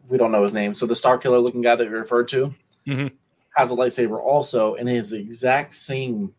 we 0.09 0.19
don't 0.19 0.31
know 0.33 0.43
his 0.43 0.53
name, 0.53 0.75
so 0.75 0.85
the 0.85 0.95
Star 0.95 1.17
Killer 1.17 1.39
looking 1.39 1.63
guy 1.63 1.75
that 1.77 1.85
you 1.85 1.91
referred 1.91 2.29
to 2.29 2.55
Mhm. 2.87 3.13
has 3.57 3.71
a 3.73 3.75
lightsaber 3.77 4.21
also, 4.21 4.75
and 4.75 4.87
he 4.89 4.97
has 4.97 5.09
the 5.09 5.17
exact 5.19 5.73
same 5.75 6.35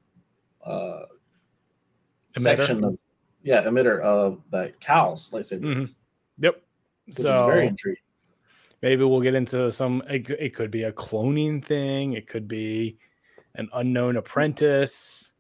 uh, 0.64 1.06
Emitter? 2.36 2.40
section 2.42 2.84
of 2.84 2.98
yeah 3.44 3.62
emitter 3.64 4.00
of 4.02 4.42
that 4.52 4.80
Cal's 4.80 5.30
lightsaber, 5.32 5.62
Mhm. 5.66 5.82
is, 5.82 5.96
Yep. 6.40 6.62
which 7.06 7.18
is 7.20 7.24
So 7.24 7.46
very 7.46 7.68
intriguing. 7.68 8.02
maybe 8.82 9.04
we'll 9.04 9.22
get 9.22 9.36
into 9.36 9.72
some. 9.72 10.02
It, 10.10 10.30
it 10.30 10.56
could 10.56 10.72
be 10.72 10.84
a 10.84 10.92
cloning 10.92 11.64
thing. 11.64 12.14
It 12.14 12.28
could 12.28 12.48
be 12.48 12.98
an 13.56 13.70
unknown 13.74 14.18
apprentice. 14.18 15.32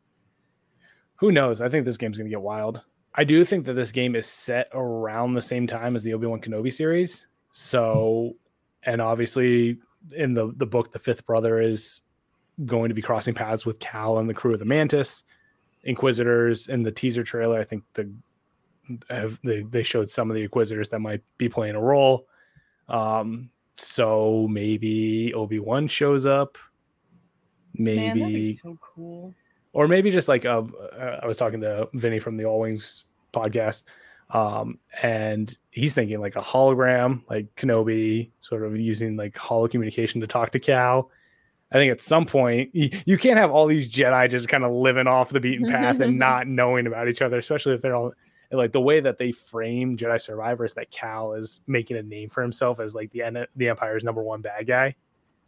Who 1.15 1.31
knows? 1.31 1.61
I 1.61 1.69
think 1.69 1.85
this 1.85 1.97
game's 1.97 2.17
going 2.17 2.25
to 2.27 2.30
get 2.30 2.41
wild. 2.41 2.81
I 3.15 3.23
do 3.23 3.45
think 3.45 3.65
that 3.65 3.73
this 3.73 3.91
game 3.91 4.15
is 4.15 4.25
set 4.25 4.67
around 4.73 5.34
the 5.34 5.41
same 5.41 5.67
time 5.67 5.95
as 5.95 6.03
the 6.03 6.13
Obi 6.13 6.27
Wan 6.27 6.41
Kenobi 6.41 6.71
series. 6.73 7.27
So, 7.51 8.34
and 8.84 9.01
obviously 9.01 9.77
in 10.11 10.34
the 10.34 10.51
the 10.57 10.65
book, 10.65 10.91
the 10.91 10.99
fifth 10.99 11.25
brother 11.25 11.59
is 11.61 12.01
going 12.65 12.89
to 12.89 12.95
be 12.95 13.01
crossing 13.01 13.34
paths 13.34 13.65
with 13.65 13.80
Cal 13.80 14.17
and 14.19 14.30
the 14.30 14.34
crew 14.34 14.53
of 14.53 14.59
the 14.59 14.65
Mantis 14.65 15.23
Inquisitors. 15.84 16.68
In 16.68 16.84
the 16.84 16.91
teaser 16.91 17.23
trailer, 17.23 17.60
I 17.60 17.64
think 17.64 17.84
the 17.93 18.11
have 19.10 19.39
they 19.43 19.61
they 19.64 19.84
showed 19.84 20.10
some 20.10 20.30
of 20.30 20.35
the 20.35 20.43
Inquisitors 20.43 20.89
that 20.89 20.99
might 20.99 21.22
be 21.38 21.49
playing 21.49 21.76
a 21.76 21.81
role. 21.81 22.27
Um, 22.89 23.49
so 23.77 24.47
maybe 24.49 25.34
Obi 25.34 25.60
Wan 25.60 25.88
shows 25.88 26.26
up. 26.26 26.57
Maybe 27.76 28.22
Man, 28.22 28.53
so 28.53 28.77
cool. 28.81 29.34
or 29.73 29.88
maybe 29.88 30.11
just 30.11 30.27
like 30.27 30.45
uh, 30.45 30.64
uh, 30.95 31.19
I 31.23 31.26
was 31.26 31.38
talking 31.38 31.61
to 31.61 31.89
Vinny 31.93 32.19
from 32.19 32.38
the 32.38 32.45
All 32.45 32.60
Wings 32.60 33.05
podcast, 33.34 33.84
um, 34.30 34.77
and 35.01 35.57
he's 35.72 35.95
thinking 35.95 36.19
like 36.19 36.35
a 36.35 36.41
hologram, 36.41 37.23
like 37.30 37.53
Kenobi, 37.55 38.30
sort 38.41 38.64
of 38.64 38.77
using 38.77 39.18
like 39.18 39.35
holo 39.35 39.68
communication 39.68 40.22
to 40.22 40.27
talk 40.27 40.51
to 40.51 40.60
Cal. 40.60 41.10
I 41.73 41.77
think 41.77 41.91
at 41.91 42.01
some 42.01 42.25
point 42.25 42.69
you, 42.73 42.91
you 43.05 43.17
can't 43.17 43.39
have 43.39 43.49
all 43.49 43.65
these 43.65 43.91
Jedi 43.91 44.29
just 44.29 44.47
kind 44.47 44.63
of 44.63 44.71
living 44.71 45.07
off 45.07 45.31
the 45.31 45.39
beaten 45.39 45.67
path 45.67 45.99
and 45.99 46.19
not 46.19 46.47
knowing 46.47 46.85
about 46.85 47.09
each 47.09 47.21
other, 47.21 47.39
especially 47.39 47.73
if 47.73 47.81
they're 47.81 47.95
all 47.95 48.13
like 48.51 48.71
the 48.71 48.81
way 48.81 48.99
that 48.99 49.17
they 49.17 49.31
frame 49.31 49.97
Jedi 49.97 50.21
Survivor 50.21 50.63
is 50.63 50.75
that 50.75 50.91
Cal 50.91 51.33
is 51.33 51.59
making 51.65 51.97
a 51.97 52.03
name 52.03 52.29
for 52.29 52.43
himself 52.43 52.79
as 52.79 52.93
like 52.93 53.11
the 53.11 53.47
the 53.55 53.69
Empire's 53.69 54.03
number 54.03 54.21
one 54.21 54.41
bad 54.41 54.67
guy. 54.67 54.95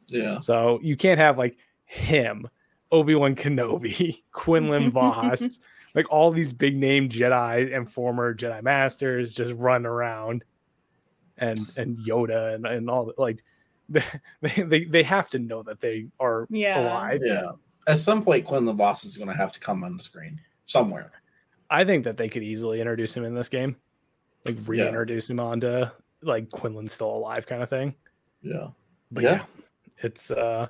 Yeah, 0.07 0.39
So 0.39 0.79
you 0.81 0.97
can't 0.97 1.19
have 1.19 1.37
like 1.37 1.57
him 1.85 2.47
Obi 2.91 3.15
Wan 3.15 3.35
Kenobi, 3.35 4.21
Quinlan 4.31 4.91
Vos, 4.91 5.59
like 5.95 6.11
all 6.11 6.31
these 6.31 6.53
big 6.53 6.75
name 6.75 7.09
Jedi 7.09 7.75
and 7.75 7.91
former 7.91 8.33
Jedi 8.33 8.61
Masters 8.63 9.33
just 9.33 9.53
run 9.53 9.85
around, 9.85 10.43
and 11.37 11.59
and 11.77 11.97
Yoda 11.97 12.55
and, 12.55 12.65
and 12.65 12.89
all 12.89 13.11
like 13.17 13.43
they, 14.41 14.63
they 14.63 14.83
they 14.85 15.03
have 15.03 15.29
to 15.29 15.39
know 15.39 15.63
that 15.63 15.79
they 15.81 16.07
are 16.19 16.47
Yeah. 16.49 16.81
alive. 16.81 17.21
Yeah. 17.23 17.51
At 17.87 17.97
some 17.99 18.23
point, 18.23 18.45
Quinlan 18.45 18.77
Vos 18.77 19.05
is 19.05 19.15
going 19.17 19.29
to 19.29 19.35
have 19.37 19.51
to 19.53 19.59
come 19.59 19.83
on 19.83 19.95
the 19.97 20.03
screen 20.03 20.41
somewhere. 20.65 21.11
I 21.69 21.83
think 21.83 22.03
that 22.05 22.17
they 22.17 22.29
could 22.29 22.41
easily 22.43 22.81
introduce 22.81 23.15
him 23.15 23.23
in 23.23 23.35
this 23.35 23.49
game, 23.49 23.75
like 24.43 24.55
Yeah. 24.57 24.63
reintroduce 24.65 25.29
him 25.29 25.39
onto 25.39 25.85
like 26.21 26.49
Quinlan's 26.49 26.93
still 26.93 27.09
alive 27.15 27.45
kind 27.45 27.61
of 27.61 27.69
thing. 27.69 27.93
Yeah. 28.41 28.69
But 29.11 29.23
Yeah. 29.23 29.31
yeah, 29.31 29.45
it's 30.01 30.31
uh, 30.31 30.67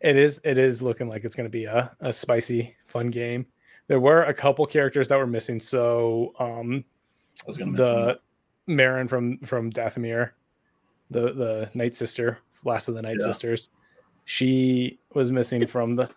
it 0.00 0.16
is 0.16 0.40
it 0.44 0.58
is 0.58 0.82
looking 0.82 1.08
like 1.08 1.24
it's 1.24 1.36
going 1.36 1.46
to 1.48 1.50
be 1.50 1.64
a, 1.64 1.90
a 2.00 2.12
spicy, 2.12 2.76
fun 2.86 3.10
game. 3.10 3.46
There 3.88 4.00
were 4.00 4.22
a 4.24 4.34
couple 4.34 4.64
characters 4.66 5.08
that 5.08 5.18
were 5.18 5.26
missing, 5.26 5.60
so 5.60 6.32
um, 6.38 6.84
I 7.42 7.46
was 7.46 7.56
going 7.56 7.74
to 7.74 7.76
the 7.76 8.20
Merrin 8.68 9.08
from 9.08 9.38
from 9.38 9.72
Dathomir, 9.72 10.30
the 11.10 11.32
the 11.32 11.70
Night 11.74 11.96
Sister, 11.96 12.38
last 12.64 12.88
of 12.88 12.94
the 12.94 13.02
Night 13.02 13.16
Yeah. 13.20 13.26
Sisters, 13.28 13.70
she 14.24 14.98
was 15.14 15.32
missing 15.32 15.66
from 15.66 15.96
the. 15.96 16.08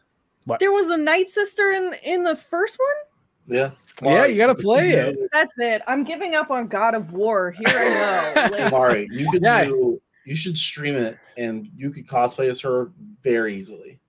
There 0.60 0.72
was 0.74 0.88
a 0.90 0.98
night 0.98 1.30
sister 1.30 1.72
in 1.72 1.94
in 2.04 2.24
the 2.24 2.36
first 2.36 2.78
one. 2.78 3.58
Yeah. 3.58 3.72
Yeah, 4.02 4.26
you 4.26 4.38
gotta 4.38 4.56
play 4.56 4.92
it. 4.92 5.18
That's 5.32 5.54
it. 5.58 5.82
I'm 5.88 6.04
giving 6.04 6.36
up 6.36 6.50
on 6.52 6.68
God 6.68 6.96
of 6.96 7.12
War. 7.14 7.52
Here 7.52 7.68
I 7.68 8.50
go. 8.50 8.58
Like, 8.58 8.72
Mari, 8.72 9.08
you 9.12 9.30
could 9.32 9.42
Yeah. 9.44 9.66
do. 9.66 10.02
You 10.26 10.36
should 10.36 10.58
stream 10.58 10.96
it, 10.96 11.18
and 11.38 11.68
you 11.76 11.92
could 11.92 12.08
cosplay 12.08 12.50
as 12.50 12.60
her 12.62 12.92
very 13.22 13.56
easily. 13.56 14.00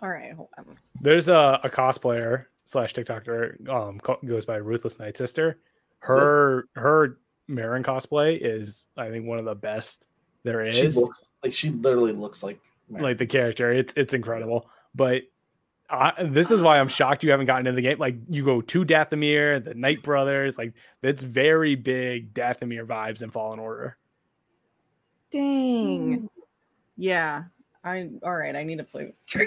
all 0.00 0.08
right, 0.08 0.32
hold 0.32 0.48
on. 0.58 0.76
There's 1.00 1.28
a, 1.28 1.60
a 1.62 1.70
cosplayer 1.70 2.46
slash 2.64 2.92
TikToker 2.94 3.68
um 3.68 4.00
goes 4.26 4.44
by 4.44 4.56
Ruthless 4.56 4.98
Night 4.98 5.16
Sister. 5.16 5.58
Her 6.00 6.68
her 6.74 7.18
Merrin 7.50 7.84
cosplay 7.84 8.38
is 8.40 8.86
I 8.96 9.08
think 9.10 9.26
one 9.26 9.38
of 9.38 9.44
the 9.44 9.54
best 9.54 10.06
there 10.44 10.64
is. 10.66 10.74
She 10.76 10.88
looks 10.88 11.32
like 11.42 11.52
she 11.52 11.70
literally 11.70 12.12
looks 12.12 12.42
like 12.42 12.60
like 12.90 13.18
the 13.18 13.26
character. 13.26 13.72
It's 13.72 13.92
it's 13.96 14.14
incredible. 14.14 14.68
But 14.94 15.22
I, 15.88 16.24
this 16.24 16.50
is 16.50 16.62
why 16.62 16.80
I'm 16.80 16.88
shocked 16.88 17.22
you 17.22 17.30
haven't 17.30 17.46
gotten 17.46 17.66
in 17.66 17.74
the 17.74 17.82
game. 17.82 17.98
Like 17.98 18.16
you 18.28 18.44
go 18.44 18.60
to 18.62 18.84
Dathomir, 18.84 19.62
the 19.62 19.74
Night 19.74 20.02
Brothers, 20.02 20.56
like 20.56 20.72
it's 21.02 21.22
very 21.22 21.74
big 21.74 22.32
Dathomir 22.34 22.86
vibes 22.86 23.22
in 23.22 23.30
Fallen 23.30 23.58
Order. 23.58 23.96
Dang. 25.30 26.28
Yeah. 26.96 27.44
I 27.84 28.10
all 28.22 28.36
right. 28.36 28.54
I 28.54 28.62
need 28.62 28.78
to 28.78 28.84
play. 28.84 29.12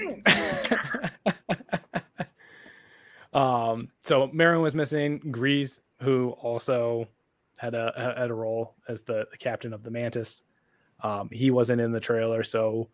um, 3.33 3.89
so 4.01 4.27
Merrin 4.29 4.61
was 4.61 4.75
missing. 4.75 5.19
Greez, 5.21 5.79
who 6.01 6.31
also 6.31 7.07
had 7.55 7.73
a 7.73 8.13
had 8.17 8.29
a 8.29 8.33
role 8.33 8.75
as 8.87 9.03
the, 9.03 9.25
the 9.31 9.37
captain 9.37 9.73
of 9.73 9.83
the 9.83 9.91
Mantis. 9.91 10.43
Um, 11.01 11.29
he 11.31 11.51
wasn't 11.51 11.81
in 11.81 11.91
the 11.91 11.99
trailer, 11.99 12.43
so 12.43 12.89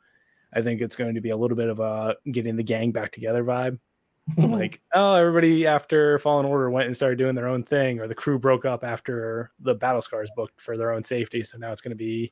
I 0.54 0.62
think 0.62 0.82
it's 0.82 0.96
going 0.96 1.16
to 1.16 1.22
be 1.22 1.30
a 1.30 1.38
little 1.38 1.58
bit 1.58 1.70
of 1.70 1.80
a 1.80 2.16
getting 2.30 2.56
the 2.56 2.64
gang 2.64 2.92
back 2.92 3.12
together 3.12 3.44
vibe. 3.44 3.80
like, 4.38 4.82
oh, 4.94 5.16
everybody 5.16 5.66
after 5.66 6.20
Fallen 6.20 6.46
Order 6.46 6.70
went 6.70 6.88
and 6.88 6.96
started 6.96 7.18
doing 7.18 7.36
their 7.36 7.48
own 7.48 7.64
thing, 7.64 8.00
or 8.00 8.08
the 8.08 8.16
crew 8.16 8.38
broke 8.38 8.66
up 8.66 8.84
after 8.84 9.52
the 9.60 9.74
Battle 9.74 10.02
Scars 10.02 10.30
booked 10.36 10.62
for 10.62 10.78
their 10.78 10.92
own 10.92 11.04
safety. 11.04 11.42
So 11.42 11.58
now 11.58 11.72
it's 11.72 11.82
going 11.82 11.92
to 11.92 11.96
be 11.96 12.32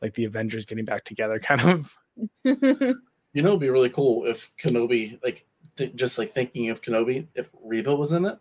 like 0.00 0.14
the 0.14 0.24
Avengers 0.24 0.66
getting 0.66 0.84
back 0.84 1.04
together, 1.04 1.38
kind 1.40 1.60
of. 1.62 1.96
You 2.44 3.42
know, 3.42 3.48
it'd 3.48 3.60
be 3.60 3.70
really 3.70 3.88
cool 3.88 4.26
if 4.26 4.54
Kenobi, 4.56 5.18
like, 5.22 5.46
th- 5.76 5.94
just 5.94 6.18
like 6.18 6.30
thinking 6.30 6.68
of 6.70 6.82
Kenobi, 6.82 7.26
if 7.34 7.50
Reva 7.62 7.94
was 7.94 8.12
in 8.12 8.26
it. 8.26 8.38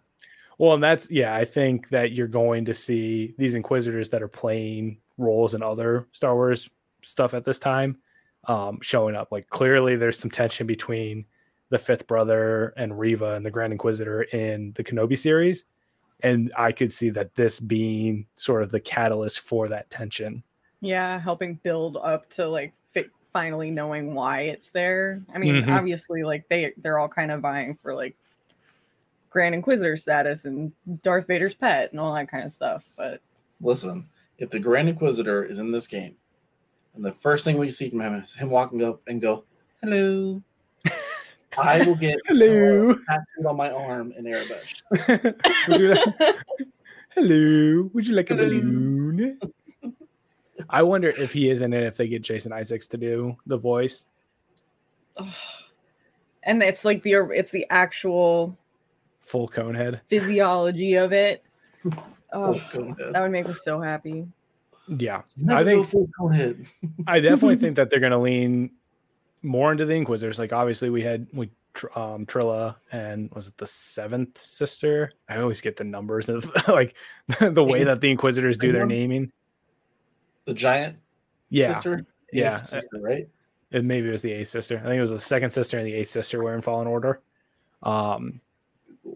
Well, 0.57 0.73
and 0.73 0.83
that's 0.83 1.09
yeah, 1.09 1.33
I 1.33 1.45
think 1.45 1.89
that 1.89 2.11
you're 2.11 2.27
going 2.27 2.65
to 2.65 2.73
see 2.73 3.33
these 3.37 3.55
Inquisitors 3.55 4.09
that 4.09 4.21
are 4.21 4.27
playing 4.27 4.97
roles 5.21 5.53
in 5.53 5.63
other 5.63 6.07
Star 6.11 6.35
Wars 6.35 6.69
stuff 7.03 7.33
at 7.33 7.45
this 7.45 7.59
time 7.59 7.97
um, 8.47 8.79
showing 8.81 9.15
up. 9.15 9.31
Like 9.31 9.49
clearly, 9.49 9.95
there's 9.95 10.19
some 10.19 10.31
tension 10.31 10.67
between 10.67 11.25
the 11.69 11.77
Fifth 11.77 12.07
Brother 12.07 12.73
and 12.75 12.97
Reva 12.99 13.35
and 13.35 13.45
the 13.45 13.51
Grand 13.51 13.71
Inquisitor 13.71 14.23
in 14.23 14.73
the 14.73 14.83
Kenobi 14.83 15.17
series, 15.17 15.63
and 16.21 16.51
I 16.57 16.71
could 16.73 16.91
see 16.91 17.09
that 17.11 17.33
this 17.35 17.59
being 17.59 18.25
sort 18.35 18.63
of 18.63 18.71
the 18.71 18.79
catalyst 18.79 19.39
for 19.39 19.67
that 19.69 19.89
tension. 19.89 20.43
yeah, 20.83 21.19
helping 21.19 21.53
build 21.63 21.95
up 21.97 22.27
to 22.31 22.47
like 22.49 22.73
fi- 22.91 23.05
finally 23.31 23.69
knowing 23.69 24.15
why 24.15 24.41
it's 24.41 24.69
there. 24.71 25.21
I 25.33 25.37
mean, 25.37 25.55
Mhm. 25.63 25.67
obviously, 25.77 26.23
like 26.23 26.47
they 26.49 26.73
they're 26.77 26.97
all 26.99 27.07
kind 27.07 27.31
of 27.31 27.39
vying 27.41 27.75
for 27.75 27.93
like 27.93 28.15
Grand 29.29 29.55
Inquisitor 29.55 29.95
status 29.95 30.43
and 30.45 30.73
Darth 31.03 31.27
Vader's 31.27 31.53
pet 31.53 31.91
and 31.91 31.99
all 31.99 32.13
that 32.15 32.27
kind 32.29 32.43
of 32.43 32.51
stuff. 32.51 32.83
But 32.97 33.21
Listen, 33.61 34.09
if 34.41 34.49
the 34.49 34.59
Grand 34.59 34.89
Inquisitor 34.89 35.45
is 35.45 35.59
in 35.59 35.71
this 35.71 35.85
game, 35.87 36.15
and 36.95 37.05
the 37.05 37.11
first 37.13 37.45
thing 37.45 37.57
we 37.57 37.69
see 37.69 37.89
from 37.89 38.01
him 38.01 38.15
is 38.15 38.33
him 38.35 38.49
walking 38.49 38.83
up 38.83 38.99
and 39.07 39.21
go, 39.21 39.43
"Hello," 39.81 40.41
I 41.57 41.85
will 41.85 41.95
get 41.95 42.17
Hello. 42.27 42.93
tattooed 43.07 43.45
on 43.45 43.55
my 43.55 43.69
arm 43.71 44.11
in 44.17 44.25
Arabic. 44.27 44.67
Like- 45.67 45.99
Hello. 47.15 47.89
Would 47.93 48.07
you 48.07 48.15
like 48.15 48.31
a 48.31 48.35
Hello. 48.35 48.47
balloon? 48.49 49.39
I 50.69 50.81
wonder 50.83 51.09
if 51.09 51.33
he 51.33 51.49
is 51.49 51.61
in 51.61 51.73
it 51.73 51.83
if 51.83 51.97
they 51.97 52.07
get 52.07 52.21
Jason 52.21 52.53
Isaacs 52.53 52.87
to 52.87 52.97
do 52.97 53.35
the 53.45 53.57
voice. 53.57 54.07
and 56.43 56.63
it's 56.63 56.85
like 56.85 57.03
the 57.03 57.13
it's 57.33 57.51
the 57.51 57.65
actual 57.69 58.57
Full 59.21 59.47
cone 59.49 59.75
head. 59.75 60.01
physiology 60.07 60.95
of 60.95 61.11
it. 61.13 61.43
Oh, 62.33 62.53
Full 62.53 62.69
cone 62.69 62.95
head. 62.97 63.13
that 63.13 63.21
would 63.21 63.31
make 63.31 63.47
me 63.47 63.53
so 63.53 63.79
happy. 63.81 64.25
Yeah. 64.87 65.21
I 65.49 65.63
think 65.63 65.85
full 65.87 66.09
cone 66.17 66.33
head. 66.33 66.65
I 67.07 67.19
definitely 67.19 67.57
think 67.57 67.75
that 67.75 67.89
they're 67.89 67.99
going 67.99 68.11
to 68.13 68.17
lean 68.19 68.71
more 69.41 69.71
into 69.71 69.85
the 69.85 69.93
Inquisitors. 69.95 70.39
Like 70.39 70.53
obviously 70.53 70.89
we 70.89 71.01
had 71.01 71.27
we 71.33 71.49
um 71.95 72.25
Trilla 72.25 72.75
and 72.91 73.31
was 73.31 73.47
it 73.47 73.57
the 73.57 73.67
seventh 73.67 74.37
sister? 74.41 75.11
I 75.29 75.37
always 75.37 75.61
get 75.61 75.77
the 75.77 75.83
numbers 75.83 76.29
of 76.29 76.51
like 76.67 76.95
the 77.39 77.63
way 77.63 77.83
that 77.83 78.01
the 78.01 78.11
Inquisitors 78.11 78.57
do 78.57 78.71
their 78.71 78.85
naming. 78.85 79.31
the 80.45 80.53
giant 80.53 80.97
Yeah. 81.49 81.71
sister. 81.71 82.05
Yeah. 82.33 82.57
Eighth 82.59 82.67
sister, 82.67 82.99
right? 83.01 83.27
it 83.71 83.85
maybe 83.85 84.07
it 84.09 84.11
was 84.11 84.21
the 84.21 84.31
eighth 84.33 84.49
sister. 84.49 84.77
I 84.79 84.83
think 84.87 84.97
it 84.97 85.01
was 85.01 85.11
the 85.11 85.19
second 85.19 85.51
sister 85.51 85.77
and 85.77 85.87
the 85.87 85.93
eighth 85.93 86.09
sister 86.09 86.43
were 86.43 86.53
in 86.55 86.61
Fallen 86.61 86.87
Order. 86.87 87.21
Um, 87.83 88.41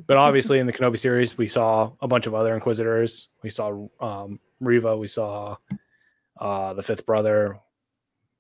but 0.07 0.17
obviously 0.17 0.59
in 0.59 0.67
the 0.67 0.73
Kenobi 0.73 0.97
series, 0.97 1.37
we 1.37 1.47
saw 1.47 1.91
a 2.01 2.07
bunch 2.07 2.27
of 2.27 2.33
other 2.33 2.53
Inquisitors. 2.55 3.29
We 3.43 3.49
saw 3.49 3.87
um, 3.99 4.39
Reva. 4.59 4.97
We 4.97 5.07
saw 5.07 5.57
uh, 6.39 6.73
the 6.73 6.83
fifth 6.83 7.05
brother. 7.05 7.59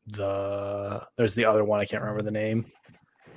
The 0.07 1.05
there's 1.17 1.33
the 1.35 1.45
other 1.45 1.63
one. 1.63 1.79
I 1.79 1.85
can't 1.85 2.01
remember 2.03 2.23
the 2.23 2.31
name. 2.31 2.65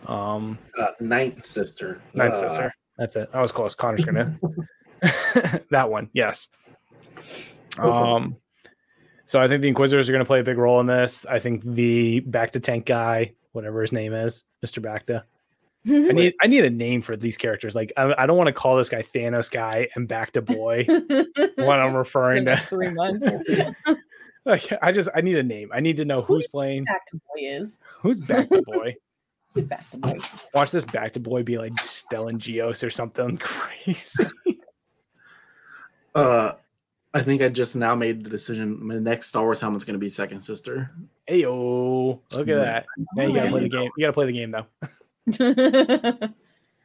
Um, 0.06 0.54
Uh, 0.78 0.88
ninth 1.00 1.44
sister. 1.46 2.00
ninth 2.14 2.34
Uh, 2.34 2.48
sister. 2.48 2.74
That's 2.98 3.16
it. 3.16 3.28
I 3.32 3.40
was 3.40 3.52
close. 3.52 3.74
Connor's 3.74 4.04
gonna 4.04 4.38
that 5.70 5.88
one. 5.90 6.10
Yes. 6.12 6.48
Um, 7.78 8.36
so 9.24 9.40
I 9.40 9.46
think 9.48 9.62
the 9.62 9.68
Inquisitors 9.68 10.08
are 10.08 10.12
going 10.12 10.24
to 10.24 10.26
play 10.26 10.40
a 10.40 10.44
big 10.44 10.58
role 10.58 10.80
in 10.80 10.86
this. 10.86 11.24
I 11.26 11.38
think 11.38 11.62
the 11.62 12.22
bacta 12.22 12.62
tank 12.62 12.86
guy, 12.86 13.34
whatever 13.52 13.80
his 13.82 13.92
name 13.92 14.12
is, 14.12 14.44
Mister 14.62 14.80
Bacta. 14.80 15.22
I 15.86 15.90
need 16.12 16.34
I 16.42 16.46
need 16.46 16.64
a 16.64 16.70
name 16.70 17.02
for 17.02 17.16
these 17.16 17.36
characters. 17.36 17.74
Like 17.74 17.92
I, 17.96 18.14
I 18.22 18.26
don't 18.26 18.36
want 18.36 18.48
to 18.48 18.52
call 18.52 18.76
this 18.76 18.88
guy 18.88 19.02
Thanos 19.02 19.50
guy 19.50 19.88
and 19.94 20.08
Bacta 20.08 20.44
boy 20.44 20.84
when 21.56 21.78
I'm 21.78 21.94
referring 21.96 22.44
Next 22.44 22.62
to. 22.64 22.68
three 22.68 22.90
months. 22.90 23.24
Like 24.44 24.72
I 24.80 24.92
just 24.92 25.10
I 25.14 25.20
need 25.20 25.36
a 25.36 25.42
name. 25.42 25.68
I 25.74 25.80
need 25.80 25.98
to 25.98 26.06
know 26.06 26.22
who's 26.22 26.46
playing, 26.46 26.84
Back 26.84 27.06
to 27.10 27.16
boy 27.16 27.40
is. 27.42 27.80
who's 28.00 28.18
Bacta 28.18 28.64
boy. 28.64 28.94
who's 29.52 29.66
Bacta 29.66 30.00
boy. 30.00 30.16
Watch 30.54 30.70
this 30.70 30.86
Bacta 30.86 31.22
boy 31.22 31.42
be 31.42 31.58
like 31.58 31.72
Stellan 31.74 32.38
Gios 32.38 32.82
or 32.82 32.88
something 32.88 33.36
crazy. 33.36 34.24
Uh, 36.14 36.52
I 37.12 37.20
think 37.20 37.42
I 37.42 37.48
just 37.48 37.76
now 37.76 37.94
made 37.94 38.24
the 38.24 38.30
decision. 38.30 38.86
My 38.86 38.94
next 38.94 39.26
Star 39.26 39.42
Wars 39.42 39.60
helmet's 39.60 39.84
going 39.84 39.98
to 39.98 39.98
be 39.98 40.08
second 40.08 40.40
sister. 40.40 40.90
Hey 41.26 41.42
yo, 41.42 42.22
look 42.32 42.48
at 42.48 42.56
that. 42.56 42.86
Now 43.16 43.24
you 43.26 43.34
gotta 43.34 43.50
play 43.50 43.60
the 43.64 43.68
game. 43.68 43.90
You 43.98 44.06
gotta 44.06 44.12
play 44.14 44.26
the 44.26 44.32
game 44.32 44.50
though. 44.52 44.66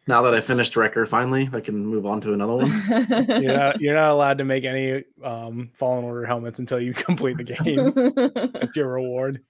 Now 0.05 0.21
that 0.23 0.33
I 0.33 0.41
finished 0.41 0.75
record, 0.75 1.07
finally, 1.07 1.49
I 1.53 1.61
can 1.61 1.85
move 1.85 2.05
on 2.05 2.19
to 2.21 2.33
another 2.33 2.55
one. 2.55 2.71
You're 3.41 3.55
not 3.57 3.79
you're 3.79 3.95
not 3.95 4.09
allowed 4.09 4.37
to 4.39 4.43
make 4.43 4.65
any 4.65 5.05
um 5.23 5.71
fallen 5.75 6.03
order 6.03 6.25
helmets 6.25 6.59
until 6.59 6.81
you 6.81 6.93
complete 7.07 7.37
the 7.37 7.45
game. 7.45 8.51
That's 8.53 8.75
your 8.75 8.91
reward. 8.91 9.41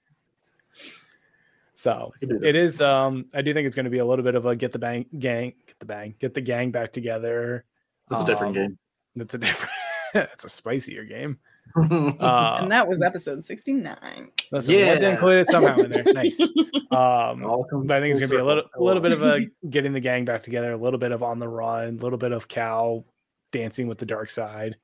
So 1.74 2.12
I 2.14 2.18
can 2.20 2.28
do 2.28 2.38
that. 2.38 2.46
it 2.48 2.54
is 2.54 2.80
um 2.80 3.26
I 3.34 3.42
do 3.42 3.52
think 3.52 3.66
it's 3.66 3.74
gonna 3.74 3.90
be 3.90 3.98
a 3.98 4.04
little 4.04 4.24
bit 4.24 4.36
of 4.36 4.46
a 4.46 4.54
get 4.54 4.70
the 4.70 4.78
bang 4.78 5.06
gang, 5.18 5.54
get 5.66 5.78
the 5.80 5.86
bang, 5.86 6.14
get 6.20 6.34
the 6.34 6.40
gang 6.40 6.70
back 6.70 6.92
together. 6.92 7.64
That's 8.08 8.22
a 8.22 8.26
different 8.26 8.56
Um, 8.56 8.62
game. 8.62 8.78
That's 9.16 9.34
a 9.34 9.38
different 9.38 9.72
it's 10.32 10.44
a 10.44 10.48
spicier 10.48 11.04
game. 11.04 11.38
Uh, 11.76 11.80
and 12.62 12.70
that 12.70 12.86
was 12.88 13.02
episode 13.02 13.42
69. 13.42 14.30
That's 14.50 14.68
yeah. 14.68 14.98
Yeah. 14.98 15.10
included 15.10 15.48
somehow 15.48 15.76
in 15.78 15.90
there. 15.90 16.04
Nice. 16.04 16.40
Um, 16.94 17.40
but 17.40 17.96
I 17.96 18.00
think 18.00 18.14
it's 18.14 18.20
gonna 18.20 18.38
be 18.38 18.40
a 18.40 18.44
little, 18.44 18.62
a 18.76 18.80
little 18.80 19.02
bit 19.02 19.10
of 19.10 19.20
a 19.20 19.40
getting 19.68 19.92
the 19.92 19.98
gang 19.98 20.24
back 20.24 20.44
together, 20.44 20.70
a 20.70 20.76
little 20.76 21.00
bit 21.00 21.10
of 21.10 21.24
on 21.24 21.40
the 21.40 21.48
run, 21.48 21.88
a 21.88 21.90
little 21.90 22.18
bit 22.18 22.30
of 22.30 22.46
Cal 22.46 23.04
dancing 23.50 23.88
with 23.88 23.98
the 23.98 24.06
dark 24.06 24.30
side. 24.30 24.76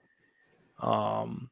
Um, 0.81 1.51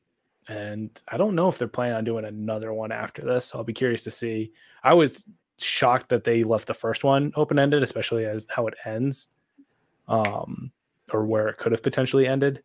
and 0.48 0.90
I 1.06 1.16
don't 1.16 1.36
know 1.36 1.48
if 1.48 1.58
they're 1.58 1.68
planning 1.68 1.94
on 1.94 2.02
doing 2.02 2.24
another 2.24 2.72
one 2.72 2.90
after 2.90 3.22
this. 3.22 3.46
So 3.46 3.58
I'll 3.58 3.64
be 3.64 3.72
curious 3.72 4.02
to 4.02 4.10
see. 4.10 4.50
I 4.82 4.94
was 4.94 5.24
shocked 5.58 6.08
that 6.08 6.24
they 6.24 6.42
left 6.42 6.66
the 6.66 6.74
first 6.74 7.04
one 7.04 7.32
open 7.36 7.58
ended, 7.58 7.84
especially 7.84 8.24
as 8.24 8.44
how 8.48 8.66
it 8.66 8.74
ends, 8.84 9.28
um, 10.08 10.72
or 11.12 11.24
where 11.24 11.48
it 11.48 11.58
could 11.58 11.70
have 11.70 11.84
potentially 11.84 12.26
ended. 12.26 12.64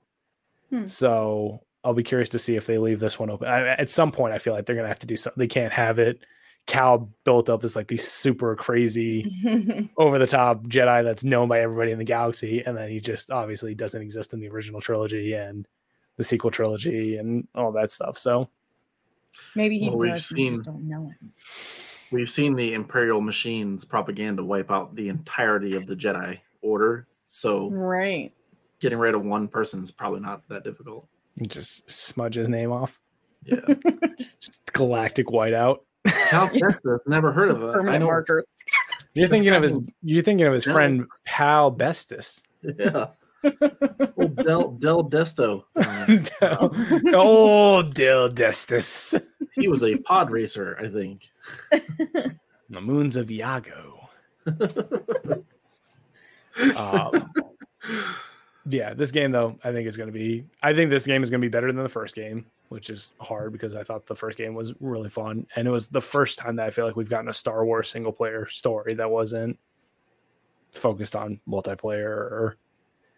Hmm. 0.74 0.88
So 0.88 1.62
I'll 1.84 1.94
be 1.94 2.04
curious 2.04 2.30
to 2.30 2.40
see 2.40 2.56
if 2.56 2.66
they 2.66 2.78
leave 2.78 3.00
this 3.00 3.20
one 3.20 3.30
open. 3.30 3.48
I, 3.48 3.70
at 3.76 3.90
some 3.90 4.12
point, 4.12 4.34
I 4.34 4.40
feel 4.40 4.54
like 4.54 4.66
they're 4.66 4.76
gonna 4.76 4.88
have 4.88 5.00
to 5.00 5.08
do 5.08 5.18
something. 5.18 5.40
They 5.40 5.48
can't 5.48 5.72
have 5.74 6.00
it. 6.00 6.20
Cal 6.66 7.10
built 7.26 7.50
up 7.50 7.64
as 7.66 7.76
like 7.76 7.88
these 7.90 8.08
super 8.08 8.56
crazy, 8.56 9.90
over 9.98 10.18
the 10.18 10.26
top 10.28 10.64
Jedi 10.64 11.04
that's 11.04 11.24
known 11.24 11.50
by 11.50 11.60
everybody 11.60 11.91
in 11.91 11.98
the 12.00 12.06
galaxy, 12.06 12.64
and 12.66 12.76
then 12.78 12.90
he 12.90 13.00
just 13.02 13.30
obviously 13.32 13.76
doesn't 13.76 14.02
exist 14.02 14.34
in 14.34 14.40
the 14.40 14.48
original 14.48 14.80
trilogy 14.80 15.34
and 15.34 15.68
the 16.18 16.24
sequel 16.24 16.52
trilogy 16.52 17.18
and 17.18 17.48
all 17.54 17.72
that 17.74 17.91
stuff. 17.91 18.18
So 18.18 18.50
Maybe 19.56 19.78
he 19.80 19.90
Well, 19.90 19.98
we've 19.98 20.12
does. 20.14 20.32
We 20.34 20.38
seen- 20.45 20.54
just 20.54 20.64
don't 20.64 20.88
know 20.88 21.08
him. 21.20 21.34
We've 22.12 22.30
seen 22.30 22.56
the 22.56 22.74
Imperial 22.76 23.20
machines 23.20 23.84
propaganda 23.84 24.44
wipe 24.44 24.72
out 24.72 24.95
the 24.95 25.10
entirety 25.10 25.76
of 25.76 25.86
the 25.88 25.95
Jedi 25.95 26.40
Order, 26.62 27.08
so 27.26 27.70
Right. 27.72 28.32
Getting 28.84 29.00
rid 29.00 29.16
of 29.16 29.24
one 29.24 29.48
person 29.48 29.82
is 29.82 29.92
probably 29.92 30.20
not 30.20 30.42
that 30.50 30.66
difficult. 30.66 31.08
he 31.40 31.46
just 31.46 31.90
smudge 31.90 32.36
his 32.36 32.50
name 32.50 32.70
off. 32.70 33.00
Yeah, 33.46 33.62
Just 34.20 34.60
galactic 34.74 35.28
whiteout. 35.28 35.78
Cal 36.28 36.50
Kestis, 36.50 37.00
never 37.08 37.32
heard 37.32 37.50
of 37.50 37.64
it. 37.64 37.70
I 37.70 37.74
Permanent 37.76 38.02
know. 38.02 38.08
marker. 38.08 38.44
You're 39.14 39.30
thinking 39.30 39.54
of 39.54 39.64
his. 39.64 39.80
You're 40.04 40.22
thinking 40.22 40.46
of 40.48 40.54
his 40.54 40.68
No. 40.68 40.74
friend 40.74 41.06
Pal 41.24 41.72
Bestis. 41.72 42.42
Yeah. 42.62 43.06
Oh, 43.46 44.28
Del 44.28 44.72
Del 44.74 45.10
Desto. 45.10 45.64
oh, 47.14 47.84
Del 47.84 48.30
Destis. 48.32 49.22
he 49.56 49.70
was 49.70 49.82
a 49.82 49.96
pod 49.96 50.30
racer, 50.30 50.78
I 50.82 50.90
think. 50.90 51.30
The 51.72 52.82
moons 52.82 53.16
of 53.16 53.28
Iego. 53.28 54.10
um, 56.78 57.32
yeah, 58.65 58.94
this 58.94 59.11
game 59.11 59.31
though, 59.31 59.57
I 59.64 59.72
think 59.72 59.88
is 59.88 59.98
going 59.98 60.07
to 60.07 60.14
be. 60.14 60.45
I 60.61 60.73
think 60.73 60.90
this 60.90 61.06
game 61.06 61.23
is 61.23 61.30
going 61.30 61.41
to 61.41 61.45
be 61.45 61.52
better 61.52 61.72
than 61.72 61.84
the 61.84 61.90
first 61.90 62.15
game, 62.15 62.45
which 62.69 62.90
is 62.90 63.10
hard 63.19 63.52
because 63.52 63.76
I 63.76 63.84
thought 63.84 64.06
the 64.06 64.15
first 64.15 64.38
game 64.38 64.53
was 64.53 64.73
really 64.80 65.10
fun, 65.10 65.45
and 65.56 65.68
it 65.68 65.72
was 65.72 65.88
the 65.88 66.02
first 66.02 66.40
time 66.40 66.56
that 66.57 66.68
I 66.68 66.69
feel 66.69 66.85
like 66.85 66.95
we've 66.95 67.10
gotten 67.10 67.30
a 67.30 67.34
Star 67.34 67.65
Wars 67.65 67.90
single 67.90 68.14
player 68.14 68.48
story 68.48 68.94
that 68.95 69.10
wasn't 69.10 69.57
focused 70.72 71.15
on 71.15 71.40
multiplayer 71.48 72.07
or 72.07 72.57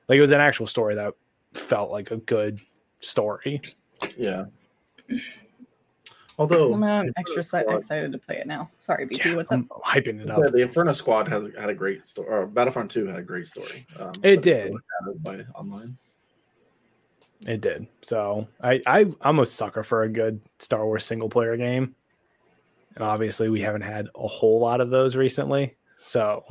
like 0.09 0.17
it 0.17 0.21
was 0.21 0.31
an 0.31 0.41
actual 0.41 0.67
story 0.67 0.95
that 0.95 1.13
felt 1.53 1.89
like 1.89 2.11
a 2.11 2.17
good 2.17 2.59
story. 2.99 3.61
Yeah. 4.17 4.45
Although 6.37 6.69
Well, 6.69 6.79
now 6.79 6.99
I'm 6.99 7.07
the 7.07 7.13
extra 7.17 7.43
Squad- 7.43 7.73
excited 7.77 8.11
to 8.11 8.17
play 8.17 8.37
it 8.37 8.47
now. 8.47 8.69
Sorry, 8.77 9.05
BT. 9.05 9.29
Yeah, 9.29 9.35
what's 9.37 9.51
up? 9.51 9.59
I'm 9.59 9.67
hyping 9.69 10.19
it 10.21 10.29
up. 10.29 10.39
yeah, 10.43 10.49
the 10.49 10.61
Inferno 10.63 10.91
Squad 10.93 11.27
has 11.29 11.45
had 11.57 11.69
a 11.69 11.73
great 11.73 12.05
story. 12.05 12.27
Or 12.27 12.45
Battlefront 12.45 12.91
Two 12.91 13.05
had 13.07 13.17
a 13.17 13.23
great 13.23 13.47
story. 13.47 13.85
Um, 13.97 14.11
It 14.21 14.41
did. 14.41 14.71
was 14.73 14.81
by 15.23 15.45
online. 15.55 15.97
It 17.47 17.61
did. 17.61 17.87
So 18.01 18.47
I, 18.61 18.81
I 18.87 19.05
I'm 19.21 19.39
a 19.39 19.45
sucker 19.45 19.83
for 19.83 20.03
a 20.03 20.09
good 20.09 20.41
Star 20.59 20.85
Wars 20.85 21.05
single 21.05 21.29
player 21.29 21.55
game. 21.57 21.95
And 22.95 23.03
obviously 23.03 23.49
we 23.49 23.61
haven't 23.61 23.81
had 23.81 24.07
a 24.15 24.27
whole 24.27 24.59
lot 24.59 24.81
of 24.81 24.89
those 24.89 25.15
recently. 25.15 25.75
So 25.99 26.43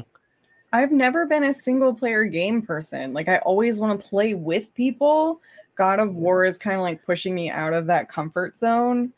I've 0.72 0.92
never 0.92 1.26
been 1.26 1.44
a 1.44 1.52
single 1.54 1.94
player 1.94 2.24
game 2.24 2.62
person. 2.62 3.12
Like 3.12 3.28
I 3.28 3.38
always 3.38 3.78
want 3.78 4.00
to 4.00 4.08
play 4.08 4.34
with 4.34 4.72
people. 4.74 5.40
God 5.74 5.98
of 6.00 6.14
War 6.14 6.44
is 6.44 6.58
kind 6.58 6.76
of 6.76 6.82
like 6.82 7.04
pushing 7.04 7.34
me 7.34 7.50
out 7.50 7.72
of 7.72 7.86
that 7.86 8.08
comfort 8.08 8.58
zone, 8.58 9.12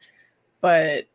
but 0.61 1.07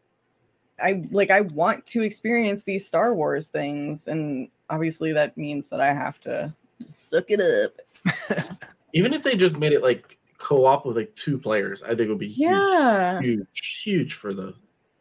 I 0.84 1.03
like 1.11 1.30
I 1.31 1.41
want 1.41 1.85
to 1.88 2.01
experience 2.01 2.63
these 2.63 2.88
Star 2.88 3.13
Wars 3.13 3.47
things 3.49 4.07
and 4.07 4.49
obviously 4.69 5.11
that 5.13 5.38
means 5.38 5.68
that 5.68 5.80
I 5.81 5.93
have 5.93 6.19
to 6.22 6.53
suck 6.80 7.26
it 7.30 7.39
up. 7.39 8.57
Even 8.93 9.13
if 9.13 9.23
they 9.23 9.35
just 9.35 9.59
made 9.59 9.73
it 9.73 9.84
like 9.84 10.18
co-op 10.38 10.85
with 10.85 10.97
like 10.97 11.15
two 11.15 11.38
players, 11.38 11.84
I 11.84 11.89
think 11.89 12.01
it 12.01 12.09
would 12.09 12.18
be 12.18 12.27
huge, 12.27 12.49
Yeah. 12.51 13.22
huge, 13.22 13.81
huge 13.84 14.13
for 14.15 14.34
the. 14.34 14.53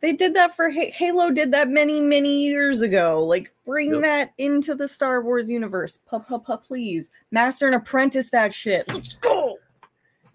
They 0.02 0.12
did 0.14 0.32
that 0.34 0.56
for 0.56 0.70
Ha- 0.70 0.92
Halo 0.92 1.30
did 1.30 1.50
that 1.52 1.68
many 1.68 2.00
many 2.00 2.42
years 2.42 2.80
ago. 2.82 3.24
Like 3.24 3.52
bring 3.66 3.92
Yep. 3.94 4.02
that 4.02 4.32
into 4.38 4.74
the 4.74 4.88
Star 4.88 5.22
Wars 5.22 5.48
universe. 5.50 5.98
Pa 6.06 6.18
pa 6.20 6.38
pa 6.38 6.56
please. 6.56 7.10
Master 7.30 7.66
and 7.66 7.74
Apprentice 7.76 8.30
that 8.30 8.52
shit. 8.54 8.84
Let's 8.88 9.14
go. 9.16 9.29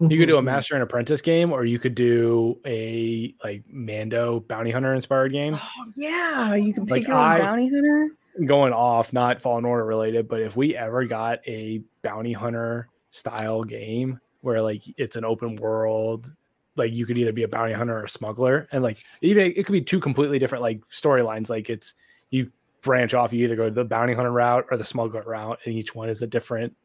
You 0.00 0.18
could 0.18 0.26
do 0.26 0.36
a 0.38 0.42
master 0.42 0.74
and 0.74 0.82
apprentice 0.82 1.20
game 1.20 1.52
or 1.52 1.64
you 1.64 1.78
could 1.78 1.94
do 1.94 2.58
a 2.66 3.34
like 3.42 3.64
Mando 3.68 4.40
bounty 4.40 4.70
hunter 4.70 4.94
inspired 4.94 5.32
game. 5.32 5.54
Oh 5.56 5.92
yeah, 5.96 6.54
you 6.54 6.72
can 6.74 6.86
Like, 6.86 7.02
pick 7.02 7.08
your 7.08 7.16
own 7.16 7.28
I- 7.28 7.38
bounty 7.38 7.68
hunter. 7.68 8.10
Going 8.44 8.74
off, 8.74 9.14
not 9.14 9.40
Fallen 9.40 9.64
Order 9.64 9.86
related, 9.86 10.28
but 10.28 10.42
if 10.42 10.56
we 10.56 10.76
ever 10.76 11.04
got 11.06 11.38
a 11.48 11.80
bounty 12.02 12.34
hunter 12.34 12.88
style 13.10 13.64
game 13.64 14.20
where 14.42 14.60
like 14.60 14.82
it's 14.98 15.16
an 15.16 15.24
open 15.24 15.56
world, 15.56 16.30
like 16.76 16.92
you 16.92 17.06
could 17.06 17.16
either 17.16 17.32
be 17.32 17.44
a 17.44 17.48
bounty 17.48 17.72
hunter 17.72 17.96
or 17.96 18.04
a 18.04 18.08
smuggler, 18.10 18.68
and 18.72 18.84
like 18.84 18.98
even 19.22 19.46
it 19.56 19.64
could 19.64 19.72
be 19.72 19.80
two 19.80 20.00
completely 20.00 20.38
different 20.38 20.60
like 20.60 20.82
storylines. 20.92 21.48
Like 21.48 21.70
it's 21.70 21.94
you 22.28 22.52
branch 22.82 23.14
off, 23.14 23.32
you 23.32 23.42
either 23.44 23.56
go 23.56 23.70
the 23.70 23.86
bounty 23.86 24.12
hunter 24.12 24.30
route 24.32 24.66
or 24.70 24.76
the 24.76 24.84
smuggler 24.84 25.22
route, 25.22 25.58
and 25.64 25.74
each 25.74 25.94
one 25.94 26.10
is 26.10 26.20
a 26.20 26.26
different 26.26 26.76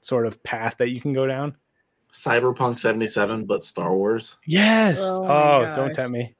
sort 0.00 0.26
of 0.26 0.42
path 0.42 0.74
that 0.78 0.88
you 0.90 1.00
can 1.00 1.12
go 1.12 1.28
down. 1.28 1.56
Cyberpunk 2.24 2.78
seventy 2.78 3.06
seven, 3.06 3.44
but 3.44 3.64
Star 3.64 3.94
Wars. 3.94 4.36
Yes. 4.46 5.00
Oh 5.02 5.24
Oh, 5.24 5.72
don't 5.74 5.92
tempt 5.92 6.12
me. 6.12 6.34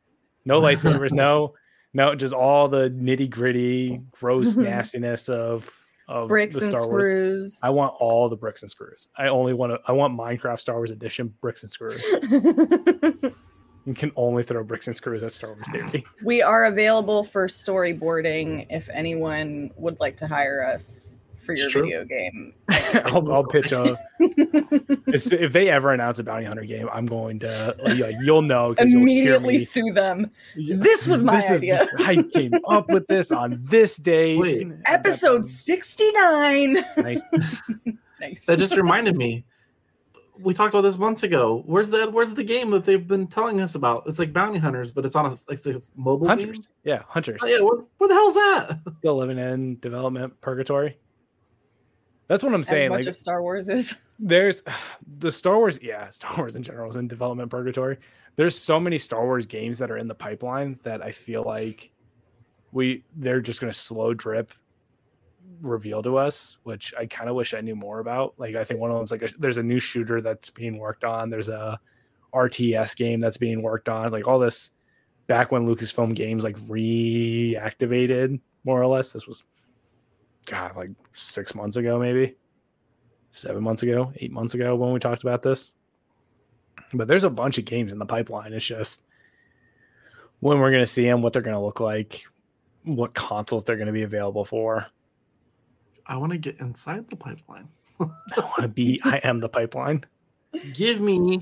No 0.45 0.61
lightsabers. 0.61 1.13
no, 1.13 1.55
no, 1.95 2.15
just 2.15 2.33
all 2.35 2.69
the 2.69 2.91
nitty 2.91 3.29
gritty, 3.31 4.01
gross 4.13 4.57
nastiness 4.57 5.29
of 5.29 5.71
of 6.09 6.29
Bricks 6.29 6.55
the 6.57 6.67
and 6.67 6.75
Star 6.77 6.89
Wars. 6.89 7.59
I 7.63 7.71
want 7.71 7.95
all 7.99 8.29
the 8.29 8.37
bricks 8.37 8.63
and 8.63 8.71
screws. 8.71 9.09
I 9.19 9.27
only 9.29 9.55
want 9.55 9.73
to. 9.73 9.81
I 9.87 9.93
want 9.93 10.17
Minecraft 10.17 10.59
Star 10.61 10.77
Wars 10.77 10.91
Edition 10.93 11.35
bricks 11.41 11.63
and 11.63 11.73
screws. 11.73 12.05
You 13.89 13.95
can 13.95 14.11
only 14.17 14.43
throw 14.43 14.65
bricks 14.65 14.89
and 14.89 14.97
screws 14.97 15.23
at 15.23 15.33
Star 15.33 15.53
Wars 15.55 15.69
Theory. 15.71 16.05
we 16.25 16.43
are 16.43 16.65
available 16.65 17.23
for 17.23 17.47
storyboarding 17.47 18.67
if 18.69 18.89
anyone 18.89 19.71
would 19.77 20.01
like 20.01 20.17
to 20.17 20.27
hire 20.27 20.65
us 20.65 21.21
for 21.47 21.55
your 21.55 21.65
It's 21.65 21.73
true. 21.73 21.83
video 21.83 22.05
game. 22.05 22.53
I'll, 22.69 23.33
I'll 23.33 23.45
pitch 23.45 23.73
a. 23.73 23.99
If, 25.09 25.33
if 25.33 25.53
they 25.53 25.69
ever 25.71 25.93
announce 25.93 26.19
a 26.19 26.25
bounty 26.25 26.47
hunter 26.47 26.65
game, 26.65 26.89
I'm 26.93 27.07
going 27.07 27.39
to. 27.41 27.75
Like, 27.83 28.17
you'll 28.23 28.43
know 28.43 28.71
because 28.71 28.91
you'll 28.91 29.07
hear 29.07 29.37
Immediately 29.37 29.59
me. 29.59 29.65
sue 29.65 29.93
them. 29.93 30.31
Yeah, 30.57 30.77
This 30.81 31.07
was 31.07 31.23
my 31.23 31.37
this 31.41 31.51
is- 31.51 31.59
idea. 31.59 31.87
I 31.99 32.23
came 32.35 32.53
up 32.69 32.89
with 32.89 33.07
this 33.07 33.31
on 33.31 33.61
this 33.63 33.97
day. 33.97 34.37
Wait. 34.37 34.67
Episode 34.87 35.47
69. 35.47 36.75
Nice. 36.97 37.23
nice. 38.21 38.45
That 38.47 38.59
just 38.59 38.77
reminded 38.77 39.17
me. 39.17 39.45
We 40.41 40.53
talked 40.53 40.75
about 40.75 40.83
this 40.83 40.99
months 40.99 41.23
ago. 41.23 41.63
Where's 41.67 41.89
the 41.91 42.11
Where's 42.11 42.35
the 42.35 42.45
game 42.45 42.71
that 42.73 42.85
they've 42.85 43.07
been 43.07 43.27
telling 43.27 43.61
us 43.63 43.75
about? 43.75 44.03
It's 44.07 44.19
like 44.19 44.33
bounty 44.35 44.59
hunters, 44.59 44.91
but 44.91 45.07
it's 45.07 45.17
on 45.17 45.27
a 45.27 45.39
it's 45.49 45.67
a 45.67 45.81
mobile 45.95 46.27
game. 46.27 46.39
Hunters. 46.49 46.69
Yeah, 46.85 47.03
hunters. 47.09 47.41
Oh, 47.43 47.47
yeah, 47.47 47.61
where, 47.61 47.79
where 47.97 48.09
the 48.09 48.15
hell's 48.15 48.35
that? 48.35 48.79
Still 48.99 49.17
living 49.17 49.39
in 49.39 49.79
development 49.79 50.39
purgatory. 50.43 50.99
That's 52.29 52.43
what 52.43 52.53
I'm 52.53 52.61
as 52.61 52.69
saying. 52.69 52.91
much 52.91 53.01
Like, 53.01 53.09
of 53.09 53.17
Star 53.17 53.43
Wars 53.43 53.69
is. 53.69 53.97
there's 54.19 54.63
the 55.19 55.31
Star 55.33 55.57
Wars, 55.57 55.79
yeah, 55.83 56.11
Star 56.11 56.37
Wars 56.37 56.57
in 56.57 56.63
general 56.63 56.91
is 56.91 56.97
in 56.97 57.09
development 57.09 57.51
purgatory. 57.51 57.99
There's 58.37 58.57
so 58.57 58.79
many 58.79 58.99
Star 58.99 59.25
Wars 59.25 59.47
games 59.47 59.79
that 59.79 59.91
are 59.91 59.97
in 59.97 60.09
the 60.09 60.15
pipeline 60.15 60.79
that 60.83 61.03
I 61.03 61.13
feel 61.13 61.43
like 61.43 61.91
we 62.73 63.05
they're 63.17 63.41
just 63.41 63.61
gonna 63.61 63.73
slow 63.73 64.13
drip 64.13 64.53
reveal 65.63 66.03
to 66.03 66.19
us, 66.19 66.59
which 66.65 66.93
I 66.99 67.07
kind 67.07 67.31
of 67.31 67.37
wish 67.37 67.55
I 67.55 67.61
knew 67.61 67.77
more 67.77 68.01
about. 68.01 68.35
Like 68.37 68.55
I 68.55 68.65
think 68.65 68.81
one 68.81 68.91
of 68.91 68.99
them's 68.99 69.11
like 69.11 69.23
a, 69.23 69.29
there's 69.39 69.57
a 69.57 69.63
new 69.63 69.79
shooter 69.79 70.21
that's 70.21 70.51
being 70.51 70.79
worked 70.79 71.05
on. 71.05 71.31
There's 71.31 71.49
a 71.49 71.81
RTS 72.35 72.97
game 72.97 73.21
that's 73.21 73.39
being 73.39 73.63
worked 73.63 73.89
on. 73.89 74.13
Like 74.13 74.27
all 74.27 74.39
this 74.39 74.71
back 75.27 75.51
when 75.51 75.67
Lucasfilm 75.67 76.15
games 76.15 76.45
like 76.45 76.59
reactivated 76.61 78.41
more 78.65 78.81
or 78.81 78.87
less. 78.87 79.13
This 79.13 79.27
was 79.27 79.45
God 80.47 80.77
like 80.77 80.91
six 81.13 81.55
months 81.55 81.77
ago, 81.77 81.99
maybe 81.99 82.37
seven 83.31 83.63
months 83.63 83.83
ago, 83.83 84.13
eight 84.17 84.33
months 84.33 84.55
ago 84.55 84.75
when 84.77 84.93
we 84.93 84.99
talked 84.99 85.23
about 85.23 85.43
this. 85.43 85.73
But 86.95 87.09
there's 87.09 87.25
a 87.25 87.31
bunch 87.31 87.59
of 87.59 87.65
games 87.65 87.93
in 87.93 87.99
the 87.99 88.07
pipeline. 88.07 88.53
It's 88.53 88.65
just 88.65 89.03
when 90.41 90.59
we're 90.59 90.71
going 90.71 90.83
to 90.83 90.87
see 90.91 91.05
them, 91.05 91.21
what 91.23 91.33
they're 91.33 91.43
going 91.43 91.57
to 91.57 91.61
look 91.63 91.81
like, 91.81 92.25
what 92.85 93.13
consoles 93.15 93.65
they're 93.65 93.77
going 93.77 93.87
to 93.89 93.93
be 93.93 94.03
available 94.05 94.45
for. 94.45 94.87
I 96.07 96.17
want 96.17 96.33
to 96.33 96.39
get 96.39 96.61
inside 96.61 97.09
the 97.11 97.17
pipeline. 97.17 97.69
I 98.01 98.05
want 98.41 98.63
to 98.63 98.69
be, 98.69 99.01
I 99.05 99.17
am 99.25 99.41
the 99.41 99.49
pipeline. 99.49 100.05
Give 100.73 101.01
me 101.01 101.41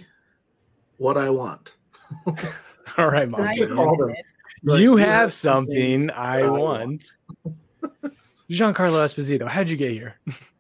what 0.96 1.18
I 1.18 1.28
want. 1.28 1.76
All 2.96 3.08
right, 3.10 3.28
Mom. 3.28 3.46
you 3.52 3.66
called 3.74 4.00
him. 4.00 4.08
admit- 4.08 4.24
Like, 4.62 4.80
you 4.80 4.96
have 4.96 5.32
something 5.32 6.10
I 6.10 6.40
I 6.42 6.48
want. 6.48 7.04
Giancarlo 8.50 9.04
Esposito, 9.04 9.48
how'd 9.48 9.68
you 9.68 9.76
get 9.76 9.92
here? 9.92 10.16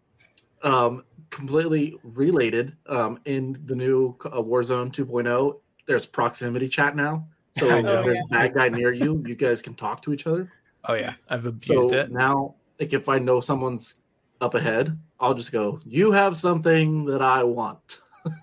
um, 0.62 1.04
completely 1.30 1.96
related. 2.02 2.76
Um, 2.86 3.18
in 3.24 3.60
the 3.66 3.74
new 3.74 4.16
uh, 4.24 4.40
Warzone 4.40 4.92
2.0, 4.92 5.60
there's 5.86 6.06
proximity 6.06 6.68
chat 6.68 6.96
now. 6.96 7.26
So 7.50 7.68
know. 7.80 8.02
there's 8.02 8.18
a 8.18 8.28
bad 8.30 8.54
guy 8.54 8.68
near 8.68 8.92
you, 8.92 9.22
you 9.26 9.34
guys 9.34 9.60
can 9.60 9.74
talk 9.74 10.02
to 10.02 10.12
each 10.12 10.26
other. 10.26 10.50
Oh 10.86 10.94
yeah, 10.94 11.14
I've 11.28 11.46
abused 11.46 11.66
So 11.66 11.92
it. 11.92 12.10
now, 12.10 12.54
like 12.78 12.92
if 12.92 13.08
I 13.08 13.18
know 13.18 13.40
someone's 13.40 14.02
up 14.40 14.54
ahead, 14.54 14.98
I'll 15.18 15.32
just 15.34 15.52
go, 15.52 15.80
"You 15.86 16.12
have 16.12 16.36
something 16.36 17.06
that 17.06 17.22
I 17.22 17.42
want." 17.42 17.98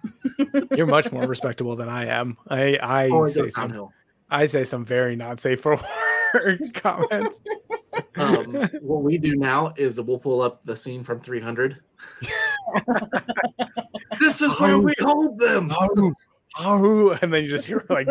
You're 0.76 0.88
much 0.88 1.12
more 1.12 1.28
respectable 1.28 1.76
than 1.76 1.88
I 1.90 2.06
am. 2.06 2.38
I 2.48 2.78
I 2.78 3.10
Or 3.10 3.28
I 3.28 3.30
say 3.30 3.50
some 3.50 3.68
downhill. 3.68 3.94
I 4.30 4.48
say 4.48 4.64
some 4.64 4.86
very 4.86 5.16
not 5.16 5.40
safe 5.40 5.62
for 5.62 5.78
comments. 6.74 7.40
Um, 8.16 8.54
what 8.82 9.04
we 9.04 9.18
do 9.18 9.36
now 9.36 9.74
is 9.78 10.00
we'll 10.00 10.20
pull 10.20 10.42
up 10.42 10.66
the 10.66 10.76
scene 10.76 11.04
from 11.04 11.20
300. 11.20 11.78
this 14.20 14.42
is 14.42 14.60
where 14.60 14.78
we 14.78 14.94
hold 15.00 15.40
them. 15.40 15.72
oh, 15.72 16.14
oh, 16.60 17.12
and 17.22 17.32
then 17.34 17.44
you 17.44 17.50
just 17.50 17.68
hear 17.68 17.86
like 17.90 18.08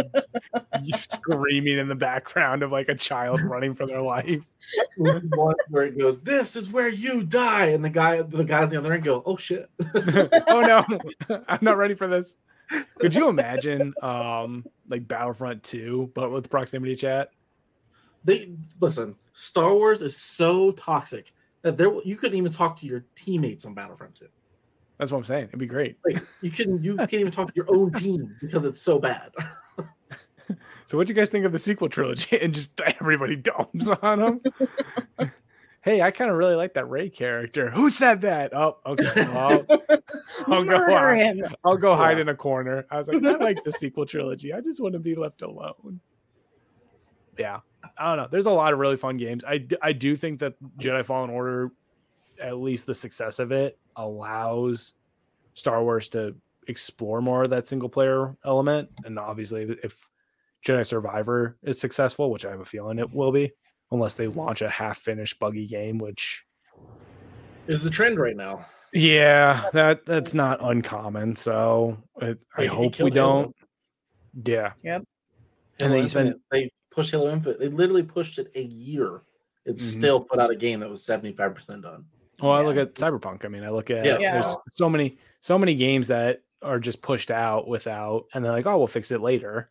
screaming 0.99 1.79
in 1.79 1.89
the 1.89 1.95
background 1.95 2.63
of 2.63 2.73
like 2.73 2.89
a 2.89 2.95
child 2.95 3.43
running 3.43 3.75
for 3.75 3.87
their 3.87 4.03
life. 4.03 4.43
Where 4.97 5.85
it 5.85 5.99
goes, 5.99 6.21
"This 6.21 6.55
is 6.55 6.71
where 6.71 6.89
you 6.89 7.23
die," 7.23 7.67
and 7.67 7.85
the 7.85 7.91
guy, 7.91 8.23
the 8.23 8.45
guys 8.45 8.65
on 8.65 8.71
the 8.71 8.79
other 8.79 8.93
end 8.93 9.05
go, 9.05 9.23
"Oh 9.27 9.37
shit!" 9.37 9.69
oh 10.47 10.61
no, 10.61 11.41
I'm 11.49 11.59
not 11.61 11.77
ready 11.77 11.95
for 11.95 12.07
this. 12.07 12.37
Could 12.99 13.15
you 13.15 13.29
imagine 13.29 13.95
um 14.03 14.65
like 14.89 15.09
Battlefront 15.09 15.63
2, 15.65 16.13
but 16.15 16.31
with 16.31 16.51
proximity 16.51 16.95
chat? 16.95 17.31
They 18.25 18.53
listen. 18.81 19.17
Star 19.33 19.73
Wars 19.75 20.03
is 20.03 20.17
so 20.17 20.73
toxic 20.73 21.33
that 21.63 21.77
there 21.77 21.91
you 22.05 22.17
couldn't 22.17 22.37
even 22.39 22.53
talk 22.53 22.79
to 22.81 22.87
your 22.87 23.05
teammates 23.15 23.65
on 23.67 23.75
Battlefront 23.75 24.15
2. 24.17 24.27
That's 24.99 25.11
what 25.11 25.19
I'm 25.19 25.25
saying. 25.25 25.45
It'd 25.47 25.59
be 25.59 25.67
great. 25.67 25.97
Like 26.05 26.23
you 26.43 26.51
can 26.51 26.83
you 26.83 26.97
can't 26.97 27.15
even 27.15 27.33
talk 27.33 27.49
to 27.49 27.53
your 27.57 27.67
own 27.75 27.93
team 27.93 28.37
because 28.41 28.65
it's 28.65 28.81
so 28.81 28.99
bad. 28.99 29.31
So, 30.87 30.97
what 30.97 31.07
do 31.07 31.13
you 31.13 31.17
guys 31.17 31.31
think 31.31 31.45
of 31.45 31.53
the 31.53 31.59
sequel 31.61 31.89
trilogy? 31.89 32.37
And 32.43 32.53
just 32.53 32.71
everybody 32.81 33.37
domes 33.37 33.87
on 34.03 34.19
them. 34.19 34.41
hey, 35.83 36.03
I 36.03 36.11
kind 36.11 36.33
of 36.33 36.37
really 36.37 36.57
like 36.57 36.75
that 36.75 36.91
Rey 36.91 37.09
character. 37.09 37.71
Who 37.71 37.91
said 37.91 38.23
that? 38.23 38.53
Oh, 38.53 38.79
okay. 38.85 39.05
Well, 39.15 39.65
I'll 40.49 40.65
go. 40.65 40.79
Murder 40.81 41.15
hide- 41.15 41.37
him. 41.37 41.55
I'll 41.65 41.77
go 41.77 41.95
hide 41.95 42.17
Yeah. 42.17 42.23
in 42.23 42.29
a 42.31 42.35
corner. 42.35 42.87
I 42.91 42.99
was 42.99 43.07
like, 43.07 43.23
I 43.25 43.37
like 43.37 43.63
the 43.63 43.71
sequel 43.71 44.05
trilogy. 44.05 44.53
I 44.53 44.61
just 44.61 44.81
want 44.83 44.95
to 44.95 44.99
be 44.99 45.15
left 45.15 45.43
alone. 45.43 46.01
Yeah, 47.39 47.61
I 47.99 48.09
don't 48.09 48.17
know. 48.25 48.29
There's 48.31 48.47
a 48.47 48.51
lot 48.51 48.73
of 48.73 48.79
really 48.79 48.97
fun 48.97 49.17
games. 49.17 49.45
I 49.47 49.67
I 49.83 49.93
do 49.93 50.17
think 50.17 50.41
that 50.41 50.55
Jedi 50.79 51.05
Fallen 51.05 51.31
Order, 51.31 51.71
at 52.41 52.59
least 52.59 52.87
the 52.87 52.95
success 52.95 53.39
of 53.39 53.53
it, 53.53 53.79
allows 53.97 54.95
Star 55.55 55.83
Wars 55.83 56.09
to 56.11 56.35
explore 56.69 57.21
more 57.21 57.43
of 57.43 57.51
that 57.51 57.67
single 57.67 57.89
player 57.89 58.37
element. 58.45 58.89
And 59.05 59.19
obviously, 59.19 59.65
if 59.83 60.09
Jedi 60.65 60.87
Survivor 60.87 61.57
is 61.63 61.81
successful, 61.81 62.31
which 62.31 62.45
I 62.45 62.51
have 62.51 62.61
a 62.61 62.65
feeling 62.65 62.99
it 62.99 63.13
will 63.13 63.33
be, 63.33 63.53
unless 63.91 64.15
they 64.15 64.27
launch 64.29 64.63
a 64.63 64.69
half 64.69 64.99
finished 64.99 65.39
buggy 65.39 65.67
game, 65.67 65.99
which 65.99 66.45
is 67.67 67.83
the 67.83 67.91
trend 67.91 68.19
right 68.19 68.37
now. 68.37 68.65
yeah, 68.93 69.69
that 69.73 70.05
that's 70.07 70.35
not 70.35 70.59
uncommon. 70.63 71.35
So 71.37 71.97
it, 72.21 72.39
I 72.57 72.63
They- 72.63 72.69
they 72.69 72.75
hope 72.75 73.01
we 73.01 73.11
don't. 73.11 73.55
Yeah. 74.45 74.73
Yep. 74.83 75.05
And 75.81 75.93
then 75.93 76.03
you 76.03 76.09
spend 76.09 76.29
Infinite, 76.29 76.43
they 76.51 76.71
pushed 76.91 77.11
Halo 77.13 77.31
Infinite. 77.33 77.59
They 77.61 77.69
literally 77.69 78.03
pushed 78.03 78.39
it 78.39 78.51
a 78.55 78.63
year. 78.63 79.23
It 79.65 79.75
Mhm. 79.77 79.79
still 79.79 80.21
put 80.21 80.39
out 80.39 80.51
a 80.51 80.57
game 80.57 80.81
that 80.81 80.91
was 80.91 81.05
75% 81.05 81.83
done. 81.83 82.05
well, 82.41 82.53
I 82.53 82.63
look 82.63 82.77
at 82.79 82.95
Cyberpunk. 82.95 83.45
I 83.45 83.49
mean, 83.49 83.63
I 83.65 83.69
look 83.71 83.91
at 83.91 84.05
Yeah. 84.05 84.19
Yeah. 84.19 84.33
there's 84.41 84.57
so 84.75 84.89
many 84.89 85.19
so 85.41 85.59
many 85.59 85.75
games 85.75 86.09
that 86.09 86.43
are 86.63 86.79
just 86.79 87.01
pushed 87.01 87.31
out 87.31 87.67
without, 87.69 88.27
and 88.35 88.45
they're 88.45 88.53
like, 88.53 88.67
oh, 88.67 88.77
we'll 88.79 88.87
fix 88.87 89.11
it 89.11 89.21
later. 89.23 89.71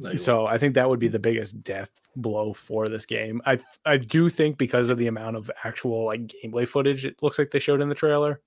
No, 0.00 0.10
you 0.12 0.18
So 0.18 0.46
I 0.46 0.58
think 0.58 0.74
that 0.74 0.88
would 0.88 1.00
be 1.00 1.08
the 1.08 1.18
biggest 1.18 1.62
death 1.64 2.00
blow 2.14 2.52
for 2.52 2.88
this 2.88 3.04
game. 3.06 3.40
I 3.46 3.58
I 3.84 3.96
do 3.96 4.28
think 4.30 4.58
because 4.58 4.90
of 4.90 4.98
the 4.98 5.06
amount 5.08 5.36
of 5.36 5.50
actual 5.64 6.04
like 6.06 6.26
gameplay 6.28 6.66
footage 6.68 7.04
it 7.04 7.20
looks 7.22 7.38
like 7.38 7.50
they 7.50 7.58
showed 7.58 7.80
in 7.80 7.88
the 7.88 7.94
trailer, 7.96 8.40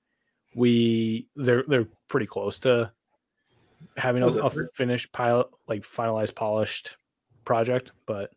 we 0.55 1.27
they're 1.35 1.63
they're 1.68 1.88
pretty 2.07 2.26
close 2.26 2.59
to 2.59 2.91
having 3.97 4.22
a, 4.23 4.27
a 4.27 4.49
finished 4.73 5.11
pilot 5.11 5.47
like 5.68 5.81
finalized 5.81 6.35
polished 6.35 6.95
project. 7.45 7.91
But 8.05 8.31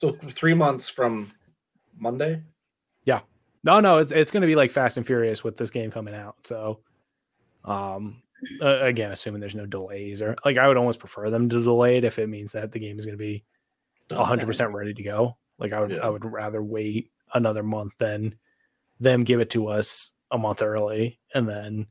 So 0.00 0.12
three 0.28 0.54
months 0.54 0.88
from 0.88 1.30
Monday. 1.96 2.42
Yeah, 3.04 3.20
no, 3.64 3.80
no, 3.80 3.98
it's 3.98 4.12
it's 4.12 4.30
going 4.30 4.40
to 4.42 4.46
be 4.46 4.56
like 4.56 4.70
Fast 4.70 4.96
and 4.96 5.06
Furious 5.06 5.42
with 5.42 5.56
this 5.56 5.70
game 5.70 5.90
coming 5.90 6.14
out. 6.14 6.36
So, 6.44 6.80
um, 7.64 8.22
uh, 8.60 8.80
again, 8.82 9.10
assuming 9.12 9.40
there's 9.40 9.54
no 9.54 9.66
delays 9.66 10.22
or 10.22 10.36
like 10.44 10.58
I 10.58 10.68
would 10.68 10.76
almost 10.76 11.00
prefer 11.00 11.30
them 11.30 11.48
to 11.48 11.62
delay 11.62 11.96
it 11.96 12.04
if 12.04 12.18
it 12.18 12.28
means 12.28 12.52
that 12.52 12.72
the 12.72 12.78
game 12.78 12.98
is 12.98 13.04
going 13.06 13.16
to 13.18 13.22
be 13.24 13.44
Done. 14.08 14.24
hundred 14.24 14.46
percent 14.46 14.74
ready 14.74 14.94
to 14.94 15.02
go. 15.02 15.36
Like 15.58 15.72
I 15.72 15.80
would, 15.80 15.90
Yeah. 15.90 15.98
I 15.98 16.08
would 16.08 16.24
rather 16.24 16.62
wait 16.62 17.10
another 17.34 17.62
month 17.62 17.92
than 17.98 18.36
them 19.00 19.24
give 19.24 19.40
it 19.40 19.50
to 19.50 19.68
us 19.68 20.12
a 20.30 20.38
month 20.38 20.62
early 20.62 21.18
and 21.34 21.48
then 21.48 21.86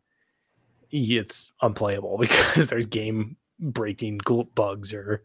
it's 0.92 1.52
unplayable 1.62 2.18
because 2.20 2.68
there's 2.70 2.86
game 2.86 3.36
breaking 3.60 4.20
bugs 4.56 4.94
or 4.94 5.24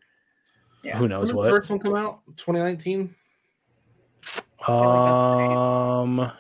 Yeah. 0.85 0.97
who 0.97 1.03
When 1.03 1.11
knows 1.11 1.29
did 1.29 1.35
the 1.35 1.37
what. 1.39 1.51
first 1.51 1.71
one 1.71 1.79
come 1.79 1.95
out? 1.95 2.21
2019? 2.37 3.15
Um, 4.69 6.33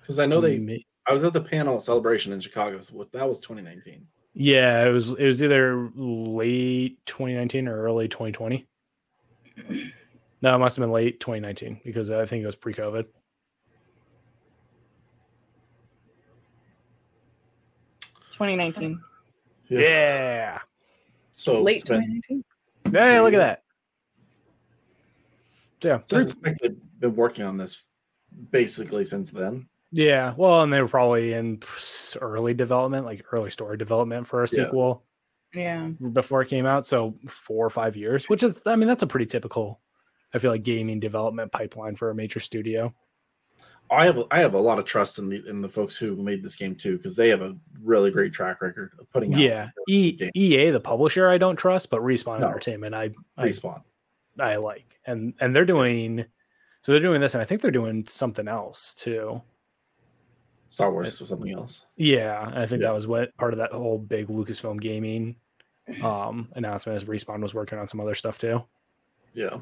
Because 0.00 0.18
I 0.20 0.26
know 0.26 0.40
they. 0.40 0.58
ma- 0.58 0.72
I 1.06 1.12
was 1.12 1.24
at 1.24 1.32
the 1.32 1.40
panel 1.40 1.76
at 1.76 1.82
Celebration 1.82 2.32
in 2.32 2.40
Chicago. 2.40 2.80
So 2.80 3.06
that 3.12 3.28
was 3.28 3.40
2019. 3.40 4.06
yeah, 4.34 4.84
it 4.84 4.90
was 4.90 5.10
it 5.10 5.26
was 5.26 5.42
either 5.42 5.90
late 5.94 7.04
2019 7.06 7.68
or 7.68 7.82
early 7.82 8.08
2020. 8.08 8.66
No, 10.42 10.54
it 10.54 10.58
must 10.58 10.76
have 10.76 10.82
been 10.82 10.92
late 10.92 11.20
2019 11.20 11.80
because 11.84 12.10
I 12.10 12.24
think 12.26 12.42
it 12.42 12.46
was 12.46 12.56
pre-COVID. 12.56 13.06
Twenty 18.32 18.56
nineteen. 18.56 19.00
Yeah. 19.68 20.58
So 21.32 21.62
Late 21.62 21.76
it's 21.76 21.84
been- 21.88 21.98
twenty 22.00 22.12
nineteen. 22.14 22.44
Hey, 22.92 23.20
look 23.20 23.34
at 23.34 23.38
that. 23.38 23.62
So, 25.84 25.88
yeah, 25.90 26.00
So 26.06 26.16
I 26.16 26.20
suspect 26.22 26.58
they've 26.62 26.76
been 26.98 27.14
working 27.14 27.44
on 27.44 27.58
this 27.58 27.84
basically 28.50 29.04
since 29.04 29.30
then. 29.30 29.68
Yeah, 29.92 30.32
well, 30.38 30.62
and 30.62 30.72
they 30.72 30.80
were 30.80 30.88
probably 30.88 31.34
in 31.34 31.60
early 32.22 32.54
development, 32.54 33.04
like 33.04 33.22
early 33.32 33.50
story 33.50 33.76
development 33.76 34.26
for 34.26 34.42
a 34.42 34.48
Yeah. 34.50 34.64
sequel 34.64 35.04
Yeah. 35.54 35.88
before 36.12 36.40
it 36.40 36.48
came 36.48 36.64
out. 36.64 36.86
So 36.86 37.16
four 37.28 37.66
or 37.66 37.70
five 37.70 37.96
years, 37.96 38.28
which 38.30 38.42
is, 38.42 38.62
I 38.66 38.76
mean, 38.76 38.88
that's 38.88 39.02
a 39.02 39.06
pretty 39.06 39.26
typical. 39.26 39.80
I 40.32 40.38
feel 40.38 40.50
like 40.52 40.62
gaming 40.62 41.00
development 41.00 41.52
pipeline 41.52 41.96
for 41.96 42.08
a 42.10 42.14
major 42.14 42.40
studio. 42.40 42.94
I 43.90 44.06
have 44.06 44.18
I 44.30 44.38
have 44.38 44.54
a 44.54 44.58
lot 44.58 44.78
of 44.78 44.86
trust 44.86 45.18
in 45.18 45.28
the 45.28 45.46
in 45.46 45.60
the 45.60 45.68
folks 45.68 45.98
who 45.98 46.16
made 46.16 46.42
this 46.42 46.56
game 46.56 46.74
too 46.74 46.96
because 46.96 47.14
they 47.14 47.28
have 47.28 47.42
a 47.42 47.54
really 47.82 48.10
great 48.10 48.32
track 48.32 48.62
record 48.62 48.92
of 48.98 49.08
putting 49.12 49.34
out 49.34 49.40
Yeah, 49.40 49.68
e- 49.86 50.30
EA, 50.34 50.70
the 50.70 50.80
publisher, 50.80 51.28
I 51.28 51.36
don't 51.36 51.56
trust, 51.56 51.90
but 51.90 52.00
Respawn 52.00 52.40
No. 52.40 52.46
Entertainment, 52.48 52.94
I, 52.94 53.10
I 53.36 53.46
respawn. 53.48 53.82
I 54.40 54.56
like, 54.56 54.98
and 55.06 55.34
and 55.40 55.54
they're 55.54 55.64
doing, 55.64 56.24
so 56.82 56.92
they're 56.92 57.00
doing 57.00 57.20
this, 57.20 57.34
and 57.34 57.42
I 57.42 57.44
think 57.44 57.60
they're 57.60 57.70
doing 57.70 58.04
something 58.06 58.48
else 58.48 58.94
too. 58.94 59.42
Star 60.68 60.90
Wars 60.92 61.20
or 61.22 61.24
something 61.26 61.52
else. 61.52 61.86
Yeah, 61.96 62.50
I 62.54 62.66
think 62.66 62.82
Yeah. 62.82 62.88
that 62.88 62.94
was 62.94 63.06
what 63.06 63.36
part 63.36 63.52
of 63.52 63.58
that 63.58 63.70
whole 63.72 63.98
big 63.98 64.26
Lucasfilm 64.28 64.80
gaming 64.80 65.36
um 66.02 66.48
announcement 66.56 66.96
as 66.96 67.04
Respawn 67.08 67.40
was 67.42 67.54
working 67.54 67.78
on 67.78 67.88
some 67.88 68.00
other 68.00 68.14
stuff 68.14 68.38
too. 68.38 68.64
Yeah. 69.34 69.58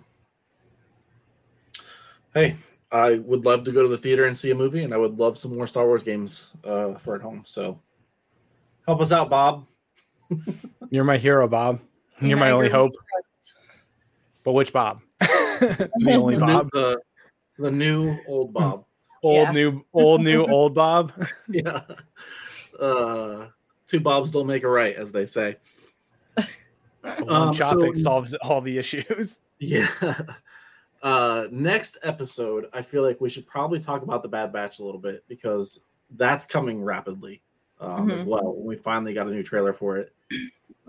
Hey, 2.34 2.56
I 2.90 3.16
would 3.16 3.44
love 3.44 3.64
to 3.64 3.72
go 3.72 3.82
to 3.82 3.88
the 3.88 3.98
theater 3.98 4.24
and 4.26 4.36
see 4.36 4.50
a 4.50 4.54
movie, 4.54 4.84
and 4.84 4.94
I 4.94 4.96
would 4.96 5.18
love 5.18 5.36
some 5.38 5.54
more 5.54 5.66
Star 5.66 5.86
Wars 5.86 6.02
games 6.02 6.54
uh, 6.64 6.94
for 6.94 7.14
at 7.14 7.20
home. 7.22 7.42
So 7.44 7.78
help 8.86 9.00
us 9.00 9.12
out, 9.12 9.28
Bob. 9.28 9.66
You're 10.90 11.04
my 11.04 11.18
hero, 11.18 11.46
Bob. 11.46 11.80
You're 12.20 12.38
my 12.38 12.52
only 12.52 12.70
hope. 12.70 12.92
But 14.44 14.52
which 14.52 14.72
Bob? 14.72 15.00
the 15.20 15.90
only 16.14 16.36
The 16.36 16.46
new, 16.46 16.52
Bob. 16.52 16.68
the, 16.72 17.00
the 17.58 17.70
new 17.70 18.16
old 18.26 18.52
Bob. 18.52 18.84
Old 19.24 19.36
Yeah. 19.48 19.52
new 19.52 19.84
old 19.94 20.20
new 20.22 20.44
old 20.48 20.74
Bob. 20.74 21.12
yeah. 21.48 21.82
Uh, 22.80 23.46
two 23.86 24.00
Bobs 24.00 24.32
don't 24.32 24.48
make 24.48 24.64
a 24.64 24.68
right, 24.68 24.96
as 24.96 25.12
they 25.12 25.26
say. 25.26 25.56
One 26.34 27.30
Um, 27.30 27.54
topic 27.54 27.94
so- 27.94 28.02
solves 28.02 28.34
all 28.42 28.60
the 28.60 28.78
issues. 28.78 29.38
Yeah. 29.60 29.86
Uh, 31.04 31.46
next 31.52 31.98
episode, 32.02 32.66
I 32.72 32.82
feel 32.82 33.04
like 33.04 33.20
we 33.20 33.30
should 33.30 33.46
probably 33.46 33.78
talk 33.78 34.02
about 34.02 34.22
the 34.24 34.28
Bad 34.28 34.52
Batch 34.52 34.80
a 34.80 34.84
little 34.84 35.00
bit 35.00 35.22
because 35.28 35.80
that's 36.16 36.44
coming 36.44 36.82
rapidly 36.82 37.42
um, 37.80 38.10
as 38.10 38.24
Mhm. 38.24 38.26
well. 38.26 38.54
We 38.56 38.74
finally 38.76 39.12
got 39.14 39.28
a 39.28 39.30
new 39.30 39.42
trailer 39.44 39.72
for 39.72 39.98
it. 39.98 40.12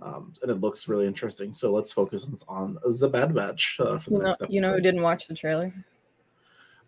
Um, 0.04 0.34
and 0.42 0.52
it 0.52 0.56
looks 0.60 0.88
really 0.88 1.06
interesting. 1.08 1.54
So 1.54 1.72
let's 1.72 1.94
focus 1.94 2.44
on 2.48 2.78
the 3.00 3.10
Bad 3.10 3.34
Batch 3.34 3.78
uh, 3.80 3.98
for 3.98 4.10
the 4.10 4.16
You 4.16 4.20
know, 4.20 4.26
next 4.26 4.42
episode. 4.42 4.54
you 4.54 4.62
know 4.62 4.74
who 4.74 4.82
didn't 4.82 5.02
watch 5.02 5.28
the 5.28 5.34
trailer? 5.34 5.74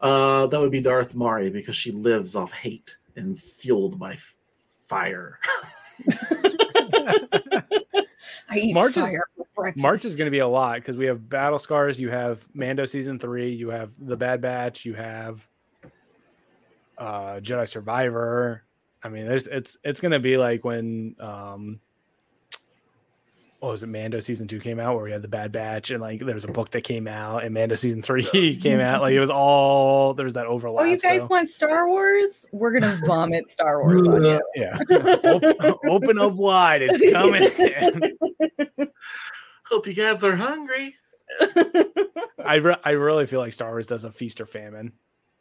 Uh, 0.01 0.47
that 0.47 0.59
would 0.59 0.71
be 0.71 0.81
Darth 0.81 1.15
Mari 1.15 1.49
because 1.49 1.75
she 1.75 1.91
lives 1.91 2.35
off 2.35 2.51
hate 2.51 2.95
and 3.15 3.39
fueled 3.39 3.97
by 3.97 4.13
f- 4.13 4.35
fire. 4.87 5.39
I 8.49 8.57
eat 8.57 8.73
March 8.73 8.97
is- 8.97 9.03
fire 9.03 9.23
for 9.37 9.45
breakfast. 9.55 9.81
March 9.81 10.05
is 10.05 10.15
going 10.15 10.25
to 10.25 10.31
be 10.31 10.39
a 10.39 10.47
lot 10.47 10.75
because 10.75 10.97
we 10.97 11.05
have 11.05 11.27
Battle 11.29 11.59
Scars, 11.59 11.99
you 11.99 12.09
have 12.09 12.45
Mando 12.53 12.85
season 12.85 13.17
three, 13.19 13.51
you 13.53 13.69
have 13.69 13.91
the 13.99 14.17
Bad 14.17 14.41
Batch, 14.41 14.85
you 14.85 14.93
have 14.93 15.47
uh 16.97 17.35
Jedi 17.41 17.67
Survivor. 17.67 18.63
I 19.03 19.09
mean, 19.09 19.27
there's 19.27 19.47
it's 19.47 19.77
it's 19.83 19.99
going 19.99 20.11
to 20.11 20.19
be 20.19 20.37
like 20.37 20.63
when 20.63 21.15
um 21.19 21.79
Oh, 23.65 23.69
what 23.69 23.71
was 23.71 23.81
it 23.81 23.87
Mando 23.87 24.19
season 24.19 24.47
2 24.47 24.59
came 24.59 24.79
out 24.79 24.93
where 24.93 25.05
we 25.05 25.11
had 25.11 25.23
the 25.23 25.27
Bad 25.27 25.51
Batch 25.51 25.89
and 25.89 25.99
like 25.99 26.19
there 26.19 26.35
was 26.35 26.43
a 26.43 26.49
mm. 26.49 26.53
book 26.53 26.69
that 26.69 26.81
came 26.83 27.07
out 27.07 27.43
and 27.43 27.51
Mando 27.51 27.73
season 27.73 28.03
3 28.03 28.57
came 28.61 28.79
out 28.79 29.01
like 29.01 29.15
it 29.15 29.19
was 29.19 29.31
all 29.31 30.13
there's 30.13 30.33
that 30.33 30.45
overlap. 30.45 30.85
Oh, 30.85 30.87
you 30.87 30.99
guys 30.99 31.23
so- 31.23 31.27
want 31.29 31.49
Star 31.49 31.87
Wars? 31.87 32.45
We're 32.51 32.79
gonna 32.79 32.95
vomit 33.07 33.49
Star 33.49 33.81
Wars 33.81 34.07
on 34.07 34.23
you. 34.23 34.39
yeah. 34.53 34.77
Op- 35.63 35.79
open 35.83 36.19
up 36.19 36.33
wide. 36.33 36.83
It's 36.83 37.11
coming. 37.11 37.49
Hope 39.65 39.87
you 39.87 39.93
guys 39.93 40.23
are 40.23 40.35
hungry. 40.35 40.93
I 42.45 42.57
re- 42.57 42.77
I 42.83 42.91
really 42.91 43.25
feel 43.25 43.39
like 43.39 43.51
Star 43.51 43.71
Wars 43.71 43.87
does 43.87 44.03
a 44.03 44.11
feast 44.11 44.41
or 44.41 44.45
famine. 44.45 44.93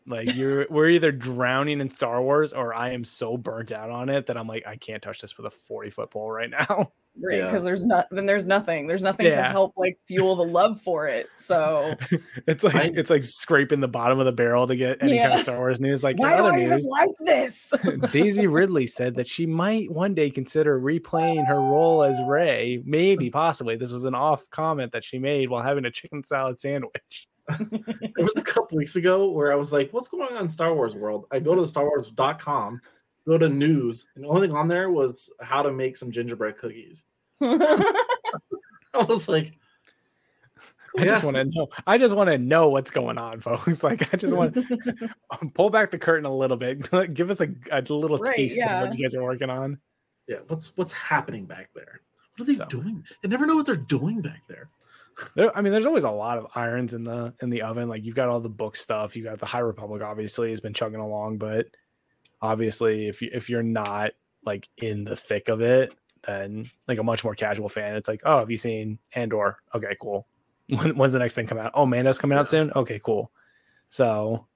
Like 0.07 0.35
you're 0.35 0.67
we're 0.69 0.89
either 0.89 1.13
drowning 1.13 1.81
in 1.81 1.89
Star 1.91 2.21
Wars 2.23 2.53
or 2.53 2.75
I 2.75 2.91
am 2.91 3.05
so 3.05 3.37
burnt 3.39 3.73
out 3.73 3.89
on 3.91 4.09
it 4.11 4.27
that 4.27 4.37
I'm 4.37 4.47
like 4.47 4.67
I 4.67 4.77
can't 4.77 5.03
touch 5.03 5.21
this 5.23 5.37
with 5.39 5.47
a 5.47 5.51
40 5.51 5.91
foot 5.91 6.11
pole 6.11 6.31
right 6.31 6.51
now. 6.51 6.93
Right, 7.17 7.39
Yeah. 7.39 7.45
because 7.47 7.63
there's 7.63 7.87
not 7.87 8.09
then 8.11 8.27
there's 8.27 8.45
nothing. 8.45 8.89
There's 8.89 9.05
nothing 9.05 9.27
to 9.27 9.43
help 9.45 9.75
like 9.77 9.97
fuel 10.09 10.35
the 10.35 10.43
love 10.43 10.81
for 10.83 11.07
it. 11.07 11.29
So 11.37 11.95
It's 12.49 12.65
like 12.65 12.75
I- 12.75 12.93
it's 12.93 13.09
like 13.09 13.23
scraping 13.23 13.79
the 13.79 13.87
bottom 13.87 14.19
of 14.19 14.27
the 14.27 14.33
barrel 14.33 14.67
to 14.67 14.75
get 14.75 15.01
any 15.01 15.19
kind 15.19 15.35
of 15.35 15.41
Star 15.43 15.57
Wars 15.59 15.79
news. 15.79 16.03
Like 16.03 16.17
in 16.17 16.23
why 16.23 16.37
do 16.37 16.43
other 16.43 16.59
I 16.59 16.65
even 16.65 16.81
like 16.87 17.11
this? 17.21 17.73
Daisy 18.11 18.49
Ridley 18.49 18.89
said 18.89 19.15
that 19.15 19.29
she 19.29 19.47
might 19.47 19.89
one 19.93 20.15
day 20.15 20.29
consider 20.29 20.81
replaying 20.81 21.47
her 21.47 21.55
role 21.61 22.03
as 22.03 22.21
Rey. 22.27 22.83
Maybe, 22.85 23.31
possibly. 23.31 23.77
This 23.77 23.93
was 23.93 24.05
an 24.07 24.17
off 24.17 24.51
comment 24.51 24.91
that 24.91 25.05
she 25.05 25.21
made 25.21 25.51
while 25.51 25.63
having 25.63 25.85
a 25.85 25.93
chicken 25.93 26.25
salad 26.25 26.61
sandwich. 26.61 27.29
It 27.61 28.13
was 28.23 28.37
a 28.37 28.43
couple 28.43 28.79
weeks 28.79 28.97
ago 28.97 29.31
where 29.31 29.53
I 29.53 29.57
was 29.57 29.73
like, 29.73 29.93
what's 29.93 30.09
going 30.09 30.33
on 30.35 30.43
in 30.43 30.49
Star 30.49 30.75
Wars 30.75 30.95
world? 30.95 31.27
I 31.31 31.41
go 31.41 31.55
to 31.55 31.63
mm-hmm. 31.63 32.11
the 32.13 32.13
StarWars.com, 32.17 32.81
go 33.27 33.39
to 33.39 33.49
news, 33.49 34.09
and 34.15 34.25
the 34.25 34.29
only 34.29 34.47
thing 34.49 34.57
on 34.57 34.69
there 34.69 34.91
was 34.91 35.33
how 35.41 35.63
to 35.63 35.71
make 35.73 35.97
some 35.97 36.11
gingerbread 36.11 36.57
cookies. 36.57 37.05
I 37.41 39.05
was 39.09 39.29
like, 39.29 39.53
I 40.97 41.03
Yeah. 41.05 41.13
just 41.13 41.25
want 41.25 41.37
to 41.37 41.45
know. 41.45 41.67
I 41.87 41.99
just 41.99 42.15
want 42.15 42.29
to 42.31 42.39
know 42.39 42.69
what's 42.69 42.91
going 42.93 43.19
on, 43.19 43.41
folks. 43.41 43.83
Like, 43.83 44.15
I 44.15 44.17
just 44.17 44.35
want 44.35 44.55
to 44.55 45.09
um, 45.31 45.51
pull 45.51 45.69
back 45.71 45.91
the 45.91 45.99
curtain 45.99 46.25
a 46.25 46.35
little 46.35 46.57
bit. 46.57 46.89
Give 47.15 47.31
us 47.31 47.41
a, 47.41 47.49
a 47.73 47.81
little 47.83 48.19
Right, 48.19 48.37
taste 48.37 48.61
of 48.61 48.81
what 48.89 48.97
you 48.97 49.05
guys 49.05 49.15
are 49.15 49.23
working 49.23 49.51
on. 49.51 49.79
yeah, 50.29 50.39
what's 50.49 50.77
what's 50.77 50.93
happening 50.93 51.47
back 51.47 51.71
there? 51.75 52.01
What 52.37 52.49
are 52.49 52.53
they 52.53 52.57
So. 52.57 52.67
doing? 52.67 53.05
I 53.25 53.27
never 53.27 53.45
know 53.47 53.57
what 53.57 53.67
they're 53.67 53.75
doing 53.77 54.21
back 54.23 54.43
there. 54.49 54.71
There, 55.35 55.57
I 55.57 55.61
mean, 55.61 55.73
there's 55.73 55.87
always 55.87 56.05
a 56.05 56.11
lot 56.11 56.39
of 56.39 56.47
irons 56.55 56.95
in 56.95 57.05
the 57.05 57.35
in 57.41 57.51
the 57.51 57.63
oven. 57.63 57.89
Like 57.89 58.05
you've 58.05 58.15
got 58.15 58.29
all 58.29 58.41
the 58.41 58.49
book 58.49 58.77
stuff. 58.77 59.17
You 59.17 59.25
got 59.25 59.39
the 59.39 59.47
High 59.47 59.61
Republic, 59.61 60.03
obviously, 60.03 60.51
has 60.51 60.61
been 60.61 60.75
chugging 60.75 61.01
along, 61.01 61.39
but 61.39 61.67
obviously, 62.41 63.09
if 63.09 63.23
you 63.23 63.31
if 63.33 63.49
you're 63.49 63.63
not 63.63 64.13
like 64.45 64.69
in 64.79 65.05
the 65.05 65.17
thick 65.17 65.49
of 65.49 65.61
it, 65.61 65.95
then 66.27 66.71
like 66.89 66.99
a 66.99 67.03
much 67.03 67.25
more 67.25 67.35
casual 67.35 67.69
fan, 67.69 67.97
it's 67.97 68.09
like, 68.09 68.23
oh, 68.25 68.39
have 68.39 68.51
you 68.51 68.57
seen 68.57 68.99
Andor? 69.15 69.59
Okay, 69.75 69.97
cool. 70.01 70.27
When, 70.67 70.97
when's 70.97 71.13
the 71.13 71.19
next 71.19 71.35
thing 71.35 71.47
come 71.47 71.59
out? 71.59 71.73
Oh, 71.75 71.85
Mando's 71.85 72.19
coming 72.19 72.39
out 72.39 72.49
soon. 72.49 72.73
Okay, 72.75 72.99
cool. 73.05 73.31
So 73.91 74.47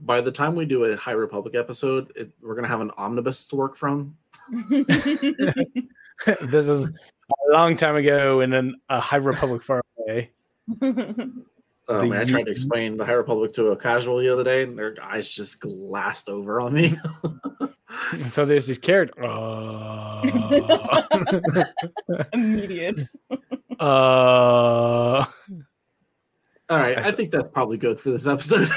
By 0.00 0.20
the 0.20 0.30
time 0.30 0.54
we 0.54 0.66
do 0.66 0.84
a 0.84 0.94
High 0.94 1.12
Republic 1.12 1.54
episode, 1.54 2.12
it, 2.14 2.34
we're 2.42 2.54
gonna 2.54 2.68
have 2.68 2.82
an 2.82 2.90
omnibus 2.98 3.46
to 3.48 3.56
work 3.56 3.74
from. 3.74 4.14
this 4.68 6.68
is 6.68 6.88
a 6.88 7.52
long 7.52 7.76
time 7.76 7.96
ago 7.96 8.40
in 8.40 8.52
an, 8.52 8.74
a 8.90 9.00
High 9.00 9.16
Republic 9.16 9.62
far 9.62 9.82
away. 10.08 10.30
Oh, 11.86 12.00
The 12.00 12.06
man, 12.06 12.20
I 12.22 12.24
tried 12.24 12.44
to 12.46 12.50
explain 12.50 12.96
the 12.96 13.04
High 13.04 13.12
Republic 13.12 13.52
to 13.54 13.66
a 13.72 13.76
casual 13.76 14.16
the 14.16 14.30
other 14.32 14.42
day, 14.42 14.62
and 14.62 14.78
their 14.78 14.96
eyes 15.02 15.30
just 15.30 15.60
glassed 15.60 16.30
over 16.30 16.58
on 16.58 16.72
me. 16.72 16.96
So 18.30 18.46
there's 18.46 18.66
this 18.66 18.78
character. 18.78 19.22
Uh, 20.24 21.02
Immediate. 22.32 23.00
uh, 23.78 25.24
All 26.70 26.78
right, 26.78 26.96
I 26.96 27.10
think 27.10 27.30
that's 27.30 27.48
probably 27.50 27.76
good 27.76 28.00
for 28.00 28.10
this 28.10 28.26
episode. 28.26 28.70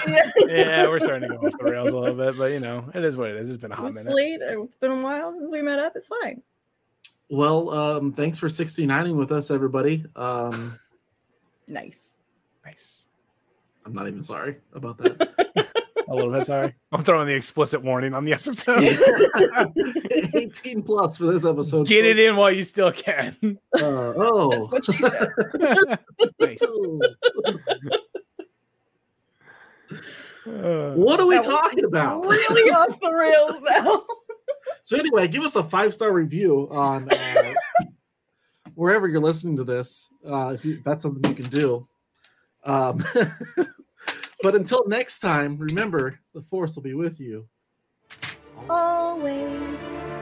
yeah, 0.47 0.85
we're 0.87 0.99
starting 0.99 1.29
to 1.29 1.37
go 1.37 1.47
off 1.47 1.53
the 1.57 1.63
rails 1.71 1.89
a 1.93 1.97
little 1.97 2.13
bit, 2.15 2.37
but 2.37 2.51
you 2.51 2.59
know, 2.59 2.89
it 2.93 3.05
is 3.05 3.15
what 3.15 3.29
it 3.29 3.37
is. 3.37 3.47
It's 3.47 3.57
been 3.61 3.71
a 3.71 3.75
hot 3.75 3.85
It's 3.87 3.95
minute. 3.95 4.13
late. 4.13 4.39
It's 4.41 4.75
been 4.75 4.91
a 4.91 5.01
while 5.01 5.33
since 5.33 5.49
we 5.51 5.61
met 5.61 5.79
up. 5.79 5.93
It's 5.95 6.07
fine. 6.07 6.41
well, 7.29 7.69
um, 7.69 8.11
thanks 8.11 8.37
for 8.37 8.47
69ing 8.47 9.15
with 9.15 9.31
us, 9.31 9.49
everybody. 9.49 10.03
Um, 10.17 10.77
Nice. 11.67 12.15
Nice. 12.65 13.05
I'm 13.85 13.93
not 13.93 14.07
even 14.07 14.23
sorry 14.23 14.57
about 14.73 14.97
that. 14.99 15.73
A 16.09 16.15
little 16.15 16.31
bit 16.31 16.45
sorry. 16.47 16.73
I'm 16.93 17.03
throwing 17.03 17.27
the 17.27 17.33
explicit 17.33 17.81
warning 17.83 18.13
on 18.13 18.23
the 18.23 18.31
episode. 18.33 18.81
18 20.35 20.81
plus 20.83 21.17
for 21.17 21.25
this 21.25 21.43
episode. 21.45 21.85
Get 21.87 22.05
it 22.05 22.17
in 22.17 22.37
while 22.37 22.49
you 22.51 22.63
still 22.63 22.93
can. 22.93 23.35
Uh, 23.43 23.81
oh. 23.81 24.49
That's 24.51 24.71
what 24.71 24.85
she 24.85 24.93
said. 24.93 25.27
nice. 26.39 26.61
Uh, 30.47 30.93
What 30.95 31.19
are 31.19 31.27
we 31.27 31.35
That 31.35 31.43
talking 31.43 31.83
about? 31.83 32.25
really 32.25 32.71
off 32.71 32.97
the 33.01 33.11
rails 33.11 33.61
now. 33.69 34.03
So 34.83 34.97
anyway, 34.97 35.27
give 35.27 35.43
us 35.43 35.57
a 35.57 35.63
five 35.63 35.93
star 35.93 36.13
review 36.13 36.69
on 36.71 37.09
uh, 37.11 37.53
wherever 38.77 39.07
you're 39.07 39.19
listening 39.19 39.57
to 39.57 39.63
this. 39.63 40.11
Uh, 40.25 40.51
if, 40.53 40.63
you, 40.63 40.75
if 40.75 40.83
that's 40.83 41.01
something 41.01 41.27
you 41.27 41.35
can 41.35 41.49
do. 41.49 41.87
Um, 42.63 43.03
but 44.43 44.55
until 44.55 44.87
next 44.87 45.19
time, 45.19 45.57
remember 45.57 46.19
the 46.35 46.43
force 46.43 46.75
will 46.75 46.83
be 46.83 46.93
with 46.93 47.19
you. 47.19 47.47
Always. 48.69 50.16